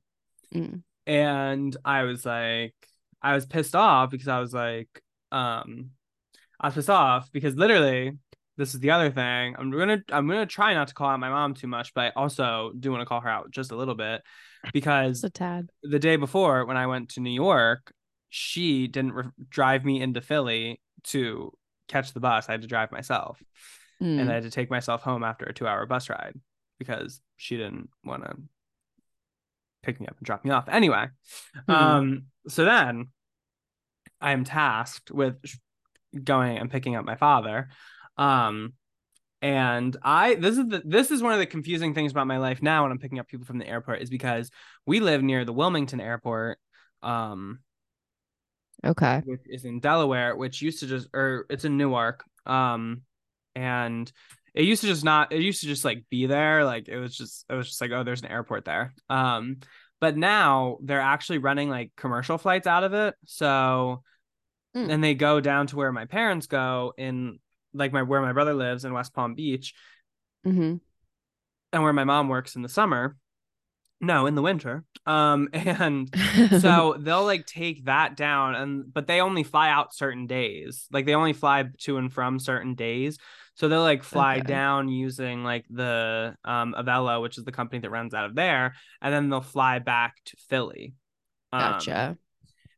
mm. 0.54 0.82
and 1.06 1.76
I 1.84 2.02
was 2.04 2.24
like, 2.24 2.74
I 3.22 3.34
was 3.34 3.46
pissed 3.46 3.76
off 3.76 4.10
because 4.10 4.28
I 4.28 4.40
was 4.40 4.54
like, 4.54 4.88
um, 5.30 5.90
I 6.58 6.68
was 6.68 6.74
pissed 6.74 6.90
off 6.90 7.30
because 7.32 7.54
literally, 7.54 8.12
this 8.56 8.74
is 8.74 8.80
the 8.80 8.90
other 8.90 9.10
thing. 9.10 9.54
I'm 9.58 9.70
gonna, 9.70 10.02
I'm 10.10 10.26
gonna 10.26 10.46
try 10.46 10.74
not 10.74 10.88
to 10.88 10.94
call 10.94 11.08
out 11.08 11.20
my 11.20 11.30
mom 11.30 11.54
too 11.54 11.66
much, 11.66 11.94
but 11.94 12.04
I 12.06 12.10
also 12.16 12.72
do 12.78 12.90
want 12.90 13.00
to 13.02 13.06
call 13.06 13.20
her 13.20 13.28
out 13.28 13.50
just 13.50 13.72
a 13.72 13.76
little 13.76 13.94
bit 13.94 14.22
because 14.72 15.20
the 15.82 15.98
day 15.98 16.16
before 16.16 16.64
when 16.66 16.76
I 16.76 16.86
went 16.86 17.10
to 17.10 17.20
New 17.20 17.30
York, 17.30 17.92
she 18.28 18.86
didn't 18.88 19.12
re- 19.12 19.24
drive 19.48 19.84
me 19.84 20.00
into 20.00 20.20
Philly 20.20 20.80
to 21.04 21.52
catch 21.88 22.12
the 22.12 22.20
bus. 22.20 22.48
I 22.48 22.52
had 22.52 22.62
to 22.62 22.68
drive 22.68 22.92
myself, 22.92 23.42
Mm. 24.02 24.20
and 24.20 24.30
I 24.30 24.34
had 24.34 24.44
to 24.44 24.50
take 24.50 24.70
myself 24.70 25.02
home 25.02 25.22
after 25.24 25.44
a 25.44 25.52
two-hour 25.52 25.84
bus 25.86 26.08
ride 26.08 26.34
because 26.78 27.20
she 27.36 27.56
didn't 27.58 27.90
want 28.04 28.24
to 28.24 28.34
pick 29.82 30.00
me 30.00 30.06
up 30.06 30.16
and 30.18 30.26
drop 30.26 30.44
me 30.44 30.50
off. 30.50 30.68
Anyway, 30.68 31.08
Hmm. 31.66 31.72
um, 31.72 32.22
so 32.48 32.64
then 32.64 33.08
I 34.20 34.32
am 34.32 34.44
tasked 34.44 35.10
with 35.10 35.36
going 36.24 36.58
and 36.58 36.70
picking 36.70 36.96
up 36.96 37.04
my 37.04 37.16
father. 37.16 37.68
Um, 38.16 38.74
and 39.42 39.96
I 40.02 40.34
this 40.34 40.58
is 40.58 40.66
the 40.68 40.82
this 40.84 41.10
is 41.10 41.22
one 41.22 41.32
of 41.32 41.38
the 41.38 41.46
confusing 41.46 41.94
things 41.94 42.12
about 42.12 42.26
my 42.26 42.36
life 42.36 42.60
now 42.62 42.82
when 42.82 42.92
I'm 42.92 42.98
picking 42.98 43.18
up 43.18 43.26
people 43.28 43.46
from 43.46 43.58
the 43.58 43.66
airport 43.66 44.02
is 44.02 44.10
because 44.10 44.50
we 44.84 45.00
live 45.00 45.22
near 45.22 45.44
the 45.46 45.52
Wilmington 45.54 46.00
airport, 46.00 46.58
um, 47.02 47.60
Okay. 48.84 49.22
which 49.24 49.40
is 49.46 49.64
in 49.64 49.80
Delaware, 49.80 50.36
which 50.36 50.60
used 50.60 50.80
to 50.80 50.86
just 50.86 51.08
or 51.14 51.46
it's 51.48 51.64
in 51.64 51.76
Newark. 51.78 52.24
Um, 52.46 53.02
and 53.54 54.10
it 54.54 54.64
used 54.64 54.82
to 54.82 54.88
just 54.88 55.04
not 55.04 55.32
it 55.32 55.40
used 55.40 55.60
to 55.60 55.66
just 55.66 55.84
like 55.84 56.04
be 56.10 56.26
there. 56.26 56.64
Like 56.64 56.88
it 56.88 56.98
was 56.98 57.16
just 57.16 57.44
it 57.48 57.54
was 57.54 57.68
just 57.68 57.80
like, 57.80 57.90
oh, 57.92 58.02
there's 58.02 58.22
an 58.22 58.30
airport 58.30 58.64
there. 58.64 58.94
Um, 59.08 59.58
but 60.00 60.16
now 60.16 60.78
they're 60.82 61.00
actually 61.00 61.38
running 61.38 61.68
like 61.68 61.92
commercial 61.96 62.38
flights 62.38 62.66
out 62.66 62.84
of 62.84 62.94
it. 62.94 63.14
So 63.26 64.02
Mm. 64.74 64.88
and 64.88 65.04
they 65.04 65.14
go 65.14 65.40
down 65.40 65.66
to 65.68 65.76
where 65.76 65.90
my 65.90 66.04
parents 66.04 66.46
go 66.46 66.94
in 66.96 67.40
like 67.74 67.92
my 67.92 68.02
where 68.02 68.22
my 68.22 68.32
brother 68.32 68.54
lives 68.54 68.84
in 68.84 68.92
West 68.92 69.12
Palm 69.12 69.34
Beach 69.34 69.74
mm-hmm. 70.46 70.76
and 71.72 71.82
where 71.82 71.92
my 71.92 72.04
mom 72.04 72.28
works 72.28 72.54
in 72.54 72.62
the 72.62 72.68
summer. 72.68 73.16
No, 74.00 74.26
in 74.26 74.36
the 74.36 74.42
winter. 74.42 74.84
Um 75.06 75.48
and 75.52 76.08
so 76.60 76.94
they'll 77.00 77.24
like 77.24 77.46
take 77.46 77.86
that 77.86 78.16
down 78.16 78.54
and 78.54 78.94
but 78.94 79.08
they 79.08 79.20
only 79.20 79.42
fly 79.42 79.70
out 79.70 79.92
certain 79.92 80.28
days 80.28 80.86
like 80.92 81.04
they 81.04 81.16
only 81.16 81.32
fly 81.32 81.64
to 81.78 81.96
and 81.96 82.12
from 82.12 82.38
certain 82.38 82.76
days 82.76 83.18
so 83.60 83.68
they'll 83.68 83.82
like 83.82 84.02
fly 84.02 84.38
Okay. 84.38 84.46
down 84.48 84.88
using 84.88 85.44
like 85.44 85.66
the 85.68 86.34
um 86.44 86.74
Avelo 86.76 87.20
which 87.20 87.36
is 87.36 87.44
the 87.44 87.52
company 87.52 87.78
that 87.80 87.90
runs 87.90 88.14
out 88.14 88.24
of 88.24 88.34
there 88.34 88.74
and 89.02 89.12
then 89.12 89.28
they'll 89.28 89.42
fly 89.42 89.78
back 89.78 90.16
to 90.24 90.36
Philly 90.48 90.94
Um, 91.52 91.60
gotcha. 91.60 92.16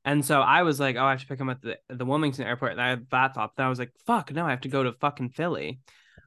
and 0.04 0.24
so 0.24 0.40
I 0.40 0.62
was 0.64 0.80
like 0.80 0.96
oh 0.96 1.04
I 1.04 1.10
have 1.12 1.20
to 1.20 1.26
pick 1.26 1.38
them 1.38 1.50
at 1.50 1.62
the 1.62 1.78
the 1.88 2.04
Wilmington 2.04 2.44
airport 2.44 2.72
and 2.72 2.82
I 2.82 2.88
had 2.90 3.06
that 3.10 3.34
thought 3.34 3.54
then 3.56 3.66
I 3.66 3.68
was 3.68 3.78
like 3.78 3.92
fuck 4.06 4.32
no 4.32 4.44
I 4.44 4.50
have 4.50 4.62
to 4.62 4.68
go 4.68 4.82
to 4.82 4.92
fucking 4.92 5.30
Philly 5.30 5.80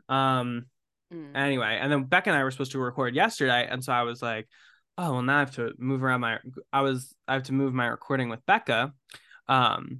um 0.09 0.65
Mm. 1.13 1.35
anyway 1.37 1.77
and 1.79 1.91
then 1.91 2.05
becca 2.05 2.31
and 2.31 2.37
i 2.39 2.43
were 2.43 2.49
supposed 2.49 2.71
to 2.71 2.79
record 2.79 3.13
yesterday 3.13 3.67
and 3.69 3.83
so 3.83 3.93
i 3.93 4.01
was 4.01 4.23
like 4.23 4.47
oh 4.97 5.13
well 5.13 5.21
now 5.21 5.35
i 5.35 5.39
have 5.39 5.53
to 5.53 5.71
move 5.77 6.03
around 6.03 6.21
my 6.21 6.39
i 6.73 6.81
was 6.81 7.13
i 7.27 7.33
have 7.33 7.43
to 7.43 7.53
move 7.53 7.75
my 7.75 7.85
recording 7.85 8.27
with 8.27 8.43
becca 8.47 8.91
um 9.47 9.99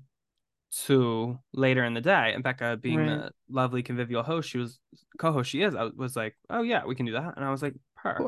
to 0.84 1.38
later 1.54 1.84
in 1.84 1.94
the 1.94 2.02
day 2.02 2.32
and 2.34 2.44
becca 2.44 2.78
being 2.82 3.00
Right. 3.00 3.08
the 3.08 3.32
lovely 3.50 3.84
convivial 3.84 4.24
host 4.24 4.50
she 4.50 4.58
was 4.58 4.80
co-host 5.18 5.50
she 5.50 5.62
is 5.62 5.76
i 5.76 5.86
was 5.96 6.16
like 6.16 6.36
oh 6.50 6.62
yeah 6.64 6.86
we 6.86 6.96
can 6.96 7.06
do 7.06 7.14
that 7.14 7.34
and 7.36 7.46
i 7.46 7.52
was 7.52 7.62
like 7.62 7.74
per 7.96 8.26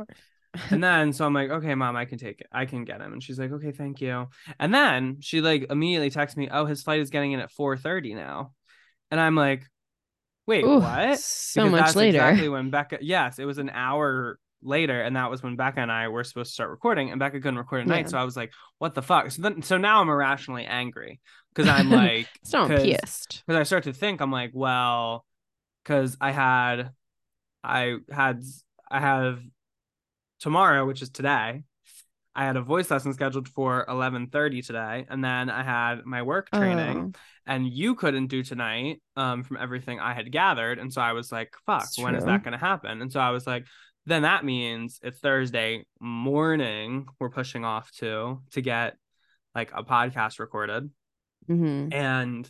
and 0.71 0.83
then 0.83 1.13
so 1.13 1.25
I'm 1.25 1.33
like, 1.33 1.49
okay, 1.49 1.75
mom, 1.75 1.95
I 1.95 2.05
can 2.05 2.17
take 2.17 2.41
it. 2.41 2.47
I 2.51 2.65
can 2.65 2.83
get 2.83 3.01
him. 3.01 3.13
And 3.13 3.21
she's 3.21 3.39
like, 3.39 3.51
okay, 3.51 3.71
thank 3.71 4.01
you. 4.01 4.27
And 4.59 4.73
then 4.73 5.17
she 5.21 5.41
like 5.41 5.67
immediately 5.69 6.09
texts 6.09 6.37
me, 6.37 6.49
oh, 6.51 6.65
his 6.65 6.83
flight 6.83 6.99
is 6.99 7.09
getting 7.09 7.31
in 7.31 7.39
at 7.39 7.51
4:30 7.51 8.15
now. 8.15 8.53
And 9.11 9.19
I'm 9.19 9.35
like, 9.35 9.63
wait, 10.45 10.65
Ooh, 10.65 10.79
what? 10.79 11.19
So 11.19 11.63
Because 11.63 11.71
much 11.79 11.95
later. 11.95 12.19
Exactly 12.19 12.49
when 12.49 12.69
Becca. 12.69 12.99
Yes, 13.01 13.39
it 13.39 13.45
was 13.45 13.57
an 13.57 13.69
hour 13.69 14.39
later, 14.61 15.01
and 15.01 15.15
that 15.15 15.29
was 15.29 15.43
when 15.43 15.55
Becca 15.55 15.79
and 15.79 15.91
I 15.91 16.07
were 16.09 16.23
supposed 16.23 16.49
to 16.51 16.53
start 16.53 16.69
recording, 16.71 17.11
and 17.11 17.19
Becca 17.19 17.39
couldn't 17.39 17.57
record 17.57 17.81
at 17.81 17.87
night. 17.87 18.05
Yeah. 18.05 18.11
So 18.11 18.17
I 18.17 18.23
was 18.23 18.35
like, 18.37 18.51
what 18.79 18.93
the 18.95 19.01
fuck? 19.01 19.31
So 19.31 19.41
then, 19.41 19.61
so 19.61 19.77
now 19.77 20.01
I'm 20.01 20.09
irrationally 20.09 20.65
angry 20.65 21.19
because 21.53 21.69
I'm 21.69 21.89
like, 22.03 22.27
So 22.43 22.63
I'm 22.63 22.69
pissed. 22.69 23.43
because 23.45 23.59
I 23.59 23.63
start 23.63 23.83
to 23.85 23.93
think 23.93 24.21
I'm 24.21 24.31
like, 24.31 24.51
well, 24.53 25.25
because 25.83 26.17
I 26.19 26.31
had, 26.31 26.91
I 27.63 27.97
had, 28.11 28.43
I 28.89 28.99
have 28.99 29.39
tomorrow, 30.39 30.85
which 30.85 31.01
is 31.01 31.09
today. 31.09 31.63
I 32.35 32.45
had 32.45 32.55
a 32.55 32.61
voice 32.61 32.91
lesson 32.91 33.13
scheduled 33.13 33.49
for 33.49 33.83
11:30 33.89 34.61
today, 34.63 35.07
and 35.09 35.23
then 35.23 35.49
I 35.49 35.63
had 35.63 36.05
my 36.05 36.21
work 36.21 36.51
training, 36.51 37.15
Oh, 37.15 37.19
and 37.47 37.67
you 37.67 37.95
couldn't 37.95 38.27
do 38.27 38.43
tonight, 38.43 39.01
um, 39.15 39.43
from 39.43 39.57
everything 39.57 39.99
I 39.99 40.13
had 40.13 40.31
gathered, 40.31 40.77
and 40.77 40.93
so 40.93 41.01
I 41.01 41.13
was 41.13 41.31
like, 41.31 41.55
"Fuck, 41.65 41.81
That's 41.81 41.97
when 41.97 42.13
is 42.13 42.23
true. 42.23 42.31
that 42.33 42.43
going 42.43 42.51
to 42.51 42.59
happen?" 42.63 43.01
And 43.01 43.11
so 43.11 43.19
I 43.19 43.31
was 43.31 43.47
like, 43.47 43.65
"Then 44.07 44.23
that 44.23 44.45
means 44.45 44.99
it's 45.03 45.19
Thursday 45.19 45.85
morning. 45.99 47.07
We're 47.19 47.29
pushing 47.29 47.65
off 47.65 47.91
to 47.99 48.41
to 48.51 48.61
get 48.61 48.97
like 49.55 49.71
a 49.73 49.83
podcast 49.83 50.39
recorded." 50.39 50.89
mhm. 51.49 51.93
and 51.93 52.49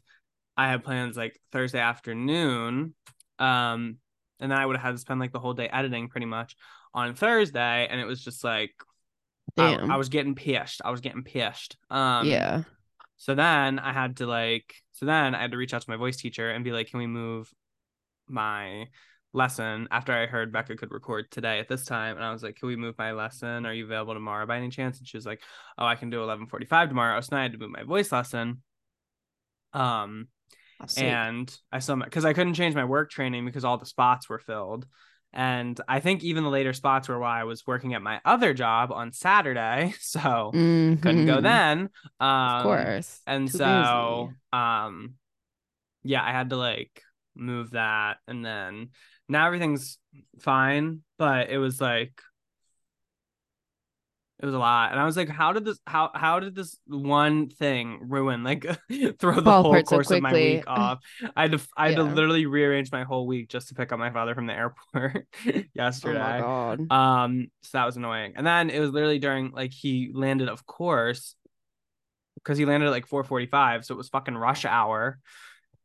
I 0.57 0.69
had 0.69 0.83
plans 0.83 1.17
like 1.17 1.39
Thursday 1.51 1.79
afternoon. 1.79 2.95
Um, 3.39 3.97
and 4.39 4.51
then 4.51 4.59
I 4.59 4.65
would 4.65 4.75
have 4.75 4.83
had 4.85 4.91
to 4.93 4.97
spend 4.99 5.19
like 5.19 5.31
the 5.31 5.39
whole 5.39 5.53
day 5.53 5.67
editing 5.69 6.09
pretty 6.09 6.25
much 6.27 6.55
on 6.93 7.15
Thursday, 7.15 7.87
and 7.89 7.99
it 8.01 8.05
was 8.05 8.23
just 8.23 8.43
like 8.43 8.73
I, 9.57 9.75
I 9.89 9.97
was 9.97 10.09
getting 10.09 10.35
pissed. 10.35 10.81
I 10.85 10.91
was 10.91 11.01
getting 11.01 11.23
pissed. 11.23 11.77
Um, 11.89 12.27
yeah. 12.27 12.63
So 13.17 13.35
then 13.35 13.79
I 13.79 13.93
had 13.93 14.17
to 14.17 14.27
like, 14.27 14.75
so 14.93 15.05
then 15.07 15.33
I 15.35 15.41
had 15.41 15.51
to 15.51 15.57
reach 15.57 15.73
out 15.73 15.81
to 15.81 15.89
my 15.89 15.97
voice 15.97 16.17
teacher 16.17 16.51
and 16.51 16.63
be 16.63 16.71
like, 16.71 16.89
"Can 16.89 16.99
we 16.99 17.07
move 17.07 17.51
my 18.27 18.87
lesson?" 19.37 19.87
After 19.91 20.13
I 20.13 20.25
heard 20.27 20.51
Becca 20.51 20.75
could 20.77 20.91
record 20.91 21.31
today 21.31 21.59
at 21.59 21.69
this 21.69 21.85
time, 21.85 22.15
and 22.17 22.25
I 22.25 22.31
was 22.33 22.43
like, 22.43 22.57
"Can 22.57 22.67
we 22.67 22.75
move 22.75 22.97
my 22.97 23.11
lesson? 23.13 23.65
Are 23.65 23.73
you 23.73 23.85
available 23.85 24.13
tomorrow 24.15 24.45
by 24.45 24.57
any 24.57 24.69
chance?" 24.69 24.99
And 24.99 25.07
she 25.07 25.17
was 25.17 25.25
like, 25.25 25.41
"Oh, 25.77 25.85
I 25.85 25.95
can 25.95 26.09
do 26.09 26.23
eleven 26.23 26.47
forty-five 26.47 26.89
tomorrow." 26.89 27.21
So 27.21 27.29
then 27.31 27.39
I 27.39 27.43
had 27.43 27.53
to 27.53 27.57
move 27.59 27.71
my 27.71 27.83
voice 27.83 28.11
lesson. 28.11 28.63
Um, 29.73 30.27
and 30.95 31.55
I 31.71 31.79
still 31.79 31.97
because 31.97 32.25
I 32.25 32.33
couldn't 32.33 32.53
change 32.55 32.75
my 32.75 32.85
work 32.85 33.09
training 33.11 33.45
because 33.45 33.65
all 33.65 33.77
the 33.77 33.85
spots 33.85 34.29
were 34.29 34.39
filled. 34.39 34.85
And 35.33 35.79
I 35.87 35.99
think 35.99 36.23
even 36.23 36.43
the 36.43 36.49
later 36.49 36.73
spots 36.73 37.09
were 37.09 37.19
while 37.19 37.31
I 37.39 37.43
was 37.43 37.67
working 37.67 37.93
at 37.93 38.01
my 38.01 38.21
other 38.25 38.53
job 38.53 38.91
on 38.91 39.11
Saturday, 39.11 39.93
so 39.99 40.51
couldn't 41.01 41.25
go 41.25 41.37
Mhm. 41.37 41.43
then. 41.43 41.89
Um, 42.19 42.57
Of 42.57 42.63
course. 42.63 43.21
And 43.27 43.51
Too 43.51 43.57
so, 43.57 44.29
busy. 44.31 44.57
um, 44.57 45.15
yeah, 46.03 46.23
I 46.23 46.31
had 46.31 46.49
to 46.51 46.57
like 46.57 47.03
move 47.35 47.71
that, 47.71 48.17
and 48.27 48.43
then 48.43 48.89
now 49.29 49.47
everything's 49.47 49.97
fine. 50.39 51.01
But 51.17 51.49
it 51.49 51.57
was 51.57 51.81
like 51.81 52.21
it 54.39 54.45
was 54.45 54.53
a 54.53 54.59
lot, 54.59 54.91
and 54.91 54.99
I 54.99 55.05
was 55.05 55.17
like, 55.17 55.29
how 55.29 55.51
did 55.51 55.65
this 55.65 55.79
how 55.87 56.11
how 56.13 56.39
did 56.39 56.53
this 56.53 56.77
one 56.85 57.49
thing 57.49 57.97
ruin 58.03 58.43
like 58.43 58.67
throw 59.19 59.39
the 59.41 59.51
Fall 59.51 59.63
whole 59.63 59.83
so 59.83 59.99
course 59.99 60.11
of 60.11 60.19
my 60.19 60.35
week 60.35 60.67
off? 60.67 60.99
I 61.35 61.43
had 61.43 61.53
to 61.53 61.59
I 61.75 61.87
had 61.87 61.95
to 61.95 62.03
literally 62.03 62.45
rearrange 62.45 62.91
my 62.91 63.03
whole 63.03 63.25
week 63.25 63.49
just 63.49 63.69
to 63.69 63.75
pick 63.75 63.91
up 63.91 63.97
my 63.97 64.11
father 64.11 64.35
from 64.35 64.45
the 64.45 64.53
airport 64.53 65.25
Oh 66.03 66.15
my 66.15 66.33
yesterday. 66.33 66.33
god. 66.33 66.91
Um, 66.91 67.47
so 67.63 67.79
that 67.79 67.85
was 67.85 67.97
annoying. 67.97 68.33
And 68.35 68.45
then 68.45 68.69
it 68.69 68.79
was 68.79 68.91
literally 68.91 69.17
during 69.17 69.51
like 69.53 69.73
he 69.73 70.11
landed, 70.13 70.49
of 70.49 70.67
course, 70.67 71.33
because 72.35 72.57
he 72.57 72.65
landed 72.65 72.87
at 72.87 72.91
like 72.91 73.07
4:45, 73.07 73.85
so 73.85 73.93
it 73.93 73.97
was 73.97 74.09
fucking 74.09 74.35
rush 74.37 74.65
hour. 74.65 75.19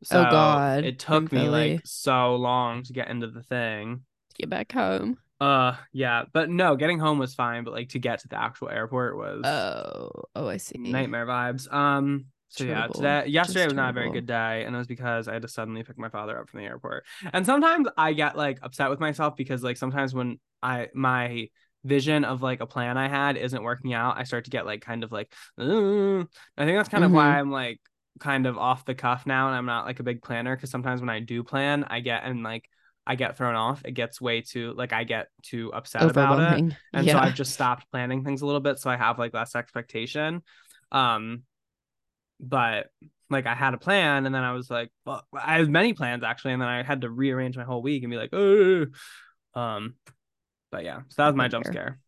So 0.05 0.21
Oh, 0.21 0.31
God, 0.31 0.85
it 0.85 0.99
took 0.99 1.33
me 1.33 1.41
Philly. 1.41 1.75
like 1.75 1.87
so 1.87 2.37
long 2.37 2.83
to 2.85 2.93
get 2.93 3.09
into 3.09 3.29
the 3.29 3.43
thing. 3.43 4.03
Get 4.39 4.51
back 4.51 4.73
home. 4.73 5.19
Uh, 5.41 5.75
yeah, 5.93 6.25
but 6.33 6.51
no, 6.51 6.77
getting 6.77 6.99
home 6.99 7.19
was 7.19 7.35
fine, 7.35 7.65
but 7.65 7.73
like 7.73 7.89
to 7.91 7.99
get 7.99 8.21
to 8.21 8.29
the 8.29 8.41
actual 8.41 8.69
airport 8.69 9.17
was 9.17 9.43
Oh, 9.45 10.11
oh, 10.37 10.49
I 10.49 10.57
see. 10.57 10.79
nightmare 10.79 11.27
vibes. 11.27 11.73
Um, 11.73 12.27
so 12.49 12.65
yeah, 12.65 12.87
today 12.87 13.27
yesterday 13.27 13.61
Just 13.61 13.69
was 13.69 13.75
not 13.77 13.91
a 13.91 13.93
very 13.93 14.11
good 14.11 14.27
day, 14.27 14.65
and 14.65 14.75
it 14.75 14.79
was 14.79 14.87
because 14.87 15.27
I 15.27 15.33
had 15.33 15.43
to 15.43 15.49
suddenly 15.49 15.83
pick 15.83 15.99
my 15.99 16.11
father 16.11 16.39
up 16.39 16.49
from 16.49 16.61
the 16.61 16.67
airport. 16.67 17.05
And 17.33 17.45
sometimes 17.47 17.89
I 17.97 18.13
get 18.13 18.37
like 18.37 18.59
upset 18.63 18.91
with 18.91 19.01
myself 19.01 19.37
because 19.37 19.63
like 19.63 19.77
sometimes 19.79 20.15
when 20.15 20.39
I 20.63 20.89
my 20.95 21.49
vision 21.83 22.25
of 22.25 22.43
like 22.43 22.61
a 22.61 22.67
plan 22.67 22.97
I 22.97 23.09
had 23.09 23.37
isn't 23.37 23.63
working 23.63 23.95
out, 23.95 24.19
I 24.19 24.25
start 24.25 24.45
to 24.45 24.51
get 24.51 24.67
like 24.67 24.83
kind 24.83 25.03
of 25.03 25.11
like. 25.13 25.33
I 25.59 26.25
think 26.59 26.79
that's 26.79 26.89
kind 26.89 27.05
of 27.05 27.11
why. 27.11 27.39
I'm 27.39 27.51
like 27.51 27.81
kind 28.21 28.47
of 28.47 28.59
off 28.59 28.85
the 28.85 28.95
cuff 28.95 29.27
now, 29.27 29.49
and 29.49 29.57
I'm 29.57 29.67
not 29.67 29.87
like 29.87 30.01
a 30.01 30.05
big 30.05 30.23
planner 30.23 30.55
because 30.57 30.71
sometimes 30.71 31.01
when 31.01 31.11
I 31.11 31.21
do 31.21 31.43
plan, 31.43 31.85
I 31.85 32.01
get 32.01 32.25
and 32.25 32.43
like 32.43 32.69
I 33.07 33.17
get 33.17 33.37
thrown 33.37 33.55
off. 33.55 33.83
It 33.85 33.93
gets 33.93 34.21
way 34.21 34.43
too 34.43 34.75
like 34.77 34.93
I 34.93 35.05
get 35.05 35.29
too 35.43 35.73
upset 35.73 36.03
about 36.03 36.59
it 36.59 36.75
and 36.93 37.07
yeah. 37.07 37.15
so 37.15 37.19
I've 37.19 37.35
just 37.35 37.53
stopped 37.53 37.91
planning 37.91 38.25
things 38.25 38.43
a 38.43 38.47
little 38.47 38.61
bit 38.61 38.79
so 38.79 38.91
I 38.91 38.97
have 38.97 39.19
like 39.19 39.35
less 39.35 39.57
expectation. 39.57 40.43
Um 40.93 41.43
but 42.39 42.91
like 43.31 43.47
I 43.47 43.55
had 43.55 43.75
a 43.75 43.79
plan 43.79 44.27
and 44.27 44.35
then 44.35 44.43
I 44.43 44.53
was 44.53 44.71
like, 44.71 44.91
well, 45.07 45.27
I 45.33 45.59
had 45.59 45.69
many 45.69 45.95
plans 45.95 46.23
actually, 46.23 46.53
and 46.53 46.63
then 46.63 46.69
I 46.69 46.83
had 46.83 47.01
to 47.01 47.11
rearrange 47.11 47.57
my 47.57 47.65
whole 47.65 47.83
week 47.83 48.03
and 48.03 48.11
be 48.11 48.17
like, 48.17 48.33
oh 48.33 48.87
um 49.55 49.95
but 50.71 50.85
yeah, 50.85 51.01
so 51.09 51.23
that 51.23 51.27
was 51.27 51.37
my 51.37 51.49
jump 51.49 51.67
scare. 51.67 51.99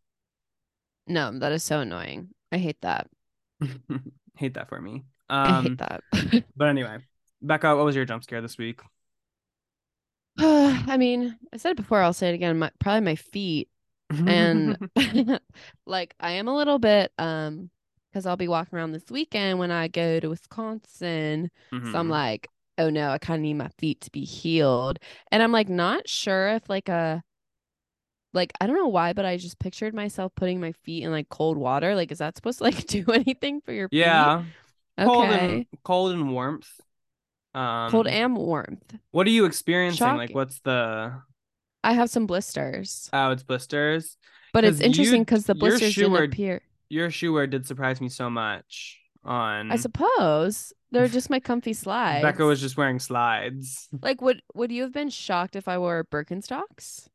No, 1.06 1.36
that 1.38 1.52
is 1.52 1.62
so 1.62 1.80
annoying. 1.80 2.30
I 2.50 2.58
hate 2.58 2.80
that. 2.82 3.08
hate 4.36 4.54
that 4.54 4.68
for 4.68 4.80
me. 4.80 5.04
I 5.44 5.52
Um 5.52 5.52
hate 5.52 5.78
that. 5.78 6.04
but 6.56 6.68
anyway, 6.68 6.98
Becca, 7.42 7.76
what 7.76 7.84
was 7.84 7.96
your 7.96 8.04
jump 8.04 8.24
scare 8.24 8.42
this 8.42 8.58
week? 8.58 8.80
I 10.38 10.96
mean, 10.96 11.38
I 11.52 11.56
said 11.56 11.72
it 11.72 11.76
before, 11.76 12.00
I'll 12.02 12.12
say 12.12 12.30
it 12.30 12.34
again. 12.34 12.58
My, 12.58 12.70
probably 12.78 13.00
my 13.02 13.16
feet. 13.16 13.68
And 14.26 14.78
like 15.86 16.14
I 16.20 16.32
am 16.32 16.48
a 16.48 16.56
little 16.56 16.78
bit 16.78 17.12
um 17.18 17.70
because 18.10 18.26
I'll 18.26 18.36
be 18.36 18.48
walking 18.48 18.78
around 18.78 18.92
this 18.92 19.10
weekend 19.10 19.58
when 19.58 19.70
I 19.72 19.88
go 19.88 20.20
to 20.20 20.28
Wisconsin. 20.30 21.50
So 21.82 21.98
I'm 21.98 22.08
Mhm. 22.08 22.10
like, 22.10 22.48
oh 22.78 22.90
no, 22.90 23.10
I 23.10 23.18
kind 23.18 23.40
of 23.40 23.42
need 23.42 23.54
my 23.54 23.68
feet 23.78 24.00
to 24.02 24.10
be 24.12 24.24
healed. 24.24 24.98
And 25.32 25.42
I'm 25.42 25.52
like 25.52 25.68
not 25.70 26.08
sure 26.08 26.48
if 26.50 26.68
like 26.70 26.88
a 26.90 27.24
like 28.32 28.52
I 28.60 28.66
don't 28.66 28.76
know 28.76 28.88
why, 28.88 29.12
but 29.12 29.24
I 29.24 29.36
just 29.36 29.58
pictured 29.58 29.94
myself 29.94 30.34
putting 30.34 30.60
my 30.60 30.72
feet 30.72 31.04
in 31.04 31.10
like 31.10 31.28
cold 31.28 31.56
water. 31.56 31.94
Like, 31.94 32.10
is 32.12 32.18
that 32.18 32.36
supposed 32.36 32.58
to 32.58 32.64
like 32.64 32.86
do 32.86 33.04
anything 33.12 33.60
for 33.60 33.72
your 33.72 33.88
feet? 34.00 34.30
yeah, 34.30 34.44
cold 34.98 35.26
Okay. 35.28 35.54
and 35.54 35.66
cold 35.82 36.12
and 36.12 36.30
warmth. 36.30 36.68
Um, 37.54 37.90
Cold 37.90 38.08
and 38.08 38.36
warmth. 38.36 38.96
what 39.12 39.26
are 39.28 39.30
you 39.30 39.44
experiencing? 39.44 40.16
Like, 40.16 40.34
what's 40.34 40.58
the 40.60 41.22
I 41.84 41.92
have 41.92 42.10
some 42.10 42.26
blisters. 42.26 43.08
oh, 43.12 43.30
it's 43.30 43.42
blisters. 43.44 44.16
But 44.52 44.64
it's 44.64 44.80
interesting 44.80 45.22
because 45.22 45.46
the 45.46 45.54
blisters 45.54 45.94
didn't 45.94 46.16
appear. 46.16 46.62
Your 46.88 47.10
shoe 47.10 47.32
wear 47.32 47.46
did 47.46 47.66
surprise 47.66 48.00
me 48.00 48.08
so 48.08 48.28
much. 48.30 49.00
On 49.24 49.72
I 49.72 49.76
suppose 49.76 50.72
they're 50.90 51.08
just 51.08 51.30
my 51.30 51.40
comfy 51.40 51.72
slides. 51.72 52.22
Becca 52.22 52.44
was 52.44 52.60
just 52.60 52.76
wearing 52.76 52.98
slides. 52.98 53.88
like, 54.02 54.20
would 54.20 54.42
would 54.54 54.70
you 54.70 54.82
have 54.82 54.92
been 54.92 55.08
shocked 55.10 55.56
if 55.56 55.66
I 55.68 55.78
wore 55.78 56.04
Birkenstocks? 56.04 57.08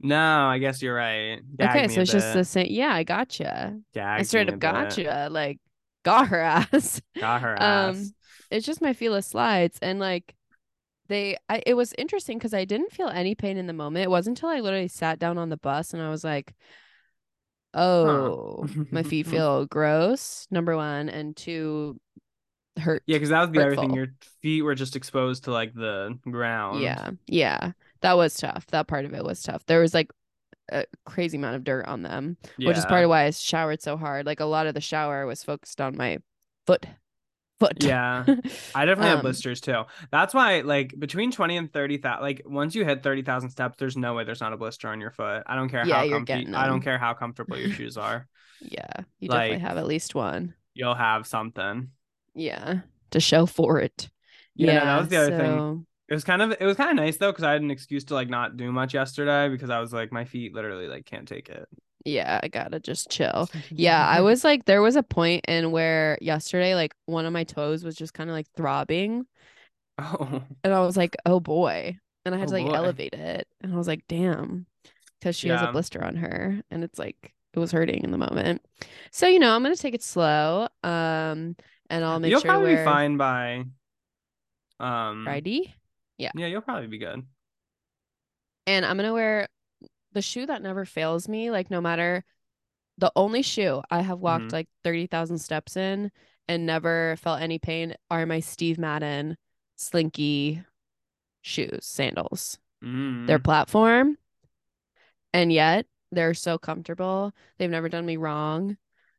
No, 0.00 0.46
I 0.46 0.58
guess 0.58 0.80
you're 0.80 0.94
right. 0.94 1.40
Gagged 1.58 1.76
okay, 1.76 1.88
so 1.88 2.00
it's 2.02 2.12
just 2.12 2.32
the 2.34 2.44
same. 2.44 2.68
Yeah, 2.70 2.92
I 2.94 3.02
gotcha. 3.02 3.78
I 3.96 4.22
straight 4.22 4.48
up 4.48 4.54
a 4.54 4.56
bit. 4.58 4.60
gotcha. 4.60 5.28
Like, 5.30 5.58
got 6.04 6.28
her 6.28 6.40
ass. 6.72 7.00
Got 7.18 7.42
her 7.42 7.56
Um, 7.60 7.60
ass. 7.60 8.12
it's 8.50 8.66
just 8.66 8.80
my 8.82 8.92
Fila 8.92 9.22
slides 9.22 9.78
and 9.82 9.98
like 10.00 10.34
they 11.08 11.36
I 11.48 11.62
it 11.66 11.74
was 11.74 11.94
interesting 11.98 12.38
because 12.38 12.54
I 12.54 12.64
didn't 12.64 12.92
feel 12.92 13.08
any 13.08 13.34
pain 13.34 13.56
in 13.58 13.66
the 13.66 13.72
moment. 13.72 14.04
It 14.04 14.10
wasn't 14.10 14.38
until 14.38 14.50
I 14.50 14.60
literally 14.60 14.88
sat 14.88 15.18
down 15.18 15.38
on 15.38 15.48
the 15.50 15.56
bus 15.56 15.92
and 15.94 16.02
I 16.02 16.10
was 16.10 16.24
like, 16.24 16.54
oh, 17.74 18.66
my 18.90 19.02
feet 19.02 19.26
feel 19.26 19.66
gross, 19.66 20.46
number 20.50 20.76
one, 20.76 21.08
and 21.08 21.36
two 21.36 22.00
hurt. 22.78 23.02
Yeah, 23.06 23.16
because 23.16 23.30
that 23.30 23.40
was 23.42 23.50
the 23.50 23.62
other 23.66 23.76
thing. 23.76 23.94
Your 23.94 24.08
feet 24.42 24.62
were 24.62 24.74
just 24.74 24.96
exposed 24.96 25.44
to 25.44 25.52
like 25.52 25.74
the 25.74 26.18
ground. 26.30 26.80
Yeah. 26.82 27.10
Yeah. 27.26 27.72
That 28.02 28.16
was 28.16 28.34
tough. 28.34 28.66
That 28.68 28.88
part 28.88 29.04
of 29.04 29.14
it 29.14 29.24
was 29.24 29.42
tough. 29.42 29.64
There 29.66 29.80
was 29.80 29.94
like 29.94 30.10
a 30.70 30.86
crazy 31.04 31.36
amount 31.38 31.56
of 31.56 31.64
dirt 31.64 31.86
on 31.86 32.02
them, 32.02 32.36
which 32.62 32.78
is 32.78 32.86
part 32.86 33.04
of 33.04 33.10
why 33.10 33.24
I 33.24 33.30
showered 33.30 33.82
so 33.82 33.96
hard. 33.96 34.26
Like 34.26 34.40
a 34.40 34.44
lot 34.44 34.66
of 34.66 34.74
the 34.74 34.80
shower 34.80 35.26
was 35.26 35.42
focused 35.44 35.80
on 35.80 35.96
my 35.96 36.18
foot. 36.66 36.86
Foot. 37.60 37.84
Yeah. 37.84 38.24
I 38.74 38.86
definitely 38.86 39.10
have 39.10 39.20
Um, 39.20 39.22
blisters 39.22 39.60
too. 39.60 39.84
That's 40.10 40.32
why, 40.32 40.60
like, 40.62 40.94
between 40.98 41.30
20 41.30 41.56
and 41.58 41.72
30,000, 41.72 42.22
like, 42.22 42.42
once 42.46 42.74
you 42.74 42.84
hit 42.86 43.02
30,000 43.02 43.50
steps, 43.50 43.76
there's 43.78 43.96
no 43.98 44.14
way 44.14 44.24
there's 44.24 44.40
not 44.40 44.52
a 44.54 44.56
blister 44.56 44.88
on 44.88 45.00
your 45.00 45.10
foot. 45.10 45.42
I 45.46 45.56
don't 45.56 45.68
care 45.68 45.84
Yeah, 45.84 45.96
how 45.96 46.08
comfy, 46.08 46.46
I 46.54 46.66
don't 46.66 46.80
care 46.80 46.98
how 46.98 47.12
comfortable 47.14 47.58
your 47.58 47.70
shoes 47.70 47.96
are. 47.98 48.26
Yeah. 48.60 48.92
You 49.18 49.28
definitely 49.28 49.58
have 49.58 49.78
at 49.78 49.86
least 49.86 50.14
one. 50.14 50.54
You'll 50.74 50.94
have 50.94 51.26
something. 51.26 51.90
Yeah. 52.34 52.80
To 53.10 53.20
show 53.20 53.46
for 53.46 53.80
it. 53.80 54.08
Yeah, 54.54 54.78
no, 54.78 54.84
that 54.84 55.00
was 55.00 55.08
the 55.08 55.16
other 55.16 55.30
thing. 55.30 55.86
It 56.10 56.14
was 56.14 56.24
kind 56.24 56.42
of, 56.42 56.52
it 56.58 56.64
was 56.66 56.76
kind 56.76 56.90
of 56.90 56.96
nice 56.96 57.16
though, 57.18 57.30
because 57.30 57.44
I 57.44 57.52
had 57.52 57.62
an 57.62 57.70
excuse 57.70 58.04
to 58.06 58.14
like 58.14 58.28
not 58.28 58.56
do 58.56 58.72
much 58.72 58.94
yesterday 58.94 59.48
because 59.48 59.70
I 59.70 59.78
was 59.80 59.92
like, 59.92 60.10
my 60.12 60.24
feet 60.24 60.54
literally 60.54 60.88
like 60.88 61.06
can't 61.06 61.28
take 61.28 61.48
it. 61.48 61.68
Yeah, 62.04 62.40
I 62.42 62.48
gotta 62.48 62.80
just 62.80 63.10
chill. 63.10 63.50
Yeah, 63.76 64.06
I 64.06 64.22
was 64.22 64.42
like, 64.42 64.64
there 64.64 64.80
was 64.82 64.96
a 64.96 65.02
point 65.02 65.44
in 65.48 65.70
where 65.70 66.16
yesterday, 66.22 66.74
like 66.74 66.94
one 67.06 67.26
of 67.26 67.32
my 67.32 67.44
toes 67.44 67.84
was 67.84 67.94
just 67.94 68.14
kind 68.14 68.30
of 68.30 68.34
like 68.34 68.46
throbbing, 68.56 69.26
Oh, 69.98 70.42
and 70.64 70.72
I 70.74 70.80
was 70.80 70.96
like, 70.96 71.16
oh 71.26 71.40
boy, 71.40 71.98
and 72.24 72.34
I 72.34 72.38
had 72.38 72.48
Oh, 72.48 72.50
to 72.50 72.54
like 72.54 72.70
boy. 72.70 72.74
elevate 72.74 73.14
it, 73.14 73.48
and 73.60 73.72
I 73.72 73.76
was 73.76 73.88
like, 73.88 74.04
damn, 74.08 74.66
because 75.20 75.36
she 75.36 75.50
has 75.50 75.62
a 75.62 75.68
blister 75.68 76.04
on 76.04 76.16
her, 76.16 76.62
and 76.70 76.84
it's 76.84 76.98
like 76.98 77.34
it 77.54 77.58
was 77.58 77.72
hurting 77.72 78.04
in 78.04 78.10
the 78.12 78.18
moment. 78.18 78.62
So 79.12 79.26
you 79.28 79.38
know, 79.38 79.54
I'm 79.54 79.62
gonna 79.62 79.76
take 79.76 79.94
it 79.94 80.02
slow, 80.02 80.68
um, 80.84 81.56
and 81.90 82.04
I'll 82.04 82.20
make 82.20 82.36
sure. 82.36 82.40
you'll 82.40 82.40
sure 82.40 82.42
probably 82.42 82.76
be 82.76 82.82
fine 82.82 83.16
by, 83.16 83.64
um, 84.78 85.44
Friday, 85.44 85.74
yeah, 86.20 86.30
Yeah, 86.34 86.46
you'll 86.46 86.60
probably 86.62 86.86
be 86.86 86.98
good. 86.98 87.22
and 88.66 88.84
I'm 88.86 88.96
gonna 88.96 89.12
wear 89.14 89.48
the 90.12 90.22
shoe 90.22 90.46
that 90.46 90.62
never 90.62 90.84
fails 90.84 91.28
me. 91.28 91.50
Like 91.50 91.70
no 91.70 91.80
matter 91.80 92.24
the 92.98 93.12
only 93.16 93.42
shoe 93.42 93.82
I 93.90 94.02
have 94.02 94.18
walked 94.20 94.46
Mhm. 94.46 94.52
like 94.52 94.68
thirty 94.84 95.06
thousand 95.06 95.38
steps 95.38 95.76
in 95.76 96.10
and 96.48 96.66
never 96.66 97.16
felt 97.18 97.40
any 97.40 97.58
pain 97.58 97.94
are 98.10 98.26
my 98.26 98.40
Steve 98.40 98.78
Madden 98.78 99.36
slinky 99.76 100.62
shoes, 101.42 101.86
sandals. 101.86 102.58
Mm. 102.84 103.26
Their 103.26 103.38
platform, 103.38 104.18
and 105.32 105.52
yet 105.52 105.86
they're 106.12 106.34
so 106.34 106.58
comfortable. 106.58 107.32
They've 107.58 107.70
never 107.70 107.88
done 107.88 108.04
me 108.04 108.16
wrong. 108.16 108.76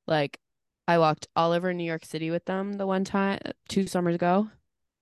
Like 0.07 0.40
I 0.88 0.98
walked 0.98 1.28
all 1.36 1.52
over 1.53 1.73
New 1.73 1.84
York 1.86 2.06
City 2.06 2.30
with 2.32 2.45
them 2.45 2.73
the 2.73 2.86
one 2.86 3.06
time 3.06 3.40
two 3.69 3.88
summers 3.88 4.15
ago. 4.15 4.49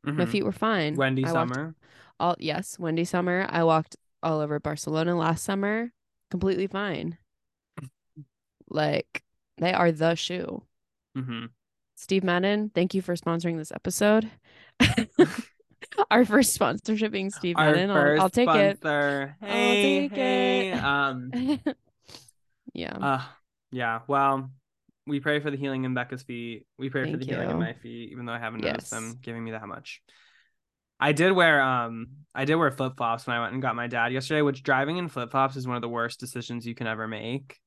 My 0.03 0.25
Mhm. 0.25 0.29
feet 0.29 0.43
were 0.45 0.51
fine. 0.51 0.95
Wendy 0.95 1.25
I 1.25 1.31
Summer. 1.31 1.75
all 2.19 2.35
yes, 2.39 2.79
Wendy 2.79 3.05
summer. 3.05 3.45
I 3.49 3.63
walked 3.63 3.95
all 4.23 4.39
over 4.39 4.59
Barcelona 4.59 5.15
last 5.15 5.43
summer, 5.43 5.91
completely 6.31 6.67
fine. 6.67 7.17
Like 8.69 9.23
they 9.57 9.73
are 9.73 9.91
the 9.91 10.15
shoe. 10.15 10.63
hmm 11.15 11.45
Steve 11.95 12.23
Madden, 12.23 12.71
thank 12.73 12.93
you 12.93 13.01
for 13.01 13.15
sponsoring 13.15 13.57
this 13.57 13.71
episode. 13.73 14.29
Our 16.11 16.23
first 16.23 16.53
sponsorship 16.53 17.11
being 17.11 17.29
Steve 17.29 17.57
Our 17.57 17.71
Madden. 17.73 17.89
I'll, 17.91 18.21
I'll 18.21 18.29
take 18.29 18.47
sponsor. 18.47 19.35
Hey, 19.41 20.07
take 20.07 20.11
hey. 20.17 20.71
it. 20.71 20.83
Um, 20.83 21.31
yeah. 22.73 22.97
uh, 22.97 23.21
yeah. 23.71 23.99
Well, 24.07 24.49
we 25.09 25.19
pray 25.19 25.39
for 25.39 25.51
the 25.51 25.57
healing 25.57 25.83
in 25.83 25.93
Becca's 25.93 26.23
feet. 26.23 26.65
We 26.77 26.89
pray 26.89 27.03
for 27.03 27.11
Thank 27.11 27.19
the 27.21 27.25
healing 27.25 27.49
in 27.49 27.59
my 27.59 27.73
feet, 27.73 28.11
even 28.11 28.25
though 28.25 28.33
I 28.33 28.39
haven't 28.39 28.61
noticed 28.61 28.89
them 28.91 29.17
giving 29.21 29.43
me 29.43 29.51
that 29.51 29.67
much. 29.67 30.01
I 30.99 31.11
did 31.13 31.31
wear 31.31 31.61
um 31.61 32.07
I 32.35 32.45
did 32.45 32.55
wear 32.55 32.71
flip 32.71 32.97
flops 32.97 33.25
when 33.25 33.35
I 33.35 33.41
went 33.41 33.53
and 33.53 33.61
got 33.61 33.75
my 33.75 33.87
dad 33.87 34.13
yesterday, 34.13 34.41
which 34.41 34.63
driving 34.63 34.97
in 34.97 35.07
flip 35.07 35.31
flops 35.31 35.55
is 35.55 35.67
one 35.67 35.75
of 35.75 35.81
the 35.81 35.89
worst 35.89 36.19
decisions 36.19 36.65
you 36.65 36.75
can 36.75 36.87
ever 36.87 37.07
make. 37.07 37.57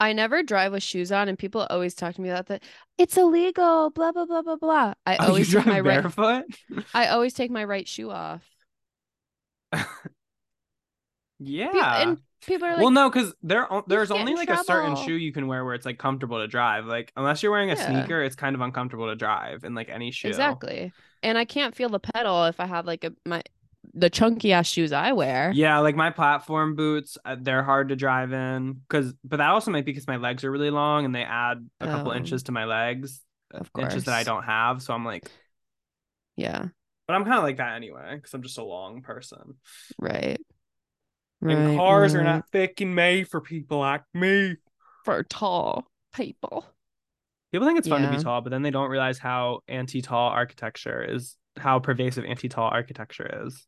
I 0.00 0.12
never 0.12 0.42
drive 0.42 0.72
with 0.72 0.82
shoes 0.82 1.12
on, 1.12 1.28
and 1.28 1.38
people 1.38 1.66
always 1.70 1.94
talk 1.94 2.14
to 2.14 2.20
me 2.20 2.28
about 2.28 2.46
that. 2.46 2.62
It's 2.98 3.16
illegal. 3.16 3.90
Blah 3.90 4.12
blah 4.12 4.26
blah 4.26 4.42
blah 4.42 4.56
blah. 4.56 4.94
I 5.06 5.18
Oh, 5.18 5.28
always 5.28 5.50
take 5.52 5.64
drive 5.64 5.66
my 5.66 5.80
right. 5.80 6.02
barefoot? 6.02 6.44
I 6.94 7.08
always 7.08 7.34
take 7.34 7.50
my 7.50 7.64
right 7.64 7.86
shoe 7.86 8.10
off. 8.10 8.42
yeah. 11.38 12.02
And 12.02 12.18
people 12.46 12.66
are 12.66 12.72
like, 12.72 12.80
well, 12.80 12.90
no, 12.90 13.10
because 13.10 13.34
there 13.42 13.66
there's 13.86 14.10
only 14.10 14.34
like 14.34 14.50
a 14.50 14.62
certain 14.64 14.96
shoe 14.96 15.14
you 15.14 15.32
can 15.32 15.46
wear 15.46 15.64
where 15.64 15.74
it's 15.74 15.86
like 15.86 15.98
comfortable 15.98 16.38
to 16.38 16.46
drive. 16.46 16.86
Like 16.86 17.12
unless 17.16 17.42
you're 17.42 17.52
wearing 17.52 17.70
a 17.70 17.74
Yeah. 17.74 17.86
sneaker, 17.86 18.22
it's 18.22 18.36
kind 18.36 18.54
of 18.54 18.60
uncomfortable 18.60 19.06
to 19.08 19.16
drive 19.16 19.64
in 19.64 19.74
like 19.74 19.88
any 19.88 20.10
shoe. 20.10 20.28
Exactly. 20.28 20.92
And 21.22 21.38
I 21.38 21.44
can't 21.44 21.74
feel 21.74 21.88
the 21.88 22.00
pedal 22.00 22.44
if 22.46 22.60
I 22.60 22.66
have 22.66 22.86
like 22.86 23.04
a 23.04 23.12
my 23.26 23.42
the 23.92 24.08
chunky 24.10 24.52
ass 24.52 24.66
shoes 24.66 24.92
I 24.92 25.12
wear. 25.12 25.52
Yeah, 25.54 25.78
like 25.80 25.94
my 25.94 26.10
platform 26.10 26.74
boots, 26.74 27.18
uh, 27.24 27.36
they're 27.38 27.62
hard 27.62 27.90
to 27.90 27.96
drive 27.96 28.32
in 28.32 28.74
because, 28.74 29.12
but 29.22 29.36
that 29.36 29.50
also 29.50 29.70
might 29.70 29.84
be 29.84 29.92
because 29.92 30.06
my 30.06 30.16
legs 30.16 30.42
are 30.42 30.50
really 30.50 30.70
long 30.70 31.04
and 31.04 31.14
they 31.14 31.22
add 31.22 31.68
a 31.80 31.86
couple 31.86 32.12
Oh. 32.12 32.14
inches 32.16 32.44
to 32.44 32.52
my 32.52 32.64
legs, 32.64 33.20
uh, 33.52 33.58
Of 33.58 33.70
inches 33.78 34.04
that 34.04 34.14
I 34.14 34.24
don't 34.24 34.42
have. 34.44 34.82
So 34.82 34.94
I'm 34.94 35.04
like, 35.04 35.30
Yeah. 36.36 36.68
but 37.06 37.14
I'm 37.14 37.24
kind 37.24 37.36
of 37.36 37.42
like 37.44 37.58
that 37.58 37.76
anyway 37.76 38.16
because 38.16 38.32
I'm 38.34 38.42
just 38.42 38.58
a 38.58 38.64
long 38.64 39.02
person. 39.02 39.54
Right. 39.98 40.40
And 41.44 41.68
Right, 41.68 41.76
cars 41.76 42.14
are 42.14 42.18
right. 42.18 42.24
not 42.24 42.50
fucking 42.52 42.94
made 42.94 43.28
for 43.28 43.40
people 43.40 43.78
like 43.78 44.02
me. 44.14 44.56
for 45.04 45.22
tall 45.24 45.84
people. 46.14 46.66
People 47.52 47.66
think 47.68 47.78
it's 47.78 47.86
fun 47.88 48.02
to 48.02 48.10
be 48.10 48.22
tall, 48.22 48.40
but 48.40 48.50
then 48.50 48.62
they 48.62 48.70
don't 48.72 48.90
realize 48.90 49.18
how 49.18 49.60
anti-tall 49.68 50.30
architecture 50.30 51.04
is, 51.08 51.36
how 51.56 51.78
pervasive 51.78 52.24
anti-tall 52.24 52.68
architecture 52.68 53.44
is. 53.46 53.64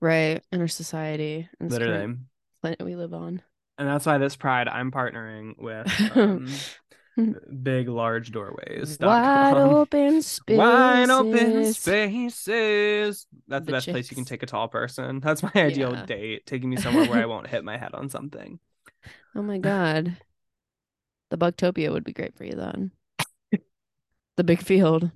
Right. 0.00 0.42
In 0.50 0.60
our 0.60 0.66
society. 0.68 1.48
in 1.60 1.68
this 1.68 1.78
Literally. 1.78 2.16
planet 2.60 2.82
we 2.84 2.96
live 2.96 3.14
on. 3.14 3.40
And 3.78 3.86
that's 3.86 4.06
why 4.06 4.18
this 4.18 4.34
pride 4.34 4.66
I'm 4.66 4.90
partnering 4.90 5.52
with 5.56 5.86
um, 6.16 6.48
Hmm. 7.18 7.32
big 7.64 7.88
large 7.88 8.30
doorways. 8.30 8.96
Wide 9.00 9.56
open 9.56 10.22
spaces. 10.22 10.56
Wide 10.58 11.10
open 11.10 11.72
spaces. 11.74 13.26
That's 13.48 13.64
the, 13.66 13.66
The 13.66 13.72
best 13.72 13.88
place 13.88 14.08
you 14.10 14.14
can 14.14 14.24
take 14.24 14.44
a 14.44 14.46
tall 14.46 14.68
person. 14.68 15.18
That's 15.18 15.42
my 15.42 15.50
ideal 15.56 15.92
Yeah. 15.94 16.06
date. 16.06 16.46
Taking 16.46 16.70
me 16.70 16.76
somewhere 16.76 17.06
where 17.08 17.20
I 17.20 17.26
won't 17.32 17.48
hit 17.48 17.64
my 17.64 17.76
head 17.76 17.92
on 17.94 18.08
something. 18.08 18.60
Oh 19.34 19.42
my 19.42 19.58
god. 19.58 20.16
The 21.30 21.38
Bugtopia 21.38 21.90
would 21.92 22.04
be 22.04 22.12
great 22.12 22.36
for 22.36 22.44
you 22.44 22.52
then. 22.52 22.92
the 24.36 24.44
big 24.44 24.62
field. 24.62 25.10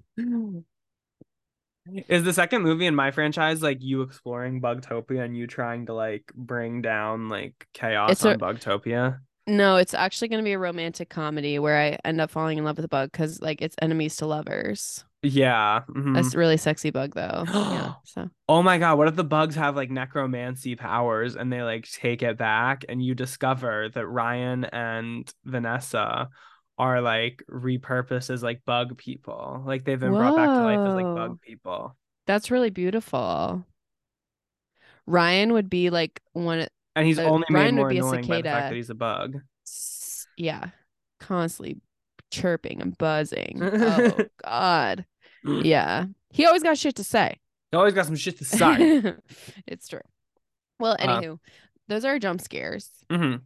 Is 2.09 2.23
the 2.25 2.33
second 2.33 2.63
movie 2.63 2.87
in 2.87 2.95
my 2.95 3.11
franchise 3.13 3.63
like 3.63 3.79
you 3.81 4.03
exploring 4.03 4.61
Bugtopia 4.61 5.25
and 5.25 5.37
you 5.37 5.47
trying 5.47 5.87
to 5.87 5.95
like 5.95 6.33
bring 6.35 6.81
down 6.83 7.29
like 7.29 7.67
chaos 7.75 8.11
It's 8.13 8.25
a- 8.25 8.33
on 8.33 8.39
Bugtopia? 8.39 9.21
No, 9.47 9.77
it's 9.77 9.95
actually 9.95 10.29
going 10.29 10.39
to 10.41 10.45
be 10.45 10.53
a 10.53 10.59
romantic 10.59 11.09
comedy 11.09 11.59
where 11.59 11.77
I 11.79 11.99
end 12.05 12.21
up 12.21 12.31
falling 12.31 12.59
in 12.59 12.65
love 12.65 12.77
with 12.77 12.85
a 12.85 12.89
bug 12.89 13.11
because 13.11 13.41
like 13.41 13.61
it's 13.61 13.77
enemies 13.83 14.17
to 14.17 14.27
lovers. 14.27 15.05
Yeah. 15.23 15.83
mhm. 15.89 16.15
That's 16.15 16.35
a 16.35 16.39
really 16.39 16.57
sexy 16.57 16.91
bug 16.91 17.15
though. 17.15 17.45
yeah. 17.49 17.95
So 18.05 18.29
Oh 18.49 18.63
my 18.63 18.79
god, 18.79 18.99
what 18.99 19.09
if 19.09 19.17
the 19.17 19.25
bugs 19.25 19.55
have 19.57 19.77
like 19.77 19.91
necromancy 19.91 20.77
powers 20.77 21.37
and 21.37 21.53
they 21.53 21.63
like 21.63 21.89
take 21.91 22.23
it 22.23 22.37
back 22.37 22.85
and 22.89 23.03
you 23.03 23.15
discover 23.15 23.89
that 23.91 24.07
Ryan 24.07 24.65
and 24.65 25.33
Vanessa 25.45 26.29
are 26.79 27.01
like 27.01 27.43
repurposed 27.51 28.31
as 28.31 28.43
like 28.43 28.65
bug 28.65 28.97
people. 28.99 29.63
Like 29.67 29.85
they've 29.85 29.99
been 30.01 30.15
brought 30.17 30.37
back 30.37 30.53
to 30.55 30.63
life 30.63 30.79
as 30.87 30.95
like 30.95 31.15
bug 31.15 31.41
people. 31.41 31.97
that's 32.27 32.51
really 32.51 32.71
beautiful. 32.71 33.65
Ryan 35.07 35.53
would 35.53 35.69
be 35.71 35.91
like 35.91 36.21
one. 36.33 36.67
And 36.95 37.07
he's 37.07 37.19
Uh, 37.19 37.25
only 37.25 37.47
made 37.49 37.59
Ryan 37.61 37.75
would 37.77 37.81
more 37.81 37.91
annoying 37.91 38.27
by 38.27 38.37
the 38.39 38.43
fact 38.49 38.71
that 38.71 38.77
he's 38.77 38.91
a 38.91 38.95
bug. 38.95 39.41
Yeah, 40.37 40.71
constantly 41.21 41.81
chirping 42.31 42.81
and 42.83 42.97
buzzing. 42.99 43.61
oh 43.63 44.25
God. 44.45 45.07
Yeah, 45.45 46.07
he 46.31 46.47
always 46.47 46.63
got 46.63 46.79
shit 46.79 46.97
to 46.97 47.05
say. 47.05 47.39
He 47.71 47.77
always 47.77 47.95
got 47.95 48.07
some 48.07 48.17
shit 48.17 48.39
to 48.39 48.45
say. 48.45 49.15
it's 49.67 49.89
true. 49.89 50.01
Well, 50.79 50.97
Uh, 50.99 51.21
anywho, 51.21 51.39
those 51.89 52.05
are 52.05 52.19
jump 52.19 52.41
scares. 52.41 52.91
hmm 53.11 53.37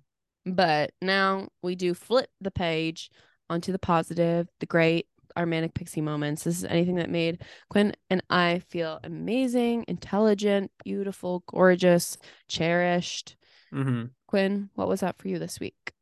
But 0.44 0.92
now 1.00 1.48
we 1.62 1.74
do 1.76 1.94
flip 1.94 2.28
the 2.40 2.50
page 2.50 3.10
onto 3.48 3.70
the 3.72 3.78
positive, 3.78 4.48
the 4.60 4.66
great, 4.66 5.06
our 5.36 5.46
manic 5.46 5.74
pixie 5.74 6.00
moments. 6.00 6.44
This 6.44 6.58
is 6.58 6.64
anything 6.64 6.96
that 6.96 7.10
made 7.10 7.42
Quinn 7.70 7.94
and 8.10 8.22
I 8.30 8.60
feel 8.68 8.98
amazing, 9.04 9.84
intelligent, 9.88 10.70
beautiful, 10.84 11.44
gorgeous, 11.46 12.16
cherished. 12.48 13.35
Hmm 13.72 14.04
Quinn, 14.26 14.70
what 14.74 14.88
was 14.88 15.00
that 15.00 15.18
for 15.18 15.28
you 15.28 15.38
this 15.38 15.60
week? 15.60 15.92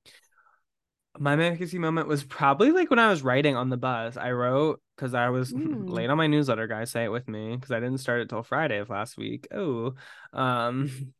My 1.16 1.36
fantasy 1.36 1.78
moment 1.78 2.08
was 2.08 2.24
probably 2.24 2.72
like 2.72 2.90
when 2.90 2.98
I 2.98 3.08
was 3.08 3.22
writing 3.22 3.54
on 3.54 3.68
the 3.68 3.76
bus. 3.76 4.16
I 4.16 4.32
wrote 4.32 4.80
because 4.96 5.14
I 5.14 5.28
was 5.28 5.52
Mm. 5.52 5.88
late 5.88 6.10
on 6.10 6.16
my 6.18 6.26
newsletter, 6.26 6.66
guys. 6.66 6.90
Say 6.90 7.04
it 7.04 7.12
with 7.12 7.28
me 7.28 7.54
because 7.54 7.70
I 7.70 7.78
didn't 7.80 7.98
start 7.98 8.20
it 8.20 8.28
till 8.28 8.42
Friday 8.42 8.78
of 8.78 8.90
last 8.90 9.16
week. 9.16 9.46
Oh, 9.52 9.94
um, 10.32 10.90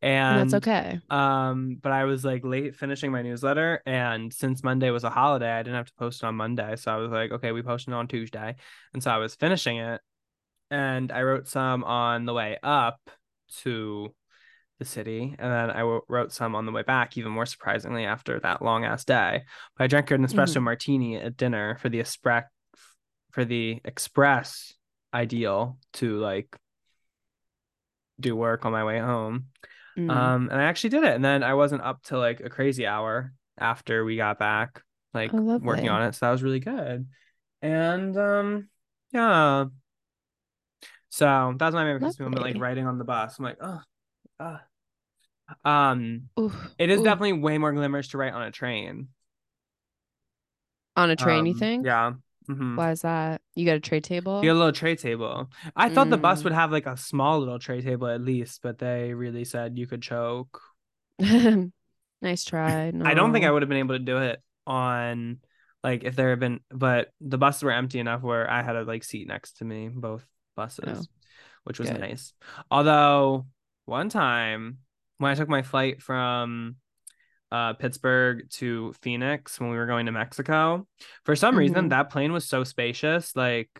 And 0.00 0.38
and 0.38 0.52
that's 0.52 0.54
okay. 0.54 1.00
um, 1.10 1.76
but 1.82 1.92
I 1.92 2.04
was 2.04 2.24
like 2.24 2.44
late 2.44 2.74
finishing 2.76 3.12
my 3.12 3.22
newsletter, 3.22 3.82
and 3.86 4.32
since 4.32 4.62
Monday 4.62 4.90
was 4.90 5.04
a 5.04 5.10
holiday, 5.10 5.50
I 5.50 5.62
didn't 5.62 5.76
have 5.76 5.86
to 5.86 5.94
post 5.94 6.22
it 6.22 6.26
on 6.26 6.34
Monday. 6.36 6.76
So 6.76 6.92
I 6.92 6.96
was 6.96 7.10
like, 7.10 7.32
okay, 7.32 7.52
we 7.52 7.62
posted 7.62 7.92
on 7.94 8.08
Tuesday, 8.08 8.56
and 8.92 9.02
so 9.02 9.10
I 9.10 9.18
was 9.18 9.34
finishing 9.34 9.78
it, 9.78 10.00
and 10.70 11.12
I 11.12 11.22
wrote 11.22 11.48
some 11.48 11.84
on 11.84 12.24
the 12.26 12.34
way 12.34 12.58
up 12.62 12.98
to 13.62 14.14
the 14.78 14.84
city, 14.84 15.34
and 15.38 15.52
then 15.52 15.70
I 15.70 15.80
w- 15.80 16.02
wrote 16.08 16.32
some 16.32 16.54
on 16.54 16.66
the 16.66 16.72
way 16.72 16.82
back. 16.82 17.16
Even 17.16 17.32
more 17.32 17.46
surprisingly, 17.46 18.04
after 18.04 18.40
that 18.40 18.62
long 18.62 18.84
ass 18.84 19.04
day, 19.04 19.44
but 19.76 19.84
I 19.84 19.86
drank 19.86 20.10
an 20.10 20.24
espresso 20.26 20.56
Mhm. 20.58 20.64
martini 20.64 21.16
at 21.16 21.36
dinner 21.36 21.76
for 21.76 21.88
the 21.88 22.00
express 22.00 22.44
for 23.32 23.44
the 23.44 23.80
express 23.84 24.74
ideal 25.12 25.78
to 25.94 26.18
like 26.18 26.56
do 28.20 28.36
work 28.36 28.64
on 28.64 28.72
my 28.72 28.84
way 28.84 28.98
home. 28.98 29.46
Mm. 29.96 30.10
Um, 30.10 30.48
and 30.50 30.60
I 30.60 30.64
actually 30.64 30.90
did 30.90 31.04
it, 31.04 31.14
and 31.14 31.24
then 31.24 31.42
I 31.42 31.54
wasn't 31.54 31.82
up 31.82 32.02
till 32.02 32.18
like 32.18 32.40
a 32.40 32.50
crazy 32.50 32.86
hour 32.86 33.32
after 33.58 34.04
we 34.04 34.16
got 34.16 34.38
back, 34.38 34.82
like 35.12 35.32
Oh, 35.32 35.58
working 35.58 35.88
on 35.88 36.02
it. 36.02 36.14
So 36.14 36.26
that 36.26 36.32
was 36.32 36.42
really 36.42 36.60
good. 36.60 37.06
And 37.62 38.16
um, 38.16 38.68
yeah. 39.12 39.66
So 41.10 41.54
that 41.58 41.66
was 41.66 41.74
my 41.74 41.84
favorite 41.84 42.18
moment, 42.20 42.42
like 42.42 42.58
riding 42.58 42.86
on 42.86 42.98
the 42.98 43.04
bus. 43.04 43.38
I'm 43.38 43.44
like, 43.44 43.58
oh, 43.60 43.80
uh. 44.40 44.58
um, 45.64 46.28
Oof, 46.38 46.74
it 46.78 46.90
is 46.90 47.00
oof. 47.00 47.04
definitely 47.04 47.34
way 47.34 47.58
more 47.58 47.72
glamorous 47.72 48.08
to 48.08 48.18
write 48.18 48.32
on 48.32 48.42
a 48.42 48.50
train. 48.50 49.08
on 50.96 51.10
a 51.10 51.16
train. 51.16 51.46
you 51.46 51.54
Um, 51.54 51.58
think? 51.58 51.86
Yeah. 51.86 52.12
hmm 52.46 52.76
Why 52.76 52.90
is 52.92 53.02
that? 53.02 53.40
You 53.54 53.66
got 53.66 53.76
a 53.76 53.80
tray 53.80 54.00
table? 54.00 54.42
You 54.42 54.48
get 54.48 54.56
a 54.56 54.58
little 54.58 54.72
tray 54.72 54.96
table. 54.96 55.50
I 55.76 55.88
thought 55.88 56.10
the 56.10 56.18
bus 56.18 56.40
Mm. 56.40 56.44
would 56.44 56.52
have 56.52 56.72
like 56.72 56.86
a 56.86 56.96
small 56.96 57.38
little 57.38 57.58
tray 57.58 57.80
table 57.80 58.08
at 58.08 58.20
least, 58.20 58.60
but 58.62 58.78
they 58.78 59.14
really 59.14 59.44
said 59.44 59.78
you 59.78 59.86
could 59.86 60.02
choke. 60.02 60.60
nice 62.22 62.44
try. 62.44 62.92
I 63.02 63.14
don't 63.14 63.32
think 63.32 63.44
I 63.44 63.50
would 63.50 63.62
have 63.62 63.68
been 63.68 63.78
able 63.78 63.94
to 63.94 63.98
do 64.04 64.18
it 64.18 64.42
on 64.66 65.38
like 65.82 66.04
if 66.04 66.16
there 66.16 66.30
had 66.30 66.40
been, 66.40 66.60
but 66.70 67.12
the 67.20 67.38
buses 67.38 67.62
were 67.62 67.70
empty 67.70 67.98
enough 68.00 68.22
where 68.22 68.50
I 68.50 68.62
had 68.62 68.76
a 68.76 68.82
like 68.84 69.04
seat 69.04 69.28
next 69.28 69.58
to 69.58 69.64
me, 69.64 69.88
both 69.88 70.26
buses, 70.56 70.86
Oh, 70.86 71.06
which 71.64 71.78
was 71.78 71.90
good. 71.90 71.92
nice. 71.92 72.32
Although 72.70 73.46
one 73.86 74.08
time 74.08 74.78
when 75.18 75.30
I 75.30 75.34
took 75.34 75.48
my 75.48 75.62
flight 75.62 76.02
from 76.02 76.76
uh 77.52 77.74
Pittsburgh 77.74 78.48
to 78.52 78.94
Phoenix 79.02 79.60
when 79.60 79.70
we 79.70 79.76
were 79.76 79.86
going 79.86 80.06
to 80.06 80.12
Mexico, 80.12 80.86
for 81.24 81.36
some 81.36 81.56
reason 81.58 81.88
Mhm. 81.88 81.90
that 81.90 82.10
plane 82.10 82.32
was 82.32 82.48
so 82.48 82.64
spacious. 82.64 83.36
Like 83.36 83.70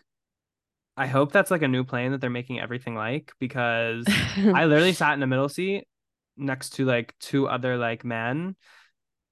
I 0.97 1.07
hope 1.07 1.31
that's 1.31 1.51
like 1.51 1.61
a 1.61 1.67
new 1.67 1.83
plane 1.83 2.11
that 2.11 2.21
they're 2.21 2.29
making 2.29 2.59
everything 2.59 2.95
like 2.95 3.33
because 3.39 4.15
I 4.53 4.65
literally 4.65 4.93
sat 4.95 5.13
in 5.13 5.19
the 5.19 5.27
middle 5.27 5.49
seat 5.49 5.87
next 6.37 6.71
to 6.71 6.85
like 6.85 7.15
two 7.19 7.47
other 7.47 7.77
like 7.77 8.05
men 8.05 8.55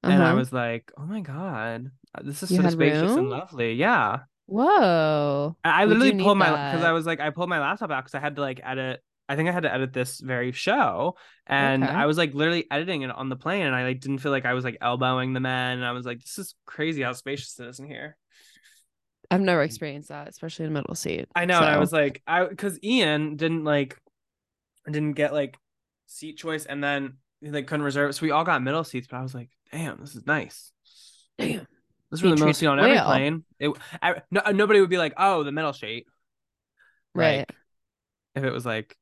and 0.07 0.23
I 0.23 0.33
Uh-huh. 0.33 0.35
was 0.35 0.53
like, 0.53 0.91
"Oh 0.97 1.05
my 1.05 1.21
god, 1.21 1.91
uh, 2.15 2.21
this 2.23 2.43
is 2.43 2.49
You 2.49 2.57
so 2.57 2.67
spacious 2.69 3.17
and 3.17 3.29
lovely." 3.29 3.73
Yeah, 3.75 4.21
Whoa. 4.45 5.57
I 5.63 5.83
I 5.83 5.85
literally 5.85 6.13
pulled 6.13 6.37
my 6.37 6.57
because 6.57 6.83
I 6.83 6.91
was 6.91 7.05
like, 7.05 7.19
I 7.19 7.29
pulled 7.29 7.49
my 7.49 7.59
laptop 7.59 7.91
out 7.91 8.03
because 8.03 8.15
I 8.15 8.19
had 8.19 8.35
to 8.35 8.41
like 8.41 8.59
edit. 8.63 9.01
I 9.29 9.35
think 9.35 9.49
I 9.49 9.51
had 9.51 9.63
to 9.63 9.73
edit 9.73 9.93
this 9.93 10.19
very 10.19 10.51
show, 10.51 11.15
and 11.47 11.83
Okay. 11.83 11.91
I 11.91 12.05
was 12.05 12.17
like 12.17 12.33
literally 12.33 12.65
editing 12.69 13.03
it 13.03 13.11
on 13.11 13.29
the 13.29 13.35
plane, 13.35 13.65
and 13.65 13.75
I 13.75 13.83
like 13.83 13.99
didn't 14.01 14.19
feel 14.19 14.31
like 14.31 14.45
I 14.45 14.53
was 14.53 14.65
like 14.65 14.77
elbowing 14.81 15.33
the 15.33 15.39
men, 15.39 15.77
and 15.77 15.85
I 15.85 15.91
was 15.91 16.05
like, 16.05 16.19
"This 16.19 16.37
is 16.37 16.55
crazy 16.65 17.01
how 17.01 17.13
spacious 17.13 17.59
it 17.59 17.67
is 17.67 17.79
in 17.79 17.87
here." 17.87 18.17
I've 19.31 19.41
never 19.41 19.63
experienced 19.63 20.09
that, 20.09 20.27
especially 20.27 20.65
in 20.65 20.71
a 20.71 20.73
middle 20.73 20.95
seat. 20.95 21.27
I 21.35 21.45
know, 21.45 21.57
and 21.57 21.65
I 21.65 21.77
was 21.77 21.93
like, 21.93 22.21
I 22.27 22.45
because 22.45 22.77
Ian 22.83 23.35
didn't 23.35 23.63
like 23.63 23.97
didn't 24.85 25.13
get 25.13 25.33
like 25.33 25.57
seat 26.07 26.37
choice, 26.37 26.65
and 26.65 26.83
then 26.83 27.17
he 27.41 27.49
like 27.49 27.67
couldn't 27.67 27.85
reserve 27.85 28.13
so 28.13 28.25
we 28.25 28.31
all 28.31 28.43
got 28.43 28.61
middle 28.61 28.83
seats. 28.83 29.07
But 29.09 29.17
I 29.17 29.21
was 29.21 29.33
like, 29.33 29.49
"Damn, 29.71 29.99
this 30.01 30.15
is 30.15 30.25
nice." 30.25 30.71
damn. 31.37 31.67
This 32.11 32.19
is 32.19 32.23
really 32.23 32.35
the 32.35 32.41
middle 32.41 32.53
seat 32.53 32.67
on 32.67 32.79
every 32.79 32.91
well. 32.91 33.05
plane. 33.05 33.43
It, 33.59 33.71
I, 34.01 34.21
no, 34.29 34.41
nobody 34.51 34.81
would 34.81 34.89
be 34.89 34.99
like, 34.99 35.13
"Oh, 35.17 35.43
the 35.43 35.51
middle 35.51 35.73
seat." 35.73 36.05
Right. 37.15 37.39
Like, 37.39 37.55
if 38.35 38.43
it 38.43 38.51
was 38.51 38.65
like 38.65 38.95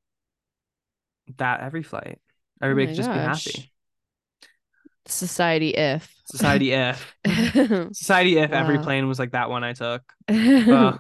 that 1.37 1.61
every 1.61 1.83
flight, 1.83 2.19
everybody 2.61 2.87
Oh 2.87 2.89
could 2.89 2.95
just 2.97 3.11
be 3.11 3.19
happy. 3.19 3.71
Society 5.05 5.69
if. 5.75 6.15
Society 6.25 6.71
if 6.71 7.15
society 7.91 8.37
if 8.37 8.51
every 8.51 8.79
plane 8.79 9.07
was 9.07 9.19
like 9.19 9.31
that 9.31 9.49
one 9.49 9.63
I 9.63 9.73
took. 9.73 10.03
Ugh. 10.69 10.99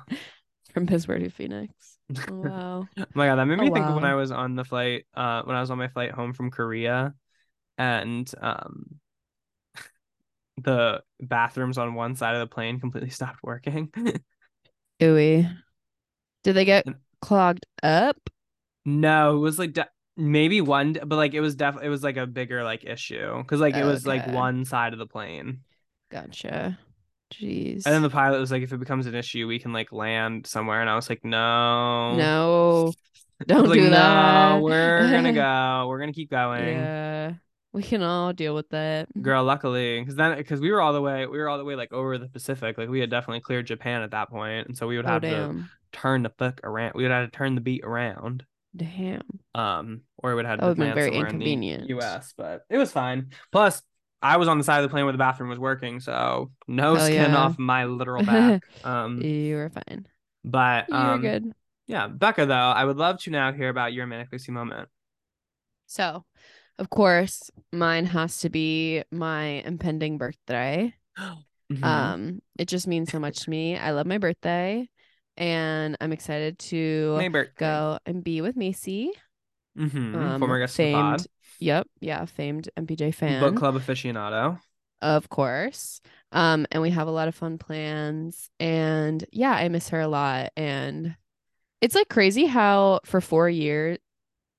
From 0.73 0.87
Pittsburgh 0.87 1.23
to 1.23 1.29
Phoenix. 1.29 1.97
Oh, 2.27 2.33
wow. 2.43 2.89
Oh 2.99 3.05
my 3.13 3.25
god, 3.27 3.35
that 3.37 3.45
made 3.45 3.59
Oh, 3.59 3.59
me 3.59 3.71
think 3.71 3.87
of 3.89 3.95
when. 3.95 4.05
I 4.05 4.15
was 4.15 4.31
on 4.31 4.55
the 4.55 4.63
flight, 4.65 5.05
uh, 5.13 5.43
when 5.43 5.55
I 5.55 5.61
was 5.61 5.71
on 5.71 5.77
my 5.77 5.87
flight 5.87 6.11
home 6.11 6.33
from 6.33 6.51
Korea, 6.51 7.13
and 7.77 8.31
um, 8.41 8.99
the 10.57 11.01
bathrooms 11.19 11.77
on 11.77 11.93
one 11.95 12.15
side 12.15 12.35
of 12.35 12.41
the 12.41 12.53
plane 12.53 12.79
completely 12.79 13.09
stopped 13.09 13.39
working. 13.43 13.91
Ooey. 15.01 15.47
Did 16.43 16.53
they 16.53 16.65
get 16.65 16.87
clogged 17.21 17.65
up? 17.83 18.29
no, 18.85 19.35
it 19.37 19.39
was 19.39 19.59
like 19.59 19.73
de- 19.73 19.89
maybe 20.17 20.61
one, 20.61 20.93
but 20.93 21.15
like 21.15 21.33
it 21.33 21.41
was 21.41 21.55
definitely 21.55 21.87
it 21.87 21.91
was 21.91 22.03
like 22.03 22.17
a 22.17 22.27
bigger 22.27 22.63
like 22.63 22.83
issue 22.85 23.37
because 23.37 23.59
like 23.61 23.75
it 23.77 23.85
was 23.85 24.05
like 24.05 24.27
one 24.27 24.65
side 24.65 24.93
of 24.93 24.99
the 24.99 25.07
plane, 25.07 25.63
Gotcha. 26.09 26.77
Jeez. 27.31 27.85
and 27.85 27.93
then 27.95 28.01
the 28.03 28.09
pilot 28.09 28.39
was 28.39 28.51
like, 28.51 28.61
if 28.63 28.71
it 28.73 28.77
becomes 28.79 29.07
an 29.07 29.15
issue, 29.15 29.47
we 29.47 29.59
can 29.59 29.73
like 29.73 29.91
land 29.91 30.45
somewhere, 30.47 30.81
and 30.81 30.89
I 30.89 30.95
was 30.95 31.09
like, 31.09 31.23
no, 31.25 32.29
no, 32.49 32.93
don't 33.47 33.69
like, 33.69 33.79
do 33.79 33.89
no, 33.89 33.89
that. 33.89 34.63
we're 34.63 35.09
gonna 35.09 35.33
go, 35.33 35.87
we're 35.87 35.99
gonna 35.99 36.13
keep 36.13 36.29
going. 36.31 36.91
Yeah, 36.91 37.35
we 37.73 37.83
can 37.83 38.01
all 38.03 38.33
deal 38.33 38.55
with 38.55 38.69
that. 38.69 39.09
Girl, 39.21 39.43
luckily, 39.43 39.99
because 39.99 40.15
then 40.15 40.37
because 40.37 40.61
we 40.61 40.71
were 40.71 40.81
all 40.81 40.93
the 40.93 41.01
way, 41.01 41.27
we 41.27 41.37
were 41.37 41.49
all 41.49 41.57
the 41.57 41.65
way 41.65 41.75
like 41.75 41.91
over 41.91 42.17
the 42.17 42.29
Pacific, 42.29 42.77
like 42.77 42.87
we 42.89 43.01
had 43.01 43.09
definitely 43.09 43.41
cleared 43.41 43.67
Japan 43.67 44.01
at 44.03 44.11
that 44.11 44.29
point, 44.29 44.67
and 44.67 44.77
so 44.77 44.87
we 44.87 44.95
would 44.95 45.05
Oh 45.05 45.09
have 45.09 45.23
to 45.23 45.51
turn 45.91 46.23
the 46.23 46.29
fuck 46.29 46.61
around. 46.63 46.93
We 46.95 47.03
would 47.03 47.11
have 47.11 47.29
to 47.29 47.37
turn 47.37 47.55
the 47.55 47.61
beat 47.61 47.83
around, 47.83 48.45
damn. 48.75 49.21
um, 49.55 50.01
or 50.17 50.31
it 50.31 50.35
would 50.35 50.45
have 50.45 50.59
That 50.59 50.75
to 50.75 50.75
been 50.75 50.93
very 50.93 51.11
somewhere 51.11 51.27
in 51.27 51.37
the 51.39 51.45
inconvenient. 51.45 51.89
U.S. 51.89 52.33
But 52.37 52.61
it 52.69 52.77
was 52.77 52.91
fine. 52.91 53.31
Plus, 53.51 53.81
I 54.21 54.37
was 54.37 54.47
on 54.47 54.57
the 54.57 54.63
side 54.63 54.77
of 54.79 54.83
the 54.83 54.89
plane 54.89 55.05
where 55.05 55.11
the 55.11 55.17
bathroom 55.17 55.49
was 55.49 55.59
working, 55.59 55.99
so 55.99 56.51
no 56.67 56.95
Hell 56.95 57.05
skin 57.05 57.31
yeah. 57.31 57.37
off 57.37 57.57
my 57.57 57.85
literal 57.85 58.23
back. 58.23 58.63
um, 58.83 59.21
You 59.21 59.55
were 59.55 59.69
fine. 59.71 60.07
but 60.43 60.87
You 60.89 60.95
were 60.95 60.97
um, 60.97 61.21
good. 61.21 61.51
yeah, 61.87 62.07
Becca, 62.07 62.45
though, 62.45 62.53
I 62.53 62.85
would 62.85 62.97
love 62.97 63.19
to 63.23 63.31
now 63.31 63.51
hear 63.51 63.69
about 63.69 63.93
your 63.93 64.05
manic 64.07 64.29
pixie 64.31 64.51
moment. 64.51 64.89
So, 65.87 66.23
of 66.79 66.89
course, 66.89 67.51
mine 67.71 68.05
has 68.05 68.39
to 68.39 68.49
be 68.49 69.03
my 69.11 69.45
impending 69.65 70.17
birthday. 70.17 70.93
Mhm. 71.71 71.83
Um, 71.85 72.41
it 72.59 72.67
just 72.67 72.85
means 72.85 73.09
so 73.11 73.17
much 73.19 73.39
to 73.45 73.49
me. 73.49 73.77
I 73.77 73.91
love 73.91 74.05
my 74.05 74.17
birthday, 74.17 74.89
and 75.37 75.97
I'm 76.01 76.11
excited 76.11 76.59
to 76.59 77.19
go 77.57 77.99
and 78.05 78.23
be 78.23 78.41
with 78.41 78.55
Macy. 78.55 79.11
Mhm. 79.77 80.15
Um, 80.15 80.39
Former 80.39 80.59
guest 80.59 80.77
of 80.79 80.85
the 80.85 80.93
pod. 80.93 81.19
famed. 81.21 81.27
Yep, 81.59 81.87
yeah, 82.01 82.25
famed 82.25 82.69
MPJ 82.77 83.11
fan. 83.13 83.39
book 83.41 83.55
club 83.55 83.75
aficionado. 83.75 84.59
Of 85.01 85.29
course. 85.29 86.01
Um, 86.31 86.67
and 86.71 86.81
we 86.81 86.89
have 86.91 87.07
a 87.07 87.11
lot 87.11 87.27
of 87.27 87.35
fun 87.35 87.57
plans. 87.57 88.49
And 88.59 89.23
yeah, 89.31 89.51
I 89.53 89.67
miss 89.69 89.89
her 89.89 89.99
a 89.99 90.07
lot. 90.07 90.51
And 90.55 91.15
it's 91.81 91.95
like 91.95 92.09
crazy 92.09 92.45
how 92.45 92.99
for 93.05 93.21
four 93.21 93.49
years, 93.49 93.97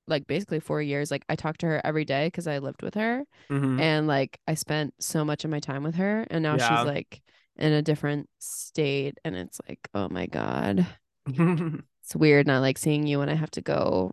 like 0.07 0.27
basically 0.27 0.59
four 0.59 0.81
years, 0.81 1.11
like 1.11 1.23
I 1.29 1.35
talked 1.37 1.61
to 1.61 1.67
her 1.67 1.81
every 1.85 2.03
day 2.03 2.27
because 2.27 2.47
I 2.47 2.57
lived 2.57 2.81
with 2.81 2.95
her. 2.95 3.23
Mhm. 3.49 3.79
And 3.79 4.07
like 4.07 4.37
I 4.47 4.55
spent 4.55 4.93
so 4.99 5.23
much 5.23 5.45
of 5.45 5.51
my 5.51 5.59
time 5.61 5.83
with 5.83 5.95
her. 5.95 6.25
And 6.29 6.43
now 6.43 6.57
Yeah. 6.57 6.77
she's 6.77 6.85
like 6.87 7.21
in 7.57 7.71
a 7.73 7.81
different 7.81 8.29
state. 8.39 9.17
And 9.23 9.35
it's 9.35 9.59
like, 9.67 9.87
oh 9.93 10.09
my 10.09 10.25
God. 10.27 10.85
It's 12.05 12.17
weird 12.17 12.47
not 12.47 12.59
like 12.59 12.77
seeing 12.77 13.07
you 13.07 13.19
when 13.19 13.29
I 13.29 13.33
have 13.35 13.51
to 13.51 13.61
go 13.61 14.11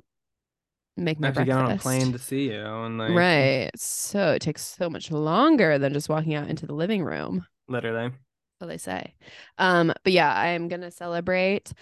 make 0.96 1.18
my 1.18 1.32
get 1.32 1.48
on 1.48 1.72
a 1.72 1.76
plane 1.76 2.12
to 2.12 2.18
see 2.20 2.52
you 2.52 2.64
and 2.64 2.98
like 2.98 3.10
Right. 3.10 3.70
So 3.74 4.30
it 4.30 4.42
takes 4.42 4.64
so 4.64 4.88
much 4.88 5.10
longer 5.10 5.76
than 5.76 5.92
just 5.92 6.08
walking 6.08 6.34
out 6.34 6.48
into 6.48 6.66
the 6.66 6.72
living 6.72 7.02
room. 7.02 7.44
literally. 7.66 8.12
what 8.58 8.68
they 8.68 8.78
say. 8.78 9.14
Um, 9.58 9.92
but 10.04 10.12
yeah, 10.12 10.32
I 10.32 10.48
am 10.50 10.68
gonna 10.68 10.92
celebrate. 10.92 11.72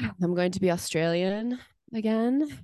I'm 0.00 0.34
going 0.34 0.50
to 0.50 0.60
be 0.60 0.72
Australian 0.72 1.60
again, 1.94 2.48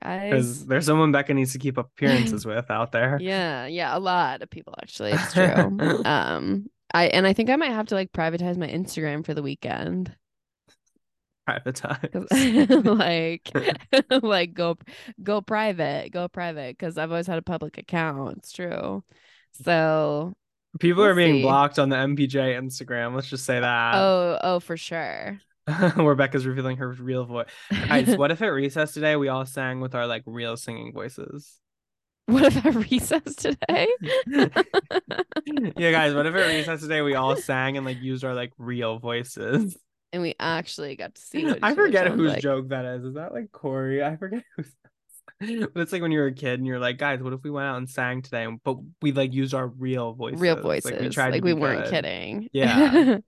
Because 0.00 0.58
guys. 0.60 0.66
there's 0.66 0.86
someone 0.86 1.12
Becca 1.12 1.34
needs 1.34 1.52
to 1.52 1.58
keep 1.58 1.76
up 1.76 1.90
appearances 1.96 2.46
with 2.46 2.70
out 2.70 2.92
there. 2.92 3.18
Yeah, 3.20 3.66
yeah, 3.66 3.94
a 3.96 4.00
lot 4.00 4.40
of 4.40 4.48
people 4.48 4.74
actually. 4.80 5.12
It's 5.12 5.32
true. 5.34 6.02
um, 6.06 6.70
I 6.96 7.08
and 7.08 7.26
I 7.26 7.34
think 7.34 7.50
I 7.50 7.56
might 7.56 7.72
have 7.72 7.88
to 7.88 7.94
like 7.94 8.10
privatize 8.12 8.56
my 8.56 8.66
Instagram 8.66 9.22
for 9.24 9.34
the 9.34 9.42
weekend. 9.42 10.16
Privatize. 11.46 12.26
like 12.98 14.22
like 14.22 14.54
go 14.54 14.78
go 15.22 15.42
private, 15.42 16.10
go 16.10 16.26
private 16.28 16.78
because 16.78 16.96
I've 16.96 17.10
always 17.10 17.26
had 17.26 17.36
a 17.36 17.42
public 17.42 17.76
account. 17.76 18.38
It's 18.38 18.52
true. 18.52 19.04
So 19.62 20.32
People 20.80 21.02
We'll 21.02 21.12
are 21.12 21.14
being 21.14 21.36
see. 21.36 21.42
blocked 21.42 21.78
on 21.78 21.90
the 21.90 21.96
MPJ 21.96 22.58
Instagram. 22.58 23.14
Let's 23.14 23.28
just 23.28 23.44
say 23.44 23.60
that. 23.60 23.94
Oh, 23.94 24.38
oh, 24.42 24.60
for 24.60 24.78
sure. 24.78 25.38
Where 25.96 26.14
Becca's 26.14 26.46
revealing 26.46 26.78
her 26.78 26.92
real 26.92 27.24
voice. 27.26 27.46
Guys, 27.70 28.16
what 28.16 28.30
if 28.30 28.40
at 28.40 28.46
recess 28.46 28.94
today 28.94 29.16
we 29.16 29.28
all 29.28 29.44
sang 29.44 29.80
with 29.80 29.94
our 29.94 30.06
like 30.06 30.22
real 30.24 30.56
singing 30.56 30.92
voices? 30.92 31.58
What 32.32 32.44
if 32.44 32.66
at 32.66 32.74
recess 32.90 33.36
today? 33.36 33.86
yeah, 34.26 35.90
guys, 35.92 36.12
what 36.14 36.26
if 36.26 36.34
at 36.34 36.46
recess 36.56 36.80
today 36.80 37.00
we 37.02 37.14
all 37.14 37.36
sang 37.36 37.76
and 37.76 37.86
like 37.86 38.00
used 38.02 38.24
our 38.24 38.34
like 38.34 38.52
real 38.58 38.98
voices? 38.98 39.76
and 40.12 40.22
we 40.22 40.34
actually 40.40 40.96
got 40.96 41.14
to 41.14 41.20
see 41.20 41.46
I 41.62 41.74
forget 41.74 42.08
whose 42.08 42.32
like. 42.32 42.42
joke 42.42 42.68
that 42.68 42.84
is. 42.84 43.04
Is 43.04 43.14
that 43.14 43.32
like 43.32 43.52
Corey? 43.52 44.02
I 44.02 44.16
forget 44.16 44.42
who's. 44.56 44.66
But 45.38 45.82
it's 45.82 45.92
like 45.92 46.00
when 46.02 46.12
you're 46.12 46.28
a 46.28 46.32
kid 46.34 46.58
and 46.58 46.66
you're 46.66 46.78
like, 46.78 46.96
guys, 46.98 47.22
what 47.22 47.32
if 47.34 47.42
we 47.42 47.50
went 47.50 47.66
out 47.66 47.76
and 47.76 47.88
sang 47.90 48.22
today? 48.22 48.46
But 48.64 48.78
we 49.02 49.12
like 49.12 49.34
used 49.34 49.52
our 49.54 49.66
real 49.68 50.14
voices. 50.14 50.40
Real 50.40 50.56
voices. 50.56 50.90
Like 50.90 51.00
we 51.00 51.06
Like 51.06 51.12
tried 51.14 51.32
we, 51.34 51.52
be 51.52 51.52
weren't 51.52 51.84
good. 51.84 51.90
kidding. 51.90 52.48
Yeah. 52.52 53.18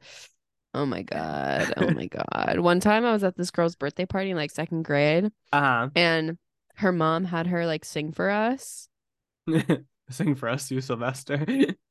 oh 0.74 0.86
my 0.86 1.02
god. 1.02 1.72
Oh 1.76 1.90
my 1.90 2.06
god. 2.06 2.60
One 2.60 2.80
time 2.80 3.04
I 3.04 3.12
was 3.12 3.24
at 3.24 3.36
this 3.36 3.50
girl's 3.50 3.76
birthday 3.76 4.06
party 4.06 4.30
in 4.30 4.36
like 4.36 4.50
second 4.50 4.84
grade 4.84 5.30
Uh 5.52 5.88
and 5.94 6.38
her 6.76 6.92
mom 6.92 7.24
had 7.24 7.48
her 7.48 7.66
like 7.66 7.84
sing 7.84 8.12
for 8.12 8.30
us. 8.30 8.87
Sing 10.10 10.34
for 10.34 10.48
us, 10.48 10.70
you 10.70 10.80
Sylvester. 10.80 11.44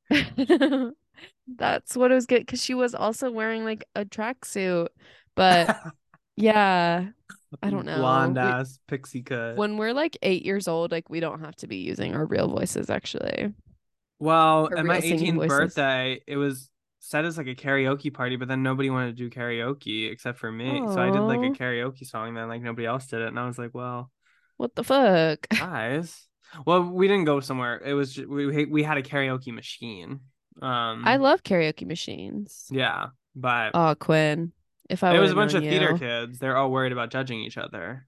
That's 1.57 1.95
what 1.95 2.11
it 2.11 2.15
was 2.15 2.25
good 2.25 2.45
because 2.45 2.63
she 2.63 2.73
was 2.73 2.93
also 2.95 3.31
wearing 3.31 3.63
like 3.63 3.85
a 3.95 4.05
tracksuit. 4.05 4.87
But 5.35 5.79
yeah, 6.35 7.07
I 7.61 7.69
don't 7.69 7.85
know. 7.85 7.97
Blonde 7.97 8.35
We- 8.35 8.41
ass 8.41 8.79
pixie 8.87 9.21
cut. 9.23 9.55
when 9.55 9.77
we're 9.77 9.93
like 9.93 10.17
eight 10.21 10.43
years 10.45 10.67
old, 10.67 10.91
like 10.91 11.09
we 11.09 11.19
don't 11.19 11.41
have 11.41 11.55
to 11.57 11.67
be 11.67 11.77
using 11.77 12.15
our 12.15 12.25
real 12.25 12.47
voices 12.47 12.89
actually. 12.89 13.53
Well, 14.19 14.69
at 14.75 14.83
my 14.85 14.99
18th 14.99 15.47
birthday, 15.47 16.21
it 16.25 16.37
was 16.37 16.69
set 16.99 17.23
as 17.23 17.37
like 17.37 17.47
a 17.47 17.55
karaoke 17.55 18.11
party, 18.11 18.35
but 18.35 18.47
then 18.47 18.63
nobody 18.63 18.89
wanted 18.89 19.15
to 19.15 19.23
do 19.23 19.29
karaoke 19.29 20.11
except 20.11 20.39
for 20.39 20.51
me. 20.51 20.81
So 20.87 20.99
I 20.99 21.11
did 21.11 21.19
like 21.19 21.39
a 21.39 21.53
karaoke 21.53 22.05
song, 22.05 22.33
then 22.33 22.47
like 22.47 22.61
nobody 22.63 22.87
else 22.87 23.05
did 23.07 23.21
it, 23.21 23.27
and 23.27 23.39
I 23.39 23.45
was 23.45 23.59
like, 23.59 23.75
well, 23.75 24.11
What 24.57 24.73
the 24.75 24.83
fuck? 24.83 25.47
guys. 25.49 26.26
Well, 26.65 26.83
we 26.83 27.07
didn't 27.07 27.25
go 27.25 27.39
somewhere. 27.39 27.81
It 27.83 27.93
was 27.93 28.13
ju- 28.13 28.27
we 28.29 28.65
we 28.65 28.83
had 28.83 28.97
a 28.97 29.03
karaoke 29.03 29.53
machine. 29.53 30.21
Um, 30.61 31.03
I 31.05 31.17
love 31.17 31.43
karaoke 31.43 31.85
machines. 31.85 32.65
yeah, 32.71 33.07
but 33.35 33.71
Oh, 33.73 33.95
Quinn. 33.99 34.53
If 34.89 35.03
I 35.03 35.15
it 35.15 35.19
was 35.19 35.31
a 35.31 35.35
bunch 35.35 35.53
of 35.53 35.61
known 35.63 35.69
theater 35.69 35.97
kids. 35.97 36.39
They're 36.39 36.55
all 36.57 36.71
worried 36.71 36.93
about 36.93 37.11
judging 37.11 37.41
each 37.41 37.57
other. 37.57 38.07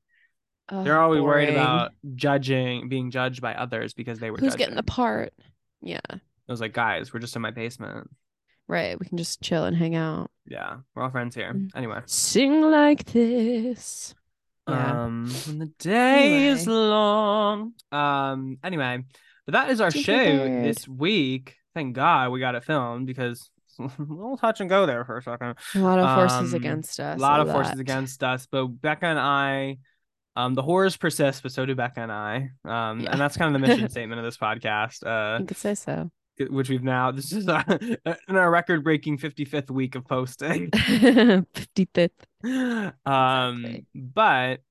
Oh, 0.72 0.84
They're 0.84 1.00
always 1.02 1.22
worried 1.22 1.50
about 1.50 1.92
judging, 2.16 2.90
being 2.90 3.12
judged 3.12 3.42
by 3.42 3.54
others 3.56 3.94
because 3.94 4.20
they 4.20 4.32
were 4.32 4.38
who's 4.38 4.52
judging. 4.54 4.60
getting 4.60 4.76
the 4.76 4.84
part. 4.84 5.34
Yeah, 5.82 6.00
It 6.12 6.20
was 6.48 6.62
like, 6.62 6.74
guys, 6.74 7.14
we're 7.14 7.20
just 7.20 7.36
in 7.36 7.42
my 7.42 7.52
basement. 7.52 8.10
right. 8.68 9.00
We 9.00 9.06
can 9.08 9.18
just 9.18 9.42
chill 9.42 9.66
and 9.66 9.76
hang 9.76 9.96
out. 9.96 10.30
Yeah, 10.48 10.78
we're 10.94 11.04
all 11.04 11.10
friends 11.10 11.36
here. 11.36 11.54
Mm. 11.54 11.70
Anyway. 11.76 12.02
Sing 12.06 12.62
like 12.62 13.04
this. 13.06 14.14
Yeah. 14.72 15.04
Um, 15.04 15.32
when 15.48 15.60
the 15.60 15.72
day 15.80 16.48
is 16.48 16.68
long. 16.68 17.74
Um, 17.92 18.58
anyway, 18.64 19.04
but 19.46 19.54
that 19.54 19.70
is 19.70 19.82
our 19.82 19.90
Jingle 19.90 20.06
show 20.48 20.62
this 20.64 20.88
week. 20.88 21.56
Thank 21.74 21.96
God 21.96 22.32
we 22.32 22.40
got 22.40 22.56
it 22.56 22.64
filmed 22.64 23.08
because 23.08 23.50
we'll 23.98 24.38
touch 24.38 24.60
and 24.60 24.70
go 24.70 24.86
there 24.86 25.06
for 25.06 25.18
a 25.18 25.24
second. 25.24 25.56
A 25.76 25.80
lot 25.80 26.00
of 26.00 26.16
forces 26.16 26.54
Um, 26.54 26.60
against 26.60 27.00
us. 27.00 27.18
A 27.18 27.22
lot 27.22 27.40
of 27.40 27.52
forces 27.52 27.80
against 27.80 28.24
us, 28.24 28.48
but 28.52 28.66
Becca 28.68 29.06
and 29.06 29.20
I, 29.20 29.78
um, 30.36 30.54
the 30.54 30.62
horrors 30.62 30.98
persist, 30.98 31.44
but 31.44 31.52
so 31.52 31.66
do 31.66 31.76
Becca 31.76 32.00
and 32.02 32.12
I. 32.12 32.50
Um, 32.66 33.00
Yeah. 33.02 33.12
and 33.12 33.22
that's 33.22 33.38
kind 33.38 33.56
of 33.56 33.62
the 33.62 33.68
mission 33.68 33.90
statement 33.96 34.20
of 34.20 34.26
this 34.26 34.38
podcast. 34.38 35.06
Uh, 35.06 35.40
You 35.40 35.46
could 35.46 35.58
say 35.58 35.76
so. 35.76 36.12
Which 36.50 36.70
we've 36.70 36.84
now 36.84 37.12
this 37.12 37.32
is 37.34 37.48
our, 37.48 37.66
in 38.28 38.36
our 38.36 38.50
record-breaking 38.50 39.18
55th 39.18 39.70
week 39.70 39.96
of 39.96 40.06
posting. 40.08 40.70
55th. 40.72 42.10
um 43.06 43.66
Exactly. 43.66 43.86
but 43.96 44.62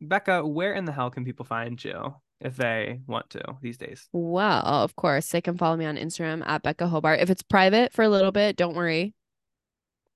becca 0.00 0.46
where 0.46 0.72
in 0.72 0.86
the 0.86 0.92
hell 0.92 1.10
can 1.10 1.24
people 1.24 1.44
find 1.44 1.82
you 1.84 2.14
if 2.40 2.56
they 2.56 3.00
want 3.06 3.28
to 3.30 3.42
these 3.60 3.76
days 3.76 4.08
Well, 4.12 4.62
of 4.64 4.96
course, 4.96 5.28
they 5.28 5.42
can 5.42 5.58
follow 5.58 5.76
me 5.76 5.84
on 5.84 5.96
Instagram 5.98 6.42
at 6.46 6.62
Becca 6.62 6.88
Hobart. 6.88 7.20
If 7.20 7.28
it's 7.28 7.42
private 7.42 7.92
for 7.92 8.02
a 8.02 8.08
little 8.08 8.32
bit, 8.32 8.56
don't 8.56 8.74
worry. 8.74 9.14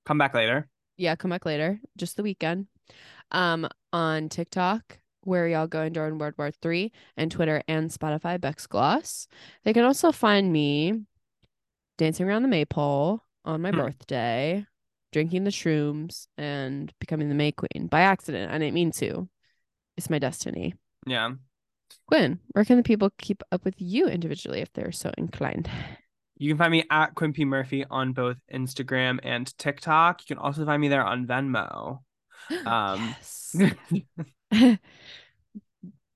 come 0.07 0.17
back 0.17 0.33
later 0.33 0.67
Yeah, 0.97 1.15
come 1.15 1.29
back 1.29 1.45
later, 1.45 1.79
just 1.97 2.17
the 2.17 2.23
weekend. 2.23 2.65
Um, 3.31 3.67
on 3.93 4.29
TikTok, 4.29 4.97
where 5.25 5.47
y'all 5.47 5.67
going 5.67 5.91
during 5.91 6.17
World 6.17 6.35
War 6.37 6.51
Three, 6.51 6.93
and 7.17 7.29
Twitter 7.29 7.61
and 7.67 7.89
Spotify, 7.91 8.39
Bex 8.39 8.65
Gloss. 8.67 9.27
They 9.65 9.73
can 9.73 9.83
also 9.83 10.11
find 10.13 10.51
me 10.53 11.01
dancing 11.97 12.27
around 12.27 12.43
the 12.43 12.47
maypole 12.49 13.21
on 13.43 13.61
my 13.61 13.71
Hmm. 13.71 13.77
birthday, 13.77 14.65
drinking 15.11 15.43
the 15.43 15.51
shrooms, 15.51 16.27
and 16.37 16.91
becoming 16.99 17.27
the 17.29 17.35
May 17.35 17.51
Queen 17.51 17.87
by 17.87 18.01
accident. 18.01 18.51
I 18.51 18.57
didn't 18.57 18.73
mean 18.73 18.91
to. 18.93 19.27
It's 19.97 20.09
my 20.09 20.19
destiny. 20.19 20.73
yeah 21.05 21.31
Quinn, 22.07 22.39
where 22.53 22.65
can 22.65 22.77
the 22.77 22.83
people 22.83 23.11
keep 23.17 23.41
up 23.51 23.63
with 23.65 23.75
you 23.79 24.07
individually 24.07 24.61
if 24.61 24.71
they're 24.73 24.91
so 24.91 25.11
inclined? 25.17 25.69
you 26.37 26.49
can 26.51 26.57
find 26.57 26.71
me 26.71 26.83
at 26.91 27.15
quinn 27.15 27.31
p 27.31 27.45
murphy 27.45 27.85
on 27.89 28.11
both 28.11 28.35
instagram 28.53 29.19
and 29.23 29.57
tiktok 29.57 30.21
you 30.21 30.35
can 30.35 30.43
also 30.43 30.65
find 30.65 30.81
me 30.81 30.89
there 30.89 31.05
on 31.05 31.25
venmo 31.25 31.99
um 32.65 33.15
yes. 33.17 33.55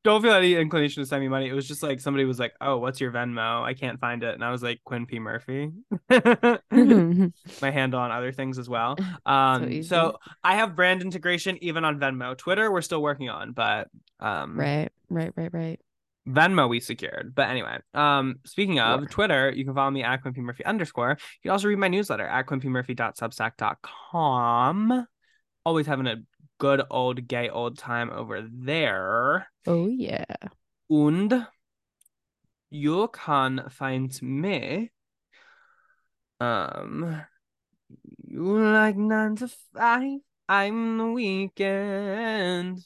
don't 0.04 0.22
feel 0.22 0.34
any 0.34 0.56
inclination 0.56 1.02
to 1.04 1.08
send 1.08 1.22
me 1.22 1.28
money. 1.28 1.50
It 1.50 1.54
was 1.54 1.68
just 1.68 1.84
like 1.84 2.00
somebody 2.00 2.24
was 2.26 2.40
like 2.40 2.54
oh 2.62 2.78
what's 2.78 3.02
your 3.02 3.12
venmo? 3.12 3.62
I 3.62 3.74
can't 3.74 4.00
find 4.00 4.24
it. 4.24 4.34
And 4.34 4.42
i 4.44 4.50
was 4.52 4.64
like 4.64 4.80
quinn 4.84 5.06
p. 5.06 5.20
Murphy. 5.20 5.72
My 6.10 7.72
handle 7.72 8.00
on 8.00 8.12
other 8.12 8.32
things 8.32 8.58
as 8.58 8.70
well. 8.70 8.96
Um 9.26 9.84
so 9.84 10.18
i 10.44 10.56
have 10.56 10.76
brand 10.76 11.02
integration 11.02 11.58
even 11.62 11.86
on 11.86 12.00
venmo. 12.00 12.38
Twitter 12.38 12.72
we're 12.72 12.82
still 12.82 13.02
working 13.02 13.30
on 13.30 13.52
but 13.52 13.90
um 14.20 14.60
right, 14.60 14.90
right, 15.10 15.32
right, 15.36 15.54
right. 15.54 15.80
venmo 16.28 16.68
we 16.70 16.80
secured. 16.80 17.34
But 17.36 17.50
anyway 17.50 17.78
um 17.94 18.40
speaking 18.46 18.80
of 18.80 19.02
Work. 19.02 19.12
twitter 19.12 19.52
you 19.52 19.66
can 19.66 19.76
follow 19.76 19.92
me 19.92 20.04
at 20.04 20.22
quinn 20.22 20.34
p 20.34 20.42
murphy 20.42 20.66
underscore. 20.66 21.12
You 21.12 21.18
can 21.44 21.52
also 21.52 21.68
read 21.68 21.78
my 21.78 21.90
newsletter 21.90 22.26
at 22.26 22.48
quinnpmurphy.substack.com 22.48 25.08
always 25.66 25.86
having 25.86 26.08
a 26.08 26.16
good 26.60 26.82
old 26.92 27.28
gay 27.28 27.50
old 27.50 27.78
time 27.78 28.12
over 28.12 28.48
there. 28.52 29.48
Oh 29.66 29.88
yeah. 29.88 30.26
And 30.90 31.48
you 32.70 33.10
can 33.12 33.68
find 33.70 34.22
me 34.22 34.92
um 36.40 37.22
you 38.28 38.60
like 38.60 38.96
nine 38.96 39.36
to 39.36 39.50
five 39.74 40.20
i'm 40.48 40.98
the 40.98 41.06
weekend. 41.06 42.80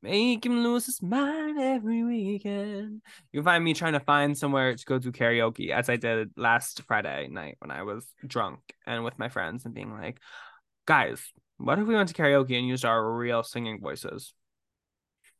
Make 0.00 0.44
him 0.44 0.64
lose 0.64 0.86
his 0.86 1.00
mind 1.00 1.60
every 1.60 2.02
weekend. 2.02 3.02
You 3.30 3.40
can 3.40 3.44
find 3.44 3.62
me 3.62 3.72
trying 3.72 3.92
to 3.92 4.00
find 4.00 4.36
somewhere 4.36 4.74
to 4.74 4.84
go 4.84 4.98
do 4.98 5.12
karaoke 5.12 5.70
as 5.70 5.88
i 5.88 5.96
did 5.96 6.30
last 6.36 6.82
friday 6.82 7.28
night 7.28 7.56
when 7.60 7.70
i 7.70 7.82
was 7.82 8.06
drunk 8.26 8.60
and 8.86 9.04
with 9.04 9.18
my 9.18 9.28
friends 9.28 9.64
and 9.64 9.74
being 9.74 9.92
like 9.92 10.18
guys 10.86 11.22
what 11.64 11.78
if 11.78 11.86
we 11.86 11.94
went 11.94 12.08
to 12.08 12.14
karaoke 12.14 12.58
and 12.58 12.66
used 12.66 12.84
our 12.84 13.12
real 13.14 13.42
singing 13.42 13.80
voices 13.80 14.34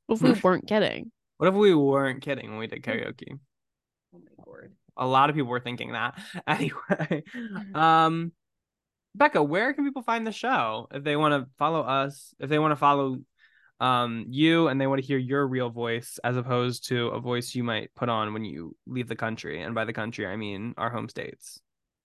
What 0.07 0.17
If 0.17 0.23
we 0.23 0.33
weren't 0.43 0.67
kidding. 0.69 1.11
what 1.39 1.49
if 1.49 1.55
we 1.55 1.75
weren't 1.75 2.23
kidding 2.23 2.51
when 2.51 2.59
we 2.59 2.67
did 2.67 2.83
karaoke? 2.83 3.39
Oh 4.15 4.19
my 4.19 4.45
word. 4.47 4.73
A 4.97 5.07
lot 5.07 5.31
of 5.31 5.37
people 5.37 5.51
were 5.51 5.61
thinking 5.61 5.93
that. 5.93 6.19
Anyway, 6.47 7.25
um, 7.75 8.33
Becca, 9.15 9.43
where 9.43 9.73
can 9.73 9.85
people 9.85 10.03
find 10.03 10.27
the 10.27 10.33
show 10.33 10.87
if 10.93 11.03
they 11.05 11.17
want 11.17 11.33
to 11.35 11.51
follow 11.59 11.81
us? 11.81 12.35
If 12.39 12.49
they 12.49 12.59
want 12.59 12.73
to 12.73 12.77
follow 12.77 13.19
um 13.81 14.27
you 14.29 14.69
and 14.69 14.81
they 14.81 14.87
want 14.87 15.01
to 15.01 15.07
hear 15.07 15.19
your 15.19 15.45
real 15.47 15.69
voice 15.71 16.21
as 16.23 16.37
opposed 16.37 16.87
to 16.89 17.09
a 17.09 17.19
voice 17.19 17.53
you 17.55 17.65
might 17.65 17.93
put 17.97 18.09
on 18.09 18.33
when 18.33 18.45
you 18.45 18.77
leave 18.87 19.09
the 19.09 19.17
country, 19.17 19.63
and 19.63 19.75
by 19.75 19.85
the 19.85 19.93
country 19.93 20.27
I 20.27 20.37
mean 20.37 20.75
our 20.77 20.91
home 20.91 21.09
states. 21.09 21.61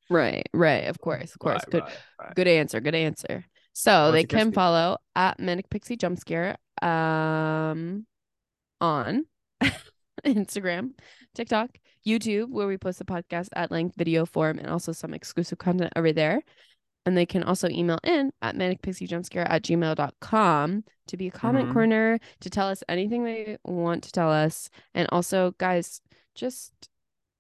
Right, 0.10 0.48
right. 0.53 0.85
Of 0.88 0.99
course, 0.99 1.34
of 1.34 1.39
course. 1.39 1.61
Right, 1.64 1.69
good, 1.72 1.84
right, 1.84 1.98
right. 2.22 2.35
good 2.35 2.48
answer. 2.48 2.80
Good 2.80 2.95
answer. 2.95 3.45
So 3.77 4.11
they 4.11 4.23
can 4.23 4.51
follow 4.51 4.97
at 5.15 5.39
Manic 5.39 5.69
Pixie 5.69 5.97
Jump 5.97 6.17
Scare 6.19 6.57
um 6.81 8.05
on 8.81 9.25
Instagram, 10.25 10.91
TikTok, 11.35 11.69
YouTube, 12.05 12.49
where 12.49 12.65
we 12.67 12.77
post 12.77 12.97
the 12.97 13.05
podcast 13.05 13.49
at 13.55 13.69
length 13.71 13.95
video 13.95 14.25
form 14.25 14.57
and 14.57 14.67
also 14.67 14.91
some 14.93 15.13
exclusive 15.13 15.59
content 15.59 15.93
over 15.95 16.11
there. 16.11 16.41
And 17.05 17.15
they 17.15 17.25
can 17.27 17.43
also 17.43 17.69
email 17.69 17.99
in 18.03 18.31
at 18.41 18.55
manicpixiejumpscare 18.55 19.45
at 19.47 19.61
gmail.com 19.63 20.83
to 21.07 21.17
be 21.17 21.27
a 21.27 21.31
comment 21.31 21.69
Mhm. 21.69 21.73
corner, 21.73 22.19
to 22.41 22.49
tell 22.49 22.67
us 22.67 22.83
anything 22.89 23.23
they 23.23 23.57
want 23.63 24.03
to 24.05 24.11
tell 24.11 24.31
us. 24.31 24.69
And 24.95 25.07
also, 25.11 25.51
guys, 25.59 26.01
just 26.35 26.73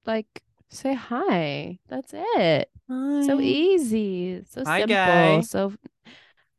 like 0.05 0.43
say 0.69 0.93
hi. 0.93 1.79
That's 1.87 2.11
it. 2.13 2.69
Hi. 2.89 3.25
So 3.25 3.39
easy. 3.41 4.43
So 4.49 4.63
Hi, 4.65 4.79
simple. 4.81 4.95
guy. 4.95 5.41
So 5.41 5.73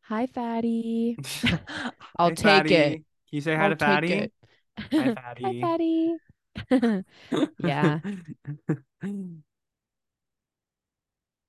hi, 0.09 0.27
fatty. 0.27 1.17
I'll 2.19 2.33
take 2.33 2.69
Fatty. 2.69 2.75
it. 2.75 2.93
Can 2.97 3.05
you 3.31 3.41
say 3.41 3.55
hi 3.55 3.69
I'll 3.69 3.71
to 3.71 3.77
Fatty? 3.77 4.13
it. 4.13 4.33
Hi, 4.93 5.15
Hi, 5.43 5.55
Fatty. 5.61 5.61
fatty. 5.61 6.17
Yeah. 7.59 8.01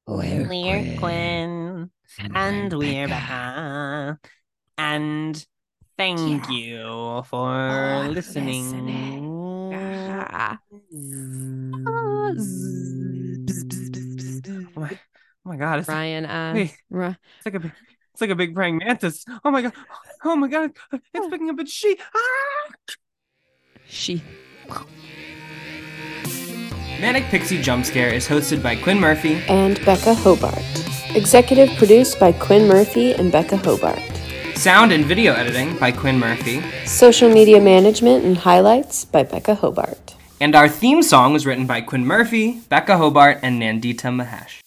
We're 0.07 0.47
We're 0.47 0.97
Quinn, 0.97 1.91
and 2.33 2.73
we're 2.73 3.07
back. 3.07 4.31
And 4.77 5.45
thank 5.97 6.49
Yeah. 6.49 6.49
you 6.49 7.23
for 7.25 7.51
For 7.69 8.09
listening. 8.09 9.71
Ah. 9.73 10.59
Oh 14.75 14.81
my, 14.81 14.91
oh 14.91 15.49
my 15.49 15.57
god, 15.57 15.79
it's, 15.79 15.89
Ryan 15.89 16.25
asked. 16.25 16.55
Wait. 16.55 16.77
Ri- 16.89 17.07
it's 17.07 17.45
like 17.45 17.55
a 17.55 17.59
big, 17.59 17.73
it's 18.19 18.21
like 18.21 18.31
a 18.31 18.35
big 18.35 18.53
praying 18.53 18.77
mantis. 18.77 19.25
Oh 19.45 19.51
my 19.51 19.61
god, 19.61 19.73
oh 20.25 20.35
my 20.35 20.49
god, 20.49 20.71
it's 20.91 21.27
picking 21.29 21.49
up 21.49 21.59
its 21.59 21.71
she. 21.71 21.97
Ah! 22.13 22.73
she. 23.87 24.21
Manic 26.99 27.23
Pixie 27.25 27.61
Jump 27.61 27.85
Scare 27.85 28.13
is 28.13 28.27
hosted 28.27 28.61
by 28.61 28.75
Quinn 28.75 28.99
Murphy, 28.99 29.35
and 29.47 29.83
Becca 29.85 30.13
Hobart. 30.15 30.59
Executive 31.15 31.69
produced 31.77 32.19
by 32.19 32.33
Quinn 32.33 32.67
Murphy 32.67 33.13
and 33.13 33.31
Becca 33.31 33.55
Hobart. 33.55 34.01
sound 34.55 34.91
and 34.91 35.05
video 35.05 35.33
editing 35.33 35.77
by 35.77 35.89
Quinn 35.89 36.19
Murphy, 36.19 36.61
Social 36.85 37.31
media 37.31 37.61
management 37.61 38.25
and 38.25 38.37
highlights 38.37 39.05
by 39.05 39.23
Becca 39.23 39.55
Hobart. 39.55 40.15
and 40.41 40.55
our 40.55 40.67
theme 40.67 41.01
song 41.01 41.31
was 41.31 41.45
written 41.45 41.65
by 41.65 41.79
Quinn 41.79 42.05
Murphy, 42.05 42.59
Becca 42.67 42.97
Hobart, 42.97 43.39
and 43.41 43.61
Nandita 43.61 44.11
Mahesh. 44.11 44.59